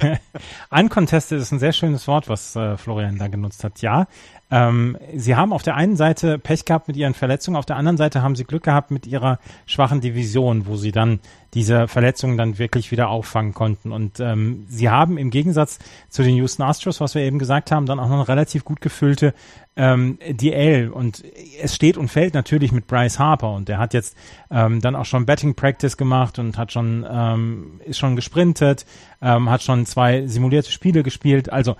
Uncontested 0.71 1.39
ist 1.39 1.51
ein 1.51 1.59
sehr 1.59 1.73
schönes 1.73 2.07
Wort, 2.07 2.29
was 2.29 2.55
äh, 2.55 2.77
Florian 2.77 3.17
da 3.17 3.27
genutzt 3.27 3.63
hat. 3.63 3.81
Ja, 3.81 4.07
ähm, 4.49 4.97
sie 5.15 5.35
haben 5.35 5.51
auf 5.51 5.63
der 5.63 5.75
einen 5.75 5.97
Seite 5.97 6.39
Pech 6.39 6.63
gehabt 6.63 6.87
mit 6.87 6.95
ihren 6.95 7.13
Verletzungen, 7.13 7.57
auf 7.57 7.65
der 7.65 7.75
anderen 7.75 7.97
Seite 7.97 8.21
haben 8.21 8.35
sie 8.35 8.45
Glück 8.45 8.63
gehabt 8.63 8.91
mit 8.91 9.05
ihrer 9.05 9.39
schwachen 9.65 9.99
Division, 9.99 10.67
wo 10.67 10.77
sie 10.77 10.91
dann 10.91 11.19
diese 11.53 11.87
Verletzungen 11.87 12.37
dann 12.37 12.57
wirklich 12.57 12.91
wieder 12.91 13.09
auffangen 13.09 13.53
konnten. 13.53 13.91
Und 13.91 14.19
ähm, 14.19 14.65
sie 14.69 14.89
haben 14.89 15.17
im 15.17 15.31
Gegensatz 15.31 15.79
zu 16.09 16.23
den 16.23 16.35
Houston 16.35 16.63
Astros, 16.63 17.01
was 17.01 17.15
wir 17.15 17.23
eben 17.23 17.39
gesagt 17.39 17.71
haben, 17.71 17.85
dann 17.85 17.99
auch 17.99 18.07
noch 18.07 18.15
eine 18.15 18.27
relativ 18.27 18.63
gut 18.63 18.79
gefüllte 18.79 19.33
ähm, 19.75 20.19
DL. 20.29 20.89
Und 20.89 21.23
es 21.61 21.75
steht 21.75 21.97
und 21.97 22.09
fällt 22.09 22.33
natürlich 22.33 22.71
mit 22.71 22.87
Bryce 22.87 23.19
Harper. 23.19 23.53
Und 23.53 23.69
der 23.69 23.79
hat 23.79 23.93
jetzt 23.93 24.17
ähm, 24.51 24.81
dann 24.81 24.95
auch 24.95 25.05
schon 25.05 25.25
Betting 25.25 25.55
Practice 25.55 25.97
gemacht 25.97 26.39
und 26.39 26.57
hat 26.57 26.71
schon 26.71 27.05
ähm, 27.09 27.81
ist 27.85 27.97
schon 27.97 28.15
gesprintet, 28.15 28.85
ähm, 29.21 29.49
hat 29.49 29.63
schon 29.63 29.85
zwei 29.85 30.27
simulierte 30.27 30.71
Spiele 30.71 31.03
gespielt. 31.03 31.51
Also 31.51 31.75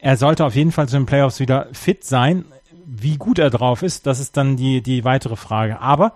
er 0.00 0.16
sollte 0.16 0.44
auf 0.44 0.54
jeden 0.54 0.72
Fall 0.72 0.88
zu 0.88 0.96
den 0.96 1.06
Playoffs 1.06 1.40
wieder 1.40 1.68
fit 1.72 2.04
sein. 2.04 2.44
Wie 2.86 3.16
gut 3.16 3.38
er 3.38 3.50
drauf 3.50 3.82
ist, 3.82 4.06
das 4.06 4.20
ist 4.20 4.36
dann 4.36 4.56
die, 4.56 4.82
die 4.82 5.04
weitere 5.04 5.36
Frage. 5.36 5.80
Aber 5.80 6.12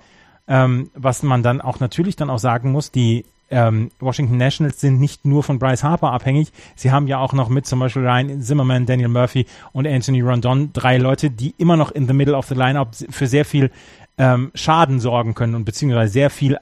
ähm, 0.49 0.91
was 0.95 1.23
man 1.23 1.43
dann 1.43 1.61
auch 1.61 1.81
natürlich 1.81 2.17
dann 2.17 2.31
auch 2.31 2.39
sagen 2.39 2.73
muss, 2.73 2.91
die 2.91 3.25
ähm, 3.51 3.91
Washington 4.01 4.37
Nationals 4.37 4.81
sind 4.81 4.99
nicht 4.99 5.25
nur 5.25 5.43
von 5.43 5.59
Bryce 5.59 5.85
Harper 5.85 6.13
abhängig. 6.13 6.53
Sie 6.75 6.91
haben 6.91 7.07
ja 7.07 7.19
auch 7.19 7.33
noch 7.33 7.49
mit 7.49 7.67
zum 7.67 7.79
Beispiel 7.79 8.03
Ryan 8.03 8.41
Zimmerman, 8.41 8.87
Daniel 8.87 9.09
Murphy 9.09 9.47
und 9.73 9.87
Anthony 9.87 10.23
Rondon 10.23 10.71
drei 10.73 10.99
Leute, 10.99 11.31
die 11.31 11.55
immer 11.59 11.77
noch 11.77 11.91
in 11.91 12.07
the 12.07 12.15
middle 12.15 12.37
of 12.37 12.47
the 12.47 12.55
lineup 12.55 12.95
für 13.11 13.27
sehr 13.27 13.45
viel 13.45 13.71
ähm, 14.19 14.51
Schaden 14.55 14.99
sorgen 15.01 15.35
können 15.35 15.55
und 15.55 15.65
beziehungsweise 15.65 16.13
sehr 16.13 16.31
viel 16.31 16.59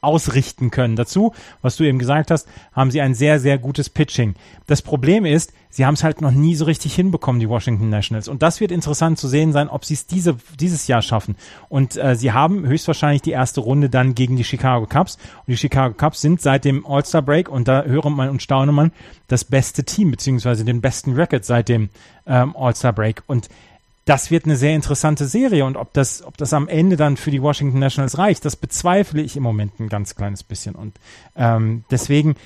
ausrichten 0.00 0.70
können. 0.70 0.96
Dazu, 0.96 1.32
was 1.62 1.76
du 1.76 1.84
eben 1.84 1.98
gesagt 1.98 2.30
hast, 2.30 2.48
haben 2.72 2.90
sie 2.90 3.00
ein 3.00 3.14
sehr, 3.14 3.40
sehr 3.40 3.58
gutes 3.58 3.90
Pitching. 3.90 4.34
Das 4.66 4.82
Problem 4.82 5.24
ist, 5.24 5.52
sie 5.70 5.84
haben 5.84 5.94
es 5.94 6.04
halt 6.04 6.20
noch 6.20 6.30
nie 6.30 6.54
so 6.54 6.64
richtig 6.64 6.94
hinbekommen, 6.94 7.40
die 7.40 7.48
Washington 7.48 7.88
Nationals. 7.88 8.28
Und 8.28 8.42
das 8.42 8.60
wird 8.60 8.70
interessant 8.70 9.18
zu 9.18 9.28
sehen 9.28 9.52
sein, 9.52 9.68
ob 9.68 9.84
sie 9.84 9.94
es 9.94 10.06
diese, 10.06 10.36
dieses 10.58 10.86
Jahr 10.86 11.02
schaffen. 11.02 11.36
Und 11.68 11.96
äh, 11.96 12.16
sie 12.16 12.32
haben 12.32 12.66
höchstwahrscheinlich 12.66 13.22
die 13.22 13.32
erste 13.32 13.60
Runde 13.60 13.90
dann 13.90 14.14
gegen 14.14 14.36
die 14.36 14.44
Chicago 14.44 14.86
Cubs. 14.86 15.16
Und 15.38 15.48
die 15.48 15.56
Chicago 15.56 15.94
Cubs 15.94 16.20
sind 16.20 16.40
seit 16.40 16.64
dem 16.64 16.86
All-Star 16.86 17.22
Break, 17.22 17.48
und 17.48 17.68
da 17.68 17.82
höre 17.82 18.10
man 18.10 18.30
und 18.30 18.42
staune 18.42 18.72
man, 18.72 18.92
das 19.28 19.44
beste 19.44 19.84
Team, 19.84 20.10
beziehungsweise 20.10 20.64
den 20.64 20.80
besten 20.80 21.14
Record 21.14 21.44
seit 21.44 21.68
dem 21.68 21.90
ähm, 22.26 22.54
All-Star 22.56 22.92
Break. 22.92 23.22
Und 23.26 23.48
das 24.06 24.30
wird 24.30 24.44
eine 24.44 24.56
sehr 24.56 24.74
interessante 24.74 25.26
Serie 25.26 25.64
und 25.64 25.76
ob 25.76 25.92
das, 25.92 26.24
ob 26.24 26.36
das 26.36 26.54
am 26.54 26.68
Ende 26.68 26.96
dann 26.96 27.16
für 27.16 27.32
die 27.32 27.42
Washington 27.42 27.80
Nationals 27.80 28.16
reicht, 28.16 28.44
das 28.44 28.54
bezweifle 28.54 29.20
ich 29.20 29.36
im 29.36 29.42
Moment 29.42 29.78
ein 29.80 29.88
ganz 29.88 30.14
kleines 30.14 30.44
bisschen. 30.44 30.76
Und 30.76 30.94
ähm, 31.36 31.84
deswegen, 31.90 32.36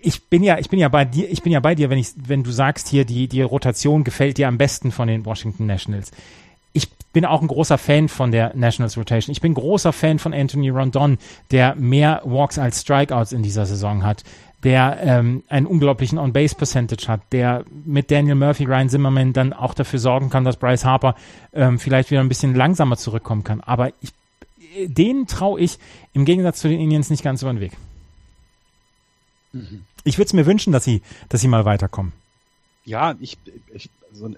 ich 0.00 0.24
bin 0.24 0.42
ja, 0.42 0.58
ich 0.58 0.68
bin 0.68 0.80
ja 0.80 0.88
bei 0.88 1.04
dir, 1.04 1.30
ich 1.30 1.42
bin 1.42 1.52
ja 1.52 1.60
bei 1.60 1.76
dir, 1.76 1.90
wenn 1.90 1.98
ich, 1.98 2.08
wenn 2.16 2.42
du 2.42 2.50
sagst 2.50 2.88
hier, 2.88 3.04
die, 3.04 3.28
die 3.28 3.40
Rotation 3.40 4.02
gefällt 4.02 4.36
dir 4.36 4.48
am 4.48 4.58
besten 4.58 4.90
von 4.90 5.06
den 5.06 5.24
Washington 5.24 5.66
Nationals. 5.66 6.10
Ich 6.72 6.90
bin 7.12 7.24
auch 7.24 7.40
ein 7.40 7.48
großer 7.48 7.78
Fan 7.78 8.08
von 8.08 8.32
der 8.32 8.56
Nationals 8.56 8.96
Rotation. 8.96 9.30
Ich 9.32 9.40
bin 9.40 9.54
großer 9.54 9.92
Fan 9.92 10.18
von 10.18 10.34
Anthony 10.34 10.70
Rondon, 10.70 11.18
der 11.52 11.76
mehr 11.76 12.20
Walks 12.24 12.58
als 12.58 12.80
Strikeouts 12.80 13.30
in 13.30 13.44
dieser 13.44 13.64
Saison 13.64 14.04
hat 14.04 14.24
der 14.62 14.98
ähm, 15.02 15.42
einen 15.48 15.66
unglaublichen 15.66 16.18
On-Base-Percentage 16.18 17.08
hat, 17.08 17.20
der 17.32 17.64
mit 17.84 18.10
Daniel 18.10 18.34
Murphy, 18.34 18.64
Ryan 18.64 18.88
Zimmerman 18.88 19.32
dann 19.32 19.52
auch 19.52 19.74
dafür 19.74 19.98
sorgen 19.98 20.28
kann, 20.28 20.44
dass 20.44 20.56
Bryce 20.56 20.84
Harper 20.84 21.14
ähm, 21.52 21.78
vielleicht 21.78 22.10
wieder 22.10 22.20
ein 22.20 22.28
bisschen 22.28 22.54
langsamer 22.54 22.96
zurückkommen 22.96 23.42
kann. 23.42 23.60
Aber 23.60 23.92
ich, 24.00 24.12
denen 24.86 25.26
traue 25.26 25.60
ich 25.60 25.78
im 26.12 26.24
Gegensatz 26.24 26.60
zu 26.60 26.68
den 26.68 26.80
Indians 26.80 27.10
nicht 27.10 27.22
ganz 27.22 27.42
über 27.42 27.52
den 27.52 27.60
Weg. 27.60 27.72
Mhm. 29.52 29.84
Ich 30.04 30.18
würde 30.18 30.26
es 30.26 30.32
mir 30.32 30.46
wünschen, 30.46 30.72
dass 30.72 30.84
sie, 30.84 31.02
dass 31.28 31.40
sie 31.40 31.48
mal 31.48 31.64
weiterkommen. 31.64 32.12
Ja, 32.84 33.14
ich, 33.20 33.38
ich 33.72 33.90
also, 34.12 34.30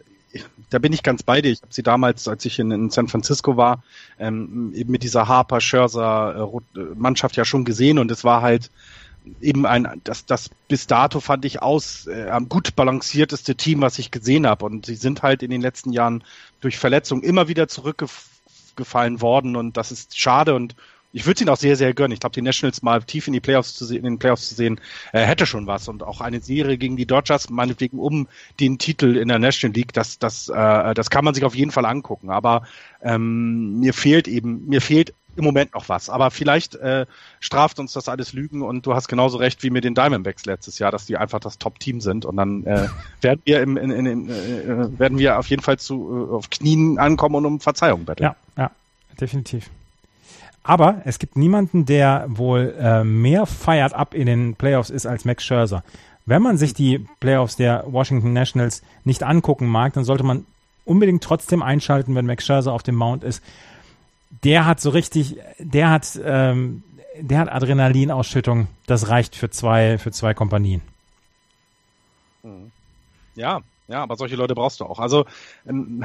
da 0.71 0.79
bin 0.79 0.93
ich 0.93 1.03
ganz 1.03 1.23
bei 1.23 1.43
dir. 1.43 1.51
Ich 1.51 1.63
habe 1.63 1.73
sie 1.73 1.83
damals, 1.83 2.29
als 2.29 2.45
ich 2.45 2.59
in, 2.59 2.71
in 2.71 2.91
San 2.91 3.09
Francisco 3.09 3.57
war, 3.57 3.83
ähm, 4.19 4.73
eben 4.75 4.91
mit 4.91 5.03
dieser 5.03 5.29
Harper 5.29 5.61
Scherzer 5.61 6.51
äh, 6.77 6.81
Mannschaft 6.95 7.37
ja 7.37 7.45
schon 7.45 7.65
gesehen 7.65 7.99
und 7.99 8.11
es 8.11 8.25
war 8.25 8.43
halt 8.43 8.71
eben 9.41 9.67
ein, 9.67 10.01
das, 10.05 10.27
das 10.27 10.51
bis 10.69 10.87
dato 10.87 11.21
fand 11.21 11.45
ich 11.45 11.63
aus 11.63 12.07
äh, 12.07 12.29
am 12.29 12.49
gut 12.49 12.75
balancierteste 12.77 13.55
Team, 13.55 13.81
was 13.81 13.99
ich 13.99 14.11
gesehen 14.11 14.47
habe. 14.47 14.65
Und 14.65 14.87
sie 14.87 14.97
sind 14.97 15.23
halt 15.23 15.43
in 15.43 15.51
den 15.51 15.61
letzten 15.61 15.93
Jahren 15.93 16.25
durch 16.61 16.79
Verletzungen 16.79 17.23
immer 17.23 17.49
wieder 17.49 17.69
zurückgefallen 17.69 19.21
worden 19.21 19.57
und 19.57 19.77
das 19.77 19.93
ist 19.93 20.19
schade 20.19 20.55
und 20.55 20.75
ich 21.13 21.27
würde 21.27 21.43
ihnen 21.43 21.51
auch 21.51 21.59
sehr, 21.59 21.77
sehr 21.77 21.93
gönnen. 21.93 22.13
Ich 22.13 22.21
glaube, 22.21 22.35
die 22.35 22.43
Nationals 22.43 22.83
mal 22.83 23.03
tief 23.03 23.27
in 23.27 23.35
die 23.35 23.41
Playoffs 23.41 23.75
zu 23.75 23.85
sehen, 23.85 23.99
in 23.99 24.05
den 24.05 24.19
Playoffs 24.19 24.49
zu 24.49 24.55
sehen, 24.55 24.81
äh, 25.13 25.21
hätte 25.21 25.47
schon 25.47 25.67
was. 25.67 25.89
Und 25.89 26.03
auch 26.03 26.21
eine 26.21 26.41
Serie 26.41 26.79
gegen 26.79 26.97
die 26.97 27.07
Dodgers, 27.07 27.51
meinetwegen 27.51 27.99
um 27.99 28.29
den 28.61 28.79
Titel 28.79 29.17
in 29.17 29.29
der 29.29 29.39
National 29.39 29.75
League, 29.75 29.93
das, 29.93 30.19
das, 30.19 30.49
äh, 30.49 30.95
das 30.95 31.11
kann 31.11 31.25
man 31.25 31.35
sich 31.35 31.45
auf 31.45 31.55
jeden 31.55 31.71
Fall 31.71 31.85
angucken. 31.85 32.31
Aber 32.31 32.63
ähm, 33.03 33.79
mir 33.81 33.93
fehlt 33.93 34.27
eben, 34.27 34.67
mir 34.67 34.81
fehlt 34.81 35.13
im 35.37 35.45
Moment 35.45 35.75
noch 35.75 35.89
was. 35.89 36.11
Aber 36.11 36.31
vielleicht 36.31 36.75
äh, 36.77 37.07
straft 37.41 37.79
uns 37.79 37.93
das 37.93 38.09
alles 38.09 38.33
Lügen 38.33 38.63
und 38.63 38.87
du 38.87 38.95
hast 38.95 39.09
genauso 39.09 39.39
recht 39.39 39.63
wie 39.63 39.71
mit 39.71 39.85
den 39.85 39.95
Diamondbacks 39.95 40.45
letztes 40.47 40.79
Jahr, 40.79 40.91
dass 40.91 41.07
die 41.07 41.17
einfach 41.17 41.41
das 41.41 41.59
Top-Team 41.59 42.01
sind 42.01 42.25
und 42.25 42.37
dann 42.37 42.65
äh, 42.65 42.89
werden 43.21 43.41
wir 43.45 43.63
im, 43.63 43.77
in, 43.77 43.91
in, 43.91 44.07
in, 44.07 44.29
äh, 44.29 44.99
werden 44.99 45.19
wir 45.19 45.39
auf 45.39 45.47
jeden 45.47 45.63
Fall 45.63 45.79
zu 45.79 46.29
äh, 46.31 46.35
auf 46.35 46.51
Knien 46.51 46.99
ankommen 46.99 47.37
und 47.37 47.47
um 47.47 47.61
Verzeihung 47.61 48.05
betteln. 48.05 48.35
Ja, 48.57 48.63
ja, 48.63 48.71
definitiv. 49.21 49.71
Aber 50.65 51.03
es 51.05 51.19
gibt 51.19 51.37
niemanden, 51.37 51.87
der 51.87 52.27
wohl 52.29 52.75
äh, 52.79 53.03
mehr 53.03 53.47
feiert 53.47 53.95
ab 53.95 54.15
in 54.15 54.27
den 54.27 54.55
Playoffs 54.55 54.91
ist 54.91 55.07
als 55.07 55.25
Max 55.25 55.45
Scherzer. 55.45 55.83
Wenn 56.25 56.41
man 56.41 56.57
sich 56.57 56.73
die 56.73 57.05
Playoffs 57.19 57.57
der 57.57 57.85
Washington 57.89 58.33
Nationals 58.33 58.83
nicht 59.03 59.25
angucken 59.25 59.67
mag, 59.67 59.93
dann 59.95 60.05
sollte 60.05 60.23
man 60.23 60.47
unbedingt 60.85 61.25
trotzdem 61.25 61.63
einschalten, 61.63 62.15
wenn 62.15 62.27
Max 62.27 62.47
Scherzer 62.47 62.73
auf 62.73 62.85
dem 62.85 62.95
Mount 62.95 63.25
ist 63.25 63.43
der 64.45 64.67
hat 64.67 64.81
so 64.81 64.91
richtig, 64.91 65.37
der 65.59 65.91
hat, 65.91 66.19
ähm, 66.25 66.83
der 67.21 67.39
hat 67.39 67.53
Adrenalinausschüttung. 67.53 68.69
Das 68.87 69.09
reicht 69.09 69.37
für 69.37 69.51
zwei, 69.51 69.99
für 69.99 70.11
zwei 70.11 70.35
Kompanien. 70.35 70.81
Mhm. 72.43 72.73
Ja, 73.35 73.61
ja, 73.89 74.03
aber 74.03 74.17
solche 74.17 74.37
Leute 74.37 74.55
brauchst 74.55 74.81
du 74.81 74.85
auch. 74.85 74.99
Also, 74.99 75.27
ähm, 75.69 76.05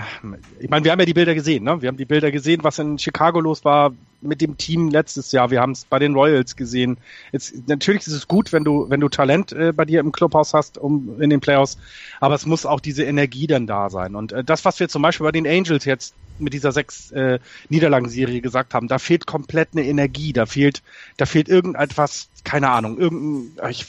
ich 0.59 0.69
meine, 0.69 0.83
wir 0.83 0.91
haben 0.91 0.99
ja 0.99 1.05
die 1.05 1.13
Bilder 1.13 1.35
gesehen, 1.35 1.63
ne? 1.63 1.81
Wir 1.81 1.87
haben 1.87 1.97
die 1.97 2.05
Bilder 2.05 2.31
gesehen, 2.31 2.63
was 2.63 2.79
in 2.79 2.97
Chicago 2.99 3.39
los 3.39 3.63
war 3.63 3.93
mit 4.19 4.41
dem 4.41 4.57
Team 4.57 4.89
letztes 4.89 5.31
Jahr. 5.31 5.51
Wir 5.51 5.61
haben 5.61 5.71
es 5.71 5.85
bei 5.85 5.99
den 5.99 6.13
Royals 6.13 6.55
gesehen. 6.55 6.97
Jetzt, 7.31 7.67
natürlich 7.67 8.05
ist 8.07 8.13
es 8.13 8.27
gut, 8.27 8.51
wenn 8.51 8.63
du, 8.63 8.89
wenn 8.89 8.99
du 8.99 9.09
Talent 9.09 9.53
äh, 9.53 9.71
bei 9.71 9.85
dir 9.85 9.99
im 9.99 10.11
Clubhaus 10.11 10.53
hast, 10.53 10.77
um 10.77 11.21
in 11.21 11.29
den 11.29 11.39
Playoffs, 11.39 11.77
aber 12.19 12.35
es 12.35 12.45
muss 12.45 12.65
auch 12.65 12.79
diese 12.79 13.03
Energie 13.03 13.47
dann 13.47 13.67
da 13.67 13.89
sein. 13.89 14.15
Und 14.15 14.33
äh, 14.33 14.43
das, 14.43 14.65
was 14.65 14.79
wir 14.79 14.89
zum 14.89 15.01
Beispiel 15.01 15.25
bei 15.25 15.31
den 15.31 15.47
Angels 15.47 15.85
jetzt 15.85 16.13
mit 16.39 16.53
dieser 16.53 16.71
sechs 16.71 17.11
äh, 17.11 17.39
Niederlagenserie 17.69 18.41
gesagt 18.41 18.73
haben, 18.73 18.87
da 18.87 18.99
fehlt 18.99 19.25
komplett 19.25 19.69
eine 19.73 19.85
Energie, 19.85 20.33
da 20.33 20.45
fehlt, 20.45 20.81
da 21.17 21.25
fehlt 21.25 21.49
irgendetwas, 21.49 22.29
keine 22.43 22.69
Ahnung, 22.69 22.97
irgendein 22.97 23.71
ich, 23.71 23.85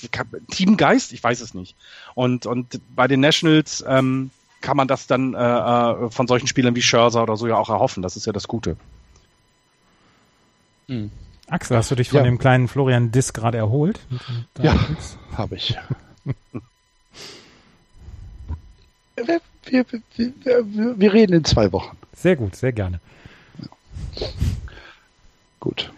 Teamgeist, 0.51 1.13
ich 1.13 1.23
weiß 1.23 1.41
es 1.41 1.55
nicht. 1.55 1.77
Und 2.15 2.47
und 2.47 2.81
bei 2.95 3.07
den 3.09 3.21
Nationals 3.21 3.85
ähm, 3.87 4.31
kann 4.61 4.77
man 4.77 4.89
das 4.89 5.07
dann 5.07 5.35
äh, 5.35 5.39
äh, 5.39 6.11
von 6.11 6.27
solchen 6.27 6.47
Spielern 6.47 6.75
wie 6.75 6.83
Scherzer 6.83 7.23
oder 7.23 7.37
so 7.37 7.47
ja 7.47 7.57
auch 7.57 7.69
erhoffen. 7.69 8.03
Das 8.03 8.17
ist 8.17 8.27
ja 8.27 8.33
das 8.33 8.49
Gute. 8.49 8.77
Hm. 10.89 11.11
Axel, 11.49 11.77
hast 11.77 11.91
du 11.91 11.95
dich 11.95 12.11
von 12.11 12.19
ja. 12.19 12.25
dem 12.25 12.39
kleinen 12.39 12.69
Florian 12.69 13.11
Diss 13.11 13.33
gerade 13.33 13.57
erholt? 13.57 14.01
Ja, 14.61 14.75
habe 15.35 15.57
ich. 15.57 15.77
wir, 19.17 19.41
wir, 19.65 19.85
wir, 20.17 20.99
wir 20.99 21.13
reden 21.13 21.35
in 21.35 21.45
zwei 21.45 21.73
Wochen. 21.73 21.98
Sehr 22.21 22.37
gut, 22.37 22.57
sehr 22.57 22.73
gerne. 22.73 23.01
Gut. 25.61 25.93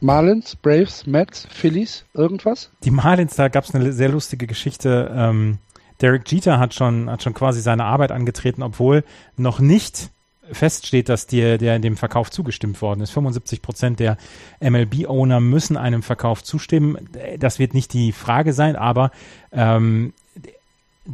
Marlins, 0.00 0.56
Braves, 0.56 1.06
Mets, 1.06 1.46
Phillies, 1.50 2.04
irgendwas? 2.14 2.70
Die 2.84 2.90
Marlins, 2.90 3.36
da 3.36 3.48
gab 3.48 3.64
es 3.64 3.74
eine 3.74 3.92
sehr 3.92 4.08
lustige 4.08 4.46
Geschichte. 4.46 5.12
Ähm, 5.14 5.58
Derek 6.00 6.30
Jeter 6.30 6.58
hat 6.58 6.74
schon, 6.74 7.10
hat 7.10 7.22
schon 7.22 7.34
quasi 7.34 7.60
seine 7.60 7.84
Arbeit 7.84 8.12
angetreten, 8.12 8.62
obwohl 8.62 9.04
noch 9.36 9.58
nicht 9.58 10.10
feststeht, 10.52 11.08
dass 11.08 11.26
dir 11.26 11.58
der 11.58 11.78
dem 11.78 11.96
Verkauf 11.96 12.30
zugestimmt 12.30 12.80
worden 12.82 13.02
ist. 13.02 13.10
75 13.10 13.62
Prozent 13.62 14.00
der 14.00 14.16
MLB-Owner 14.60 15.40
müssen 15.40 15.76
einem 15.76 16.02
Verkauf 16.02 16.42
zustimmen. 16.42 17.08
Das 17.38 17.58
wird 17.58 17.74
nicht 17.74 17.92
die 17.92 18.12
Frage 18.12 18.52
sein, 18.52 18.76
aber 18.76 19.10
ähm, 19.52 20.12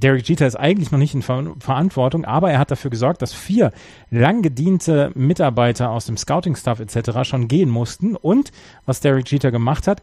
Derek 0.01 0.29
Jeter 0.29 0.47
ist 0.47 0.57
eigentlich 0.57 0.91
noch 0.91 0.99
nicht 0.99 1.15
in 1.15 1.23
Ver 1.23 1.55
Verantwortung, 1.59 2.25
aber 2.25 2.51
er 2.51 2.59
hat 2.59 2.71
dafür 2.71 2.91
gesorgt, 2.91 3.23
dass 3.23 3.33
vier 3.33 3.73
lang 4.11 4.43
gediente 4.43 5.11
Mitarbeiter 5.15 5.91
aus 5.91 6.07
dem 6.07 6.17
Scouting-Staff 6.17 6.81
etc. 6.81 7.29
schon 7.29 7.49
gehen 7.49 7.71
mussten. 7.71 8.17
Und 8.17 8.53
was 8.85 9.01
Derek 9.01 9.31
Jeter 9.31 9.51
gemacht 9.51 9.87
hat, 9.87 10.03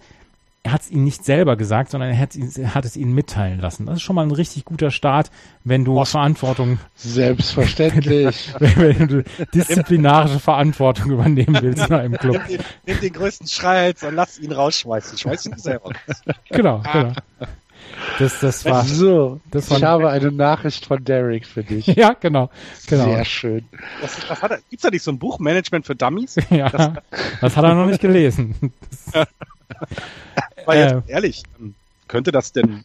er 0.65 0.72
hat 0.72 0.82
es 0.82 0.91
ihnen 0.91 1.03
nicht 1.03 1.26
selber 1.26 1.57
gesagt, 1.57 1.91
sondern 1.91 2.10
er 2.11 2.18
hat, 2.18 2.36
er 2.36 2.74
hat, 2.74 2.86
es 2.86 2.95
ihnen 2.95 3.14
mitteilen 3.14 3.60
lassen. 3.60 3.86
Das 3.86 3.95
ist 3.95 4.02
schon 4.02 4.15
mal 4.15 4.22
ein 4.22 4.32
richtig 4.32 4.64
guter 4.64 4.91
Start, 4.91 5.30
wenn 5.65 5.84
du 5.84 5.99
Ost. 5.99 6.11
Verantwortung. 6.11 6.80
Selbstverständlich. 6.95 8.53
wenn, 8.60 8.99
wenn, 8.99 9.07
du 9.10 9.24
disziplinarische 9.53 10.40
Verantwortung 10.40 11.11
übernehmen 11.11 11.57
willst 11.61 11.88
in 11.88 11.94
einem 11.94 12.14
Club. 12.14 12.41
Nimm 12.48 12.57
den, 12.57 12.65
nimm 12.86 12.99
den 13.02 13.14
größten 13.14 13.48
Schreihals 13.48 14.03
und 14.03 14.15
lass 14.15 14.40
ihn 14.40 14.53
rausschmeißen. 14.53 15.18
Schmeiß 15.18 15.45
ihn 15.48 15.57
selber. 15.57 15.91
genau, 16.49 16.82
genau. 16.94 17.11
Das, 18.19 18.39
das 18.39 18.65
war, 18.65 18.84
so, 18.84 19.39
das 19.49 19.72
ich 19.72 19.84
habe 19.84 20.10
eine 20.10 20.31
Nachricht 20.31 20.85
von 20.85 21.03
Derek 21.03 21.45
für 21.45 21.64
dich. 21.64 21.88
ja, 21.88 22.14
genau, 22.14 22.49
genau. 22.88 23.05
Sehr 23.05 23.26
schön. 23.26 23.65
Das, 24.01 24.18
das 24.27 24.41
hat 24.41 24.51
er, 24.51 24.60
gibt's 24.69 24.84
da 24.84 24.89
nicht 24.89 25.03
so 25.03 25.11
ein 25.11 25.19
Buch 25.19 25.39
Management 25.39 25.85
für 25.85 25.95
Dummies? 25.95 26.35
ja, 26.49 26.69
das, 26.69 26.91
das 27.41 27.57
hat 27.57 27.64
er 27.64 27.76
noch 27.76 27.85
nicht 27.85 28.01
gelesen. 28.01 28.73
Aber 29.14 30.76
jetzt 30.76 31.10
äh, 31.10 31.11
ehrlich, 31.11 31.43
könnte 32.07 32.31
das 32.31 32.51
denn, 32.51 32.84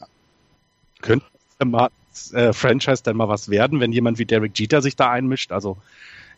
könnte 1.02 1.26
das 1.58 1.68
mal, 1.68 1.90
äh, 2.32 2.52
Franchise 2.52 3.02
denn 3.02 3.16
mal 3.16 3.28
was 3.28 3.48
werden, 3.48 3.80
wenn 3.80 3.92
jemand 3.92 4.18
wie 4.18 4.24
Derek 4.24 4.58
Jeter 4.58 4.82
sich 4.82 4.96
da 4.96 5.10
einmischt? 5.10 5.52
Also, 5.52 5.76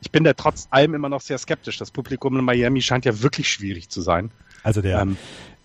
ich 0.01 0.11
bin 0.11 0.25
da 0.25 0.33
trotz 0.33 0.67
allem 0.71 0.95
immer 0.95 1.09
noch 1.09 1.21
sehr 1.21 1.39
skeptisch. 1.39 1.79
Das 1.79 1.91
Publikum 1.91 2.39
in 2.39 2.45
Miami 2.45 2.83
scheint 2.83 3.05
ja 3.05 3.23
wirklich 3.23 3.49
schwierig 3.51 3.89
zu 3.89 4.01
sein. 4.01 4.31
Also 4.63 4.83
der, 4.83 5.01
ähm, 5.01 5.17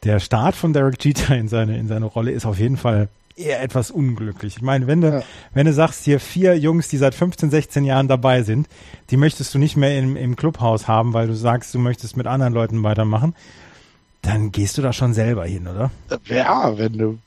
der 0.06 0.20
Start 0.20 0.56
von 0.56 0.72
Derek 0.72 1.04
Jeter 1.04 1.36
in 1.36 1.48
seine, 1.48 1.78
in 1.78 1.88
seine 1.88 2.06
Rolle 2.06 2.32
ist 2.32 2.46
auf 2.46 2.60
jeden 2.60 2.78
Fall 2.78 3.10
eher 3.36 3.62
etwas 3.62 3.92
unglücklich. 3.92 4.58
Ich 4.58 4.62
meine, 4.62 4.88
wenn 4.88 5.02
du, 5.02 5.10
ja. 5.10 5.24
wenn 5.54 5.66
du 5.66 5.74
sagst, 5.74 6.06
hier 6.06 6.20
vier 6.20 6.58
Jungs, 6.58 6.88
die 6.88 6.98
seit 6.98 7.16
15, 7.16 7.52
16 7.52 7.84
Jahren 7.84 8.08
dabei 8.08 8.44
sind, 8.44 8.68
die 9.10 9.18
möchtest 9.18 9.54
du 9.54 9.58
nicht 9.58 9.76
mehr 9.76 9.98
im, 10.00 10.16
im 10.16 10.36
Clubhaus 10.36 10.88
haben, 10.88 11.14
weil 11.14 11.28
du 11.28 11.36
sagst, 11.36 11.74
du 11.74 11.80
möchtest 11.80 12.16
mit 12.16 12.28
anderen 12.28 12.54
Leuten 12.54 12.82
weitermachen, 12.84 13.36
dann 14.22 14.52
gehst 14.52 14.78
du 14.78 14.82
da 14.82 14.94
schon 14.94 15.14
selber 15.14 15.46
hin, 15.46 15.68
oder? 15.68 15.92
Ja, 16.26 16.78
wenn 16.78 16.94
du, 16.94 17.18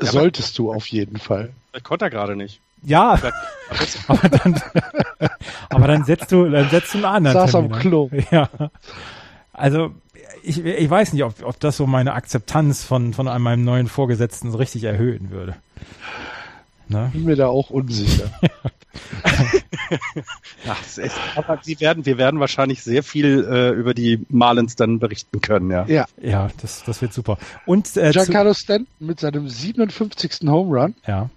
ja, 0.00 0.06
solltest 0.06 0.58
du 0.58 0.72
auf 0.72 0.86
jeden 0.86 1.18
Fall. 1.18 1.50
Ich 1.74 1.84
konnte 1.84 2.06
er 2.06 2.10
gerade 2.10 2.34
nicht. 2.34 2.60
Ja, 2.82 3.18
aber 4.08 4.28
dann, 4.28 4.60
aber 5.68 5.86
dann 5.86 6.04
setzt 6.04 6.32
du, 6.32 6.50
dann 6.50 6.68
setzt 6.68 6.92
du 6.94 6.98
einen 6.98 7.04
anderen. 7.04 7.34
Saß 7.34 7.52
Termin 7.52 7.72
am 7.72 7.78
Klo. 7.78 8.10
Ja. 8.32 8.48
Also, 9.52 9.92
ich, 10.42 10.64
ich 10.64 10.90
weiß 10.90 11.12
nicht, 11.12 11.24
ob, 11.24 11.42
ob 11.42 11.58
das 11.60 11.76
so 11.76 11.86
meine 11.86 12.14
Akzeptanz 12.14 12.84
von, 12.84 13.14
von 13.14 13.26
meinem 13.26 13.64
neuen 13.64 13.88
Vorgesetzten 13.88 14.50
so 14.50 14.58
richtig 14.58 14.84
erhöhen 14.84 15.30
würde. 15.30 15.56
Ne? 16.88 17.10
Bin 17.12 17.24
mir 17.24 17.36
da 17.36 17.46
auch 17.48 17.70
unsicher. 17.70 18.30
Ach, 20.68 20.82
ist, 20.98 21.16
aber 21.36 21.58
sie 21.62 21.80
werden, 21.80 22.04
wir 22.04 22.18
werden 22.18 22.40
wahrscheinlich 22.40 22.82
sehr 22.82 23.02
viel 23.02 23.46
äh, 23.50 23.70
über 23.70 23.94
die 23.94 24.24
Marlins 24.28 24.76
dann 24.76 24.98
berichten 24.98 25.40
können, 25.40 25.70
ja. 25.70 25.86
Ja, 25.86 26.06
ja 26.20 26.50
das, 26.60 26.82
das 26.84 27.00
wird 27.00 27.12
super. 27.12 27.38
Und 27.66 27.96
äh, 27.96 28.10
Giancarlo 28.10 28.54
Stanton 28.54 28.88
mit 28.98 29.20
seinem 29.20 29.48
57. 29.48 30.40
Home 30.46 30.78
Run. 30.78 30.94
Ja. 31.06 31.30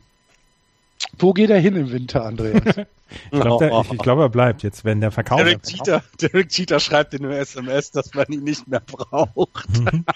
Wo 1.17 1.33
geht 1.33 1.49
er 1.49 1.59
hin 1.59 1.75
im 1.75 1.91
Winter, 1.91 2.25
Andreas? 2.25 2.61
ich 3.31 3.39
glaube, 3.39 3.69
oh, 3.71 3.83
oh. 3.89 3.95
glaub, 3.95 4.19
er 4.19 4.29
bleibt 4.29 4.63
jetzt, 4.63 4.85
wenn 4.85 5.01
der 5.01 5.11
Verkauf. 5.11 5.37
Derek, 5.37 5.63
Cheater, 5.63 6.03
Derek 6.21 6.49
Cheater 6.49 6.79
schreibt 6.79 7.13
in 7.13 7.25
einem 7.25 7.33
SMS, 7.33 7.91
dass 7.91 8.13
man 8.13 8.27
ihn 8.29 8.43
nicht 8.43 8.67
mehr 8.67 8.81
braucht. 8.81 9.69
Mhm. 9.69 10.05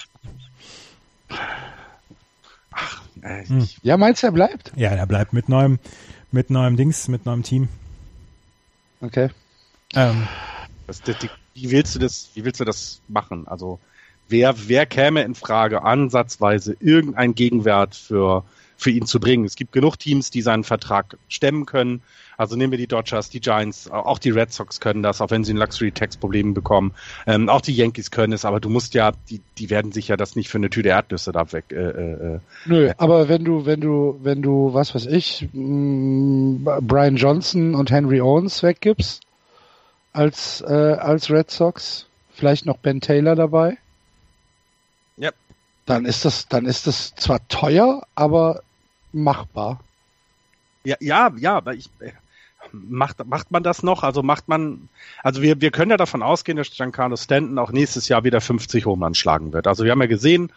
Ach, 2.72 3.02
hm. 3.22 3.68
Ja, 3.84 3.98
meinst 3.98 4.24
du, 4.24 4.28
er 4.28 4.32
bleibt? 4.32 4.72
Ja, 4.76 4.90
er 4.90 5.06
bleibt 5.06 5.34
mit 5.34 5.50
neuem, 5.50 5.80
mit 6.32 6.50
neuem 6.50 6.78
Dings, 6.78 7.08
mit 7.08 7.26
neuem 7.26 7.44
Team. 7.44 7.68
Okay. 9.02 9.30
Ähm. 9.96 10.28
Das, 10.88 11.02
das, 11.02 11.18
wie 11.54 11.72
willst 11.72 11.96
du 11.96 12.00
das, 12.00 12.30
wie 12.34 12.46
willst 12.46 12.60
du 12.60 12.66
das 12.66 13.02
machen? 13.08 13.48
Also, 13.48 13.80
wer, 14.28 14.56
wer 14.68 14.86
käme 14.86 15.22
in 15.24 15.36
Frage, 15.36 15.84
ansatzweise 15.84 16.76
irgendein 16.80 17.36
Gegenwert 17.36 17.96
für, 17.96 18.44
für 18.80 18.90
ihn 18.90 19.06
zu 19.06 19.20
bringen? 19.20 19.46
Es 19.46 19.56
gibt 19.56 19.72
genug 19.72 19.98
Teams, 19.98 20.32
die 20.32 20.42
seinen 20.42 20.64
Vertrag 20.64 21.18
stemmen 21.28 21.66
können. 21.66 22.02
Also 22.38 22.56
nehmen 22.56 22.72
wir 22.72 22.78
die 22.78 22.88
Dodgers, 22.88 23.30
die 23.30 23.42
Giants, 23.42 23.92
auch 23.92 24.18
die 24.18 24.30
Red 24.30 24.54
Sox 24.54 24.80
können 24.80 25.04
das, 25.04 25.20
auch 25.20 25.30
wenn 25.30 25.44
sie 25.44 25.54
ein 25.54 25.58
Luxury-Tax-Problem 25.58 26.54
bekommen. 26.54 26.94
Ähm, 27.28 27.50
auch 27.50 27.60
die 27.60 27.76
Yankees 27.76 28.12
können 28.12 28.32
es, 28.32 28.46
aber 28.46 28.62
du 28.62 28.70
musst 28.70 28.94
ja, 28.94 29.12
die, 29.30 29.42
die 29.58 29.70
werden 29.70 29.92
sich 29.92 30.08
ja 30.08 30.16
das 30.16 30.38
nicht 30.38 30.48
für 30.48 30.58
eine 30.58 30.70
Tüte 30.70 30.88
Erdnüsse 30.88 31.34
da 31.34 31.52
weg. 31.52 31.66
Äh, 31.72 31.76
äh, 31.76 32.36
äh 32.36 32.40
Nö, 32.66 32.88
äh, 32.88 32.94
aber 32.98 33.28
wenn 33.28 33.44
du, 33.44 33.66
wenn 33.66 33.82
du, 33.82 34.18
wenn 34.24 34.42
du, 34.42 34.74
was 34.74 34.96
weiß 34.96 35.08
ich, 35.08 35.50
mh, 35.52 36.80
Brian 36.80 37.18
Johnson 37.18 37.76
und 37.76 37.92
Henry 37.92 38.22
Owens 38.22 38.64
weggibst 38.64 39.22
als, 40.14 40.62
äh, 40.62 40.74
als 40.74 41.30
Red 41.30 41.52
Sox, 41.52 42.06
vielleicht 42.32 42.66
noch 42.66 42.78
Ben 42.78 43.02
Taylor 43.02 43.36
dabei. 43.36 43.78
Ja, 45.18 45.32
Dann 45.86 46.06
ist 46.06 46.24
das, 46.24 46.48
dann 46.48 46.66
ist 46.66 46.88
das 46.88 47.14
zwar 47.16 47.46
teuer, 47.50 48.04
aber 48.16 48.64
machbar. 49.12 49.80
Ja, 50.84 50.96
ja, 51.00 51.32
ja, 51.38 51.58
aber 51.58 51.74
ich, 51.74 51.90
äh, 52.00 52.12
macht, 52.72 53.26
macht 53.26 53.52
man 53.52 53.64
das 53.64 53.84
noch? 53.84 54.04
Also 54.04 54.24
macht 54.24 54.48
man, 54.48 54.90
also 55.24 55.42
wir, 55.42 55.62
wir 55.62 55.72
können 55.72 55.92
ja 55.92 55.98
davon 55.98 56.24
ausgehen, 56.24 56.58
dass 56.58 56.72
Giancarlo 56.72 57.16
Stanton 57.16 57.58
auch 57.58 57.72
nächstes 57.72 58.08
Jahr 58.08 58.24
wieder 58.24 58.42
50 58.42 58.86
Homeruns 58.86 59.18
schlagen 59.18 59.54
wird. 59.54 59.68
Also 59.68 59.84
wir 59.84 59.92
haben 59.92 60.02
ja 60.02 60.08
gesehen, 60.08 60.52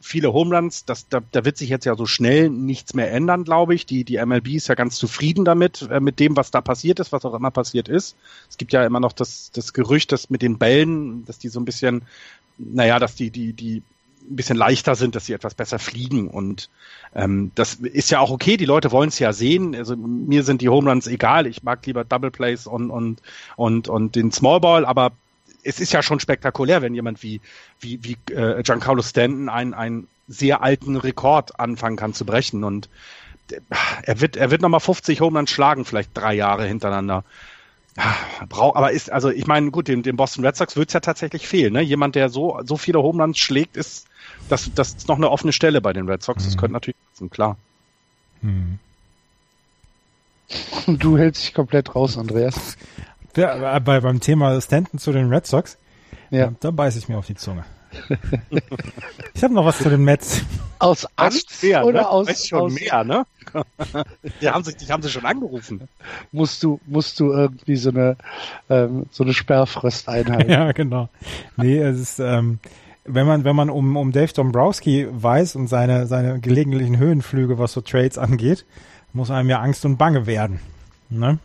viele 0.00 0.32
Homeruns, 0.32 0.84
das, 0.84 1.08
da, 1.08 1.20
da 1.32 1.44
wird 1.44 1.56
sich 1.56 1.70
jetzt 1.70 1.86
ja 1.86 1.96
so 1.96 2.06
schnell 2.06 2.50
nichts 2.50 2.94
mehr 2.94 3.10
ändern, 3.10 3.44
glaube 3.44 3.74
ich. 3.74 3.86
Die, 3.86 4.04
die 4.04 4.24
MLB 4.24 4.48
ist 4.48 4.68
ja 4.68 4.74
ganz 4.74 4.96
zufrieden 4.96 5.44
damit, 5.44 5.82
äh, 5.90 6.00
mit 6.00 6.20
dem, 6.20 6.36
was 6.36 6.50
da 6.50 6.60
passiert 6.60 7.00
ist, 7.00 7.10
was 7.12 7.24
auch 7.24 7.34
immer 7.34 7.50
passiert 7.50 7.88
ist. 7.88 8.16
Es 8.50 8.58
gibt 8.58 8.72
ja 8.72 8.84
immer 8.84 9.00
noch 9.00 9.12
das, 9.12 9.50
das 9.52 9.72
Gerücht, 9.72 10.12
dass 10.12 10.30
mit 10.30 10.42
den 10.42 10.58
Bällen, 10.58 11.24
dass 11.24 11.38
die 11.38 11.48
so 11.48 11.58
ein 11.58 11.64
bisschen, 11.64 12.02
naja, 12.58 12.98
dass 12.98 13.14
die, 13.14 13.30
die, 13.30 13.54
die 13.54 13.82
ein 14.30 14.36
bisschen 14.36 14.56
leichter 14.56 14.94
sind, 14.94 15.14
dass 15.14 15.26
sie 15.26 15.32
etwas 15.32 15.54
besser 15.54 15.78
fliegen. 15.78 16.28
Und 16.28 16.70
ähm, 17.14 17.52
das 17.54 17.74
ist 17.74 18.10
ja 18.10 18.20
auch 18.20 18.30
okay, 18.30 18.56
die 18.56 18.64
Leute 18.64 18.90
wollen 18.90 19.08
es 19.08 19.18
ja 19.18 19.32
sehen. 19.32 19.74
Also 19.74 19.96
mir 19.96 20.42
sind 20.42 20.60
die 20.60 20.68
Home 20.68 20.90
Runs 20.90 21.06
egal, 21.06 21.46
ich 21.46 21.62
mag 21.62 21.84
lieber 21.86 22.04
Double 22.04 22.30
Plays 22.30 22.66
und, 22.66 22.90
und, 22.90 23.20
und, 23.56 23.88
und 23.88 24.16
den 24.16 24.32
Small 24.32 24.60
Ball, 24.60 24.84
aber 24.84 25.12
es 25.62 25.80
ist 25.80 25.92
ja 25.92 26.02
schon 26.02 26.20
spektakulär, 26.20 26.82
wenn 26.82 26.94
jemand 26.94 27.22
wie, 27.22 27.40
wie, 27.80 28.00
wie 28.02 28.16
äh, 28.32 28.62
Giancarlo 28.62 29.02
Stanton 29.02 29.48
einen, 29.48 29.74
einen 29.74 30.08
sehr 30.28 30.62
alten 30.62 30.96
Rekord 30.96 31.58
anfangen 31.58 31.96
kann 31.96 32.14
zu 32.14 32.24
brechen. 32.24 32.64
Und 32.64 32.88
er 34.02 34.20
wird, 34.20 34.36
er 34.36 34.50
wird 34.50 34.62
nochmal 34.62 34.80
50 34.80 35.20
Home 35.20 35.38
Runs 35.38 35.50
schlagen, 35.50 35.84
vielleicht 35.84 36.10
drei 36.14 36.34
Jahre 36.34 36.66
hintereinander. 36.66 37.24
Brauch, 38.48 38.74
aber 38.74 38.90
ist, 38.92 39.12
also 39.12 39.30
ich 39.30 39.46
meine, 39.46 39.70
gut, 39.70 39.86
dem, 39.86 40.02
dem 40.02 40.16
Boston 40.16 40.44
Red 40.44 40.56
Sox 40.56 40.76
wird 40.76 40.88
es 40.88 40.94
ja 40.94 41.00
tatsächlich 41.00 41.46
fehlen. 41.46 41.74
Ne? 41.74 41.80
Jemand, 41.80 42.16
der 42.16 42.28
so, 42.28 42.60
so 42.64 42.76
viele 42.76 43.00
Home 43.00 43.22
Runs 43.22 43.38
schlägt, 43.38 43.76
ist, 43.76 44.08
das, 44.48 44.70
das 44.74 44.94
ist 44.94 45.08
noch 45.08 45.16
eine 45.16 45.30
offene 45.30 45.52
Stelle 45.52 45.80
bei 45.80 45.92
den 45.92 46.08
Red 46.08 46.22
Sox. 46.22 46.42
Mhm. 46.42 46.48
Das 46.48 46.56
könnte 46.56 46.72
natürlich 46.74 46.96
sein, 47.14 47.30
klar. 47.30 47.56
Mhm. 48.42 48.78
Du 50.86 51.16
hältst 51.16 51.42
dich 51.42 51.54
komplett 51.54 51.94
raus, 51.94 52.18
Andreas. 52.18 52.76
Ja, 53.36 53.78
bei, 53.78 54.00
beim 54.00 54.20
Thema 54.20 54.60
Stanton 54.60 54.98
zu 54.98 55.12
den 55.12 55.32
Red 55.32 55.46
Sox, 55.46 55.78
ja. 56.30 56.52
da 56.60 56.70
beiße 56.70 56.98
ich 56.98 57.08
mir 57.08 57.16
auf 57.16 57.26
die 57.26 57.34
Zunge. 57.34 57.64
ich 59.34 59.42
habe 59.42 59.54
noch 59.54 59.64
was 59.64 59.78
zu 59.78 59.88
den 59.88 60.04
Mets. 60.04 60.42
Aus 60.78 61.06
Angst 61.16 61.62
mehr, 61.62 61.84
oder 61.84 62.02
ne? 62.02 62.08
aus, 62.08 62.28
weiß 62.28 62.48
schon 62.48 62.60
aus 62.60 62.72
mehr, 62.72 63.04
ne? 63.04 63.24
die 64.40 64.48
haben 64.48 64.64
sich, 64.64 64.76
die 64.76 64.86
haben 64.86 65.02
sie 65.02 65.08
schon 65.08 65.24
angerufen. 65.24 65.88
Musst 66.32 66.62
du, 66.62 66.80
musst 66.86 67.18
du 67.20 67.32
irgendwie 67.32 67.76
so 67.76 67.90
eine, 67.90 68.16
ähm, 68.68 69.06
so 69.10 69.24
eine 69.24 69.32
Sperrfrist 69.32 70.08
einhalten. 70.08 70.50
ja, 70.50 70.72
genau. 70.72 71.08
Nee, 71.56 71.78
es 71.78 72.00
ist, 72.00 72.18
ähm, 72.18 72.58
wenn 73.04 73.26
man, 73.26 73.44
wenn 73.44 73.56
man 73.56 73.70
um, 73.70 73.96
um 73.96 74.12
Dave 74.12 74.32
Dombrowski 74.32 75.06
weiß 75.10 75.56
und 75.56 75.68
seine, 75.68 76.06
seine 76.06 76.40
gelegentlichen 76.40 76.98
Höhenflüge, 76.98 77.58
was 77.58 77.72
so 77.72 77.80
Trades 77.80 78.18
angeht, 78.18 78.64
muss 79.12 79.30
einem 79.30 79.48
ja 79.50 79.60
Angst 79.60 79.84
und 79.84 79.96
Bange 79.96 80.26
werden. 80.26 80.60
Ne? 81.10 81.38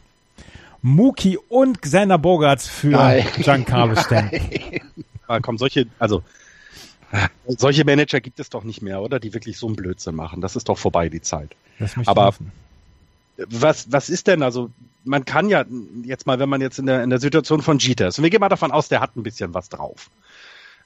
Muki 0.82 1.38
und 1.50 1.82
Xander 1.82 2.18
Bogarts 2.18 2.68
für 2.68 2.88
Nein. 2.88 3.26
Giancarlo 3.38 3.96
Stanton. 3.96 4.40
Ah, 5.32 5.42
komm, 5.42 5.60
solche, 5.60 5.86
also 6.00 6.24
solche 7.46 7.86
Manager 7.86 8.20
gibt 8.20 8.40
es 8.40 8.50
doch 8.50 8.64
nicht 8.64 8.82
mehr, 8.82 9.00
oder? 9.00 9.20
Die 9.20 9.32
wirklich 9.32 9.60
so 9.60 9.68
einen 9.68 9.76
Blödsinn 9.76 10.16
machen. 10.16 10.42
Das 10.42 10.56
ist 10.56 10.70
doch 10.70 10.80
vorbei, 10.80 11.08
die 11.08 11.22
Zeit. 11.22 11.56
Aber 12.08 12.34
was, 13.38 13.92
was 13.92 14.10
ist 14.10 14.26
denn, 14.26 14.42
also 14.42 14.72
man 15.04 15.26
kann 15.26 15.48
ja 15.48 15.66
jetzt 16.04 16.26
mal, 16.26 16.40
wenn 16.40 16.50
man 16.50 16.62
jetzt 16.62 16.80
in 16.80 16.88
der, 16.88 17.04
in 17.04 17.12
der 17.12 17.20
Situation 17.20 17.62
von 17.62 17.78
Jeter 17.78 18.08
ist, 18.08 18.18
und 18.18 18.24
wir 18.24 18.32
gehen 18.32 18.40
mal 18.40 18.50
davon 18.50 18.72
aus, 18.72 18.90
der 18.90 19.02
hat 19.02 19.16
ein 19.16 19.22
bisschen 19.22 19.54
was 19.54 19.70
drauf 19.70 20.10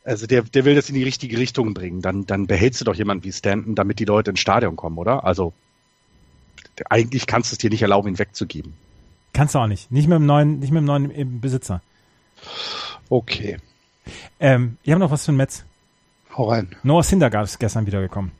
also 0.03 0.27
der, 0.27 0.43
der 0.43 0.65
will 0.65 0.75
das 0.75 0.89
in 0.89 0.95
die 0.95 1.03
richtige 1.03 1.37
Richtung 1.37 1.73
bringen, 1.73 2.01
dann, 2.01 2.25
dann 2.25 2.47
behältst 2.47 2.81
du 2.81 2.85
doch 2.85 2.95
jemanden 2.95 3.23
wie 3.23 3.31
Stanton, 3.31 3.75
damit 3.75 3.99
die 3.99 4.05
Leute 4.05 4.31
ins 4.31 4.39
Stadion 4.39 4.75
kommen, 4.75 4.97
oder? 4.97 5.23
Also 5.23 5.53
eigentlich 6.89 7.27
kannst 7.27 7.51
du 7.51 7.55
es 7.55 7.59
dir 7.59 7.69
nicht 7.69 7.81
erlauben, 7.81 8.09
ihn 8.09 8.19
wegzugeben. 8.19 8.73
Kannst 9.33 9.55
du 9.55 9.59
auch 9.59 9.67
nicht. 9.67 9.91
Nicht 9.91 10.07
mit 10.07 10.15
dem 10.15 10.25
neuen, 10.25 10.59
nicht 10.59 10.71
mit 10.71 10.81
dem 10.81 10.85
neuen 10.85 11.41
Besitzer. 11.41 11.81
Okay. 13.09 13.57
Ähm, 14.39 14.77
ich 14.83 14.91
habe 14.91 14.99
noch 14.99 15.11
was 15.11 15.25
für 15.25 15.31
ein 15.31 15.37
Metz. 15.37 15.63
Hau 16.37 16.49
rein. 16.49 16.75
Noah 16.83 17.03
Syndergaard 17.03 17.45
ist 17.45 17.59
gestern 17.59 17.85
wiedergekommen. 17.85 18.31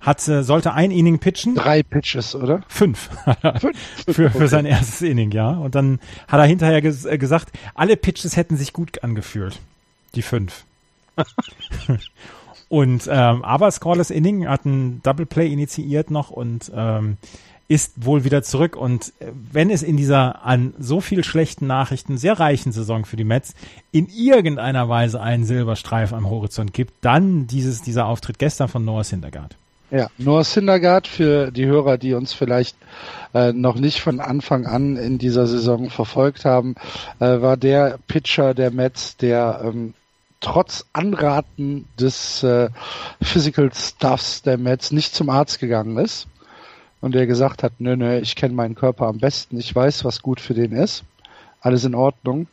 Hat, 0.00 0.26
äh, 0.28 0.42
sollte 0.42 0.72
ein 0.72 0.90
Inning 0.90 1.18
pitchen. 1.18 1.54
Drei 1.54 1.82
Pitches, 1.82 2.34
oder? 2.34 2.62
Fünf. 2.68 3.10
Fünf? 3.58 3.76
für, 4.10 4.30
für 4.30 4.48
sein 4.48 4.64
erstes 4.64 5.02
Inning, 5.02 5.30
ja. 5.30 5.50
Und 5.50 5.74
dann 5.74 6.00
hat 6.26 6.40
er 6.40 6.46
hinterher 6.46 6.80
ges 6.80 7.04
äh, 7.04 7.18
gesagt, 7.18 7.50
alle 7.74 7.96
Pitches 7.96 8.36
hätten 8.36 8.56
sich 8.56 8.72
gut 8.72 9.04
angefühlt. 9.04 9.60
Die 10.14 10.22
fünf. 10.22 10.64
und 12.68 13.08
ähm, 13.10 13.44
aber 13.44 13.70
Scoreless 13.70 14.10
Inning 14.10 14.48
hat 14.48 14.64
ein 14.64 15.02
Double 15.02 15.26
Play 15.26 15.52
initiiert 15.52 16.10
noch 16.10 16.30
und 16.30 16.70
ähm, 16.74 17.16
ist 17.70 18.04
wohl 18.04 18.24
wieder 18.24 18.42
zurück. 18.42 18.74
Und 18.74 19.12
äh, 19.20 19.26
wenn 19.52 19.70
es 19.70 19.84
in 19.84 19.96
dieser 19.96 20.44
an 20.44 20.74
so 20.80 21.00
viel 21.00 21.22
schlechten 21.22 21.68
Nachrichten 21.68 22.18
sehr 22.18 22.40
reichen 22.40 22.72
Saison 22.72 23.04
für 23.04 23.16
die 23.16 23.24
Mets 23.24 23.54
in 23.92 24.08
irgendeiner 24.08 24.88
Weise 24.88 25.20
einen 25.20 25.44
Silberstreif 25.44 26.12
am 26.12 26.28
Horizont 26.28 26.74
gibt, 26.74 26.92
dann 27.00 27.46
dieses, 27.46 27.80
dieser 27.80 28.06
Auftritt 28.06 28.40
gestern 28.40 28.66
von 28.66 28.84
Noah 28.84 29.04
Syndergaard. 29.04 29.56
Ja, 29.92 30.08
Noah 30.18 30.42
Syndergaard 30.42 31.06
für 31.06 31.52
die 31.52 31.66
Hörer, 31.66 31.96
die 31.96 32.14
uns 32.14 32.32
vielleicht 32.32 32.76
äh, 33.34 33.52
noch 33.52 33.76
nicht 33.76 34.00
von 34.00 34.18
Anfang 34.18 34.66
an 34.66 34.96
in 34.96 35.18
dieser 35.18 35.46
Saison 35.46 35.90
verfolgt 35.90 36.44
haben, 36.44 36.74
äh, 37.20 37.40
war 37.40 37.56
der 37.56 38.00
Pitcher 38.08 38.52
der 38.52 38.72
Mets, 38.72 39.16
der 39.16 39.62
ähm, 39.64 39.94
trotz 40.40 40.86
Anraten 40.92 41.86
des 41.98 42.42
äh, 42.42 42.70
Physical 43.22 43.70
Stuffs 43.74 44.42
der 44.42 44.58
Mets 44.58 44.90
nicht 44.90 45.14
zum 45.14 45.30
Arzt 45.30 45.60
gegangen 45.60 45.98
ist 45.98 46.26
und 47.00 47.14
der 47.14 47.26
gesagt 47.26 47.62
hat, 47.62 47.74
nö, 47.78 47.96
nö, 47.96 48.18
ich 48.18 48.36
kenne 48.36 48.54
meinen 48.54 48.74
Körper 48.74 49.06
am 49.06 49.18
besten, 49.18 49.58
ich 49.58 49.74
weiß, 49.74 50.04
was 50.04 50.22
gut 50.22 50.40
für 50.40 50.54
den 50.54 50.72
ist, 50.72 51.04
alles 51.60 51.84
in 51.84 51.94
Ordnung, 51.94 52.46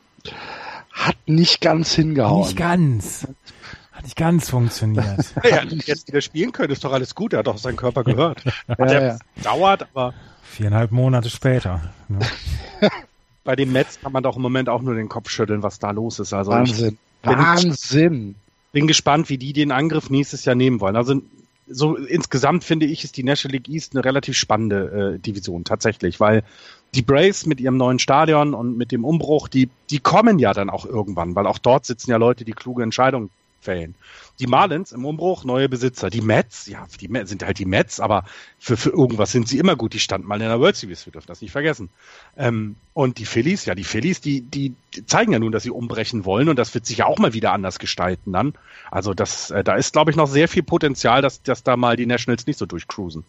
hat 0.92 1.18
nicht 1.26 1.62
ganz 1.62 1.94
hingehauen. 1.94 2.42
Nicht 2.42 2.58
ganz. 2.58 3.28
Hat 3.92 4.04
nicht 4.04 4.18
ganz 4.18 4.50
funktioniert. 4.50 5.34
ja, 5.44 5.64
jetzt 5.64 6.08
wieder 6.08 6.22
spielen 6.22 6.52
können, 6.52 6.72
ist 6.72 6.84
doch 6.84 6.94
alles 6.94 7.16
gut, 7.16 7.34
er 7.34 7.40
hat 7.40 7.48
doch 7.48 7.58
seinen 7.58 7.78
Körper 7.78 8.04
gehört. 8.04 8.44
Hat 8.68 8.92
ja, 8.92 9.02
ja. 9.02 9.18
dauert, 9.44 9.88
aber. 9.94 10.14
Viereinhalb 10.44 10.92
Monate 10.92 11.30
später. 11.30 11.94
Ne? 12.08 12.20
Bei 13.44 13.56
den 13.56 13.72
Mets 13.72 14.00
kann 14.02 14.12
man 14.12 14.24
doch 14.24 14.36
im 14.36 14.42
Moment 14.42 14.70
auch 14.70 14.82
nur 14.82 14.94
den 14.94 15.08
Kopf 15.08 15.30
schütteln, 15.30 15.64
was 15.64 15.80
da 15.80 15.92
los 15.92 16.20
ist. 16.20 16.34
Also 16.34 16.52
Wahnsinn. 16.52 16.98
Wahnsinn. 17.28 18.36
Bin 18.72 18.88
gespannt, 18.88 19.30
wie 19.30 19.38
die 19.38 19.54
den 19.54 19.72
Angriff 19.72 20.10
nächstes 20.10 20.46
Jahr 20.46 20.56
nehmen 20.56 20.80
wollen. 20.80 20.96
Also 20.96 21.22
so 21.70 21.96
insgesamt 21.96 22.64
finde 22.64 22.86
ich, 22.86 23.04
ist 23.04 23.18
die 23.18 23.24
National 23.24 23.54
League 23.54 23.70
East 23.70 23.94
eine 23.94 24.06
relativ 24.06 24.38
spannende 24.38 25.16
äh, 25.16 25.20
Division 25.20 25.64
tatsächlich, 25.64 26.20
weil 26.20 26.44
die 26.96 27.02
Braves 27.02 27.46
mit 27.46 27.60
ihrem 27.60 27.78
neuen 27.78 28.00
Stadion 28.00 28.54
und 28.54 28.78
mit 28.78 28.92
dem 28.92 29.04
Umbruch, 29.04 29.48
die, 29.48 29.70
die 29.90 30.00
kommen 30.00 30.40
ja 30.40 30.54
dann 30.54 30.70
auch 30.70 30.86
irgendwann, 30.86 31.36
weil 31.36 31.46
auch 31.46 31.58
dort 31.58 31.86
sitzen 31.86 32.12
ja 32.12 32.18
Leute, 32.18 32.46
die 32.46 32.54
kluge 32.54 32.84
Entscheidungen 32.84 33.30
fällen. 33.62 33.96
Die 34.40 34.48
Marlins 34.48 34.92
im 34.92 35.04
Umbruch, 35.04 35.44
neue 35.44 35.68
Besitzer. 35.68 36.10
Die 36.10 36.22
Mets, 36.22 36.68
ja, 36.68 36.86
die 37.02 37.08
Mets 37.08 37.30
sind 37.30 37.44
halt 37.44 37.58
die 37.60 37.66
Mets, 37.66 38.00
aber 38.00 38.24
für, 38.60 38.78
für 38.78 38.92
irgendwas 38.92 39.32
sind 39.32 39.48
sie 39.48 39.58
immer 39.58 39.76
gut. 39.76 39.94
Die 39.94 40.00
standen 40.00 40.28
mal 40.28 40.40
in 40.42 40.48
der 40.48 40.60
World 40.60 40.76
Series, 40.76 41.06
wir 41.06 41.14
dürfen 41.14 41.28
das 41.28 41.42
nicht 41.42 41.52
vergessen. 41.52 41.90
Ähm, 42.38 42.76
und 42.94 43.18
die 43.18 43.26
Phillies, 43.26 43.66
ja, 43.66 43.76
die 43.76 43.84
Phillies, 43.84 44.22
die, 44.22 44.42
die, 44.42 44.76
zeigen 45.06 45.34
ja 45.34 45.40
nun, 45.40 45.52
dass 45.52 45.64
sie 45.64 45.72
umbrechen 45.72 46.26
wollen 46.26 46.50
und 46.50 46.58
das 46.58 46.74
wird 46.74 46.86
sich 46.86 46.98
ja 46.98 47.06
auch 47.06 47.18
mal 47.18 47.34
wieder 47.34 47.52
anders 47.52 47.80
gestalten 47.80 48.32
dann. 48.32 48.54
Also 48.92 49.14
das, 49.14 49.52
äh, 49.52 49.64
da 49.64 49.76
ist, 49.76 49.94
glaube 49.94 50.12
ich, 50.12 50.18
noch 50.18 50.28
sehr 50.28 50.48
viel 50.48 50.64
Potenzial, 50.64 51.22
dass, 51.22 51.42
dass 51.42 51.64
da 51.64 51.76
mal 51.76 51.98
die 51.98 52.06
Nationals 52.06 52.46
nicht 52.46 52.60
so 52.60 52.66
durchcruisen. 52.66 53.24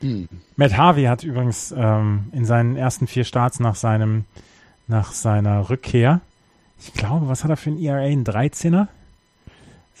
Hm. 0.00 0.28
Matt 0.56 0.76
Harvey 0.76 1.04
hat 1.04 1.24
übrigens 1.24 1.74
ähm, 1.76 2.28
in 2.32 2.46
seinen 2.46 2.76
ersten 2.76 3.06
vier 3.06 3.24
Starts 3.24 3.60
nach 3.60 3.74
seinem 3.74 4.24
nach 4.90 5.12
seiner 5.12 5.70
Rückkehr, 5.70 6.20
ich 6.80 6.92
glaube, 6.94 7.28
was 7.28 7.44
hat 7.44 7.50
er 7.50 7.56
für 7.56 7.70
ein 7.70 7.78
ERA? 7.78 8.00
Ein 8.00 8.24
13er? 8.24 8.88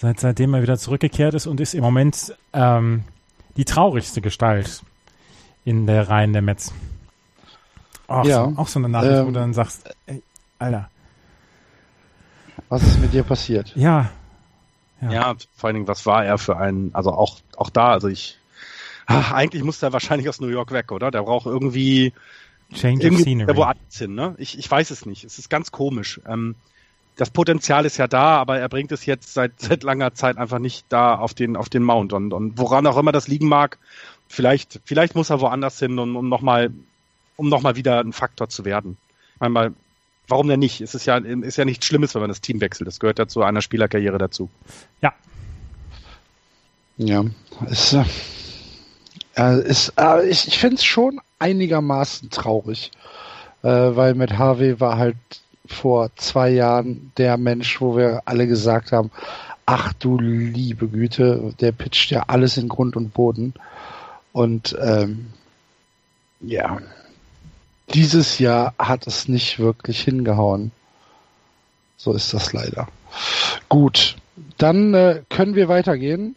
seit, 0.00 0.20
seitdem 0.20 0.54
er 0.54 0.62
wieder 0.62 0.78
zurückgekehrt 0.78 1.34
ist 1.34 1.46
und 1.46 1.60
ist 1.60 1.74
im 1.74 1.82
Moment 1.82 2.34
ähm, 2.52 3.04
die 3.56 3.64
traurigste 3.64 4.20
Gestalt 4.20 4.82
in 5.64 5.86
der 5.86 6.08
Reihen 6.08 6.32
der 6.32 6.42
Mets. 6.42 6.72
Auch, 8.06 8.24
ja, 8.24 8.44
so, 8.44 8.54
auch 8.56 8.66
so 8.66 8.78
eine 8.78 8.88
Nachricht, 8.88 9.18
ähm, 9.18 9.26
wo 9.26 9.30
du 9.30 9.38
dann 9.38 9.54
sagst, 9.54 9.94
ey, 10.06 10.22
Alter. 10.58 10.88
Was 12.68 12.82
ist 12.82 12.98
mit 12.98 13.12
dir 13.12 13.24
passiert? 13.24 13.72
Ja. 13.76 14.10
Ja, 15.02 15.10
ja 15.10 15.34
vor 15.54 15.68
allen 15.68 15.74
Dingen, 15.74 15.88
was 15.88 16.06
war 16.06 16.24
er 16.24 16.38
für 16.38 16.56
ein, 16.56 16.90
also 16.94 17.12
auch, 17.12 17.38
auch 17.56 17.70
da, 17.70 17.90
also 17.90 18.08
ich, 18.08 18.38
ach, 19.06 19.32
eigentlich 19.32 19.62
muss 19.64 19.82
er 19.82 19.92
wahrscheinlich 19.92 20.28
aus 20.28 20.40
New 20.40 20.48
York 20.48 20.72
weg, 20.72 20.92
oder? 20.92 21.10
Der 21.10 21.22
braucht 21.22 21.46
irgendwie, 21.46 22.12
Change 22.74 23.04
irgendwie 23.04 23.22
of 23.22 23.26
Scenery. 23.26 23.56
woanders 23.56 23.98
hin, 23.98 24.14
ne? 24.14 24.34
Ich, 24.38 24.58
ich 24.58 24.70
weiß 24.70 24.90
es 24.90 25.06
nicht. 25.06 25.24
Es 25.24 25.38
ist 25.38 25.50
ganz 25.50 25.72
komisch. 25.72 26.20
Ähm, 26.26 26.54
das 27.16 27.30
Potenzial 27.30 27.84
ist 27.84 27.98
ja 27.98 28.06
da, 28.06 28.38
aber 28.38 28.58
er 28.58 28.68
bringt 28.68 28.92
es 28.92 29.06
jetzt 29.06 29.34
seit, 29.34 29.52
seit 29.60 29.82
langer 29.82 30.14
Zeit 30.14 30.38
einfach 30.38 30.58
nicht 30.58 30.86
da 30.88 31.14
auf 31.14 31.34
den, 31.34 31.56
auf 31.56 31.68
den 31.68 31.82
Mount. 31.82 32.12
Und, 32.12 32.32
und 32.32 32.58
woran 32.58 32.86
auch 32.86 32.96
immer 32.96 33.12
das 33.12 33.28
liegen 33.28 33.48
mag, 33.48 33.78
vielleicht, 34.28 34.80
vielleicht 34.84 35.14
muss 35.14 35.30
er 35.30 35.40
woanders 35.40 35.78
hin, 35.78 35.98
um, 35.98 36.16
um 36.16 36.28
nochmal, 36.28 36.70
um 37.36 37.48
noch 37.48 37.62
wieder 37.74 38.00
ein 38.00 38.12
Faktor 38.12 38.48
zu 38.48 38.64
werden. 38.64 38.96
Einmal, 39.38 39.72
warum 40.28 40.48
denn 40.48 40.60
nicht? 40.60 40.80
Es 40.80 40.94
ist 40.94 41.06
ja, 41.06 41.16
ist 41.16 41.58
ja 41.58 41.64
nichts 41.64 41.86
Schlimmes, 41.86 42.14
wenn 42.14 42.22
man 42.22 42.30
das 42.30 42.40
Team 42.40 42.60
wechselt. 42.60 42.86
Das 42.86 43.00
gehört 43.00 43.18
ja 43.18 43.26
zu 43.26 43.42
einer 43.42 43.62
Spielerkarriere 43.62 44.18
dazu. 44.18 44.48
Ja. 45.02 45.12
Ja, 46.96 47.24
ist, 47.68 47.96
äh, 49.36 49.60
ist 49.62 49.92
ich, 50.28 50.48
ich 50.48 50.58
finde 50.58 50.76
es 50.76 50.84
schon 50.84 51.20
einigermaßen 51.38 52.30
traurig, 52.30 52.90
äh, 53.62 53.68
weil 53.68 54.14
mit 54.14 54.38
Harvey 54.38 54.80
war 54.80 54.98
halt 54.98 55.16
vor 55.66 56.10
zwei 56.16 56.50
Jahren 56.50 57.12
der 57.16 57.36
Mensch, 57.36 57.80
wo 57.80 57.96
wir 57.96 58.22
alle 58.24 58.46
gesagt 58.46 58.92
haben, 58.92 59.10
ach 59.66 59.92
du 59.92 60.18
liebe 60.18 60.88
Güte, 60.88 61.54
der 61.60 61.72
pitcht 61.72 62.10
ja 62.10 62.24
alles 62.26 62.56
in 62.56 62.68
Grund 62.68 62.96
und 62.96 63.14
Boden. 63.14 63.54
Und 64.32 64.76
ähm, 64.80 65.32
ja, 66.40 66.78
dieses 67.94 68.38
Jahr 68.38 68.74
hat 68.78 69.06
es 69.06 69.28
nicht 69.28 69.58
wirklich 69.58 70.00
hingehauen. 70.00 70.72
So 71.96 72.12
ist 72.12 72.32
das 72.34 72.52
leider. 72.52 72.88
Gut, 73.68 74.16
dann 74.58 74.94
äh, 74.94 75.22
können 75.28 75.54
wir 75.54 75.68
weitergehen 75.68 76.34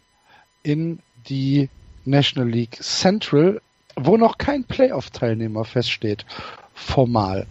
in 0.62 0.98
die 1.28 1.68
National 2.04 2.48
League 2.48 2.78
Central, 2.82 3.60
wo 3.96 4.16
noch 4.16 4.38
kein 4.38 4.64
Playoff-Teilnehmer 4.64 5.64
feststeht, 5.64 6.24
formal. 6.74 7.46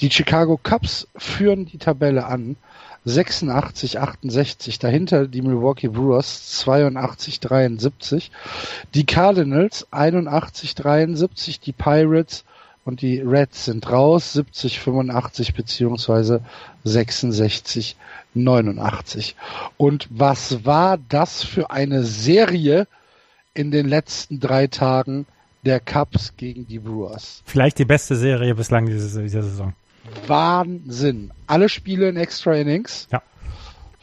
Die 0.00 0.10
Chicago 0.10 0.58
Cubs 0.62 1.08
führen 1.16 1.66
die 1.66 1.78
Tabelle 1.78 2.26
an. 2.26 2.56
86, 3.04 3.98
68. 3.98 4.78
Dahinter 4.78 5.26
die 5.26 5.42
Milwaukee 5.42 5.88
Brewers 5.88 6.58
82, 6.60 7.40
73. 7.40 8.30
Die 8.94 9.06
Cardinals 9.06 9.86
81, 9.90 10.74
73. 10.74 11.60
Die 11.60 11.72
Pirates 11.72 12.44
und 12.84 13.00
die 13.02 13.20
Reds 13.20 13.64
sind 13.64 13.90
raus. 13.90 14.34
70, 14.34 14.80
85 14.80 15.54
beziehungsweise 15.54 16.42
66, 16.84 17.96
89. 18.34 19.36
Und 19.76 20.08
was 20.10 20.64
war 20.64 20.98
das 21.08 21.42
für 21.42 21.70
eine 21.70 22.04
Serie 22.04 22.86
in 23.58 23.72
den 23.72 23.88
letzten 23.88 24.38
drei 24.38 24.68
Tagen 24.68 25.26
der 25.64 25.80
Cubs 25.80 26.34
gegen 26.36 26.68
die 26.68 26.78
Brewers? 26.78 27.42
Vielleicht 27.44 27.80
die 27.80 27.84
beste 27.84 28.14
Serie 28.14 28.54
bislang 28.54 28.86
dieser, 28.86 29.20
dieser 29.20 29.42
Saison. 29.42 29.74
Wahnsinn. 30.28 31.32
Alle 31.48 31.68
Spiele 31.68 32.08
in 32.08 32.16
Extra 32.16 32.54
Innings. 32.54 33.08
Ja. 33.10 33.20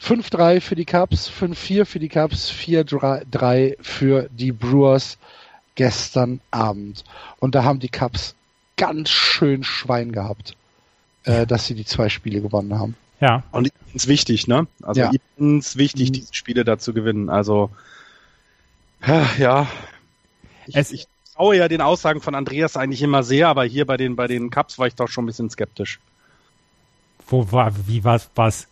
5-3 0.02 0.60
für 0.60 0.76
die 0.76 0.84
Cubs, 0.84 1.32
5-4 1.32 1.86
für 1.86 2.00
die 2.00 2.10
Cubs, 2.10 2.52
4-3 2.52 3.78
für 3.82 4.30
die 4.30 4.52
Brewers 4.52 5.18
gestern 5.76 6.42
Abend. 6.52 7.06
Und 7.40 7.56
da 7.56 7.64
haben 7.64 7.80
die 7.80 7.90
Cubs 7.90 8.36
ganz 8.76 9.10
schön 9.10 9.64
Schwein 9.64 10.12
gehabt, 10.12 10.58
äh, 11.24 11.48
dass 11.48 11.66
sie 11.66 11.76
die 11.76 11.86
zwei 11.86 12.10
Spiele 12.10 12.42
gewonnen 12.42 12.78
haben. 12.78 12.96
Ja. 13.22 13.44
Und 13.54 13.72
es 13.88 14.04
ist 14.04 14.08
wichtig, 14.10 14.48
ne? 14.48 14.68
Also 14.84 15.00
ja. 15.00 15.12
es 15.40 15.78
wichtig, 15.78 16.10
mhm. 16.10 16.14
diese 16.14 16.34
Spiele 16.34 16.66
da 16.66 16.78
zu 16.78 16.94
gewinnen. 16.94 17.30
Also 17.30 17.70
ja. 19.38 19.68
Ich, 20.68 20.76
es, 20.76 20.92
ich 20.92 21.08
traue 21.36 21.58
ja 21.58 21.68
den 21.68 21.82
Aussagen 21.82 22.22
von 22.22 22.36
Andreas 22.36 22.78
eigentlich 22.78 23.02
immer 23.02 23.24
sehr, 23.24 23.48
aber 23.48 23.66
hier 23.66 23.86
bei 23.86 23.98
den, 23.98 24.16
bei 24.16 24.28
den 24.28 24.50
Cups 24.50 24.80
war 24.80 24.88
ich 24.88 24.96
doch 24.96 25.08
schon 25.08 25.24
ein 25.24 25.28
bisschen 25.28 25.50
skeptisch. 25.50 26.00
Wo 27.28 27.52
war, 27.52 27.72
wie 27.88 28.04
war's, 28.04 28.30
was? 28.36 28.68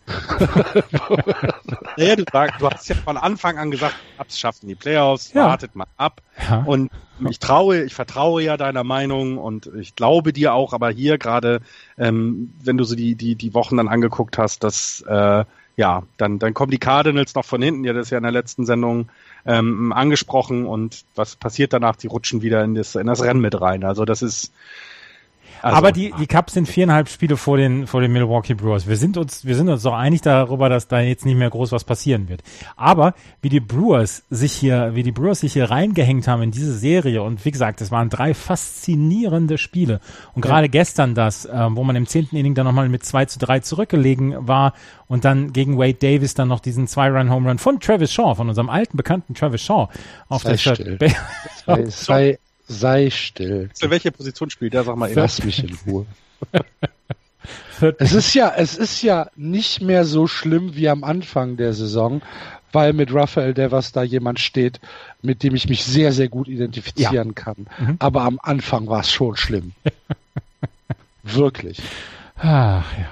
naja, 1.96 2.16
du, 2.16 2.24
sag, 2.32 2.58
du 2.58 2.70
hast 2.70 2.88
ja 2.88 2.94
von 2.94 3.16
Anfang 3.16 3.58
an 3.58 3.72
gesagt, 3.72 3.96
Cups 4.16 4.38
schaffen 4.38 4.68
die 4.68 4.76
Playoffs, 4.76 5.32
ja. 5.32 5.46
wartet 5.46 5.74
mal 5.74 5.88
ab. 5.96 6.22
Ja. 6.48 6.62
Und 6.64 6.90
ich 7.28 7.40
traue, 7.40 7.82
ich 7.82 7.94
vertraue 7.94 8.42
ja 8.42 8.56
deiner 8.56 8.84
Meinung 8.84 9.38
und 9.38 9.66
ich 9.74 9.96
glaube 9.96 10.32
dir 10.32 10.54
auch, 10.54 10.72
aber 10.72 10.90
hier 10.90 11.18
gerade, 11.18 11.62
ähm, 11.98 12.52
wenn 12.62 12.76
du 12.76 12.84
so 12.84 12.94
die, 12.94 13.16
die, 13.16 13.34
die 13.34 13.54
Wochen 13.54 13.76
dann 13.76 13.88
angeguckt 13.88 14.38
hast, 14.38 14.62
dass, 14.62 15.00
äh, 15.00 15.44
ja, 15.76 16.02
dann, 16.16 16.38
dann 16.38 16.54
kommen 16.54 16.70
die 16.70 16.78
Cardinals 16.78 17.34
noch 17.34 17.44
von 17.44 17.60
hinten, 17.60 17.84
ja, 17.84 17.92
das 17.92 18.06
ist 18.06 18.10
ja 18.10 18.18
in 18.18 18.22
der 18.22 18.32
letzten 18.32 18.64
Sendung 18.64 19.08
ähm, 19.44 19.92
angesprochen 19.92 20.66
und 20.66 21.04
was 21.14 21.36
passiert 21.36 21.72
danach? 21.72 21.96
Sie 21.98 22.06
rutschen 22.06 22.42
wieder 22.42 22.62
in 22.62 22.74
das, 22.74 22.94
in 22.94 23.06
das 23.06 23.22
Rennen 23.22 23.40
mit 23.40 23.60
rein. 23.60 23.84
Also 23.84 24.04
das 24.04 24.22
ist, 24.22 24.52
also, 25.64 25.78
aber 25.78 25.92
die, 25.92 26.12
die 26.20 26.26
Cups 26.26 26.52
sind 26.52 26.68
viereinhalb 26.68 27.08
Spiele 27.08 27.38
vor 27.38 27.56
den, 27.56 27.86
vor 27.86 28.02
den 28.02 28.12
Milwaukee 28.12 28.52
Brewers. 28.52 28.86
Wir 28.86 28.96
sind 28.96 29.16
uns, 29.16 29.46
wir 29.46 29.56
sind 29.56 29.70
uns 29.70 29.82
doch 29.82 29.94
einig 29.94 30.20
darüber, 30.20 30.68
dass 30.68 30.88
da 30.88 31.00
jetzt 31.00 31.24
nicht 31.24 31.36
mehr 31.36 31.48
groß 31.48 31.72
was 31.72 31.84
passieren 31.84 32.28
wird. 32.28 32.42
Aber 32.76 33.14
wie 33.40 33.48
die 33.48 33.60
Brewers 33.60 34.24
sich 34.28 34.52
hier, 34.52 34.94
wie 34.94 35.02
die 35.02 35.10
Brewers 35.10 35.40
sich 35.40 35.54
hier 35.54 35.70
reingehängt 35.70 36.28
haben 36.28 36.42
in 36.42 36.50
diese 36.50 36.76
Serie 36.76 37.22
und 37.22 37.46
wie 37.46 37.50
gesagt, 37.50 37.80
es 37.80 37.90
waren 37.90 38.10
drei 38.10 38.34
faszinierende 38.34 39.56
Spiele. 39.56 40.00
Und 40.34 40.42
gerade 40.42 40.66
ja. 40.66 40.70
gestern 40.70 41.14
das, 41.14 41.46
äh, 41.46 41.68
wo 41.70 41.82
man 41.82 41.96
im 41.96 42.06
zehnten 42.06 42.36
Inning 42.36 42.54
dann 42.54 42.66
nochmal 42.66 42.90
mit 42.90 43.02
2 43.02 43.24
zu 43.24 43.38
3 43.38 43.60
zurückgelegen 43.60 44.46
war 44.46 44.74
und 45.06 45.24
dann 45.24 45.54
gegen 45.54 45.78
Wade 45.78 45.94
Davis 45.94 46.34
dann 46.34 46.48
noch 46.48 46.60
diesen 46.60 46.86
Zwei-Run-Home 46.86 47.48
Run 47.48 47.58
von 47.58 47.80
Travis 47.80 48.12
Shaw, 48.12 48.34
von 48.34 48.50
unserem 48.50 48.68
alten 48.68 48.98
bekannten 48.98 49.32
Travis 49.32 49.62
Shaw 49.62 49.88
auf 50.28 50.42
sei 50.42 50.56
der 50.74 51.10
sei, 51.66 51.86
sei, 51.86 52.38
Sei 52.66 53.10
still. 53.10 53.70
Für 53.78 53.90
welche 53.90 54.10
Position 54.10 54.50
spielt 54.50 54.74
der? 54.74 54.84
Sag 54.84 54.96
mal 54.96 55.10
eben. 55.10 55.20
Lass 55.20 55.44
mich 55.44 55.62
in 55.62 55.76
Ruhe. 55.86 56.06
es 57.98 58.12
ist 58.12 58.34
ja, 58.34 58.52
es 58.56 58.76
ist 58.76 59.02
ja 59.02 59.28
nicht 59.36 59.80
mehr 59.80 60.04
so 60.04 60.26
schlimm 60.26 60.74
wie 60.74 60.88
am 60.88 61.04
Anfang 61.04 61.56
der 61.56 61.74
Saison, 61.74 62.22
weil 62.72 62.92
mit 62.92 63.14
Raphael 63.14 63.54
Devers 63.54 63.92
da 63.92 64.02
jemand 64.02 64.40
steht, 64.40 64.80
mit 65.22 65.42
dem 65.42 65.54
ich 65.54 65.68
mich 65.68 65.84
sehr, 65.84 66.12
sehr 66.12 66.28
gut 66.28 66.48
identifizieren 66.48 67.28
ja. 67.28 67.34
kann. 67.34 67.66
Mhm. 67.78 67.96
Aber 67.98 68.22
am 68.22 68.38
Anfang 68.42 68.88
war 68.88 69.00
es 69.00 69.10
schon 69.10 69.36
schlimm. 69.36 69.72
Wirklich. 71.22 71.80
Ach, 72.36 72.84
ja. 72.98 73.08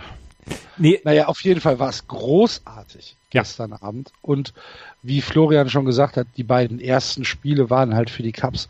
Nee. 0.76 1.00
Naja, 1.04 1.26
auf 1.26 1.42
jeden 1.42 1.60
Fall 1.60 1.78
war 1.78 1.88
es 1.88 2.08
großartig 2.08 3.16
ja. 3.32 3.42
gestern 3.42 3.72
Abend. 3.72 4.12
Und 4.20 4.52
wie 5.02 5.20
Florian 5.20 5.70
schon 5.70 5.84
gesagt 5.84 6.16
hat, 6.16 6.26
die 6.36 6.42
beiden 6.42 6.80
ersten 6.80 7.24
Spiele 7.24 7.70
waren 7.70 7.94
halt 7.94 8.10
für 8.10 8.22
die 8.22 8.32
Cups 8.32 8.68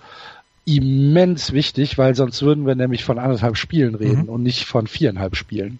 immens 0.64 1.52
wichtig, 1.52 1.98
weil 1.98 2.14
sonst 2.14 2.42
würden 2.42 2.66
wir 2.66 2.74
nämlich 2.74 3.04
von 3.04 3.18
anderthalb 3.18 3.56
Spielen 3.56 3.94
reden 3.94 4.24
mhm. 4.24 4.28
und 4.28 4.42
nicht 4.42 4.64
von 4.64 4.86
viereinhalb 4.86 5.36
Spielen. 5.36 5.78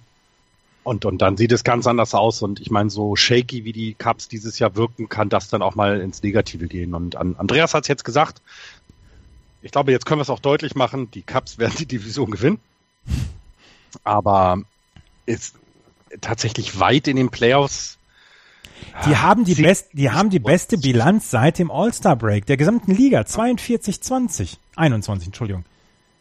Und, 0.85 1.05
und 1.05 1.23
dann 1.23 1.37
sieht 1.37 1.53
es 1.53 1.63
ganz 1.63 1.87
anders 1.87 2.15
aus. 2.15 2.43
Und 2.43 2.61
ich 2.61 2.71
meine, 2.71 2.91
so 2.91 3.15
shaky 3.15 3.65
wie 3.65 3.73
die 3.73 3.95
Cups 3.95 4.29
dieses 4.29 4.59
Jahr 4.59 4.75
wirken, 4.75 5.09
kann 5.09 5.29
das 5.29 5.49
dann 5.49 5.63
auch 5.63 5.77
mal 5.77 6.01
ins 6.01 6.23
Negative 6.23 6.67
gehen. 6.67 6.95
Und 6.95 7.15
an, 7.15 7.37
Andreas 7.37 7.75
hat 7.75 7.85
es 7.85 7.89
jetzt 7.89 8.05
gesagt. 8.05 8.43
Ich 9.63 9.71
glaube, 9.71 9.93
jetzt 9.93 10.07
können 10.07 10.19
wir 10.19 10.23
es 10.23 10.31
auch 10.31 10.41
deutlich 10.41 10.75
machen. 10.75 11.11
Die 11.13 11.23
Cups 11.23 11.59
werden 11.59 11.77
die 11.79 11.87
Division 11.87 12.33
gewinnen. 12.33 12.59
Aber 14.03 14.61
ist 15.25 15.55
tatsächlich 16.21 16.81
weit 16.81 17.07
in 17.07 17.17
den 17.17 17.31
Playoffs 17.31 17.99
die 19.07 19.17
haben 19.17 19.45
die, 19.45 19.55
best, 19.55 19.89
die 19.93 20.11
haben 20.11 20.31
die 20.31 20.39
beste 20.39 20.79
Bilanz 20.79 21.31
seit 21.31 21.59
dem 21.59 21.71
All-Star-Break 21.71 22.47
der 22.47 22.57
gesamten 22.57 22.93
Liga. 22.93 23.21
42-20. 23.21 24.57
21, 24.77 25.29
Entschuldigung. 25.29 25.65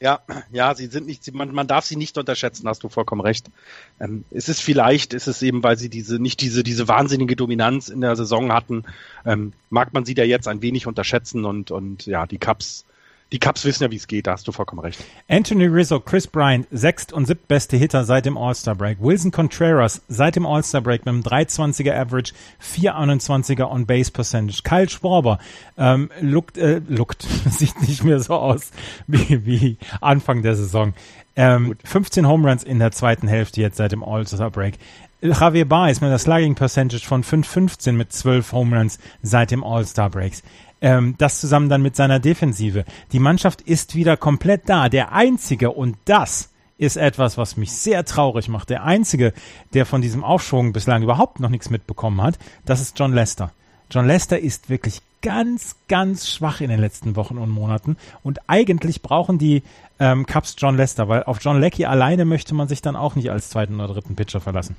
Ja, 0.01 0.19
ja, 0.51 0.73
sie 0.73 0.87
sind 0.87 1.05
nicht, 1.05 1.31
man, 1.31 1.53
man 1.53 1.67
darf 1.67 1.85
sie 1.85 1.95
nicht 1.95 2.17
unterschätzen, 2.17 2.67
hast 2.67 2.83
du 2.83 2.89
vollkommen 2.89 3.21
recht. 3.21 3.51
Ähm, 3.99 4.25
es 4.31 4.49
ist 4.49 4.59
vielleicht, 4.59 5.13
ist 5.13 5.27
es 5.27 5.43
eben, 5.43 5.61
weil 5.61 5.77
sie 5.77 5.89
diese, 5.89 6.17
nicht 6.17 6.41
diese, 6.41 6.63
diese 6.63 6.87
wahnsinnige 6.87 7.35
Dominanz 7.35 7.87
in 7.87 8.01
der 8.01 8.15
Saison 8.15 8.51
hatten, 8.51 8.83
ähm, 9.25 9.53
mag 9.69 9.93
man 9.93 10.03
sie 10.03 10.15
da 10.15 10.23
jetzt 10.23 10.47
ein 10.47 10.63
wenig 10.63 10.87
unterschätzen 10.87 11.45
und, 11.45 11.69
und 11.69 12.07
ja, 12.07 12.25
die 12.25 12.39
Cups 12.39 12.83
die 13.31 13.39
Cups 13.39 13.63
wissen 13.63 13.83
ja, 13.83 13.91
wie 13.91 13.95
es 13.95 14.07
geht, 14.07 14.27
da 14.27 14.33
hast 14.33 14.47
du 14.47 14.51
vollkommen 14.51 14.81
recht. 14.81 15.03
Anthony 15.29 15.65
Rizzo, 15.65 15.99
Chris 15.99 16.27
Bryant, 16.27 16.67
sechst 16.71 17.13
und 17.13 17.27
siebtbeste 17.27 17.77
Hitter 17.77 18.03
seit 18.03 18.25
dem 18.25 18.37
All-Star-Break. 18.37 18.97
Wilson 19.01 19.31
Contreras 19.31 20.01
seit 20.09 20.35
dem 20.35 20.45
All-Star-Break 20.45 21.05
mit 21.05 21.13
einem 21.13 21.21
320er 21.21 21.93
Average, 21.93 22.33
421er 22.61 23.71
On-Base-Percentage. 23.71 24.63
Kyle 24.63 24.89
Schwarber 24.89 25.39
ähm, 25.77 26.09
lookt, 26.19 26.57
äh, 26.57 26.81
lookt, 26.87 27.23
sieht 27.49 27.81
nicht 27.81 28.03
mehr 28.03 28.19
so 28.19 28.35
aus 28.35 28.71
wie, 29.07 29.45
wie 29.45 29.77
Anfang 30.01 30.41
der 30.41 30.55
Saison. 30.55 30.93
Ähm, 31.37 31.77
15 31.85 32.27
Home 32.27 32.49
Runs 32.49 32.63
in 32.63 32.79
der 32.79 32.91
zweiten 32.91 33.29
Hälfte 33.29 33.61
jetzt 33.61 33.77
seit 33.77 33.93
dem 33.93 34.03
All-Star-Break. 34.03 34.77
Javier 35.21 35.69
Baez 35.69 36.01
mit 36.01 36.07
einer 36.07 36.17
Slugging 36.17 36.55
Percentage 36.55 37.05
von 37.05 37.23
5,15 37.23 37.91
mit 37.93 38.11
12 38.11 38.51
Home 38.51 38.77
Runs 38.77 38.99
seit 39.21 39.51
dem 39.51 39.63
All-Star-Breaks. 39.63 40.43
Ähm, 40.81 41.15
das 41.17 41.39
zusammen 41.39 41.69
dann 41.69 41.81
mit 41.81 41.95
seiner 41.95 42.19
Defensive. 42.19 42.85
Die 43.11 43.19
Mannschaft 43.19 43.61
ist 43.61 43.95
wieder 43.95 44.17
komplett 44.17 44.67
da. 44.67 44.89
Der 44.89 45.11
einzige, 45.11 45.71
und 45.71 45.97
das 46.05 46.49
ist 46.77 46.97
etwas, 46.97 47.37
was 47.37 47.57
mich 47.57 47.71
sehr 47.71 48.03
traurig 48.05 48.47
macht. 48.47 48.71
Der 48.71 48.83
einzige, 48.83 49.33
der 49.73 49.85
von 49.85 50.01
diesem 50.01 50.23
Aufschwung 50.23 50.73
bislang 50.73 51.03
überhaupt 51.03 51.39
noch 51.39 51.49
nichts 51.49 51.69
mitbekommen 51.69 52.21
hat, 52.21 52.39
das 52.65 52.81
ist 52.81 52.97
John 52.97 53.13
Lester. 53.13 53.51
John 53.91 54.07
Lester 54.07 54.39
ist 54.39 54.69
wirklich 54.69 55.01
ganz, 55.21 55.75
ganz 55.87 56.27
schwach 56.27 56.61
in 56.61 56.69
den 56.69 56.79
letzten 56.79 57.15
Wochen 57.15 57.37
und 57.37 57.49
Monaten. 57.49 57.97
Und 58.23 58.39
eigentlich 58.49 59.03
brauchen 59.03 59.37
die 59.37 59.61
ähm, 59.99 60.25
Cubs 60.25 60.55
John 60.57 60.77
Lester, 60.77 61.07
weil 61.07 61.23
auf 61.23 61.37
John 61.41 61.59
Leckie 61.59 61.85
alleine 61.85 62.25
möchte 62.25 62.55
man 62.55 62.67
sich 62.67 62.81
dann 62.81 62.95
auch 62.95 63.15
nicht 63.15 63.29
als 63.29 63.49
zweiten 63.49 63.79
oder 63.79 63.93
dritten 63.93 64.15
Pitcher 64.15 64.41
verlassen. 64.41 64.75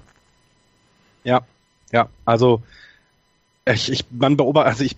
Ja, 1.22 1.42
ja, 1.92 2.08
also 2.24 2.62
ich, 3.64 3.92
ich 3.92 4.06
man 4.10 4.36
beobachtet, 4.36 4.72
also 4.72 4.84
ich 4.84 4.96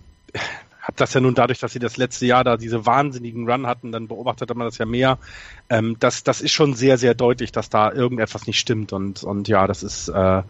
habe 0.85 0.97
das 0.97 1.13
ja 1.13 1.19
nun 1.19 1.33
dadurch, 1.33 1.59
dass 1.59 1.73
sie 1.73 1.79
das 1.79 1.97
letzte 1.97 2.27
Jahr 2.27 2.43
da 2.43 2.57
diese 2.57 2.85
wahnsinnigen 2.85 3.49
Run 3.49 3.65
hatten, 3.65 3.91
dann 3.91 4.07
beobachtet 4.07 4.53
man 4.55 4.67
das 4.67 4.77
ja 4.77 4.85
mehr. 4.85 5.17
Ähm, 5.69 5.97
das, 5.99 6.23
das 6.23 6.41
ist 6.41 6.51
schon 6.51 6.75
sehr, 6.75 6.97
sehr 6.97 7.15
deutlich, 7.15 7.51
dass 7.51 7.69
da 7.69 7.91
irgendetwas 7.91 8.45
nicht 8.45 8.59
stimmt 8.59 8.93
und, 8.93 9.23
und 9.23 9.47
ja, 9.47 9.65
das 9.65 9.81
ist, 9.81 10.09
äh, 10.09 10.43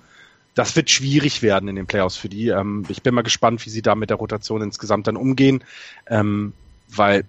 das 0.54 0.76
wird 0.76 0.90
schwierig 0.90 1.42
werden 1.42 1.70
in 1.70 1.78
den 1.78 1.88
Playoffs 1.88 2.18
für 2.18 2.30
die. 2.30 2.50
Ähm, 2.50 2.84
ich 2.90 3.02
bin 3.02 3.16
mal 3.16 3.22
gespannt, 3.22 3.66
wie 3.66 3.70
sie 3.70 3.82
da 3.82 3.96
mit 3.96 4.10
der 4.10 4.18
Rotation 4.18 4.62
insgesamt 4.62 5.08
dann 5.08 5.16
umgehen, 5.16 5.64
ähm, 6.08 6.52
weil 6.90 7.26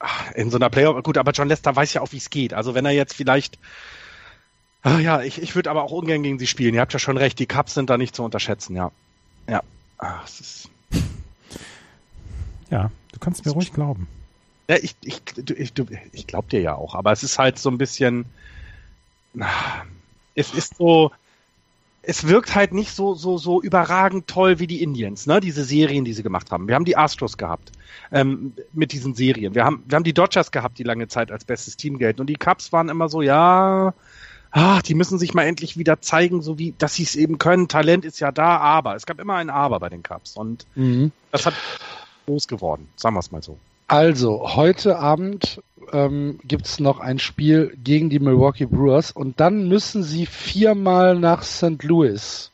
ach, 0.00 0.32
in 0.32 0.50
so 0.50 0.56
einer 0.56 0.70
Playoff, 0.70 1.00
gut, 1.04 1.18
aber 1.18 1.30
John 1.30 1.48
Lester 1.48 1.74
weiß 1.74 1.94
ja 1.94 2.00
auch, 2.00 2.10
wie 2.10 2.18
es 2.18 2.30
geht. 2.30 2.52
Also 2.52 2.74
wenn 2.74 2.84
er 2.84 2.92
jetzt 2.92 3.14
vielleicht 3.14 3.58
Ah, 4.82 4.98
ja, 4.98 5.20
ich, 5.20 5.42
ich 5.42 5.54
würde 5.54 5.70
aber 5.70 5.82
auch 5.82 5.92
ungern 5.92 6.22
gegen 6.22 6.38
sie 6.38 6.46
spielen. 6.46 6.74
Ihr 6.74 6.80
habt 6.80 6.94
ja 6.94 6.98
schon 6.98 7.18
recht, 7.18 7.38
die 7.38 7.44
Cups 7.44 7.74
sind 7.74 7.90
da 7.90 7.98
nicht 7.98 8.16
zu 8.16 8.22
unterschätzen, 8.22 8.76
ja. 8.76 8.90
Ja. 9.46 9.62
Ach, 9.98 10.24
es 10.24 10.40
ist 10.40 10.70
ja, 12.70 12.90
du 13.12 13.18
kannst 13.18 13.44
mir 13.44 13.52
ruhig 13.52 13.72
glauben. 13.72 14.06
Ja, 14.68 14.76
ich, 14.76 14.94
ich, 15.02 15.20
ich, 15.56 15.72
ich 16.12 16.26
glaub 16.26 16.48
dir 16.48 16.60
ja 16.60 16.74
auch, 16.76 16.94
aber 16.94 17.12
es 17.12 17.22
ist 17.22 17.38
halt 17.38 17.58
so 17.58 17.70
ein 17.70 17.78
bisschen. 17.78 18.24
Es 20.34 20.54
ist 20.54 20.76
so. 20.76 21.10
Es 22.02 22.26
wirkt 22.26 22.54
halt 22.54 22.72
nicht 22.72 22.92
so, 22.92 23.14
so, 23.14 23.36
so 23.36 23.60
überragend 23.60 24.26
toll 24.26 24.58
wie 24.58 24.66
die 24.66 24.82
Indians, 24.82 25.26
ne? 25.26 25.38
Diese 25.40 25.64
Serien, 25.64 26.06
die 26.06 26.14
sie 26.14 26.22
gemacht 26.22 26.50
haben. 26.50 26.66
Wir 26.66 26.74
haben 26.74 26.86
die 26.86 26.96
Astros 26.96 27.36
gehabt 27.36 27.72
ähm, 28.10 28.54
mit 28.72 28.92
diesen 28.92 29.14
Serien. 29.14 29.54
Wir 29.54 29.64
haben, 29.64 29.82
wir 29.86 29.96
haben 29.96 30.04
die 30.04 30.14
Dodgers 30.14 30.50
gehabt, 30.50 30.78
die 30.78 30.82
lange 30.82 31.08
Zeit 31.08 31.30
als 31.30 31.44
bestes 31.44 31.76
Team 31.76 31.98
gelten. 31.98 32.22
Und 32.22 32.28
die 32.28 32.36
Cubs 32.36 32.72
waren 32.72 32.88
immer 32.88 33.10
so, 33.10 33.20
ja, 33.20 33.92
ach, 34.50 34.82
die 34.82 34.94
müssen 34.94 35.18
sich 35.18 35.34
mal 35.34 35.44
endlich 35.44 35.76
wieder 35.76 36.00
zeigen, 36.00 36.42
so 36.42 36.58
wie, 36.58 36.74
dass 36.78 36.94
sie 36.94 37.02
es 37.02 37.16
eben 37.16 37.38
können. 37.38 37.68
Talent 37.68 38.04
ist 38.04 38.18
ja 38.20 38.32
da, 38.32 38.56
aber 38.58 38.96
es 38.96 39.04
gab 39.04 39.20
immer 39.20 39.34
ein 39.34 39.50
Aber 39.50 39.78
bei 39.80 39.88
den 39.88 40.02
Cubs. 40.02 40.36
Und 40.36 40.66
mhm. 40.74 41.12
das 41.32 41.46
hat 41.46 41.54
groß 42.30 42.46
geworden, 42.46 42.88
sagen 42.96 43.16
wir 43.16 43.20
es 43.20 43.32
mal 43.32 43.42
so. 43.42 43.58
Also, 43.88 44.54
heute 44.54 44.98
Abend 44.98 45.60
ähm, 45.92 46.38
gibt 46.44 46.66
es 46.66 46.78
noch 46.78 47.00
ein 47.00 47.18
Spiel 47.18 47.76
gegen 47.82 48.08
die 48.08 48.20
Milwaukee 48.20 48.66
Brewers 48.66 49.10
und 49.10 49.40
dann 49.40 49.68
müssen 49.68 50.04
sie 50.04 50.26
viermal 50.26 51.18
nach 51.18 51.42
St. 51.42 51.82
Louis 51.82 52.52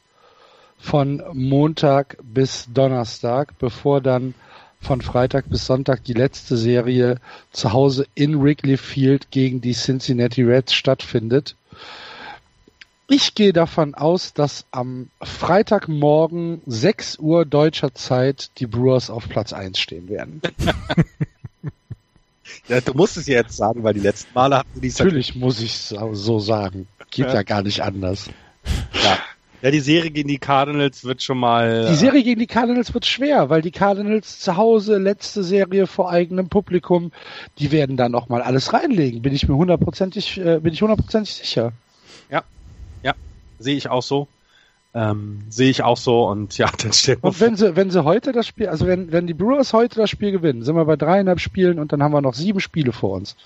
von 0.78 1.22
Montag 1.34 2.16
bis 2.22 2.68
Donnerstag, 2.72 3.58
bevor 3.58 4.00
dann 4.00 4.34
von 4.80 5.02
Freitag 5.02 5.50
bis 5.50 5.66
Sonntag 5.66 6.04
die 6.04 6.14
letzte 6.14 6.56
Serie 6.56 7.16
zu 7.50 7.72
Hause 7.72 8.06
in 8.14 8.40
Wrigley 8.40 8.78
Field 8.78 9.30
gegen 9.30 9.60
die 9.60 9.72
Cincinnati 9.72 10.42
Reds 10.42 10.72
stattfindet. 10.72 11.56
Ich 13.08 13.34
gehe 13.34 13.52
davon 13.52 13.94
aus, 13.94 14.34
dass 14.34 14.64
am 14.72 15.10
Freitagmorgen 15.22 16.60
6 16.66 17.18
Uhr 17.20 17.44
deutscher 17.44 17.94
Zeit 17.94 18.50
die 18.58 18.66
Brewers 18.66 19.10
auf 19.10 19.28
Platz 19.28 19.52
1 19.52 19.78
stehen 19.78 20.08
werden. 20.08 20.42
ja, 22.68 22.80
du 22.80 22.94
musst 22.94 23.16
es 23.16 23.28
jetzt 23.28 23.56
sagen, 23.56 23.84
weil 23.84 23.94
die 23.94 24.00
letzten 24.00 24.34
Male 24.34 24.58
hatten 24.58 24.80
die 24.80 24.88
Natürlich 24.88 25.36
muss 25.36 25.60
ich 25.60 25.74
es 25.74 25.94
so 26.12 26.40
sagen. 26.40 26.88
Geht 27.10 27.26
ja. 27.26 27.34
ja 27.34 27.42
gar 27.44 27.62
nicht 27.62 27.82
anders. 27.82 28.28
Ja. 28.92 29.18
Ja, 29.62 29.70
die 29.70 29.80
Serie 29.80 30.10
gegen 30.10 30.28
die 30.28 30.38
Cardinals 30.38 31.04
wird 31.04 31.22
schon 31.22 31.38
mal. 31.38 31.86
Die 31.88 31.94
Serie 31.94 32.22
gegen 32.22 32.40
die 32.40 32.46
Cardinals 32.46 32.92
wird 32.92 33.06
schwer, 33.06 33.48
weil 33.48 33.62
die 33.62 33.70
Cardinals 33.70 34.40
zu 34.40 34.56
Hause, 34.56 34.98
letzte 34.98 35.42
Serie 35.42 35.86
vor 35.86 36.10
eigenem 36.10 36.48
Publikum, 36.48 37.10
die 37.58 37.72
werden 37.72 37.96
da 37.96 38.08
nochmal 38.08 38.42
alles 38.42 38.72
reinlegen. 38.72 39.22
Bin 39.22 39.34
ich 39.34 39.48
mir 39.48 39.56
hundertprozentig, 39.56 40.38
äh, 40.38 40.60
bin 40.60 40.74
ich 40.74 40.82
hundertprozentig 40.82 41.34
sicher. 41.34 41.72
Ja, 42.30 42.44
sehe 43.58 43.76
ich 43.76 43.88
auch 43.88 44.02
so. 44.02 44.28
Ähm, 44.94 45.42
sehe 45.50 45.68
ich 45.68 45.82
auch 45.82 45.98
so 45.98 46.26
und 46.26 46.56
ja, 46.56 46.70
dann 46.82 46.92
steht 46.92 47.22
Und 47.22 47.38
wenn 47.40 47.54
sie, 47.54 47.76
wenn 47.76 47.90
sie 47.90 48.02
heute 48.02 48.32
das 48.32 48.46
Spiel, 48.46 48.68
also 48.68 48.86
wenn, 48.86 49.12
wenn 49.12 49.26
die 49.26 49.34
Brewers 49.34 49.74
heute 49.74 49.96
das 49.96 50.08
Spiel 50.08 50.32
gewinnen, 50.32 50.62
sind 50.62 50.74
wir 50.74 50.86
bei 50.86 50.96
dreieinhalb 50.96 51.38
Spielen 51.38 51.78
und 51.78 51.92
dann 51.92 52.02
haben 52.02 52.12
wir 52.12 52.22
noch 52.22 52.34
sieben 52.34 52.60
Spiele 52.60 52.92
vor 52.92 53.10
uns. 53.10 53.36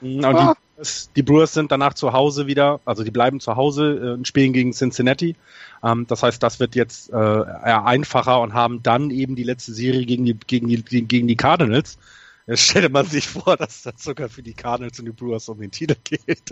Mhm, 0.00 0.18
und 0.18 0.24
ah. 0.24 0.56
die, 0.78 0.88
die, 1.16 1.22
Brewers 1.24 1.52
sind 1.52 1.72
danach 1.72 1.94
zu 1.94 2.12
Hause 2.12 2.46
wieder, 2.46 2.80
also 2.84 3.02
die 3.02 3.10
bleiben 3.10 3.40
zu 3.40 3.56
Hause 3.56 3.94
äh, 3.94 4.12
und 4.12 4.28
spielen 4.28 4.52
gegen 4.52 4.72
Cincinnati. 4.72 5.34
Ähm, 5.82 6.06
das 6.06 6.22
heißt, 6.22 6.42
das 6.42 6.60
wird 6.60 6.74
jetzt 6.74 7.10
äh, 7.10 7.16
eher 7.16 7.84
einfacher 7.84 8.40
und 8.40 8.54
haben 8.54 8.82
dann 8.82 9.10
eben 9.10 9.34
die 9.34 9.42
letzte 9.42 9.72
Serie 9.72 10.06
gegen 10.06 10.24
die, 10.24 10.34
gegen 10.34 10.68
die, 10.68 10.82
gegen 10.82 11.26
die 11.26 11.36
Cardinals. 11.36 11.98
Jetzt 12.46 12.62
stelle 12.62 12.88
man 12.88 13.06
sich 13.06 13.28
vor, 13.28 13.56
dass 13.58 13.82
das 13.82 14.02
sogar 14.02 14.28
für 14.28 14.42
die 14.42 14.54
Cardinals 14.54 14.98
und 14.98 15.06
die 15.06 15.12
Brewers 15.12 15.48
um 15.48 15.60
den 15.60 15.70
Titel 15.70 15.96
geht. 16.04 16.42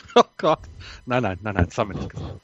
oh 0.14 0.24
Gott. 0.36 0.60
Nein, 1.06 1.22
nein, 1.22 1.38
nein, 1.42 1.54
nein, 1.54 1.66
das 1.66 1.78
haben 1.78 1.90
wir 1.90 1.96
nicht 1.96 2.10
gesagt. 2.10 2.40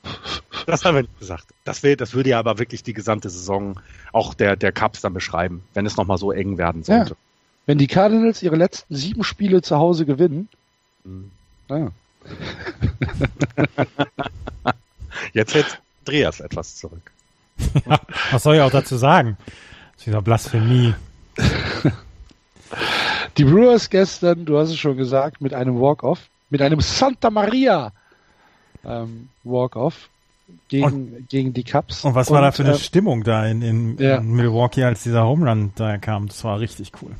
Das 0.66 0.84
haben 0.84 0.94
wir 0.94 1.02
nicht 1.02 1.18
gesagt. 1.18 1.46
Das, 1.64 1.82
wär, 1.82 1.96
das 1.96 2.14
würde 2.14 2.30
ja 2.30 2.38
aber 2.38 2.58
wirklich 2.58 2.82
die 2.82 2.94
gesamte 2.94 3.28
Saison 3.28 3.78
auch 4.12 4.34
der, 4.34 4.56
der 4.56 4.72
Cups 4.72 5.00
dann 5.00 5.12
beschreiben, 5.12 5.62
wenn 5.74 5.86
es 5.86 5.96
nochmal 5.96 6.18
so 6.18 6.32
eng 6.32 6.58
werden 6.58 6.82
sollte. 6.82 7.10
Ja. 7.10 7.16
Wenn 7.66 7.78
die 7.78 7.86
Cardinals 7.86 8.42
ihre 8.42 8.56
letzten 8.56 8.94
sieben 8.94 9.24
Spiele 9.24 9.62
zu 9.62 9.76
Hause 9.76 10.06
gewinnen, 10.06 10.48
mhm. 11.04 11.30
naja. 11.68 11.90
Jetzt 15.32 15.54
hält 15.54 15.80
Andreas 16.00 16.40
etwas 16.40 16.76
zurück. 16.76 17.10
Ja, 17.86 18.00
was 18.32 18.42
soll 18.42 18.56
ich 18.56 18.60
auch 18.60 18.70
dazu 18.70 18.96
sagen? 18.96 19.36
Das 19.92 20.02
ist 20.02 20.06
wieder 20.08 20.22
Blasphemie. 20.22 20.94
Die 23.36 23.44
Brewers 23.44 23.90
gestern, 23.90 24.44
du 24.44 24.58
hast 24.58 24.70
es 24.70 24.78
schon 24.78 24.96
gesagt, 24.96 25.40
mit 25.40 25.54
einem 25.54 25.80
Walk-Off, 25.80 26.18
mit 26.54 26.62
einem 26.62 26.80
Santa 26.80 27.30
Maria 27.30 27.90
ähm, 28.84 29.28
Walk-Off 29.42 30.08
gegen, 30.68 31.26
gegen 31.28 31.52
die 31.52 31.64
Cubs. 31.64 32.04
Und 32.04 32.14
was 32.14 32.30
war 32.30 32.38
und, 32.38 32.44
da 32.44 32.52
für 32.52 32.62
eine 32.62 32.74
äh, 32.74 32.78
Stimmung 32.78 33.24
da 33.24 33.44
in, 33.44 33.60
in, 33.60 33.98
ja. 33.98 34.18
in 34.18 34.30
Milwaukee, 34.30 34.84
als 34.84 35.02
dieser 35.02 35.24
Home 35.24 35.50
Run 35.50 35.72
da 35.74 35.98
kam? 35.98 36.28
Das 36.28 36.44
war 36.44 36.60
richtig 36.60 36.92
cool. 37.02 37.10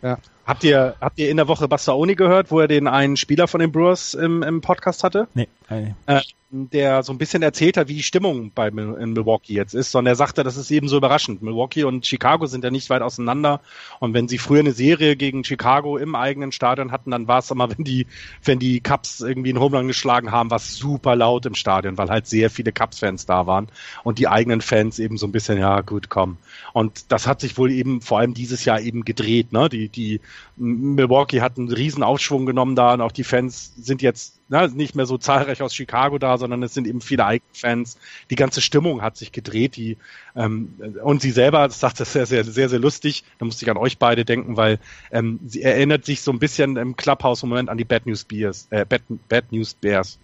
Ja. 0.00 0.18
Habt 0.48 0.64
ihr, 0.64 0.96
habt 0.98 1.18
ihr 1.18 1.28
in 1.28 1.36
der 1.36 1.46
Woche 1.46 1.68
Bastaoni 1.68 2.14
gehört, 2.14 2.50
wo 2.50 2.58
er 2.58 2.68
den 2.68 2.88
einen 2.88 3.18
Spieler 3.18 3.48
von 3.48 3.60
den 3.60 3.70
Brewers 3.70 4.14
im, 4.14 4.42
im 4.42 4.62
Podcast 4.62 5.04
hatte? 5.04 5.28
Nee. 5.34 5.46
nee. 5.68 5.94
Äh, 6.06 6.22
der 6.50 7.02
so 7.02 7.12
ein 7.12 7.18
bisschen 7.18 7.42
erzählt 7.42 7.76
hat, 7.76 7.88
wie 7.88 7.94
die 7.94 8.02
Stimmung 8.02 8.52
bei 8.54 8.68
in 8.68 9.12
Milwaukee 9.12 9.52
jetzt 9.52 9.74
ist, 9.74 9.90
sondern 9.90 10.12
er 10.12 10.16
sagte, 10.16 10.44
das 10.44 10.56
ist 10.56 10.70
eben 10.70 10.88
so 10.88 10.96
überraschend. 10.96 11.42
Milwaukee 11.42 11.84
und 11.84 12.06
Chicago 12.06 12.46
sind 12.46 12.64
ja 12.64 12.70
nicht 12.70 12.88
weit 12.88 13.02
auseinander 13.02 13.60
und 14.00 14.14
wenn 14.14 14.28
sie 14.28 14.38
früher 14.38 14.60
eine 14.60 14.72
Serie 14.72 15.16
gegen 15.16 15.44
Chicago 15.44 15.98
im 15.98 16.14
eigenen 16.14 16.50
Stadion 16.50 16.90
hatten, 16.90 17.10
dann 17.10 17.28
war 17.28 17.40
es 17.40 17.50
immer, 17.50 17.68
wenn 17.76 17.84
die, 17.84 18.06
wenn 18.42 18.58
die 18.58 18.80
Cubs 18.80 19.20
irgendwie 19.20 19.50
einen 19.50 19.60
Homerun 19.60 19.88
geschlagen 19.88 20.32
haben, 20.32 20.50
war 20.50 20.56
es 20.56 20.76
super 20.76 21.16
laut 21.16 21.44
im 21.44 21.54
Stadion, 21.54 21.98
weil 21.98 22.08
halt 22.08 22.26
sehr 22.26 22.48
viele 22.48 22.72
Cubs-Fans 22.72 23.26
da 23.26 23.46
waren 23.46 23.68
und 24.02 24.18
die 24.18 24.28
eigenen 24.28 24.62
Fans 24.62 24.98
eben 24.98 25.18
so 25.18 25.26
ein 25.26 25.32
bisschen, 25.32 25.58
ja 25.58 25.82
gut, 25.82 26.08
komm. 26.08 26.38
Und 26.72 27.12
das 27.12 27.26
hat 27.26 27.40
sich 27.40 27.58
wohl 27.58 27.70
eben 27.70 28.00
vor 28.00 28.20
allem 28.20 28.32
dieses 28.32 28.64
Jahr 28.64 28.80
eben 28.80 29.04
gedreht. 29.04 29.52
Ne? 29.52 29.68
Die, 29.68 29.90
die 29.90 30.20
Milwaukee 30.56 31.40
hat 31.40 31.58
einen 31.58 31.70
riesen 31.70 32.02
Aufschwung 32.02 32.46
genommen 32.46 32.74
da 32.74 32.94
und 32.94 33.00
auch 33.00 33.12
die 33.12 33.24
Fans 33.24 33.72
sind 33.76 34.02
jetzt 34.02 34.40
na, 34.48 34.66
nicht 34.66 34.94
mehr 34.94 35.06
so 35.06 35.18
zahlreich 35.18 35.62
aus 35.62 35.74
Chicago 35.74 36.18
da, 36.18 36.38
sondern 36.38 36.62
es 36.62 36.74
sind 36.74 36.86
eben 36.86 37.00
viele 37.00 37.26
Eigenfans. 37.26 37.98
Die 38.30 38.34
ganze 38.34 38.60
Stimmung 38.60 39.02
hat 39.02 39.16
sich 39.16 39.30
gedreht, 39.30 39.76
die 39.76 39.98
ähm, 40.34 40.74
und 41.02 41.22
sie 41.22 41.30
selber 41.30 41.68
das 41.68 41.80
sagt 41.80 42.00
das 42.00 42.12
sehr, 42.12 42.26
sehr, 42.26 42.44
sehr, 42.44 42.68
sehr 42.68 42.78
lustig. 42.78 43.24
Da 43.38 43.44
musste 43.44 43.64
ich 43.64 43.70
an 43.70 43.76
euch 43.76 43.98
beide 43.98 44.24
denken, 44.24 44.56
weil 44.56 44.78
ähm, 45.12 45.38
sie 45.46 45.62
erinnert 45.62 46.04
sich 46.04 46.22
so 46.22 46.32
ein 46.32 46.38
bisschen 46.38 46.76
im 46.76 46.96
Clubhouse 46.96 47.42
im 47.42 47.50
Moment 47.50 47.68
an 47.68 47.78
die 47.78 47.84
Bad 47.84 48.06
News 48.06 48.24
Bears, 48.24 48.66
äh, 48.70 48.84
Bad, 48.84 49.02
Bad 49.28 49.52
News 49.52 49.74
Bears. 49.74 50.18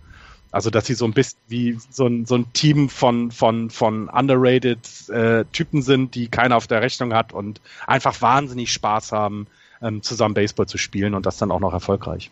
Also 0.54 0.70
dass 0.70 0.86
sie 0.86 0.94
so 0.94 1.04
ein 1.04 1.12
bisschen 1.12 1.40
wie 1.48 1.78
so 1.90 2.06
ein, 2.06 2.26
so 2.26 2.36
ein 2.36 2.52
Team 2.52 2.88
von 2.88 3.32
von 3.32 3.70
von 3.70 4.08
underrated 4.08 5.08
äh, 5.08 5.44
Typen 5.52 5.82
sind, 5.82 6.14
die 6.14 6.28
keiner 6.28 6.56
auf 6.56 6.68
der 6.68 6.80
Rechnung 6.80 7.12
hat 7.12 7.32
und 7.32 7.60
einfach 7.88 8.22
wahnsinnig 8.22 8.72
Spaß 8.72 9.10
haben, 9.10 9.48
ähm, 9.85 10.02
zusammen 10.02 10.35
Baseball 10.35 10.66
zu 10.66 10.78
spielen 10.78 11.15
und 11.15 11.27
das 11.27 11.36
dann 11.36 11.52
auch 11.52 11.61
noch 11.61 11.73
erfolgreich. 11.73 12.31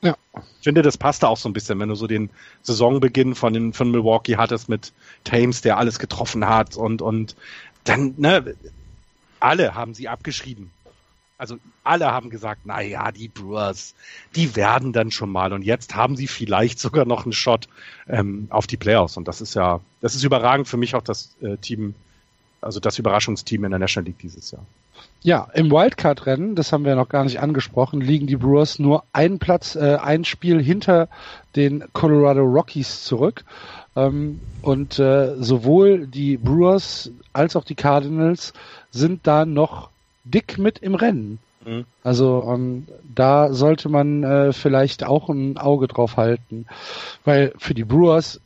Ja. 0.00 0.16
Ich 0.34 0.64
finde, 0.64 0.82
das 0.82 0.96
passte 0.96 1.28
auch 1.28 1.36
so 1.36 1.48
ein 1.48 1.52
bisschen, 1.52 1.78
wenn 1.80 1.88
du 1.88 1.96
so 1.96 2.06
den 2.06 2.30
Saisonbeginn 2.62 3.34
von, 3.34 3.52
den, 3.52 3.72
von 3.72 3.90
Milwaukee 3.90 4.36
hattest 4.36 4.68
mit 4.68 4.92
Thames, 5.24 5.60
der 5.60 5.76
alles 5.76 5.98
getroffen 5.98 6.48
hat 6.48 6.76
und, 6.76 7.02
und 7.02 7.34
dann, 7.84 8.14
ne, 8.16 8.54
alle 9.40 9.74
haben 9.74 9.94
sie 9.94 10.08
abgeschrieben. 10.08 10.70
Also 11.36 11.58
alle 11.84 12.10
haben 12.10 12.30
gesagt, 12.30 12.62
na 12.64 12.80
ja, 12.80 13.12
die 13.12 13.28
Brewers, 13.28 13.94
die 14.34 14.56
werden 14.56 14.92
dann 14.92 15.12
schon 15.12 15.30
mal 15.30 15.52
und 15.52 15.62
jetzt 15.62 15.94
haben 15.94 16.16
sie 16.16 16.26
vielleicht 16.26 16.80
sogar 16.80 17.04
noch 17.04 17.24
einen 17.24 17.32
Shot 17.32 17.68
ähm, 18.08 18.48
auf 18.50 18.66
die 18.66 18.76
Playoffs 18.76 19.16
und 19.16 19.28
das 19.28 19.40
ist 19.40 19.54
ja, 19.54 19.80
das 20.00 20.16
ist 20.16 20.24
überragend 20.24 20.66
für 20.66 20.76
mich 20.76 20.96
auch 20.96 21.02
das 21.02 21.36
äh, 21.40 21.56
Team, 21.56 21.94
also 22.60 22.80
das 22.80 22.98
Überraschungsteam 22.98 23.64
in 23.64 23.70
der 23.70 23.78
National 23.78 24.06
League 24.06 24.18
dieses 24.18 24.50
Jahr. 24.50 24.66
Ja, 25.22 25.48
im 25.52 25.70
Wildcard-Rennen, 25.70 26.54
das 26.54 26.72
haben 26.72 26.84
wir 26.84 26.94
noch 26.94 27.08
gar 27.08 27.24
nicht 27.24 27.40
angesprochen, 27.40 28.00
liegen 28.00 28.26
die 28.26 28.36
Brewers 28.36 28.78
nur 28.78 29.02
einen 29.12 29.38
Platz, 29.38 29.74
äh, 29.74 29.96
ein 29.96 30.24
Spiel 30.24 30.62
hinter 30.62 31.08
den 31.56 31.84
Colorado 31.92 32.42
Rockies 32.42 33.04
zurück. 33.04 33.44
Ähm, 33.96 34.40
und 34.62 34.98
äh, 34.98 35.34
sowohl 35.38 36.06
die 36.06 36.36
Brewers 36.36 37.10
als 37.32 37.56
auch 37.56 37.64
die 37.64 37.74
Cardinals 37.74 38.52
sind 38.90 39.26
da 39.26 39.44
noch 39.44 39.90
dick 40.24 40.56
mit 40.58 40.78
im 40.78 40.94
Rennen. 40.94 41.40
Mhm. 41.64 41.84
Also 42.04 42.38
um, 42.38 42.86
da 43.14 43.52
sollte 43.52 43.88
man 43.88 44.22
äh, 44.22 44.52
vielleicht 44.52 45.04
auch 45.04 45.28
ein 45.28 45.58
Auge 45.58 45.88
drauf 45.88 46.16
halten, 46.16 46.66
weil 47.24 47.52
für 47.58 47.74
die 47.74 47.84
Brewers, 47.84 48.40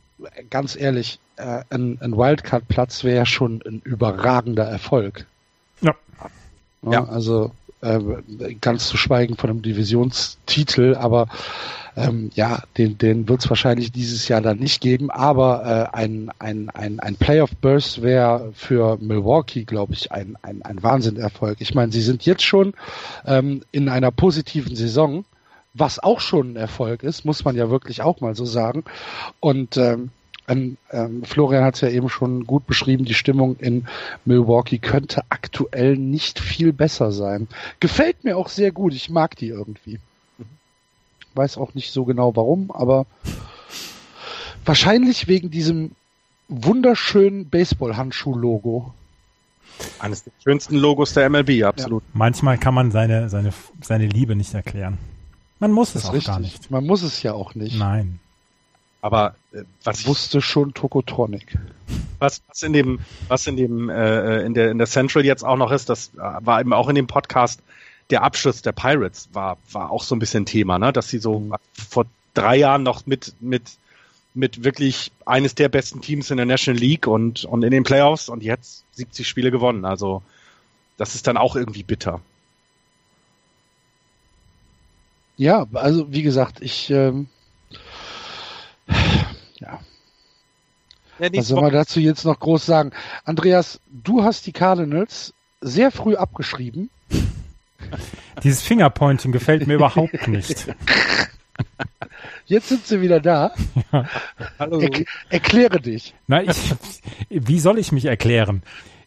ganz 0.49 0.75
ehrlich, 0.75 1.19
äh, 1.35 1.63
ein, 1.69 1.99
ein 2.01 2.17
Wildcard-Platz 2.17 3.03
wäre 3.03 3.25
schon 3.25 3.61
ein 3.65 3.81
überragender 3.83 4.65
Erfolg. 4.65 5.25
Ja. 5.81 5.95
Ja. 6.83 7.05
Also 7.05 7.51
äh, 7.81 7.99
ganz 8.61 8.87
zu 8.87 8.97
schweigen 8.97 9.37
von 9.37 9.49
einem 9.49 9.61
Divisionstitel, 9.61 10.95
aber 10.95 11.27
ähm, 11.95 12.31
ja, 12.33 12.63
den, 12.77 12.97
den 12.97 13.27
wird 13.29 13.41
es 13.41 13.49
wahrscheinlich 13.49 13.91
dieses 13.91 14.27
Jahr 14.27 14.41
dann 14.41 14.57
nicht 14.57 14.81
geben, 14.81 15.11
aber 15.11 15.91
äh, 15.93 15.95
ein, 15.95 16.31
ein, 16.39 16.69
ein, 16.71 16.99
ein 16.99 17.15
Playoff-Burst 17.15 18.01
wäre 18.01 18.51
für 18.55 18.97
Milwaukee, 18.99 19.63
glaube 19.63 19.93
ich, 19.93 20.11
ein, 20.11 20.35
ein, 20.41 20.63
ein 20.63 20.81
Wahnsinnerfolg. 20.81 21.57
Ich 21.59 21.75
meine, 21.75 21.91
sie 21.91 22.01
sind 22.01 22.25
jetzt 22.25 22.43
schon 22.43 22.73
ähm, 23.25 23.61
in 23.71 23.89
einer 23.89 24.11
positiven 24.11 24.75
Saison, 24.75 25.25
was 25.75 25.99
auch 25.99 26.19
schon 26.19 26.53
ein 26.53 26.55
Erfolg 26.55 27.03
ist, 27.03 27.25
muss 27.25 27.45
man 27.45 27.55
ja 27.55 27.69
wirklich 27.69 28.01
auch 28.01 28.21
mal 28.21 28.35
so 28.35 28.45
sagen. 28.45 28.83
Und 29.39 29.77
ähm, 29.77 30.09
ähm, 30.47 30.77
Florian 31.23 31.63
hat 31.63 31.75
es 31.75 31.81
ja 31.81 31.89
eben 31.89 32.09
schon 32.09 32.45
gut 32.45 32.67
beschrieben, 32.67 33.05
die 33.05 33.13
Stimmung 33.13 33.55
in 33.57 33.87
Milwaukee 34.25 34.77
könnte 34.77 35.23
aktuell 35.29 35.97
nicht 35.97 36.39
viel 36.39 36.73
besser 36.73 37.11
sein. 37.11 37.47
Gefällt 37.79 38.23
mir 38.23 38.37
auch 38.37 38.49
sehr 38.49 38.71
gut, 38.71 38.93
ich 38.93 39.09
mag 39.09 39.35
die 39.37 39.47
irgendwie. 39.47 39.99
Weiß 41.33 41.57
auch 41.57 41.73
nicht 41.73 41.91
so 41.91 42.05
genau 42.05 42.35
warum, 42.35 42.71
aber 42.71 43.05
wahrscheinlich 44.65 45.27
wegen 45.27 45.49
diesem 45.49 45.91
wunderschönen 46.49 47.47
Baseball-Handschuh-Logo. 47.49 48.93
Eines 49.99 50.23
der 50.23 50.33
schönsten 50.43 50.75
Logos 50.75 51.13
der 51.13 51.29
MLB, 51.29 51.63
absolut. 51.63 52.03
Ja. 52.03 52.09
Manchmal 52.13 52.57
kann 52.57 52.73
man 52.73 52.91
seine, 52.91 53.29
seine, 53.29 53.53
seine 53.81 54.05
Liebe 54.05 54.35
nicht 54.35 54.53
erklären. 54.53 54.99
Man 55.59 55.71
muss 55.71 55.93
das 55.93 56.03
es 56.03 56.09
auch 56.09 56.13
richtig. 56.13 56.27
gar 56.27 56.39
nicht. 56.39 56.69
Man 56.69 56.85
muss 56.85 57.01
es 57.01 57.23
ja 57.23 57.33
auch 57.33 57.55
nicht. 57.55 57.79
Nein. 57.79 58.19
Aber 59.03 59.35
äh, 59.51 59.63
was 59.83 60.07
wusste 60.07 60.41
schon 60.41 60.73
Tokotronic. 60.73 61.57
Was, 62.19 62.41
was 62.47 62.63
in 62.63 62.71
dem, 62.71 62.99
was 63.27 63.45
in 63.47 63.57
dem, 63.57 63.89
äh, 63.89 64.43
in 64.43 64.53
der 64.53 64.71
in 64.71 64.77
der 64.77 64.87
Central 64.87 65.25
jetzt 65.25 65.43
auch 65.43 65.57
noch 65.57 65.71
ist, 65.71 65.89
das 65.89 66.11
äh, 66.15 66.19
war 66.39 66.61
eben 66.61 66.71
auch 66.71 66.87
in 66.87 66.95
dem 66.95 67.05
Podcast. 67.05 67.61
Der 68.11 68.23
Abschluss 68.23 68.61
der 68.61 68.71
Pirates 68.71 69.27
war 69.33 69.57
war 69.73 69.91
auch 69.91 70.03
so 70.03 70.15
ein 70.15 70.19
bisschen 70.19 70.45
Thema, 70.45 70.79
ne, 70.79 70.93
dass 70.93 71.09
sie 71.09 71.19
so 71.19 71.39
mhm. 71.39 71.53
vor 71.73 72.05
drei 72.33 72.55
Jahren 72.55 72.83
noch 72.83 73.05
mit 73.05 73.33
mit 73.41 73.63
mit 74.33 74.63
wirklich 74.63 75.11
eines 75.25 75.53
der 75.53 75.67
besten 75.67 75.99
Teams 75.99 76.31
in 76.31 76.37
der 76.37 76.45
National 76.45 76.79
League 76.79 77.05
und 77.05 77.43
und 77.43 77.61
in 77.63 77.71
den 77.71 77.83
Playoffs 77.83 78.29
und 78.29 78.41
jetzt 78.41 78.85
70 78.93 79.27
Spiele 79.27 79.51
gewonnen. 79.51 79.83
Also 79.83 80.23
das 80.95 81.13
ist 81.13 81.27
dann 81.27 81.35
auch 81.35 81.57
irgendwie 81.57 81.83
bitter. 81.83 82.21
Ja, 85.35 85.67
also 85.73 86.09
wie 86.13 86.21
gesagt, 86.21 86.61
ich 86.61 86.89
ähm, 86.89 87.27
ja. 89.63 89.79
ja 91.19 91.29
Was 91.33 91.47
soll 91.47 91.61
man 91.61 91.71
dazu 91.71 91.99
jetzt 91.99 92.25
noch 92.25 92.39
groß 92.39 92.65
sagen? 92.65 92.91
Andreas, 93.23 93.79
du 93.89 94.23
hast 94.23 94.45
die 94.45 94.51
Cardinals 94.51 95.33
sehr 95.61 95.91
früh 95.91 96.15
abgeschrieben. 96.15 96.89
Dieses 98.43 98.61
Fingerpointing 98.61 99.31
gefällt 99.31 99.67
mir 99.67 99.75
überhaupt 99.75 100.27
nicht. 100.27 100.67
Jetzt 102.45 102.69
sind 102.69 102.85
sie 102.85 103.01
wieder 103.01 103.19
da. 103.19 103.53
Ja. 103.91 104.09
Hallo. 104.59 104.79
Er 104.79 105.05
erkläre 105.29 105.79
dich. 105.79 106.13
Na, 106.27 106.41
ich, 106.41 106.73
wie 107.29 107.59
soll 107.59 107.77
ich 107.77 107.91
mich 107.91 108.05
erklären? 108.05 108.63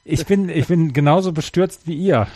Ich 0.08 0.24
bin, 0.24 0.48
ich 0.48 0.68
bin 0.68 0.92
genauso 0.92 1.32
bestürzt 1.32 1.88
wie 1.88 1.94
ihr. 1.94 2.28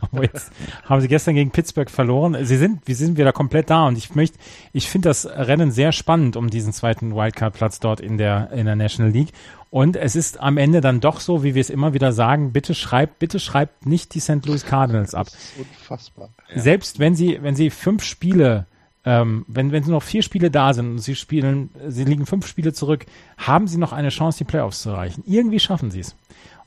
Aber 0.00 0.24
jetzt 0.24 0.50
haben 0.84 1.00
sie 1.00 1.06
gestern 1.06 1.36
gegen 1.36 1.52
Pittsburgh 1.52 1.88
verloren. 1.88 2.44
Sie 2.44 2.56
sind, 2.56 2.80
wir 2.86 2.96
sind 2.96 3.16
wieder 3.16 3.32
komplett 3.32 3.70
da 3.70 3.86
und 3.86 3.96
ich 3.96 4.16
möchte, 4.16 4.38
ich 4.72 4.88
finde 4.88 5.10
das 5.10 5.24
Rennen 5.24 5.70
sehr 5.70 5.92
spannend 5.92 6.34
um 6.34 6.50
diesen 6.50 6.72
zweiten 6.72 7.14
Wildcard-Platz 7.14 7.78
dort 7.78 8.00
in 8.00 8.18
der, 8.18 8.50
in 8.50 8.66
der 8.66 8.74
National 8.74 9.12
League. 9.12 9.30
Und 9.70 9.94
es 9.94 10.16
ist 10.16 10.40
am 10.40 10.56
Ende 10.56 10.80
dann 10.80 10.98
doch 10.98 11.20
so, 11.20 11.44
wie 11.44 11.54
wir 11.54 11.60
es 11.60 11.70
immer 11.70 11.94
wieder 11.94 12.12
sagen, 12.12 12.52
bitte 12.52 12.74
schreibt, 12.74 13.20
bitte 13.20 13.38
schreibt 13.38 13.86
nicht 13.86 14.14
die 14.14 14.20
St. 14.20 14.44
Louis 14.44 14.64
Cardinals 14.64 15.14
ab. 15.14 15.26
Das 15.26 15.34
ist 15.34 15.52
unfassbar. 15.58 16.30
Ja. 16.54 16.60
Selbst 16.60 16.98
wenn 16.98 17.14
sie, 17.14 17.38
wenn 17.40 17.54
sie 17.54 17.70
fünf 17.70 18.02
Spiele 18.02 18.66
ähm, 19.04 19.44
wenn, 19.46 19.70
wenn 19.70 19.84
noch 19.84 20.02
vier 20.02 20.22
Spiele 20.22 20.50
da 20.50 20.74
sind 20.74 20.90
und 20.90 20.98
sie 20.98 21.14
spielen, 21.14 21.70
sie 21.86 22.04
liegen 22.04 22.26
fünf 22.26 22.44
Spiele 22.48 22.72
zurück, 22.72 23.06
haben 23.38 23.68
sie 23.68 23.78
noch 23.78 23.92
eine 23.92 24.08
Chance, 24.08 24.38
die 24.38 24.44
Playoffs 24.44 24.82
zu 24.82 24.90
erreichen. 24.90 25.22
Irgendwie 25.24 25.60
schaffen 25.60 25.92
sie 25.92 26.00
es. 26.00 26.16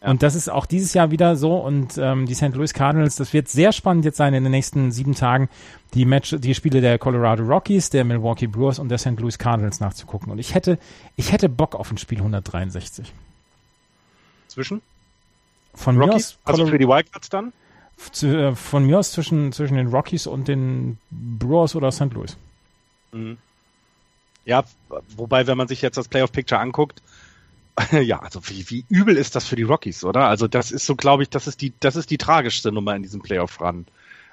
Und 0.01 0.23
das 0.23 0.35
ist 0.35 0.49
auch 0.49 0.65
dieses 0.65 0.93
Jahr 0.93 1.11
wieder 1.11 1.35
so. 1.35 1.57
Und 1.57 1.97
ähm, 1.97 2.25
die 2.25 2.33
St. 2.33 2.53
Louis 2.55 2.73
Cardinals, 2.73 3.15
das 3.15 3.33
wird 3.33 3.49
sehr 3.49 3.73
spannend 3.73 4.05
jetzt 4.05 4.17
sein 4.17 4.33
in 4.33 4.43
den 4.43 4.51
nächsten 4.51 4.91
sieben 4.91 5.13
Tagen, 5.13 5.49
die 5.93 6.05
Match, 6.05 6.35
die 6.39 6.55
Spiele 6.55 6.79
der 6.79 6.97
Colorado 6.97 7.43
Rockies, 7.43 7.89
der 7.89 8.05
Milwaukee 8.05 8.47
Brewers 8.47 8.79
und 8.79 8.89
der 8.89 8.97
St. 8.97 9.19
Louis 9.19 9.37
Cardinals 9.37 9.79
nachzugucken. 9.79 10.31
Und 10.31 10.39
ich 10.39 10.55
hätte, 10.55 10.77
ich 11.17 11.31
hätte 11.31 11.49
Bock 11.49 11.75
auf 11.75 11.91
ein 11.91 11.97
Spiel 11.97 12.19
163. 12.19 13.11
Zwischen? 14.47 14.81
Von 15.75 15.97
Rockies? 15.97 16.37
Mir 16.45 16.51
aus, 16.51 16.59
also 16.59 16.67
für 16.67 16.77
die 16.77 16.87
Wildcards 16.87 17.29
dann? 17.29 17.51
Äh, 18.21 18.55
von 18.55 18.85
mir 18.85 18.99
aus 18.99 19.11
zwischen, 19.11 19.51
zwischen 19.51 19.75
den 19.75 19.87
Rockies 19.87 20.27
und 20.27 20.47
den 20.47 20.97
Brewers 21.11 21.75
oder 21.75 21.91
St. 21.91 22.13
Louis. 22.13 22.37
Mhm. 23.11 23.37
Ja, 24.45 24.63
wobei, 25.17 25.45
wenn 25.45 25.57
man 25.57 25.67
sich 25.67 25.81
jetzt 25.81 25.97
das 25.97 26.07
Playoff 26.07 26.31
Picture 26.31 26.59
anguckt, 26.59 27.01
ja, 27.91 28.19
also 28.19 28.41
wie, 28.47 28.69
wie 28.69 28.85
übel 28.89 29.17
ist 29.17 29.35
das 29.35 29.45
für 29.47 29.55
die 29.55 29.63
Rockies, 29.63 30.03
oder? 30.03 30.27
Also 30.27 30.47
das 30.47 30.71
ist 30.71 30.85
so, 30.85 30.95
glaube 30.95 31.23
ich, 31.23 31.29
das 31.29 31.47
ist 31.47 31.61
die, 31.61 31.73
das 31.79 31.95
ist 31.95 32.09
die 32.11 32.17
tragischste 32.17 32.71
Nummer 32.71 32.95
in 32.95 33.03
diesem 33.03 33.21
Playoff-Run, 33.21 33.85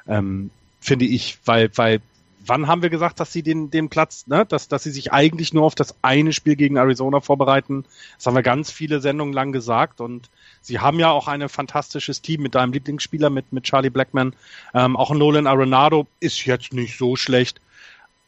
ähm, 0.08 0.50
finde 0.80 1.04
ich, 1.04 1.38
weil, 1.44 1.70
weil, 1.76 2.00
wann 2.44 2.66
haben 2.66 2.82
wir 2.82 2.90
gesagt, 2.90 3.20
dass 3.20 3.32
sie 3.32 3.42
den, 3.42 3.70
den 3.70 3.88
Platz, 3.88 4.26
ne, 4.26 4.46
dass, 4.46 4.68
dass 4.68 4.84
sie 4.84 4.90
sich 4.90 5.12
eigentlich 5.12 5.52
nur 5.52 5.64
auf 5.64 5.74
das 5.74 5.96
eine 6.02 6.32
Spiel 6.32 6.56
gegen 6.56 6.76
Arizona 6.76 7.20
vorbereiten? 7.20 7.84
Das 8.16 8.26
haben 8.26 8.36
wir 8.36 8.42
ganz 8.42 8.70
viele 8.70 9.00
Sendungen 9.00 9.34
lang 9.34 9.52
gesagt 9.52 10.00
und 10.00 10.30
sie 10.62 10.78
haben 10.78 10.98
ja 10.98 11.10
auch 11.10 11.28
ein 11.28 11.48
fantastisches 11.48 12.22
Team 12.22 12.42
mit 12.42 12.54
deinem 12.54 12.72
Lieblingsspieler, 12.72 13.30
mit, 13.30 13.52
mit 13.52 13.64
Charlie 13.64 13.90
Blackman. 13.90 14.34
Ähm, 14.74 14.96
auch 14.96 15.12
Nolan 15.12 15.46
Arenado 15.46 16.06
ist 16.20 16.44
jetzt 16.46 16.72
nicht 16.72 16.96
so 16.96 17.16
schlecht. 17.16 17.60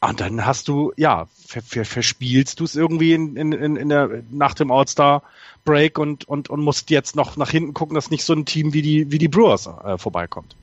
Und 0.01 0.21
dann 0.21 0.45
hast 0.45 0.67
du, 0.69 0.93
ja, 0.95 1.27
ver, 1.45 1.61
ver, 1.61 1.85
verspielst 1.85 2.59
du 2.59 2.63
es 2.63 2.75
irgendwie 2.75 3.13
in, 3.13 3.35
in, 3.35 3.51
in 3.51 3.89
der, 3.89 4.23
nach 4.31 4.53
dem 4.53 4.71
All-Star-Break 4.71 5.97
und, 5.97 6.27
und, 6.27 6.49
und 6.49 6.61
musst 6.61 6.89
jetzt 6.89 7.15
noch 7.17 7.35
nach 7.35 7.49
hinten 7.49 7.73
gucken, 7.73 7.95
dass 7.95 8.09
nicht 8.09 8.23
so 8.23 8.33
ein 8.33 8.45
Team 8.45 8.73
wie 8.73 8.81
die, 8.81 9.11
wie 9.11 9.17
die 9.17 9.27
Brewers 9.27 9.67
äh, 9.67 9.97
vorbeikommt. 9.97 10.55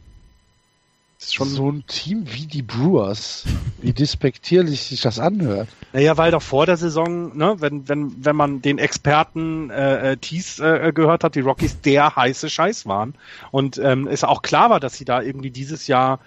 Das 1.18 1.28
ist 1.28 1.34
schon 1.34 1.48
so 1.48 1.70
ein 1.70 1.86
Team 1.86 2.26
wie 2.30 2.46
die 2.46 2.62
Brewers, 2.62 3.44
wie 3.80 3.92
despektierlich 3.92 4.82
sich 4.82 5.00
das 5.00 5.18
anhört. 5.18 5.68
Naja, 5.94 6.16
weil 6.18 6.30
doch 6.30 6.42
vor 6.42 6.66
der 6.66 6.76
Saison, 6.76 7.36
ne, 7.36 7.56
wenn, 7.58 7.88
wenn, 7.88 8.24
wenn 8.24 8.36
man 8.36 8.60
den 8.60 8.78
Experten 8.78 9.70
äh, 9.70 10.12
äh 10.12 10.16
Tees 10.18 10.58
äh, 10.58 10.92
gehört 10.94 11.24
hat, 11.24 11.34
die 11.34 11.40
Rockies 11.40 11.80
der 11.80 12.16
heiße 12.16 12.50
Scheiß 12.50 12.84
waren. 12.84 13.14
Und 13.50 13.78
ähm, 13.78 14.08
es 14.08 14.24
auch 14.24 14.42
klar 14.42 14.68
war, 14.68 14.78
dass 14.78 14.98
sie 14.98 15.06
da 15.06 15.22
irgendwie 15.22 15.50
dieses 15.50 15.86
Jahr 15.86 16.20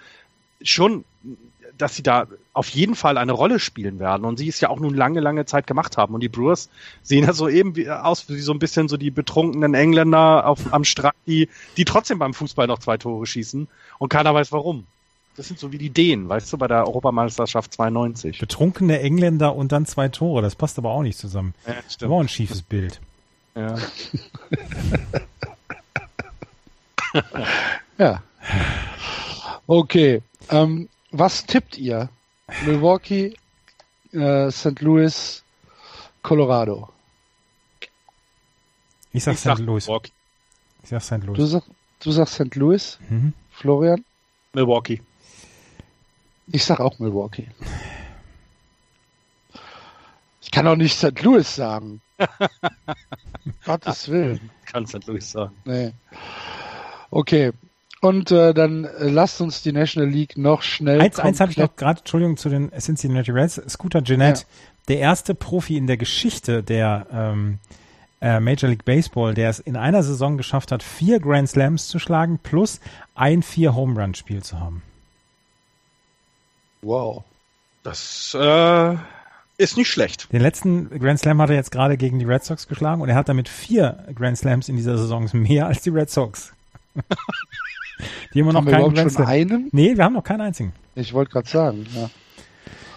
schon 0.60 1.04
dass 1.80 1.96
sie 1.96 2.02
da 2.02 2.26
auf 2.52 2.68
jeden 2.68 2.94
Fall 2.94 3.18
eine 3.18 3.32
Rolle 3.32 3.58
spielen 3.58 3.98
werden 3.98 4.24
und 4.24 4.38
sie 4.38 4.48
es 4.48 4.60
ja 4.60 4.68
auch 4.68 4.80
nun 4.80 4.94
lange, 4.94 5.20
lange 5.20 5.46
Zeit 5.46 5.66
gemacht 5.66 5.96
haben. 5.96 6.14
Und 6.14 6.20
die 6.20 6.28
Brewers 6.28 6.68
sehen 7.02 7.24
ja 7.24 7.32
so 7.32 7.48
eben 7.48 7.76
wie, 7.76 7.88
aus 7.88 8.28
wie 8.28 8.40
so 8.40 8.52
ein 8.52 8.58
bisschen 8.58 8.88
so 8.88 8.96
die 8.96 9.10
betrunkenen 9.10 9.74
Engländer 9.74 10.46
auf, 10.46 10.72
am 10.72 10.84
Strand, 10.84 11.14
die, 11.26 11.48
die 11.76 11.84
trotzdem 11.84 12.18
beim 12.18 12.34
Fußball 12.34 12.66
noch 12.66 12.78
zwei 12.78 12.98
Tore 12.98 13.26
schießen 13.26 13.68
und 13.98 14.08
keiner 14.08 14.34
weiß 14.34 14.52
warum. 14.52 14.86
Das 15.36 15.48
sind 15.48 15.58
so 15.58 15.72
wie 15.72 15.78
die 15.78 15.90
Dänen, 15.90 16.28
weißt 16.28 16.52
du, 16.52 16.58
bei 16.58 16.68
der 16.68 16.86
Europameisterschaft 16.86 17.72
92. 17.72 18.40
Betrunkene 18.40 19.00
Engländer 19.00 19.54
und 19.54 19.72
dann 19.72 19.86
zwei 19.86 20.08
Tore, 20.08 20.42
das 20.42 20.54
passt 20.54 20.76
aber 20.76 20.90
auch 20.90 21.02
nicht 21.02 21.18
zusammen. 21.18 21.54
Ja. 21.66 21.74
Das 21.86 22.10
war 22.10 22.20
ein 22.20 22.28
schiefes 22.28 22.62
Bild. 22.62 23.00
Ja. 23.54 23.76
ja. 27.98 28.22
Okay. 29.66 30.22
Ähm, 30.50 30.88
was 31.10 31.44
tippt 31.44 31.78
ihr? 31.78 32.08
Milwaukee, 32.64 33.34
äh, 34.12 34.50
St. 34.50 34.80
Louis, 34.80 35.42
Colorado. 36.22 36.88
Ich 39.12 39.24
sag 39.24 39.36
St. 39.36 39.58
Louis. 39.58 39.86
Milwaukee. 39.86 40.12
Ich 40.82 40.88
sag 40.90 41.02
St. 41.02 41.24
Louis. 41.24 41.36
Du, 41.36 41.46
sag, 41.46 41.64
du 42.00 42.12
sagst 42.12 42.34
St. 42.34 42.54
Louis? 42.54 42.98
Mhm. 43.08 43.32
Florian? 43.50 44.04
Milwaukee. 44.52 45.00
Ich 46.46 46.64
sag 46.64 46.80
auch 46.80 46.98
Milwaukee. 46.98 47.48
Ich 50.42 50.50
kann 50.50 50.66
auch 50.66 50.76
nicht 50.76 50.96
St. 50.96 51.20
Louis 51.22 51.54
sagen. 51.54 52.00
Gottes 53.64 54.08
Willen. 54.08 54.50
Ich 54.64 54.72
kann 54.72 54.86
St. 54.86 55.06
Louis 55.06 55.30
sagen. 55.30 55.54
Nee. 55.64 55.92
Okay, 57.10 57.52
und 58.00 58.30
äh, 58.30 58.54
dann 58.54 58.84
äh, 58.84 59.08
lasst 59.08 59.40
uns 59.40 59.62
die 59.62 59.72
National 59.72 60.08
League 60.08 60.38
noch 60.38 60.62
schnell. 60.62 61.00
Eins, 61.00 61.18
eins 61.18 61.40
habe 61.40 61.52
ich 61.52 61.58
noch 61.58 61.76
gerade, 61.76 62.00
Entschuldigung, 62.00 62.36
zu 62.36 62.48
den 62.48 62.70
Cincinnati 62.78 63.30
Reds. 63.30 63.60
Scooter 63.68 64.02
Jeanette, 64.02 64.40
ja. 64.40 64.46
der 64.88 64.98
erste 64.98 65.34
Profi 65.34 65.76
in 65.76 65.86
der 65.86 65.98
Geschichte 65.98 66.62
der 66.62 67.06
ähm, 67.12 67.58
äh, 68.22 68.40
Major 68.40 68.70
League 68.70 68.84
Baseball, 68.84 69.34
der 69.34 69.50
es 69.50 69.58
in 69.58 69.76
einer 69.76 70.02
Saison 70.02 70.36
geschafft 70.36 70.72
hat, 70.72 70.82
vier 70.82 71.20
Grand 71.20 71.48
Slams 71.48 71.88
zu 71.88 71.98
schlagen 71.98 72.38
plus 72.38 72.80
ein 73.14 73.42
vier 73.42 73.74
Home 73.74 74.00
Run 74.00 74.14
Spiel 74.14 74.42
zu 74.42 74.58
haben. 74.58 74.82
Wow. 76.82 77.24
Das 77.82 78.36
äh, 78.38 78.96
ist 79.58 79.76
nicht 79.76 79.88
schlecht. 79.88 80.32
Den 80.32 80.40
letzten 80.40 80.88
Grand 80.98 81.18
Slam 81.18 81.40
hat 81.40 81.50
er 81.50 81.56
jetzt 81.56 81.70
gerade 81.70 81.96
gegen 81.96 82.18
die 82.18 82.24
Red 82.24 82.44
Sox 82.44 82.66
geschlagen 82.66 83.02
und 83.02 83.08
er 83.10 83.14
hat 83.14 83.28
damit 83.28 83.48
vier 83.48 84.06
Grand 84.14 84.38
Slams 84.38 84.68
in 84.70 84.76
dieser 84.76 84.96
Saison 84.96 85.28
mehr 85.34 85.66
als 85.66 85.82
die 85.82 85.90
Red 85.90 86.10
Sox. 86.10 86.52
die 88.34 88.40
immer 88.40 88.52
noch 88.52 88.60
haben 88.60 88.70
keinen 88.70 88.96
wir 88.96 89.10
schon 89.10 89.24
einen? 89.24 89.68
Nee, 89.72 89.96
wir 89.96 90.04
haben 90.04 90.14
noch 90.14 90.24
keinen 90.24 90.42
einzigen. 90.42 90.72
Ich 90.94 91.12
wollte 91.12 91.32
gerade 91.32 91.48
sagen, 91.48 91.86
ja. 91.94 92.10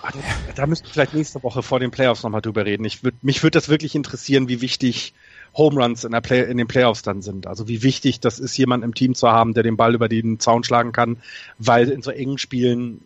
Ah, 0.01 0.11
da 0.55 0.67
müssten 0.67 0.87
wir 0.87 0.93
vielleicht 0.93 1.13
nächste 1.13 1.41
Woche 1.43 1.63
vor 1.63 1.79
den 1.79 1.89
Playoffs 1.89 2.23
nochmal 2.23 2.41
drüber 2.41 2.65
reden. 2.65 2.83
Ich 2.83 3.03
würd, 3.03 3.23
mich 3.23 3.41
würde 3.41 3.57
das 3.57 3.69
wirklich 3.69 3.95
interessieren, 3.95 4.49
wie 4.49 4.59
wichtig 4.59 5.13
Home 5.55 5.81
Runs 5.81 6.03
in, 6.03 6.11
der 6.11 6.21
Play, 6.21 6.43
in 6.43 6.57
den 6.57 6.67
Playoffs 6.67 7.03
dann 7.03 7.21
sind. 7.21 7.47
Also 7.47 7.67
wie 7.67 7.83
wichtig 7.83 8.19
das 8.19 8.39
ist, 8.39 8.57
jemanden 8.57 8.85
im 8.85 8.95
Team 8.95 9.15
zu 9.15 9.29
haben, 9.29 9.53
der 9.53 9.63
den 9.63 9.77
Ball 9.77 9.95
über 9.95 10.09
den 10.09 10.39
Zaun 10.39 10.63
schlagen 10.63 10.91
kann, 10.91 11.17
weil 11.57 11.89
in 11.89 12.01
so 12.01 12.11
engen 12.11 12.37
Spielen 12.37 13.01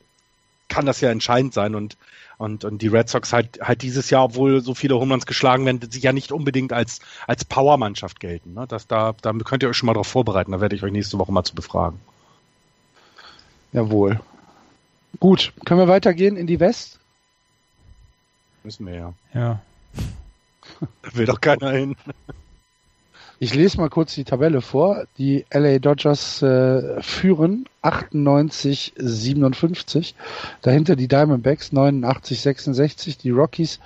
kann 0.69 0.85
das 0.85 0.99
ja 1.01 1.11
entscheidend 1.11 1.53
sein 1.53 1.75
und 1.75 1.97
und, 2.37 2.65
und 2.65 2.81
die 2.81 2.87
Red 2.87 3.09
Sox 3.09 3.33
halt, 3.33 3.59
halt 3.61 3.81
dieses 3.81 4.09
Jahr, 4.09 4.23
obwohl 4.23 4.61
so 4.61 4.75
viele 4.75 4.95
Home 4.95 5.13
Runs 5.13 5.25
geschlagen 5.25 5.65
werden, 5.65 5.81
sie 5.89 5.99
ja 5.99 6.13
nicht 6.13 6.31
unbedingt 6.31 6.71
als, 6.71 6.99
als 7.25 7.43
Powermannschaft 7.45 8.19
gelten. 8.19 8.53
Ne? 8.53 8.65
Das, 8.67 8.87
da, 8.87 9.15
da 9.21 9.33
könnt 9.33 9.63
ihr 9.63 9.69
euch 9.69 9.77
schon 9.77 9.87
mal 9.87 9.93
darauf 9.93 10.07
vorbereiten. 10.07 10.51
Da 10.51 10.61
werde 10.61 10.75
ich 10.75 10.83
euch 10.83 10.91
nächste 10.91 11.17
Woche 11.17 11.31
mal 11.31 11.43
zu 11.43 11.55
befragen. 11.55 11.99
Jawohl. 13.73 14.19
Gut, 15.19 15.51
können 15.65 15.79
wir 15.79 15.87
weitergehen 15.87 16.37
in 16.37 16.47
die 16.47 16.59
West? 16.59 16.99
Müssen 18.63 18.85
wir 18.85 18.95
ja. 18.95 19.13
Ja. 19.33 19.61
Da 21.01 21.15
will 21.15 21.25
doch 21.25 21.41
keiner 21.41 21.71
hin. 21.71 21.95
Ich 23.39 23.53
lese 23.53 23.77
mal 23.77 23.89
kurz 23.89 24.15
die 24.15 24.23
Tabelle 24.23 24.61
vor. 24.61 25.05
Die 25.19 25.45
LA 25.53 25.77
Dodgers 25.77 26.41
äh, 26.41 27.01
führen 27.03 27.65
98, 27.83 28.93
57. 28.97 30.15
Dahinter 30.63 30.95
die 30.95 31.07
Diamondbacks 31.07 31.71
89, 31.71 32.41
66. 32.41 33.17
Die 33.19 33.29
Rockies 33.29 33.79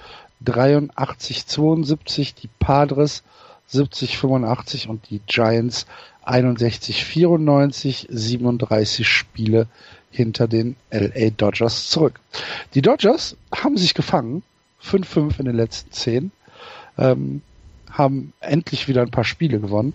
83, 0.46 1.46
72. 1.48 2.34
Die 2.36 2.50
Padres 2.60 3.24
70, 3.68 4.18
85 4.18 4.88
und 4.88 5.10
die 5.10 5.20
Giants 5.28 5.86
61, 6.24 7.04
94, 7.04 8.08
37 8.10 9.08
Spiele 9.08 9.68
hinter 10.12 10.48
den 10.48 10.78
LA 10.92 11.30
Dodgers 11.36 11.90
zurück. 11.90 12.20
Die 12.74 12.82
Dodgers 12.82 13.36
haben 13.54 13.78
sich 13.78 13.94
gefangen, 13.94 14.44
5-5 14.84 15.40
in 15.40 15.46
den 15.46 15.56
letzten 15.56 15.92
10, 15.92 16.32
ähm, 16.98 17.42
haben 17.92 18.34
endlich 18.40 18.88
wieder 18.88 19.02
ein 19.02 19.12
paar 19.12 19.24
Spiele 19.24 19.60
gewonnen, 19.60 19.94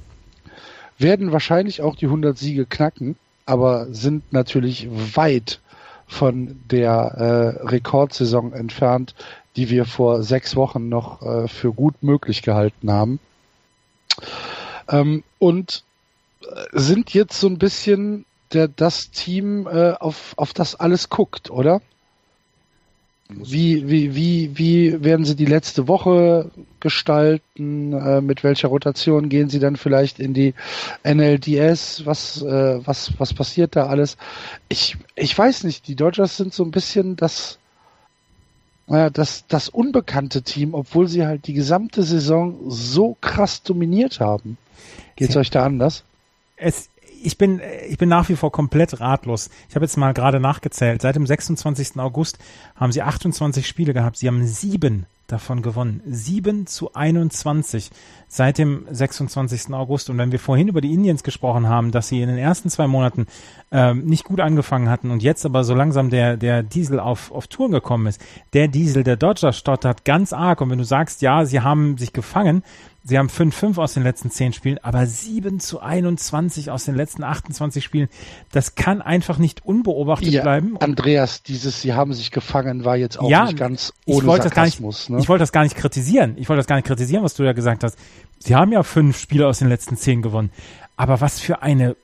werden 0.99 1.33
wahrscheinlich 1.33 1.83
auch 1.83 1.97
die 1.97 2.07
100 2.07 2.37
Siege 2.37 2.67
knacken, 2.67 3.17
aber 3.45 3.87
sind 3.93 4.33
natürlich 4.33 4.89
weit 4.91 5.61
von 6.07 6.61
der 6.71 7.59
äh, 7.63 7.67
Rekordsaison 7.67 8.53
entfernt, 8.53 9.15
die 9.57 9.71
wir 9.71 9.85
vor 9.85 10.23
sechs 10.23 10.55
Wochen 10.57 10.89
noch 10.89 11.23
äh, 11.23 11.49
für 11.49 11.73
gut 11.73 12.03
möglich 12.03 12.43
gehalten 12.43 12.91
haben. 12.91 13.19
Ähm, 14.89 15.25
und 15.39 15.83
äh, 16.43 16.47
sind 16.73 17.13
jetzt 17.13 17.41
so 17.41 17.49
ein 17.49 17.59
bisschen 17.59 18.25
der, 18.53 18.69
das 18.69 19.11
Team, 19.11 19.67
äh, 19.67 19.93
auf, 19.93 20.35
auf 20.37 20.53
das 20.53 20.75
alles 20.75 21.09
guckt, 21.09 21.51
oder? 21.51 21.81
Wie, 23.29 23.89
wie, 23.89 24.15
wie, 24.15 24.57
wie 24.57 25.03
werden 25.03 25.25
Sie 25.25 25.35
die 25.35 25.47
letzte 25.47 25.89
Woche 25.89 26.51
gestalten? 26.79 27.93
Äh, 27.93 28.21
mit 28.21 28.45
welcher 28.45 28.69
Rotation 28.69 29.29
gehen 29.29 29.49
Sie 29.49 29.59
dann 29.59 29.77
vielleicht 29.77 30.21
in 30.21 30.33
die 30.33 30.55
NLDS? 31.05 32.07
Was, 32.07 32.41
äh, 32.43 32.87
was, 32.87 33.13
was 33.19 33.35
passiert 33.35 33.75
da 33.75 33.87
alles? 33.87 34.17
Ich, 34.69 34.97
ich 35.17 35.37
weiß 35.37 35.65
nicht. 35.65 35.89
Die 35.89 35.97
Dodgers 35.97 36.37
sind 36.37 36.55
so 36.55 36.63
ein 36.63 36.71
bisschen 36.71 37.17
das, 37.17 37.59
naja, 38.87 39.11
das, 39.11 39.45
das 39.49 39.69
unbekannte 39.69 40.43
Team, 40.43 40.75
obwohl 40.75 41.09
sie 41.09 41.27
halt 41.27 41.49
die 41.49 41.55
gesamte 41.55 42.05
Saison 42.05 42.57
so 42.69 43.17
krass 43.21 43.65
dominiert 43.65 44.21
haben. 44.21 44.57
Geht's 45.17 45.37
euch 45.37 45.51
da 45.51 45.65
anders? 45.65 46.05
Es, 46.57 46.91
ich 47.23 47.39
bin, 47.39 47.61
ich 47.89 47.99
bin 47.99 48.09
nach 48.09 48.29
wie 48.29 48.37
vor 48.37 48.53
komplett 48.53 49.01
ratlos. 49.01 49.51
Ich 49.69 49.75
habe 49.75 49.85
jetzt 49.85 49.97
mal 49.97 50.13
gerade 50.13 50.41
nachgezählt. 50.41 51.03
Seit 51.03 51.17
dem 51.17 51.27
26. 51.27 51.99
August 51.99 52.39
haben 52.75 52.93
sie 52.93 53.03
28 53.03 53.67
Spiele 53.67 53.95
gehabt. 53.95 54.17
Sie 54.17 54.29
haben 54.29 54.47
sieben 54.47 55.07
davon 55.27 55.63
gewonnen. 55.63 56.03
7 56.07 56.67
zu 56.67 56.95
21 56.95 57.91
seit 58.29 58.59
dem 58.59 58.87
26. 58.91 59.73
August. 59.73 60.11
Und 60.11 60.19
wenn 60.19 60.33
wir 60.33 60.39
vorhin 60.39 60.69
über 60.69 60.81
die 60.81 60.93
Indians 60.93 61.23
gesprochen 61.23 61.69
haben, 61.69 61.91
dass 61.91 62.09
sie 62.09 62.21
in 62.21 62.29
den 62.29 62.39
ersten 62.39 62.71
zwei 62.71 62.87
Monaten 62.87 63.27
ähm, 63.71 64.05
nicht 64.05 64.25
gut 64.25 64.41
angefangen 64.41 64.89
hatten 64.89 65.11
und 65.11 65.23
jetzt 65.23 65.45
aber 65.45 65.65
so 65.65 65.75
langsam 65.75 66.11
der, 66.11 66.37
der 66.37 66.63
Diesel 66.63 67.01
auf, 67.01 67.33
auf 67.33 67.47
Touren 67.47 67.73
gekommen 67.73 68.07
ist, 68.07 68.21
der 68.53 68.69
Diesel 68.69 69.05
der 69.05 69.17
Dodgers 69.17 69.57
stottert 69.57 70.05
ganz 70.05 70.33
arg. 70.33 70.61
Und 70.61 70.71
wenn 70.71 70.79
du 70.79 70.85
sagst, 70.85 71.23
ja, 71.23 71.45
sie 71.45 71.61
haben 71.61 71.99
sich 71.99 72.13
gefangen, 72.13 72.63
Sie 73.09 73.17
haben 73.19 73.29
5-5 73.29 73.79
aus 73.79 73.95
den 73.95 74.03
letzten 74.03 74.33
10 74.33 74.53
Spielen, 74.53 74.79
aber 74.83 75.07
7 75.07 75.61
zu 75.61 75.79
21 75.79 76.73
aus 76.73 76.87
den 76.87 76.97
letzten 76.97 77.23
28 77.23 77.85
Spielen. 77.85 78.09
Das 78.51 78.75
kann 78.75 79.01
einfach 79.01 79.39
nicht 79.39 79.65
unbeobachtet 79.65 80.31
ja, 80.31 80.43
bleiben. 80.43 80.77
Andreas, 80.81 81.45
dieses 81.45 81.81
Sie 81.81 81.95
haben 81.95 82.15
sich 82.15 82.33
gefangen 82.33 82.85
war 82.85 82.97
jetzt 82.97 83.21
auch 83.21 83.31
ja, 83.31 83.45
nicht 83.45 83.59
ganz 83.59 83.93
ohne 84.07 84.27
ich 84.27 84.43
Sarkasmus. 84.43 85.09
Nicht, 85.09 85.11
ne? 85.11 85.23
Ich 85.23 85.29
wollte 85.29 85.43
das 85.43 85.53
gar 85.53 85.63
nicht 85.63 85.77
kritisieren. 85.77 86.35
Ich 86.37 86.49
wollte 86.49 86.59
das 86.59 86.67
gar 86.67 86.75
nicht 86.75 86.87
kritisieren, 86.87 87.23
was 87.23 87.35
du 87.35 87.45
ja 87.45 87.53
gesagt 87.53 87.85
hast. 87.85 87.97
Sie 88.39 88.55
haben 88.55 88.73
ja 88.73 88.83
fünf 88.83 89.19
Spiele 89.19 89.47
aus 89.47 89.59
den 89.59 89.69
letzten 89.69 89.97
10 89.97 90.23
gewonnen. 90.23 90.51
Aber 90.97 91.21
was 91.21 91.41
für 91.41 91.63
eine 91.63 91.97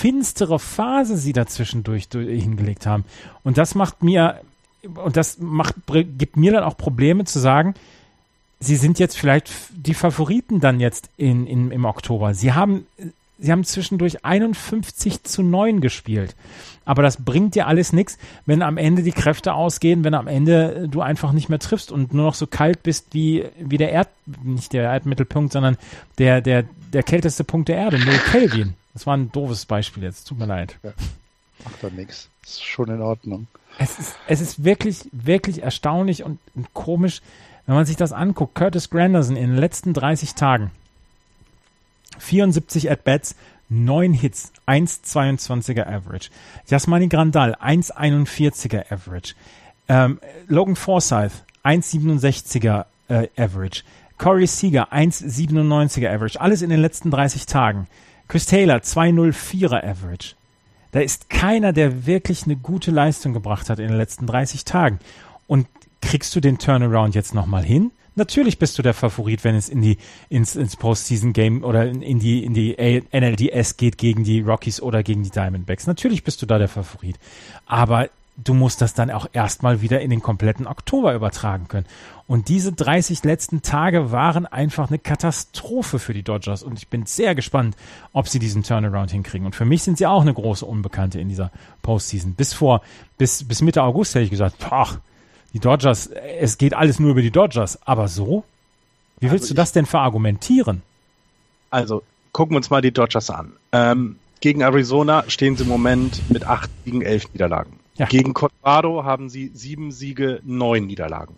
finstere 0.00 0.58
Phase 0.58 1.18
sie 1.18 1.34
dazwischendurch 1.34 2.08
hingelegt 2.10 2.86
haben. 2.86 3.04
Und 3.44 3.58
das 3.58 3.74
macht 3.74 4.02
mir, 4.02 4.40
und 4.82 5.16
das 5.18 5.38
macht, 5.38 5.74
gibt 6.16 6.38
mir 6.38 6.52
dann 6.52 6.64
auch 6.64 6.78
Probleme 6.78 7.24
zu 7.24 7.38
sagen, 7.38 7.74
sie 8.60 8.76
sind 8.76 8.98
jetzt 8.98 9.18
vielleicht 9.18 9.50
die 9.70 9.92
Favoriten 9.92 10.60
dann 10.60 10.80
jetzt 10.80 11.10
in, 11.18 11.46
in, 11.46 11.70
im 11.70 11.84
Oktober. 11.84 12.32
Sie 12.32 12.54
haben, 12.54 12.86
sie 13.40 13.50
haben 13.50 13.64
zwischendurch 13.64 14.24
51 14.24 15.24
zu 15.24 15.42
9 15.42 15.80
gespielt. 15.80 16.36
Aber 16.84 17.02
das 17.02 17.22
bringt 17.22 17.54
dir 17.54 17.66
alles 17.66 17.92
nichts, 17.92 18.18
wenn 18.46 18.62
am 18.62 18.76
Ende 18.76 19.02
die 19.02 19.12
Kräfte 19.12 19.54
ausgehen, 19.54 20.02
wenn 20.04 20.14
am 20.14 20.26
Ende 20.26 20.88
du 20.88 21.00
einfach 21.02 21.32
nicht 21.32 21.48
mehr 21.48 21.58
triffst 21.58 21.92
und 21.92 22.12
nur 22.14 22.26
noch 22.26 22.34
so 22.34 22.46
kalt 22.46 22.82
bist 22.82 23.08
wie, 23.12 23.44
wie 23.58 23.78
der 23.78 23.92
Erd, 23.92 24.08
nicht 24.42 24.72
der 24.72 24.84
Erdmittelpunkt, 24.84 25.52
sondern 25.52 25.76
der, 26.18 26.40
der, 26.40 26.64
der 26.92 27.02
kälteste 27.02 27.44
Punkt 27.44 27.68
der 27.68 27.76
Erde, 27.76 27.98
0 27.98 28.14
Kelvin. 28.30 28.74
Das 28.92 29.06
war 29.06 29.16
ein 29.16 29.30
doofes 29.30 29.66
Beispiel 29.66 30.02
jetzt, 30.02 30.24
tut 30.24 30.38
mir 30.38 30.46
leid. 30.46 30.78
Ja. 30.82 30.92
Macht 31.64 31.82
doch 31.82 31.92
nichts. 31.92 32.28
Ist 32.42 32.64
schon 32.64 32.88
in 32.88 33.00
Ordnung. 33.02 33.46
Es 33.78 33.98
ist, 33.98 34.16
es 34.26 34.40
ist 34.40 34.64
wirklich, 34.64 35.08
wirklich 35.12 35.62
erstaunlich 35.62 36.24
und, 36.24 36.40
und 36.54 36.72
komisch, 36.74 37.22
wenn 37.66 37.76
man 37.76 37.86
sich 37.86 37.96
das 37.96 38.12
anguckt, 38.12 38.56
Curtis 38.56 38.90
Granderson 38.90 39.36
in 39.36 39.50
den 39.50 39.58
letzten 39.58 39.92
30 39.92 40.34
Tagen 40.34 40.72
74 42.20 42.90
At-Bats, 42.90 43.34
9 43.68 44.12
Hits, 44.12 44.52
1,22er 44.66 45.86
Average. 45.86 46.30
Jasmani 46.66 47.08
Grandal, 47.08 47.54
1,41er 47.54 48.92
Average. 48.92 49.34
Ähm, 49.88 50.20
Logan 50.48 50.76
Forsyth, 50.76 51.44
1,67er 51.64 52.86
äh, 53.08 53.28
Average. 53.36 53.82
Corey 54.18 54.46
Seager, 54.46 54.92
1,97er 54.92 56.12
Average. 56.12 56.40
Alles 56.40 56.62
in 56.62 56.70
den 56.70 56.80
letzten 56.80 57.10
30 57.10 57.46
Tagen. 57.46 57.86
Chris 58.28 58.46
Taylor, 58.46 58.76
2,04er 58.76 59.82
Average. 59.84 60.34
Da 60.92 61.00
ist 61.00 61.30
keiner, 61.30 61.72
der 61.72 62.06
wirklich 62.06 62.44
eine 62.44 62.56
gute 62.56 62.90
Leistung 62.90 63.32
gebracht 63.32 63.70
hat 63.70 63.78
in 63.78 63.88
den 63.88 63.96
letzten 63.96 64.26
30 64.26 64.64
Tagen. 64.64 64.98
Und 65.46 65.66
kriegst 66.02 66.34
du 66.34 66.40
den 66.40 66.58
Turnaround 66.58 67.14
jetzt 67.14 67.34
nochmal 67.34 67.64
hin? 67.64 67.92
Natürlich 68.14 68.58
bist 68.58 68.78
du 68.78 68.82
der 68.82 68.94
Favorit, 68.94 69.44
wenn 69.44 69.54
es 69.54 69.68
in 69.68 69.82
die 69.82 69.98
ins, 70.28 70.56
ins 70.56 70.76
Postseason 70.76 71.32
Game 71.32 71.64
oder 71.64 71.86
in, 71.86 72.02
in 72.02 72.18
die 72.18 72.44
in 72.44 72.54
die 72.54 72.76
NLDS 73.12 73.76
geht 73.76 73.98
gegen 73.98 74.24
die 74.24 74.40
Rockies 74.40 74.80
oder 74.80 75.02
gegen 75.02 75.22
die 75.22 75.30
Diamondbacks. 75.30 75.86
Natürlich 75.86 76.24
bist 76.24 76.42
du 76.42 76.46
da 76.46 76.58
der 76.58 76.68
Favorit, 76.68 77.16
aber 77.66 78.08
du 78.36 78.54
musst 78.54 78.80
das 78.80 78.94
dann 78.94 79.10
auch 79.10 79.28
erstmal 79.32 79.80
wieder 79.80 80.00
in 80.00 80.10
den 80.10 80.22
kompletten 80.22 80.66
Oktober 80.66 81.14
übertragen 81.14 81.68
können. 81.68 81.86
Und 82.26 82.48
diese 82.48 82.72
30 82.72 83.24
letzten 83.24 83.62
Tage 83.62 84.12
waren 84.12 84.46
einfach 84.46 84.88
eine 84.88 84.98
Katastrophe 84.98 85.98
für 85.98 86.14
die 86.14 86.22
Dodgers 86.22 86.62
und 86.62 86.78
ich 86.78 86.88
bin 86.88 87.06
sehr 87.06 87.34
gespannt, 87.34 87.76
ob 88.12 88.28
sie 88.28 88.38
diesen 88.38 88.62
Turnaround 88.62 89.10
hinkriegen. 89.10 89.46
Und 89.46 89.56
für 89.56 89.64
mich 89.64 89.82
sind 89.82 89.98
sie 89.98 90.06
auch 90.06 90.22
eine 90.22 90.34
große 90.34 90.64
Unbekannte 90.64 91.20
in 91.20 91.28
dieser 91.28 91.50
Postseason. 91.82 92.34
Bis 92.34 92.52
vor 92.52 92.82
bis 93.18 93.44
bis 93.44 93.62
Mitte 93.62 93.82
August 93.82 94.14
hätte 94.14 94.24
ich 94.24 94.30
gesagt, 94.30 94.56
ach, 94.70 94.98
die 95.52 95.58
Dodgers, 95.58 96.06
es 96.06 96.58
geht 96.58 96.74
alles 96.74 96.98
nur 96.98 97.10
über 97.10 97.22
die 97.22 97.30
Dodgers. 97.30 97.78
Aber 97.86 98.08
so? 98.08 98.44
Wie 99.18 99.30
willst 99.30 99.44
also 99.44 99.54
du 99.54 99.56
das 99.56 99.72
denn 99.72 99.86
verargumentieren? 99.86 100.82
Also, 101.70 102.02
gucken 102.32 102.54
wir 102.54 102.58
uns 102.58 102.70
mal 102.70 102.80
die 102.80 102.92
Dodgers 102.92 103.30
an. 103.30 103.52
Ähm, 103.72 104.16
gegen 104.40 104.62
Arizona 104.62 105.24
stehen 105.28 105.56
sie 105.56 105.64
im 105.64 105.68
Moment 105.68 106.30
mit 106.30 106.44
acht 106.46 106.70
gegen 106.84 107.02
elf 107.02 107.32
Niederlagen. 107.32 107.78
Ja. 107.96 108.06
Gegen 108.06 108.32
Colorado 108.32 109.04
haben 109.04 109.28
sie 109.28 109.50
sieben 109.52 109.92
Siege, 109.92 110.40
neun 110.42 110.86
Niederlagen. 110.86 111.36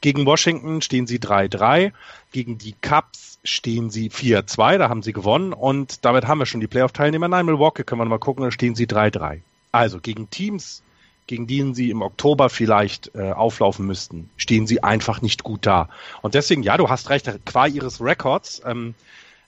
Gegen 0.00 0.26
Washington 0.26 0.82
stehen 0.82 1.06
sie 1.06 1.18
3-3. 1.18 1.92
Gegen 2.32 2.58
die 2.58 2.74
Cubs 2.82 3.38
stehen 3.44 3.90
sie 3.90 4.10
4-2, 4.10 4.78
da 4.78 4.88
haben 4.88 5.04
sie 5.04 5.12
gewonnen. 5.12 5.52
Und 5.52 6.04
damit 6.04 6.26
haben 6.26 6.38
wir 6.38 6.46
schon 6.46 6.60
die 6.60 6.66
Playoff-Teilnehmer. 6.66 7.28
Nein, 7.28 7.46
Milwaukee 7.46 7.84
können 7.84 8.00
wir 8.00 8.06
mal 8.06 8.18
gucken, 8.18 8.44
da 8.44 8.50
stehen 8.50 8.74
sie 8.74 8.86
3-3. 8.86 9.40
Also 9.70 10.00
gegen 10.00 10.28
Teams, 10.30 10.82
gegen 11.30 11.46
die 11.46 11.74
sie 11.74 11.90
im 11.90 12.02
Oktober 12.02 12.50
vielleicht 12.50 13.14
äh, 13.14 13.30
auflaufen 13.30 13.86
müssten, 13.86 14.28
stehen 14.36 14.66
sie 14.66 14.82
einfach 14.82 15.22
nicht 15.22 15.44
gut 15.44 15.64
da. 15.64 15.88
Und 16.22 16.34
deswegen, 16.34 16.64
ja, 16.64 16.76
du 16.76 16.88
hast 16.88 17.08
recht, 17.08 17.30
qua 17.46 17.66
ihres 17.66 18.00
Records 18.00 18.60
ähm, 18.66 18.96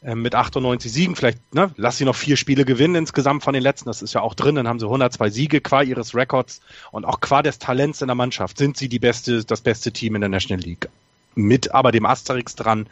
äh, 0.00 0.14
mit 0.14 0.36
98 0.36 0.92
Siegen, 0.92 1.16
vielleicht, 1.16 1.52
ne, 1.52 1.72
lass 1.76 1.98
sie 1.98 2.04
noch 2.04 2.14
vier 2.14 2.36
Spiele 2.36 2.64
gewinnen 2.64 2.94
insgesamt 2.94 3.42
von 3.42 3.52
den 3.52 3.64
letzten, 3.64 3.86
das 3.86 4.00
ist 4.00 4.12
ja 4.12 4.20
auch 4.20 4.34
drin, 4.34 4.54
dann 4.54 4.68
haben 4.68 4.78
sie 4.78 4.86
102 4.86 5.30
Siege 5.30 5.60
qua 5.60 5.82
ihres 5.82 6.14
Records 6.14 6.60
und 6.92 7.04
auch 7.04 7.20
qua 7.20 7.42
des 7.42 7.58
Talents 7.58 8.00
in 8.00 8.06
der 8.06 8.14
Mannschaft 8.14 8.58
sind 8.58 8.76
sie 8.76 8.88
die 8.88 9.00
beste, 9.00 9.44
das 9.44 9.60
beste 9.60 9.90
Team 9.90 10.14
in 10.14 10.20
der 10.20 10.30
National 10.30 10.62
League. 10.62 10.88
Mit 11.34 11.74
aber 11.74 11.90
dem 11.90 12.06
Asterix 12.06 12.54
dran, 12.54 12.86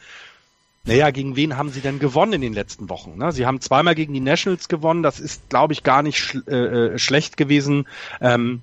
naja, 0.82 1.12
gegen 1.12 1.36
wen 1.36 1.56
haben 1.56 1.70
sie 1.70 1.80
denn 1.80 2.00
gewonnen 2.00 2.32
in 2.32 2.40
den 2.40 2.54
letzten 2.54 2.88
Wochen? 2.88 3.16
Ne? 3.18 3.30
Sie 3.30 3.46
haben 3.46 3.60
zweimal 3.60 3.94
gegen 3.94 4.14
die 4.14 4.20
Nationals 4.20 4.66
gewonnen, 4.66 5.04
das 5.04 5.20
ist, 5.20 5.48
glaube 5.48 5.74
ich, 5.74 5.84
gar 5.84 6.02
nicht 6.02 6.18
sch 6.18 6.38
äh, 6.48 6.94
äh, 6.94 6.98
schlecht 6.98 7.36
gewesen, 7.36 7.86
ähm, 8.20 8.62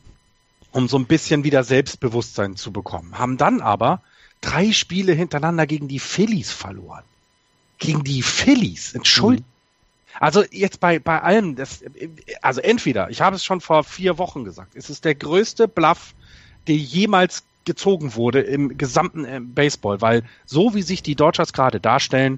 um 0.78 0.88
so 0.88 1.00
ein 1.00 1.08
bisschen 1.08 1.44
wieder 1.44 1.64
Selbstbewusstsein 1.64 2.56
zu 2.56 2.72
bekommen. 2.72 3.18
Haben 3.18 3.38
dann 3.38 3.62
aber 3.62 4.04
drei 4.42 4.72
Spiele 4.72 5.12
hintereinander 5.14 5.66
gegen 5.66 5.88
die 5.88 5.98
Phillies 5.98 6.52
verloren. 6.52 7.04
Gegen 7.80 8.04
die 8.04 8.22
Phillies, 8.22 8.94
entschuldigung. 8.94 9.48
Mhm. 9.48 10.18
Also 10.20 10.44
jetzt 10.52 10.80
bei, 10.80 11.00
bei 11.00 11.20
allem, 11.20 11.56
das, 11.56 11.84
also 12.44 12.62
entweder, 12.62 13.10
ich 13.10 13.22
habe 13.22 13.36
es 13.36 13.44
schon 13.44 13.60
vor 13.60 13.84
vier 13.84 14.20
Wochen 14.20 14.44
gesagt, 14.44 14.76
es 14.76 14.92
ist 14.92 15.04
der 15.04 15.16
größte 15.16 15.68
Bluff, 15.68 16.14
der 16.68 16.76
jemals 16.76 17.44
gezogen 17.66 18.14
wurde 18.14 18.42
im 18.42 18.78
gesamten 18.78 19.26
äh, 19.26 19.40
Baseball, 19.42 20.00
weil 20.02 20.24
so 20.46 20.76
wie 20.76 20.84
sich 20.84 21.02
die 21.02 21.16
Dodgers 21.16 21.54
gerade 21.54 21.80
darstellen, 21.80 22.38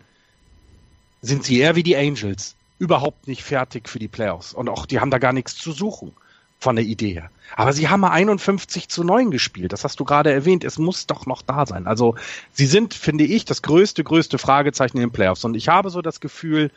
sind 1.21 1.43
sie 1.43 1.59
eher 1.59 1.75
wie 1.75 1.83
die 1.83 1.97
Angels. 1.97 2.55
Überhaupt 2.79 3.27
nicht 3.27 3.43
fertig 3.43 3.89
für 3.89 3.99
die 3.99 4.07
Playoffs. 4.07 4.53
Und 4.53 4.69
auch 4.69 4.85
die 4.85 5.01
haben 5.01 5.11
da 5.11 5.17
gar 5.17 5.33
nichts 5.33 5.55
zu 5.57 5.73
suchen 5.73 6.13
von 6.59 6.75
der 6.75 6.85
Idee 6.85 7.13
her. 7.13 7.31
Aber 7.55 7.73
sie 7.73 7.87
haben 7.87 8.01
mal 8.01 8.11
51 8.11 8.89
zu 8.89 9.03
9 9.03 9.31
gespielt. 9.31 9.73
Das 9.73 9.83
hast 9.83 9.99
du 9.99 10.05
gerade 10.05 10.31
erwähnt. 10.31 10.63
Es 10.63 10.77
muss 10.77 11.07
doch 11.07 11.25
noch 11.25 11.41
da 11.41 11.65
sein. 11.65 11.87
Also 11.87 12.15
sie 12.51 12.67
sind, 12.67 12.93
finde 12.93 13.23
ich, 13.23 13.45
das 13.45 13.61
größte, 13.61 14.03
größte 14.03 14.37
Fragezeichen 14.37 14.97
in 14.97 15.03
den 15.03 15.11
Playoffs. 15.11 15.45
Und 15.45 15.55
ich 15.55 15.69
habe 15.69 15.89
so 15.89 16.01
das 16.01 16.19
Gefühl, 16.19 16.69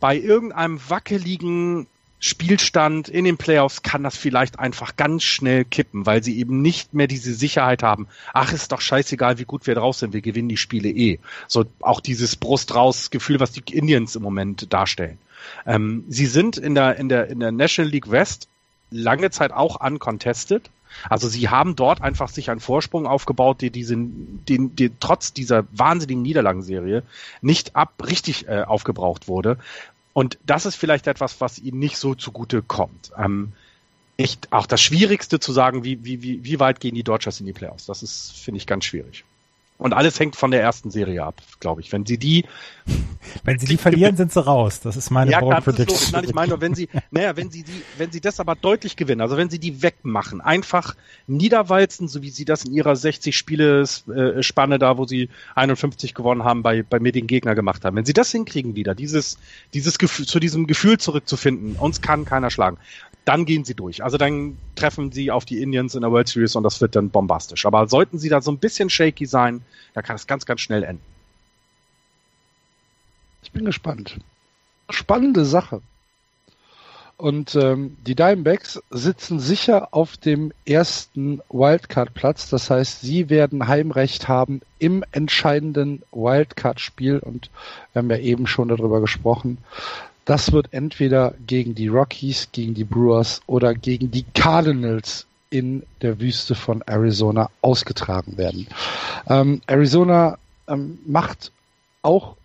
bei 0.00 0.18
irgendeinem 0.18 0.80
wackeligen 0.88 1.86
Spielstand 2.22 3.08
in 3.08 3.24
den 3.24 3.38
Playoffs 3.38 3.82
kann 3.82 4.02
das 4.02 4.16
vielleicht 4.16 4.58
einfach 4.58 4.96
ganz 4.96 5.22
schnell 5.22 5.64
kippen, 5.64 6.04
weil 6.04 6.22
sie 6.22 6.38
eben 6.38 6.60
nicht 6.60 6.92
mehr 6.92 7.06
diese 7.06 7.32
Sicherheit 7.32 7.82
haben. 7.82 8.08
Ach, 8.34 8.52
ist 8.52 8.72
doch 8.72 8.82
scheißegal, 8.82 9.38
wie 9.38 9.44
gut 9.44 9.66
wir 9.66 9.74
drauf 9.74 9.96
sind, 9.96 10.12
wir 10.12 10.20
gewinnen 10.20 10.50
die 10.50 10.58
Spiele 10.58 10.90
eh. 10.90 11.18
So 11.48 11.64
auch 11.80 12.00
dieses 12.00 12.36
Brust 12.36 12.74
raus 12.74 13.10
Gefühl, 13.10 13.40
was 13.40 13.52
die 13.52 13.62
Indians 13.72 14.16
im 14.16 14.22
Moment 14.22 14.70
darstellen. 14.70 15.16
Ähm, 15.64 16.04
sie 16.08 16.26
sind 16.26 16.58
in 16.58 16.74
der 16.74 16.96
in 16.96 17.08
der 17.08 17.28
in 17.28 17.40
der 17.40 17.52
National 17.52 17.90
League 17.90 18.10
West 18.10 18.48
lange 18.90 19.30
Zeit 19.30 19.52
auch 19.52 19.80
uncontested. 19.80 20.70
Also 21.08 21.28
sie 21.28 21.48
haben 21.48 21.76
dort 21.76 22.02
einfach 22.02 22.28
sich 22.28 22.50
einen 22.50 22.60
Vorsprung 22.60 23.06
aufgebaut, 23.06 23.62
der 23.62 23.70
diesen, 23.70 24.44
den, 24.46 24.74
den 24.74 24.96
trotz 24.98 25.32
dieser 25.32 25.64
wahnsinnigen 25.72 26.22
Niederlagenserie 26.22 27.04
nicht 27.40 27.76
ab 27.76 27.94
richtig 28.06 28.48
äh, 28.48 28.62
aufgebraucht 28.62 29.28
wurde. 29.28 29.56
Und 30.12 30.38
das 30.44 30.66
ist 30.66 30.74
vielleicht 30.74 31.06
etwas, 31.06 31.40
was 31.40 31.58
ihnen 31.58 31.78
nicht 31.78 31.96
so 31.96 32.14
zugute 32.14 32.62
kommt. 32.62 33.12
Ähm, 33.16 33.52
echt 34.16 34.52
auch 34.52 34.66
das 34.66 34.82
Schwierigste 34.82 35.40
zu 35.40 35.52
sagen, 35.52 35.84
wie, 35.84 36.04
wie, 36.04 36.22
wie, 36.22 36.44
wie 36.44 36.60
weit 36.60 36.80
gehen 36.80 36.94
die 36.94 37.04
Dodgers 37.04 37.40
in 37.40 37.46
die 37.46 37.52
Playoffs. 37.52 37.86
Das 37.86 38.02
ist, 38.02 38.32
finde 38.32 38.58
ich, 38.58 38.66
ganz 38.66 38.84
schwierig. 38.84 39.24
Und 39.80 39.94
alles 39.94 40.20
hängt 40.20 40.36
von 40.36 40.50
der 40.50 40.60
ersten 40.60 40.90
Serie 40.90 41.24
ab, 41.24 41.40
glaube 41.58 41.80
ich. 41.80 41.90
Wenn 41.90 42.04
sie 42.04 42.18
die, 42.18 42.44
wenn 43.44 43.58
sie 43.58 43.66
die 43.66 43.78
verlieren, 43.78 44.14
sind 44.14 44.30
sie 44.30 44.44
raus. 44.44 44.80
Das 44.80 44.94
ist 44.94 45.10
meine 45.10 45.30
ja, 45.30 45.40
Board 45.40 45.64
Prediction. 45.64 45.96
So. 45.96 46.12
Nein, 46.12 46.24
ich 46.24 46.34
meine, 46.34 46.60
wenn 46.60 46.74
sie, 46.74 46.90
naja, 47.10 47.34
wenn 47.34 47.50
sie 47.50 47.62
die, 47.62 47.82
wenn 47.96 48.12
sie 48.12 48.20
das 48.20 48.40
aber 48.40 48.56
deutlich 48.56 48.96
gewinnen, 48.96 49.22
also 49.22 49.38
wenn 49.38 49.48
sie 49.48 49.58
die 49.58 49.82
wegmachen, 49.82 50.42
einfach 50.42 50.94
niederwalzen, 51.26 52.08
so 52.08 52.20
wie 52.20 52.28
sie 52.28 52.44
das 52.44 52.66
in 52.66 52.74
ihrer 52.74 52.94
60 52.94 53.34
Spiele 53.34 53.84
äh, 54.14 54.42
Spanne 54.42 54.78
da, 54.78 54.98
wo 54.98 55.06
sie 55.06 55.30
51 55.54 56.14
gewonnen 56.14 56.44
haben, 56.44 56.62
bei 56.62 56.82
bei 56.82 57.00
mir 57.00 57.12
den 57.12 57.26
Gegner 57.26 57.54
gemacht 57.54 57.82
haben. 57.86 57.96
Wenn 57.96 58.04
sie 58.04 58.12
das 58.12 58.30
hinkriegen 58.30 58.76
wieder, 58.76 58.94
dieses 58.94 59.38
dieses 59.72 59.98
Gefühl, 59.98 60.26
zu 60.26 60.40
diesem 60.40 60.66
Gefühl 60.66 60.98
zurückzufinden, 60.98 61.76
uns 61.76 62.02
kann 62.02 62.26
keiner 62.26 62.50
schlagen 62.50 62.76
dann 63.24 63.44
gehen 63.44 63.64
sie 63.64 63.74
durch. 63.74 64.02
Also 64.02 64.16
dann 64.16 64.58
treffen 64.74 65.12
sie 65.12 65.30
auf 65.30 65.44
die 65.44 65.62
Indians 65.62 65.94
in 65.94 66.02
der 66.02 66.10
World 66.10 66.28
Series 66.28 66.56
und 66.56 66.62
das 66.62 66.80
wird 66.80 66.96
dann 66.96 67.10
bombastisch. 67.10 67.66
Aber 67.66 67.88
sollten 67.88 68.18
sie 68.18 68.28
da 68.28 68.40
so 68.40 68.50
ein 68.50 68.58
bisschen 68.58 68.90
shaky 68.90 69.26
sein, 69.26 69.62
dann 69.94 70.04
kann 70.04 70.16
es 70.16 70.26
ganz, 70.26 70.46
ganz 70.46 70.60
schnell 70.60 70.82
enden. 70.82 71.02
Ich 73.42 73.52
bin 73.52 73.64
gespannt. 73.64 74.18
Spannende 74.90 75.44
Sache. 75.44 75.82
Und 77.20 77.54
ähm, 77.54 77.98
die 78.06 78.14
Diamondbacks 78.14 78.80
sitzen 78.88 79.40
sicher 79.40 79.88
auf 79.90 80.16
dem 80.16 80.52
ersten 80.64 81.42
Wildcard-Platz. 81.50 82.48
Das 82.48 82.70
heißt, 82.70 83.02
sie 83.02 83.28
werden 83.28 83.68
Heimrecht 83.68 84.26
haben 84.28 84.62
im 84.78 85.04
entscheidenden 85.12 86.02
Wildcard-Spiel. 86.12 87.18
Und 87.18 87.50
wir 87.92 88.00
haben 88.00 88.10
ja 88.10 88.16
eben 88.16 88.46
schon 88.46 88.68
darüber 88.68 89.02
gesprochen. 89.02 89.58
Das 90.24 90.52
wird 90.52 90.68
entweder 90.72 91.34
gegen 91.46 91.74
die 91.74 91.88
Rockies, 91.88 92.48
gegen 92.52 92.74
die 92.74 92.84
Brewers 92.84 93.40
oder 93.46 93.74
gegen 93.74 94.10
die 94.10 94.24
Cardinals 94.34 95.26
in 95.50 95.82
der 96.02 96.20
Wüste 96.20 96.54
von 96.54 96.82
Arizona 96.82 97.50
ausgetragen 97.60 98.36
werden. 98.36 98.68
Ähm, 99.28 99.60
Arizona 99.66 100.38
ähm, 100.68 100.98
macht 101.06 101.50
auch 102.02 102.36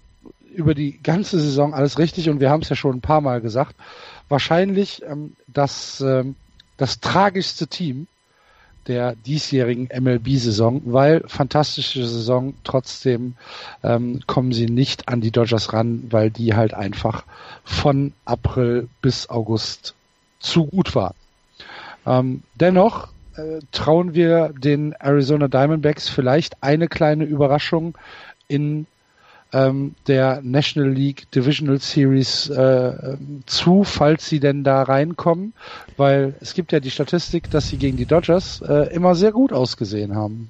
über 0.55 0.73
die 0.73 0.99
ganze 1.03 1.39
Saison 1.39 1.73
alles 1.73 1.99
richtig 1.99 2.29
und 2.29 2.39
wir 2.39 2.49
haben 2.49 2.61
es 2.61 2.69
ja 2.69 2.75
schon 2.75 2.97
ein 2.97 3.01
paar 3.01 3.21
Mal 3.21 3.41
gesagt. 3.41 3.75
Wahrscheinlich 4.29 5.03
ähm, 5.03 5.35
das, 5.47 6.01
ähm, 6.01 6.35
das 6.77 6.99
tragischste 6.99 7.67
Team 7.67 8.07
der 8.87 9.15
diesjährigen 9.15 9.89
MLB-Saison, 9.91 10.81
weil 10.85 11.23
fantastische 11.27 12.05
Saison, 12.05 12.53
trotzdem 12.63 13.35
ähm, 13.83 14.21
kommen 14.27 14.51
sie 14.51 14.67
nicht 14.67 15.07
an 15.07 15.21
die 15.21 15.31
Dodgers 15.31 15.73
ran, 15.73 16.03
weil 16.09 16.29
die 16.29 16.53
halt 16.53 16.73
einfach 16.73 17.23
von 17.63 18.13
April 18.25 18.87
bis 19.01 19.29
August 19.29 19.95
zu 20.39 20.65
gut 20.65 20.93
waren. 20.95 21.15
Ähm, 22.05 22.43
dennoch 22.55 23.09
äh, 23.35 23.59
trauen 23.71 24.13
wir 24.13 24.53
den 24.55 24.93
Arizona 24.93 25.47
Diamondbacks 25.47 26.07
vielleicht 26.07 26.61
eine 26.61 26.87
kleine 26.87 27.23
Überraschung 27.23 27.97
in 28.47 28.85
ähm, 29.53 29.95
der 30.07 30.41
National 30.43 30.89
League 30.91 31.29
Divisional 31.31 31.79
Series 31.79 32.49
äh, 32.49 33.17
zu, 33.45 33.83
falls 33.83 34.27
sie 34.27 34.39
denn 34.39 34.63
da 34.63 34.83
reinkommen, 34.83 35.53
weil 35.97 36.35
es 36.41 36.53
gibt 36.53 36.71
ja 36.71 36.79
die 36.79 36.91
Statistik, 36.91 37.49
dass 37.51 37.69
sie 37.69 37.77
gegen 37.77 37.97
die 37.97 38.05
Dodgers 38.05 38.61
äh, 38.61 38.93
immer 38.93 39.15
sehr 39.15 39.31
gut 39.31 39.53
ausgesehen 39.53 40.15
haben. 40.15 40.49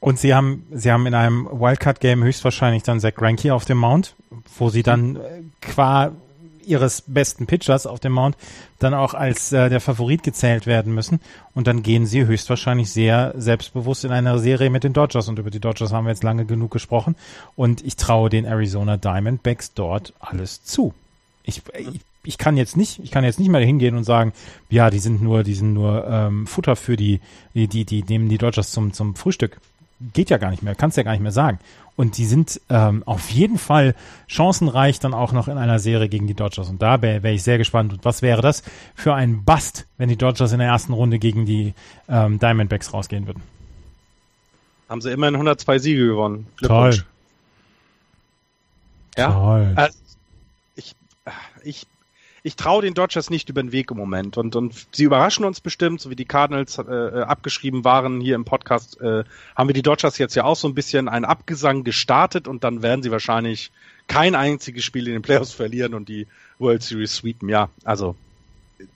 Und 0.00 0.18
sie 0.18 0.32
haben, 0.32 0.64
sie 0.70 0.92
haben 0.92 1.06
in 1.06 1.14
einem 1.14 1.48
Wildcard-Game 1.50 2.22
höchstwahrscheinlich 2.22 2.84
dann 2.84 3.00
Zach 3.00 3.14
Greinke 3.14 3.52
auf 3.52 3.64
dem 3.64 3.78
Mount, 3.78 4.14
wo 4.56 4.70
sie 4.70 4.82
dann 4.84 5.16
äh, 5.16 5.20
qua 5.60 6.12
ihres 6.68 7.02
besten 7.06 7.46
Pitchers 7.46 7.86
auf 7.86 8.00
dem 8.00 8.12
Mount 8.12 8.36
dann 8.78 8.94
auch 8.94 9.14
als 9.14 9.52
äh, 9.52 9.68
der 9.68 9.80
Favorit 9.80 10.22
gezählt 10.22 10.66
werden 10.66 10.94
müssen. 10.94 11.20
Und 11.54 11.66
dann 11.66 11.82
gehen 11.82 12.06
sie 12.06 12.26
höchstwahrscheinlich 12.26 12.90
sehr 12.90 13.34
selbstbewusst 13.36 14.04
in 14.04 14.12
eine 14.12 14.38
Serie 14.38 14.70
mit 14.70 14.84
den 14.84 14.92
Dodgers. 14.92 15.28
Und 15.28 15.38
über 15.38 15.50
die 15.50 15.60
Dodgers 15.60 15.92
haben 15.92 16.04
wir 16.04 16.10
jetzt 16.10 16.24
lange 16.24 16.44
genug 16.44 16.70
gesprochen. 16.70 17.16
Und 17.56 17.84
ich 17.84 17.96
traue 17.96 18.30
den 18.30 18.44
Arizona 18.44 18.96
Diamondbacks 18.96 19.74
dort 19.74 20.12
alles 20.20 20.62
zu. 20.62 20.94
Ich, 21.42 21.62
ich, 21.76 22.00
ich 22.24 22.38
kann 22.38 22.56
jetzt 22.56 22.76
nicht, 22.76 23.00
ich 23.02 23.10
kann 23.10 23.24
jetzt 23.24 23.38
nicht 23.38 23.48
mehr 23.48 23.60
hingehen 23.60 23.96
und 23.96 24.04
sagen, 24.04 24.32
ja, 24.68 24.90
die 24.90 24.98
sind 24.98 25.22
nur, 25.22 25.42
die 25.44 25.54
sind 25.54 25.72
nur 25.72 26.06
ähm, 26.06 26.46
Futter 26.46 26.76
für 26.76 26.96
die, 26.96 27.20
die, 27.54 27.68
die, 27.68 27.84
die 27.84 28.02
nehmen 28.02 28.28
die 28.28 28.38
Dodgers 28.38 28.70
zum, 28.70 28.92
zum 28.92 29.14
Frühstück. 29.14 29.60
Geht 30.12 30.30
ja 30.30 30.36
gar 30.36 30.50
nicht 30.50 30.62
mehr, 30.62 30.74
kannst 30.74 30.96
ja 30.96 31.02
gar 31.02 31.12
nicht 31.12 31.22
mehr 31.22 31.32
sagen. 31.32 31.58
Und 31.98 32.16
die 32.16 32.26
sind 32.26 32.60
ähm, 32.68 33.02
auf 33.06 33.28
jeden 33.28 33.58
Fall 33.58 33.96
chancenreich 34.28 35.00
dann 35.00 35.14
auch 35.14 35.32
noch 35.32 35.48
in 35.48 35.58
einer 35.58 35.80
Serie 35.80 36.08
gegen 36.08 36.28
die 36.28 36.34
Dodgers. 36.34 36.68
Und 36.68 36.80
da 36.80 37.02
wäre 37.02 37.24
wär 37.24 37.32
ich 37.32 37.42
sehr 37.42 37.58
gespannt. 37.58 37.92
Und 37.92 38.04
was 38.04 38.22
wäre 38.22 38.40
das 38.40 38.62
für 38.94 39.16
ein 39.16 39.44
Bust, 39.44 39.88
wenn 39.96 40.08
die 40.08 40.16
Dodgers 40.16 40.52
in 40.52 40.60
der 40.60 40.68
ersten 40.68 40.92
Runde 40.92 41.18
gegen 41.18 41.44
die 41.44 41.74
ähm, 42.08 42.38
Diamondbacks 42.38 42.94
rausgehen 42.94 43.26
würden? 43.26 43.42
Haben 44.88 45.00
sie 45.00 45.10
immerhin 45.10 45.34
102 45.34 45.78
Siege 45.80 46.06
gewonnen. 46.06 46.46
Toll. 46.62 47.02
Ja. 49.16 49.32
Toll. 49.32 49.72
Also, 49.74 49.98
ich, 50.76 50.94
ich 51.64 51.88
ich 52.48 52.56
traue 52.56 52.80
den 52.80 52.94
Dodgers 52.94 53.28
nicht 53.28 53.50
über 53.50 53.62
den 53.62 53.72
Weg 53.72 53.90
im 53.90 53.98
Moment. 53.98 54.38
Und, 54.38 54.56
und 54.56 54.74
sie 54.90 55.04
überraschen 55.04 55.44
uns 55.44 55.60
bestimmt, 55.60 56.00
so 56.00 56.08
wie 56.08 56.16
die 56.16 56.24
Cardinals 56.24 56.78
äh, 56.78 56.82
äh, 56.82 57.22
abgeschrieben 57.22 57.84
waren 57.84 58.22
hier 58.22 58.36
im 58.36 58.46
Podcast, 58.46 58.98
äh, 59.02 59.24
haben 59.54 59.68
wir 59.68 59.74
die 59.74 59.82
Dodgers 59.82 60.16
jetzt 60.16 60.34
ja 60.34 60.44
auch 60.44 60.56
so 60.56 60.66
ein 60.66 60.74
bisschen 60.74 61.10
einen 61.10 61.26
Abgesang 61.26 61.84
gestartet 61.84 62.48
und 62.48 62.64
dann 62.64 62.82
werden 62.82 63.02
sie 63.02 63.10
wahrscheinlich 63.10 63.70
kein 64.06 64.34
einziges 64.34 64.82
Spiel 64.82 65.06
in 65.08 65.12
den 65.12 65.22
Playoffs 65.22 65.52
verlieren 65.52 65.92
und 65.92 66.08
die 66.08 66.26
World 66.58 66.82
Series 66.82 67.16
sweepen. 67.16 67.50
Ja, 67.50 67.68
also 67.84 68.16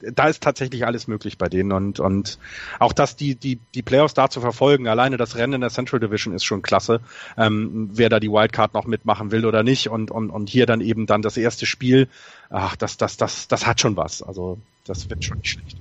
da 0.01 0.29
ist 0.29 0.43
tatsächlich 0.43 0.87
alles 0.87 1.09
möglich 1.09 1.39
bei 1.39 1.49
denen 1.49 1.73
und, 1.73 2.01
und 2.01 2.39
auch 2.79 2.93
dass 2.93 3.17
die, 3.17 3.35
die, 3.35 3.59
die 3.75 3.83
Playoffs 3.83 4.15
da 4.15 4.31
zu 4.31 4.41
verfolgen, 4.41 4.89
alleine 4.89 5.17
das 5.17 5.37
Rennen 5.37 5.55
in 5.55 5.61
der 5.61 5.71
Central 5.71 6.01
Division 6.01 6.35
ist 6.35 6.45
schon 6.45 6.63
klasse, 6.63 7.01
ähm, 7.37 7.91
wer 7.93 8.09
da 8.09 8.21
die 8.21 8.31
Wildcard 8.31 8.75
noch 8.75 8.87
mitmachen 8.87 9.31
will 9.31 9.45
oder 9.45 9.63
nicht 9.63 9.89
und, 9.89 10.11
und, 10.11 10.31
und 10.31 10.49
hier 10.49 10.67
dann 10.67 10.81
eben 10.81 11.07
dann 11.07 11.23
das 11.23 11.37
erste 11.37 11.67
Spiel, 11.67 12.09
ach, 12.51 12.77
das, 12.77 12.97
das, 12.97 13.17
das, 13.17 13.49
das 13.49 13.67
hat 13.67 13.81
schon 13.81 13.97
was, 13.97 14.23
also 14.23 14.59
das 14.85 15.09
wird 15.11 15.25
schon 15.25 15.39
nicht 15.39 15.51
schlecht. 15.51 15.77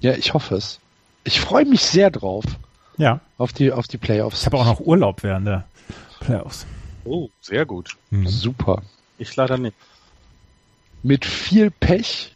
Ja, 0.00 0.14
ich 0.14 0.34
hoffe 0.34 0.56
es. 0.56 0.80
Ich 1.24 1.40
freue 1.40 1.64
mich 1.64 1.82
sehr 1.82 2.10
drauf. 2.10 2.44
Ja. 2.96 3.20
Auf 3.38 3.52
die, 3.52 3.70
auf 3.70 3.86
die 3.86 3.98
Playoffs. 3.98 4.40
Ich 4.40 4.46
habe 4.46 4.58
auch 4.58 4.64
noch 4.64 4.80
Urlaub 4.80 5.22
während 5.22 5.46
der 5.46 5.64
Playoffs. 6.20 6.66
Oh, 7.04 7.28
sehr 7.40 7.64
gut. 7.66 7.96
Mhm. 8.10 8.26
Super. 8.26 8.82
Ich 9.18 9.34
leider 9.36 9.58
nicht. 9.58 9.76
Mit 11.02 11.24
viel 11.24 11.70
Pech 11.70 12.34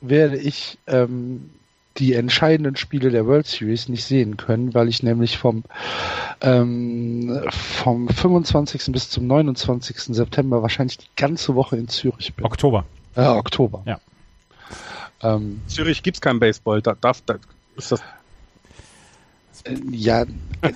werde 0.00 0.36
ich 0.36 0.78
ähm, 0.86 1.50
die 1.98 2.14
entscheidenden 2.14 2.76
Spiele 2.76 3.10
der 3.10 3.26
World 3.26 3.46
Series 3.46 3.88
nicht 3.88 4.04
sehen 4.04 4.36
können, 4.36 4.74
weil 4.74 4.88
ich 4.88 5.02
nämlich 5.02 5.38
vom, 5.38 5.62
ähm, 6.40 7.40
vom 7.50 8.08
25. 8.08 8.92
bis 8.92 9.10
zum 9.10 9.26
29. 9.26 10.14
September 10.14 10.62
wahrscheinlich 10.62 10.98
die 10.98 11.08
ganze 11.16 11.54
Woche 11.54 11.76
in 11.76 11.88
Zürich 11.88 12.34
bin. 12.34 12.44
Oktober. 12.44 12.84
Äh, 13.14 13.26
Oktober. 13.26 13.82
Ja. 13.86 14.00
Ähm, 15.22 15.62
Zürich 15.68 16.02
gibt's 16.02 16.20
kein 16.20 16.40
Baseball. 16.40 16.82
Da, 16.82 16.94
darf, 17.00 17.22
da 17.24 17.36
ist 17.76 17.92
das. 17.92 18.00
Äh, 19.64 19.76
ja, 19.92 20.22
äh, 20.62 20.72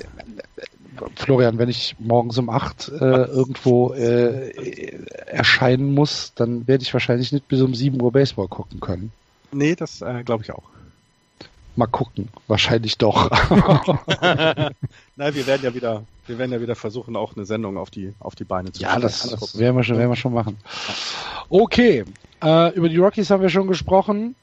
Florian, 1.17 1.59
wenn 1.59 1.69
ich 1.69 1.97
morgens 1.99 2.39
um 2.39 2.51
acht 2.51 2.89
äh, 2.89 2.95
irgendwo 3.25 3.93
äh, 3.93 4.51
erscheinen 5.27 5.95
muss, 5.95 6.33
dann 6.35 6.67
werde 6.67 6.83
ich 6.83 6.93
wahrscheinlich 6.93 7.33
nicht 7.33 7.49
bis 7.49 7.61
um 7.61 7.75
sieben 7.75 8.01
Uhr 8.01 8.13
Baseball 8.13 8.49
gucken 8.49 8.81
können. 8.81 9.13
Nee, 9.53 9.75
das 9.75 10.03
äh, 10.03 10.23
glaube 10.25 10.45
ich 10.45 10.53
auch. 10.53 10.65
Mal 11.77 11.87
gucken, 11.87 12.29
wahrscheinlich 12.49 12.99
doch. 12.99 13.31
Nein, 15.17 15.35
wir 15.35 15.47
werden 15.47 15.63
ja 15.63 15.75
wieder, 15.75 16.03
wir 16.27 16.39
werden 16.39 16.51
ja 16.51 16.61
wieder 16.61 16.75
versuchen, 16.75 17.15
auch 17.15 17.37
eine 17.37 17.47
Sendung 17.47 17.77
auf 17.77 17.91
die 17.91 18.15
auf 18.19 18.35
die 18.35 18.45
Beine 18.45 18.73
zu 18.73 18.83
Ja, 18.83 18.99
das, 18.99 19.29
das 19.29 19.59
werden 19.59 19.77
wir 19.77 19.85
schon, 19.85 19.97
werden 19.97 20.11
wir 20.11 20.17
schon 20.17 20.35
machen. 20.35 20.57
Okay, 21.49 22.05
äh, 22.43 22.75
über 22.75 22.89
die 22.89 22.97
Rockies 22.97 23.31
haben 23.31 23.43
wir 23.43 23.49
schon 23.49 23.69
gesprochen. 23.69 24.35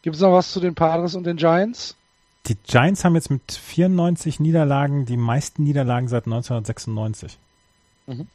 Gibt 0.00 0.16
es 0.16 0.22
noch 0.22 0.32
was 0.32 0.50
zu 0.50 0.60
den 0.60 0.74
Padres 0.74 1.14
und 1.14 1.24
den 1.24 1.36
Giants? 1.36 1.94
Die 2.46 2.56
Giants 2.66 3.04
haben 3.04 3.14
jetzt 3.14 3.30
mit 3.30 3.52
94 3.52 4.40
Niederlagen 4.40 5.04
die 5.04 5.16
meisten 5.16 5.64
Niederlagen 5.64 6.08
seit 6.08 6.24
1996. 6.26 7.38
Mhm. 8.06 8.26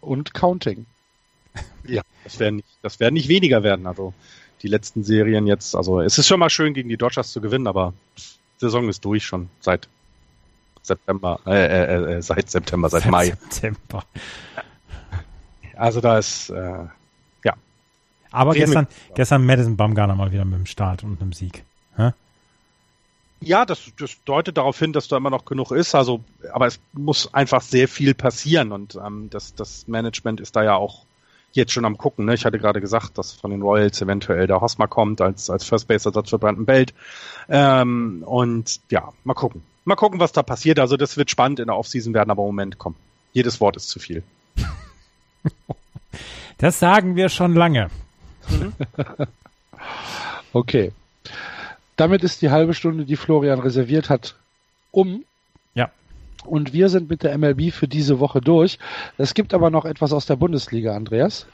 Und 0.00 0.34
Counting. 0.34 0.86
Ja, 1.88 2.02
das 2.24 2.40
werden 2.40 2.56
nicht, 2.56 2.68
das 2.82 2.98
werden 2.98 3.14
nicht 3.14 3.28
weniger 3.28 3.62
werden. 3.62 3.86
Also 3.86 4.12
die 4.62 4.68
letzten 4.68 5.04
Serien 5.04 5.46
jetzt, 5.46 5.76
also 5.76 6.00
es 6.00 6.18
ist 6.18 6.26
schon 6.26 6.40
mal 6.40 6.50
schön 6.50 6.74
gegen 6.74 6.88
die 6.88 6.96
Dodgers 6.96 7.32
zu 7.32 7.40
gewinnen, 7.40 7.68
aber 7.68 7.94
Saison 8.58 8.88
ist 8.88 9.04
durch 9.04 9.24
schon 9.24 9.48
seit 9.60 9.88
September, 10.82 11.38
äh, 11.46 11.54
äh, 11.54 12.16
äh, 12.16 12.22
seit 12.22 12.50
September, 12.50 12.88
seit, 12.88 13.02
seit 13.02 13.10
Mai. 13.12 13.26
September. 13.26 14.04
Also 15.76 16.00
da 16.00 16.18
ist 16.18 16.50
äh, 16.50 16.86
ja. 17.44 17.54
Aber 18.30 18.54
Reden 18.54 18.64
gestern, 18.64 18.86
gestern 19.14 19.46
Madison 19.46 19.76
Bumgarner 19.76 20.14
mal 20.14 20.32
wieder 20.32 20.44
mit 20.44 20.58
dem 20.58 20.66
Start 20.66 21.04
und 21.04 21.20
einem 21.20 21.32
Sieg. 21.32 21.64
Hä? 21.96 22.12
Ja, 23.40 23.66
das, 23.66 23.92
das 23.98 24.16
deutet 24.24 24.56
darauf 24.56 24.78
hin, 24.78 24.92
dass 24.92 25.08
da 25.08 25.16
immer 25.16 25.30
noch 25.30 25.44
genug 25.44 25.70
ist. 25.70 25.94
Also, 25.94 26.24
aber 26.52 26.66
es 26.66 26.80
muss 26.92 27.32
einfach 27.34 27.60
sehr 27.60 27.88
viel 27.88 28.14
passieren 28.14 28.72
und 28.72 28.96
ähm, 28.96 29.28
das, 29.30 29.54
das 29.54 29.86
Management 29.88 30.40
ist 30.40 30.56
da 30.56 30.64
ja 30.64 30.74
auch 30.74 31.04
jetzt 31.52 31.72
schon 31.72 31.84
am 31.84 31.98
gucken. 31.98 32.26
Ne? 32.26 32.34
Ich 32.34 32.44
hatte 32.44 32.58
gerade 32.58 32.80
gesagt, 32.80 33.18
dass 33.18 33.32
von 33.32 33.50
den 33.50 33.62
Royals 33.62 34.00
eventuell 34.00 34.46
der 34.46 34.60
Hosmer 34.60 34.88
kommt 34.88 35.20
als, 35.20 35.50
als 35.50 35.64
First 35.64 35.88
Base 35.88 36.08
Ersatz 36.08 36.30
für 36.30 36.38
Brandon 36.38 36.66
Belt. 36.66 36.94
Ähm, 37.48 38.22
und 38.26 38.80
ja, 38.90 39.12
mal 39.24 39.34
gucken. 39.34 39.62
Mal 39.84 39.96
gucken, 39.96 40.20
was 40.20 40.32
da 40.32 40.42
passiert. 40.42 40.78
Also 40.78 40.96
das 40.96 41.16
wird 41.16 41.30
spannend 41.30 41.60
in 41.60 41.66
der 41.66 41.76
Offseason 41.76 42.14
werden, 42.14 42.30
aber 42.30 42.42
im 42.42 42.48
Moment 42.48 42.78
kommen. 42.78 42.96
Jedes 43.32 43.60
Wort 43.60 43.76
ist 43.76 43.88
zu 43.88 43.98
viel. 43.98 44.22
Das 46.58 46.78
sagen 46.78 47.16
wir 47.16 47.28
schon 47.28 47.54
lange. 47.54 47.90
okay. 50.52 50.92
Damit 51.96 52.22
ist 52.24 52.42
die 52.42 52.50
halbe 52.50 52.74
Stunde, 52.74 53.04
die 53.04 53.16
Florian 53.16 53.58
reserviert 53.58 54.10
hat, 54.10 54.36
um. 54.90 55.24
Ja. 55.74 55.90
Und 56.44 56.72
wir 56.72 56.88
sind 56.88 57.10
mit 57.10 57.22
der 57.22 57.36
MLB 57.36 57.72
für 57.72 57.88
diese 57.88 58.20
Woche 58.20 58.40
durch. 58.40 58.78
Es 59.18 59.34
gibt 59.34 59.54
aber 59.54 59.70
noch 59.70 59.84
etwas 59.84 60.12
aus 60.12 60.26
der 60.26 60.36
Bundesliga, 60.36 60.94
Andreas. 60.94 61.46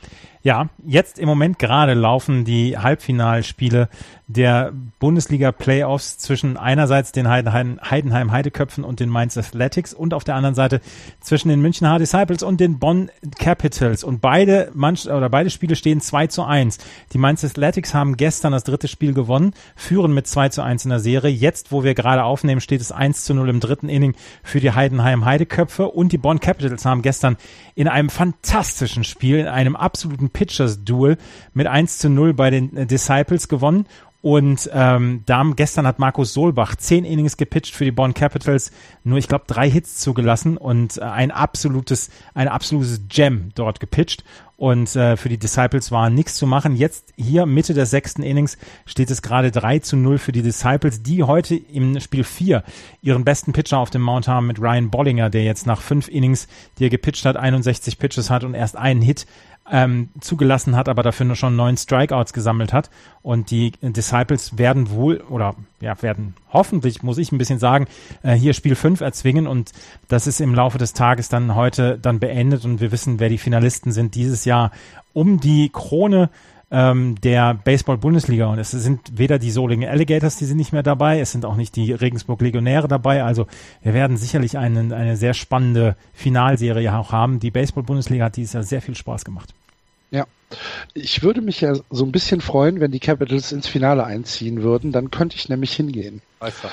Ja, 0.44 0.68
jetzt 0.84 1.20
im 1.20 1.28
Moment 1.28 1.60
gerade 1.60 1.94
laufen 1.94 2.44
die 2.44 2.76
Halbfinalspiele 2.76 3.88
der 4.26 4.72
Bundesliga-Playoffs 4.98 6.18
zwischen 6.18 6.56
einerseits 6.56 7.12
den 7.12 7.28
Heidenheim 7.28 8.32
Heideköpfen 8.32 8.82
und 8.82 8.98
den 8.98 9.08
Mainz 9.08 9.36
Athletics 9.36 9.94
und 9.94 10.14
auf 10.14 10.24
der 10.24 10.34
anderen 10.34 10.54
Seite 10.54 10.80
zwischen 11.20 11.48
den 11.48 11.60
München 11.60 11.86
Hard 11.86 12.00
Disciples 12.00 12.42
und 12.42 12.58
den 12.60 12.78
Bonn 12.78 13.10
Capitals. 13.38 14.02
Und 14.02 14.20
beide 14.20 14.72
oder 14.74 15.28
beide 15.28 15.50
Spiele 15.50 15.76
stehen 15.76 16.00
2 16.00 16.26
zu 16.28 16.44
1. 16.44 16.78
Die 17.12 17.18
Mainz 17.18 17.44
Athletics 17.44 17.94
haben 17.94 18.16
gestern 18.16 18.52
das 18.52 18.64
dritte 18.64 18.88
Spiel 18.88 19.12
gewonnen, 19.12 19.52
führen 19.76 20.12
mit 20.12 20.26
2 20.26 20.48
zu 20.48 20.62
1 20.62 20.86
in 20.86 20.90
der 20.90 21.00
Serie. 21.00 21.30
Jetzt, 21.30 21.70
wo 21.70 21.84
wir 21.84 21.94
gerade 21.94 22.24
aufnehmen, 22.24 22.60
steht 22.60 22.80
es 22.80 22.90
1 22.90 23.24
zu 23.24 23.34
0 23.34 23.48
im 23.48 23.60
dritten 23.60 23.88
Inning 23.88 24.14
für 24.42 24.60
die 24.60 24.72
Heidenheim 24.72 25.24
Heideköpfe 25.24 25.88
und 25.88 26.10
die 26.10 26.18
Bonn 26.18 26.40
Capitals 26.40 26.84
haben 26.84 27.02
gestern 27.02 27.36
in 27.74 27.86
einem 27.86 28.08
fantastischen 28.08 29.04
Spiel, 29.04 29.38
in 29.38 29.46
einem 29.46 29.76
absoluten 29.76 30.31
Pitchers-Duel 30.32 31.18
mit 31.54 31.66
1 31.66 31.98
zu 31.98 32.08
0 32.08 32.34
bei 32.34 32.50
den 32.50 32.76
äh, 32.76 32.86
Disciples 32.86 33.48
gewonnen. 33.48 33.86
Und 34.22 34.70
ähm, 34.72 35.24
da 35.26 35.42
gestern 35.56 35.84
hat 35.84 35.98
Markus 35.98 36.32
Solbach 36.32 36.76
zehn 36.76 37.04
Innings 37.04 37.36
gepitcht 37.36 37.74
für 37.74 37.84
die 37.84 37.90
Bonn 37.90 38.14
Capitals, 38.14 38.70
nur 39.02 39.18
ich 39.18 39.26
glaube 39.26 39.46
drei 39.48 39.68
Hits 39.68 39.98
zugelassen 39.98 40.56
und 40.56 40.98
äh, 40.98 41.00
ein 41.00 41.32
absolutes, 41.32 42.08
ein 42.32 42.46
absolutes 42.46 43.08
Gem 43.08 43.50
dort 43.56 43.80
gepitcht. 43.80 44.22
Und 44.56 44.94
äh, 44.94 45.16
für 45.16 45.28
die 45.28 45.38
Disciples 45.38 45.90
war 45.90 46.08
nichts 46.08 46.34
zu 46.34 46.46
machen. 46.46 46.76
Jetzt 46.76 47.12
hier 47.16 47.46
Mitte 47.46 47.74
des 47.74 47.90
sechsten 47.90 48.22
Innings 48.22 48.58
steht 48.86 49.10
es 49.10 49.20
gerade 49.20 49.50
3 49.50 49.80
zu 49.80 49.96
0 49.96 50.18
für 50.18 50.30
die 50.30 50.42
Disciples, 50.42 51.02
die 51.02 51.24
heute 51.24 51.56
im 51.56 51.98
Spiel 51.98 52.22
4 52.22 52.62
ihren 53.00 53.24
besten 53.24 53.52
Pitcher 53.52 53.78
auf 53.78 53.90
dem 53.90 54.02
Mount 54.02 54.28
haben 54.28 54.46
mit 54.46 54.60
Ryan 54.60 54.88
Bollinger, 54.88 55.30
der 55.30 55.42
jetzt 55.42 55.66
nach 55.66 55.80
fünf 55.80 56.06
Innings, 56.06 56.46
die 56.78 56.84
er 56.84 56.90
gepitcht 56.90 57.24
hat, 57.24 57.36
61 57.36 57.98
Pitches 57.98 58.30
hat 58.30 58.44
und 58.44 58.54
erst 58.54 58.76
einen 58.76 59.02
Hit 59.02 59.26
ähm, 59.70 60.10
zugelassen 60.20 60.76
hat, 60.76 60.88
aber 60.88 61.02
dafür 61.02 61.26
nur 61.26 61.36
schon 61.36 61.56
neun 61.56 61.76
Strikeouts 61.76 62.32
gesammelt 62.32 62.72
hat. 62.72 62.90
Und 63.22 63.50
die 63.50 63.72
Disciples 63.80 64.58
werden 64.58 64.90
wohl, 64.90 65.20
oder 65.28 65.54
ja, 65.80 66.00
werden 66.02 66.34
hoffentlich, 66.52 67.02
muss 67.02 67.18
ich 67.18 67.32
ein 67.32 67.38
bisschen 67.38 67.58
sagen, 67.58 67.86
äh, 68.22 68.34
hier 68.34 68.54
Spiel 68.54 68.74
5 68.74 69.00
erzwingen. 69.00 69.46
Und 69.46 69.72
das 70.08 70.26
ist 70.26 70.40
im 70.40 70.54
Laufe 70.54 70.78
des 70.78 70.92
Tages 70.92 71.28
dann 71.28 71.54
heute 71.54 71.98
dann 72.00 72.18
beendet. 72.18 72.64
Und 72.64 72.80
wir 72.80 72.92
wissen, 72.92 73.20
wer 73.20 73.28
die 73.28 73.38
Finalisten 73.38 73.92
sind 73.92 74.14
dieses 74.14 74.44
Jahr 74.44 74.72
um 75.12 75.40
die 75.40 75.68
Krone 75.68 76.30
ähm, 76.72 77.20
der 77.20 77.54
Baseball-Bundesliga. 77.54 78.46
Und 78.46 78.58
es 78.58 78.70
sind 78.70 79.18
weder 79.18 79.38
die 79.38 79.50
Solingen 79.50 79.88
Alligators, 79.88 80.36
die 80.36 80.46
sind 80.46 80.56
nicht 80.56 80.72
mehr 80.72 80.82
dabei, 80.82 81.20
es 81.20 81.30
sind 81.30 81.44
auch 81.44 81.56
nicht 81.56 81.76
die 81.76 81.92
Regensburg 81.92 82.40
Legionäre 82.40 82.88
dabei. 82.88 83.22
Also 83.22 83.46
wir 83.82 83.92
werden 83.92 84.16
sicherlich 84.16 84.56
einen, 84.56 84.92
eine 84.92 85.16
sehr 85.18 85.34
spannende 85.34 85.96
Finalserie 86.14 86.96
auch 86.96 87.12
haben. 87.12 87.38
Die 87.38 87.50
Baseball-Bundesliga 87.50 88.24
hat 88.24 88.36
dieses 88.36 88.54
Jahr 88.54 88.62
sehr 88.62 88.80
viel 88.80 88.96
Spaß 88.96 89.24
gemacht. 89.24 89.54
Ja. 90.10 90.26
Ich 90.94 91.22
würde 91.22 91.42
mich 91.42 91.60
ja 91.60 91.74
so 91.90 92.04
ein 92.04 92.12
bisschen 92.12 92.40
freuen, 92.40 92.80
wenn 92.80 92.90
die 92.90 93.00
Capitals 93.00 93.52
ins 93.52 93.68
Finale 93.68 94.04
einziehen 94.04 94.62
würden. 94.62 94.92
Dann 94.92 95.10
könnte 95.10 95.36
ich 95.36 95.48
nämlich 95.48 95.74
hingehen. 95.74 96.22
Einfach. 96.40 96.72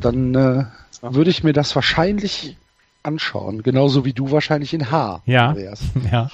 Dann 0.00 0.34
äh, 0.34 0.64
würde 1.02 1.30
ich 1.30 1.44
mir 1.44 1.52
das 1.52 1.74
wahrscheinlich 1.74 2.56
anschauen. 3.02 3.62
Genauso 3.62 4.04
wie 4.04 4.12
du 4.12 4.30
wahrscheinlich 4.30 4.72
in 4.72 4.90
H. 4.90 5.22
Ja. 5.26 5.54
Ja. 6.10 6.30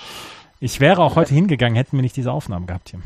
Ich 0.64 0.80
wäre 0.80 1.02
auch 1.02 1.14
heute 1.14 1.34
hingegangen, 1.34 1.76
hätten 1.76 1.98
wir 1.98 2.00
nicht 2.00 2.16
diese 2.16 2.32
Aufnahmen 2.32 2.66
gehabt 2.66 2.88
hier. 2.88 3.00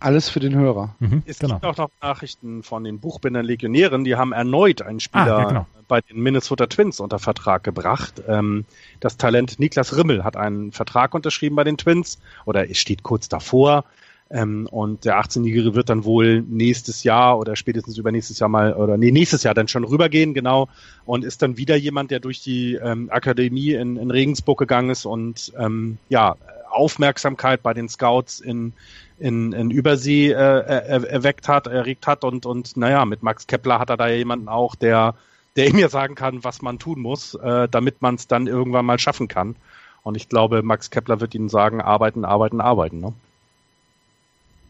Alles 0.00 0.28
für 0.28 0.40
den 0.40 0.56
Hörer. 0.56 0.96
Mhm, 0.98 1.22
es 1.26 1.38
genau. 1.38 1.54
gibt 1.54 1.66
auch 1.66 1.76
noch 1.76 1.90
Nachrichten 2.02 2.64
von 2.64 2.82
den 2.82 2.98
Buchbindern 2.98 3.46
Legionären, 3.46 4.02
die 4.02 4.16
haben 4.16 4.32
erneut 4.32 4.82
einen 4.82 4.98
Spieler 4.98 5.36
ah, 5.36 5.42
ja, 5.42 5.44
genau. 5.48 5.66
bei 5.86 6.00
den 6.00 6.20
Minnesota 6.20 6.66
Twins 6.66 6.98
unter 6.98 7.20
Vertrag 7.20 7.62
gebracht. 7.62 8.20
Ähm, 8.26 8.64
das 8.98 9.16
Talent 9.16 9.60
Niklas 9.60 9.96
Rimmel 9.96 10.24
hat 10.24 10.36
einen 10.36 10.72
Vertrag 10.72 11.14
unterschrieben 11.14 11.54
bei 11.54 11.62
den 11.62 11.78
Twins 11.78 12.18
oder 12.46 12.68
es 12.68 12.78
steht 12.78 13.04
kurz 13.04 13.28
davor. 13.28 13.84
Ähm, 14.30 14.68
und 14.68 15.04
der 15.04 15.20
18-Jährige 15.20 15.76
wird 15.76 15.90
dann 15.90 16.04
wohl 16.04 16.42
nächstes 16.42 17.04
Jahr 17.04 17.38
oder 17.38 17.54
spätestens 17.54 17.96
übernächstes 17.96 18.40
Jahr 18.40 18.48
mal, 18.48 18.74
oder 18.74 18.96
nee, 18.96 19.12
nächstes 19.12 19.44
Jahr 19.44 19.54
dann 19.54 19.68
schon 19.68 19.84
rübergehen, 19.84 20.34
genau, 20.34 20.68
und 21.06 21.24
ist 21.24 21.42
dann 21.42 21.56
wieder 21.56 21.76
jemand, 21.76 22.10
der 22.10 22.18
durch 22.18 22.42
die 22.42 22.74
ähm, 22.74 23.08
Akademie 23.10 23.72
in, 23.72 23.96
in 23.96 24.10
Regensburg 24.10 24.58
gegangen 24.58 24.90
ist 24.90 25.06
und 25.06 25.52
ähm, 25.58 25.96
ja, 26.08 26.36
Aufmerksamkeit 26.78 27.62
bei 27.62 27.74
den 27.74 27.88
Scouts 27.88 28.40
in, 28.40 28.72
in, 29.18 29.52
in 29.52 29.70
Übersee 29.70 30.30
äh, 30.30 30.34
erweckt 30.34 31.48
hat, 31.48 31.66
erregt 31.66 32.06
hat 32.06 32.24
und, 32.24 32.46
und 32.46 32.76
naja, 32.76 33.04
mit 33.04 33.22
Max 33.22 33.46
Kepler 33.46 33.78
hat 33.78 33.90
er 33.90 33.96
da 33.96 34.08
jemanden 34.08 34.48
auch, 34.48 34.74
der, 34.74 35.14
der 35.56 35.68
ihm 35.68 35.78
ja 35.78 35.88
sagen 35.88 36.14
kann, 36.14 36.44
was 36.44 36.62
man 36.62 36.78
tun 36.78 37.00
muss, 37.00 37.34
äh, 37.34 37.68
damit 37.68 38.00
man 38.00 38.14
es 38.14 38.28
dann 38.28 38.46
irgendwann 38.46 38.86
mal 38.86 38.98
schaffen 38.98 39.28
kann. 39.28 39.56
Und 40.02 40.16
ich 40.16 40.28
glaube, 40.28 40.62
Max 40.62 40.90
Kepler 40.90 41.20
wird 41.20 41.34
ihnen 41.34 41.48
sagen, 41.48 41.80
arbeiten, 41.80 42.24
arbeiten, 42.24 42.60
arbeiten. 42.60 43.00
Ne? 43.00 43.12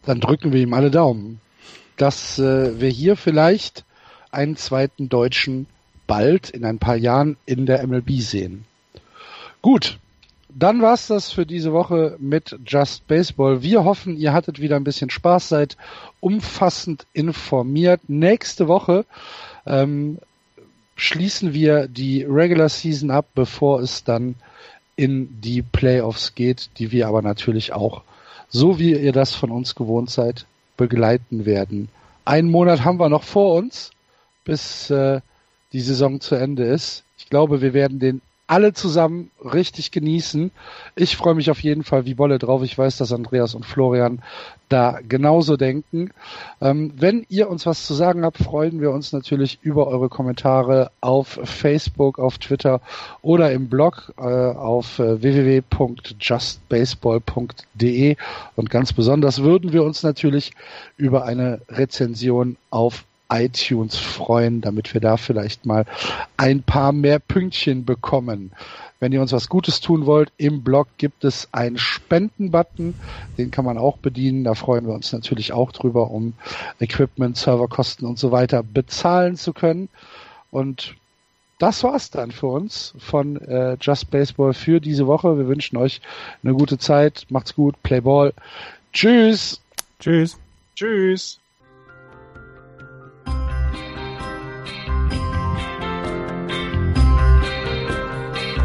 Dann 0.03 0.19
drücken 0.19 0.51
wir 0.51 0.61
ihm 0.61 0.73
alle 0.73 0.91
Daumen, 0.91 1.39
dass 1.97 2.39
äh, 2.39 2.79
wir 2.79 2.89
hier 2.89 3.15
vielleicht 3.15 3.85
einen 4.31 4.55
zweiten 4.57 5.09
Deutschen 5.09 5.67
bald 6.07 6.49
in 6.49 6.65
ein 6.65 6.79
paar 6.79 6.95
Jahren 6.95 7.37
in 7.45 7.65
der 7.65 7.85
MLB 7.85 8.19
sehen. 8.19 8.65
Gut, 9.61 9.99
dann 10.49 10.81
war's 10.81 11.07
das 11.07 11.31
für 11.31 11.45
diese 11.45 11.73
Woche 11.73 12.17
mit 12.19 12.57
Just 12.65 13.07
Baseball. 13.07 13.61
Wir 13.61 13.83
hoffen, 13.83 14.17
ihr 14.17 14.33
hattet 14.33 14.59
wieder 14.59 14.75
ein 14.75 14.83
bisschen 14.83 15.09
Spaß, 15.09 15.49
seid 15.49 15.77
umfassend 16.19 17.05
informiert. 17.13 18.01
Nächste 18.07 18.67
Woche 18.67 19.05
ähm, 19.65 20.17
schließen 20.95 21.53
wir 21.53 21.87
die 21.87 22.23
Regular 22.23 22.69
Season 22.69 23.11
ab, 23.11 23.27
bevor 23.35 23.81
es 23.81 24.03
dann 24.03 24.35
in 24.95 25.39
die 25.39 25.61
Playoffs 25.61 26.35
geht, 26.35 26.71
die 26.77 26.91
wir 26.91 27.07
aber 27.07 27.21
natürlich 27.21 27.71
auch, 27.71 28.01
so 28.49 28.79
wie 28.79 28.93
ihr 28.93 29.13
das 29.13 29.35
von 29.35 29.51
uns 29.51 29.75
gewohnt 29.75 30.09
seid, 30.09 30.45
begleiten 30.75 31.45
werden. 31.45 31.89
Einen 32.25 32.49
Monat 32.49 32.83
haben 32.83 32.99
wir 32.99 33.09
noch 33.09 33.23
vor 33.23 33.55
uns, 33.55 33.91
bis 34.43 34.89
äh, 34.89 35.21
die 35.73 35.79
Saison 35.79 36.19
zu 36.19 36.35
Ende 36.35 36.63
ist. 36.63 37.03
Ich 37.17 37.29
glaube, 37.29 37.61
wir 37.61 37.73
werden 37.73 37.99
den 37.99 38.21
alle 38.49 38.73
zusammen 38.73 39.31
richtig 39.43 39.91
genießen. 39.91 40.49
Ich 40.95 41.15
freue 41.15 41.35
mich 41.35 41.51
auf 41.51 41.61
jeden 41.61 41.83
Fall 41.83 42.05
wie 42.05 42.15
Bolle 42.15 42.39
drauf. 42.39 42.63
Ich 42.63 42.75
weiß, 42.75 42.97
dass 42.97 43.13
Andreas 43.13 43.53
und 43.53 43.63
Florian 43.63 44.23
da 44.69 44.97
genauso 45.07 45.55
denken. 45.55 46.09
Ähm, 46.59 46.91
wenn 46.95 47.27
ihr 47.29 47.47
uns 47.47 47.67
was 47.67 47.85
zu 47.85 47.93
sagen 47.93 48.25
habt, 48.25 48.39
freuen 48.39 48.81
wir 48.81 48.89
uns 48.89 49.13
natürlich 49.13 49.59
über 49.61 49.85
eure 49.85 50.09
Kommentare 50.09 50.89
auf 50.99 51.39
Facebook, 51.43 52.17
auf 52.17 52.39
Twitter 52.39 52.81
oder 53.21 53.51
im 53.51 53.69
Blog 53.69 54.15
äh, 54.17 54.23
auf 54.23 54.97
äh, 54.97 55.21
www.justbaseball.de 55.21 58.15
und 58.55 58.69
ganz 58.71 58.93
besonders 58.93 59.43
würden 59.43 59.73
wir 59.73 59.83
uns 59.83 60.01
natürlich 60.01 60.53
über 60.97 61.25
eine 61.25 61.61
Rezension 61.69 62.57
auf 62.71 63.05
iTunes 63.29 63.97
freuen, 63.97 64.61
damit 64.61 64.93
wir 64.93 65.01
da 65.01 65.17
vielleicht 65.17 65.65
mal 65.65 65.85
ein 66.37 66.63
paar 66.63 66.91
mehr 66.91 67.19
Pünktchen 67.19 67.85
bekommen. 67.85 68.51
Wenn 68.99 69.13
ihr 69.13 69.21
uns 69.21 69.31
was 69.31 69.47
Gutes 69.47 69.79
tun 69.79 70.05
wollt, 70.05 70.31
im 70.37 70.61
Blog 70.61 70.87
gibt 70.97 71.23
es 71.23 71.47
einen 71.53 71.77
Spenden-Button. 71.77 72.95
Den 73.37 73.49
kann 73.49 73.63
man 73.63 73.77
auch 73.77 73.97
bedienen. 73.97 74.43
Da 74.43 74.55
freuen 74.55 74.85
wir 74.87 74.93
uns 74.93 75.13
natürlich 75.13 75.53
auch 75.53 75.71
drüber, 75.71 76.11
um 76.11 76.33
Equipment, 76.79 77.37
Serverkosten 77.37 78.07
und 78.07 78.19
so 78.19 78.31
weiter 78.31 78.61
bezahlen 78.61 79.37
zu 79.37 79.53
können. 79.53 79.87
Und 80.51 80.95
das 81.59 81.83
war's 81.83 82.09
dann 82.09 82.31
für 82.31 82.47
uns 82.47 82.93
von 82.97 83.37
äh, 83.37 83.77
Just 83.79 84.11
Baseball 84.11 84.53
für 84.53 84.81
diese 84.81 85.07
Woche. 85.07 85.37
Wir 85.37 85.47
wünschen 85.47 85.77
euch 85.77 86.01
eine 86.43 86.53
gute 86.53 86.77
Zeit. 86.77 87.25
Macht's 87.29 87.55
gut. 87.55 87.81
Play 87.83 88.01
Ball. 88.01 88.33
Tschüss. 88.91 89.61
Tschüss. 89.99 90.37
Tschüss. 90.75 91.39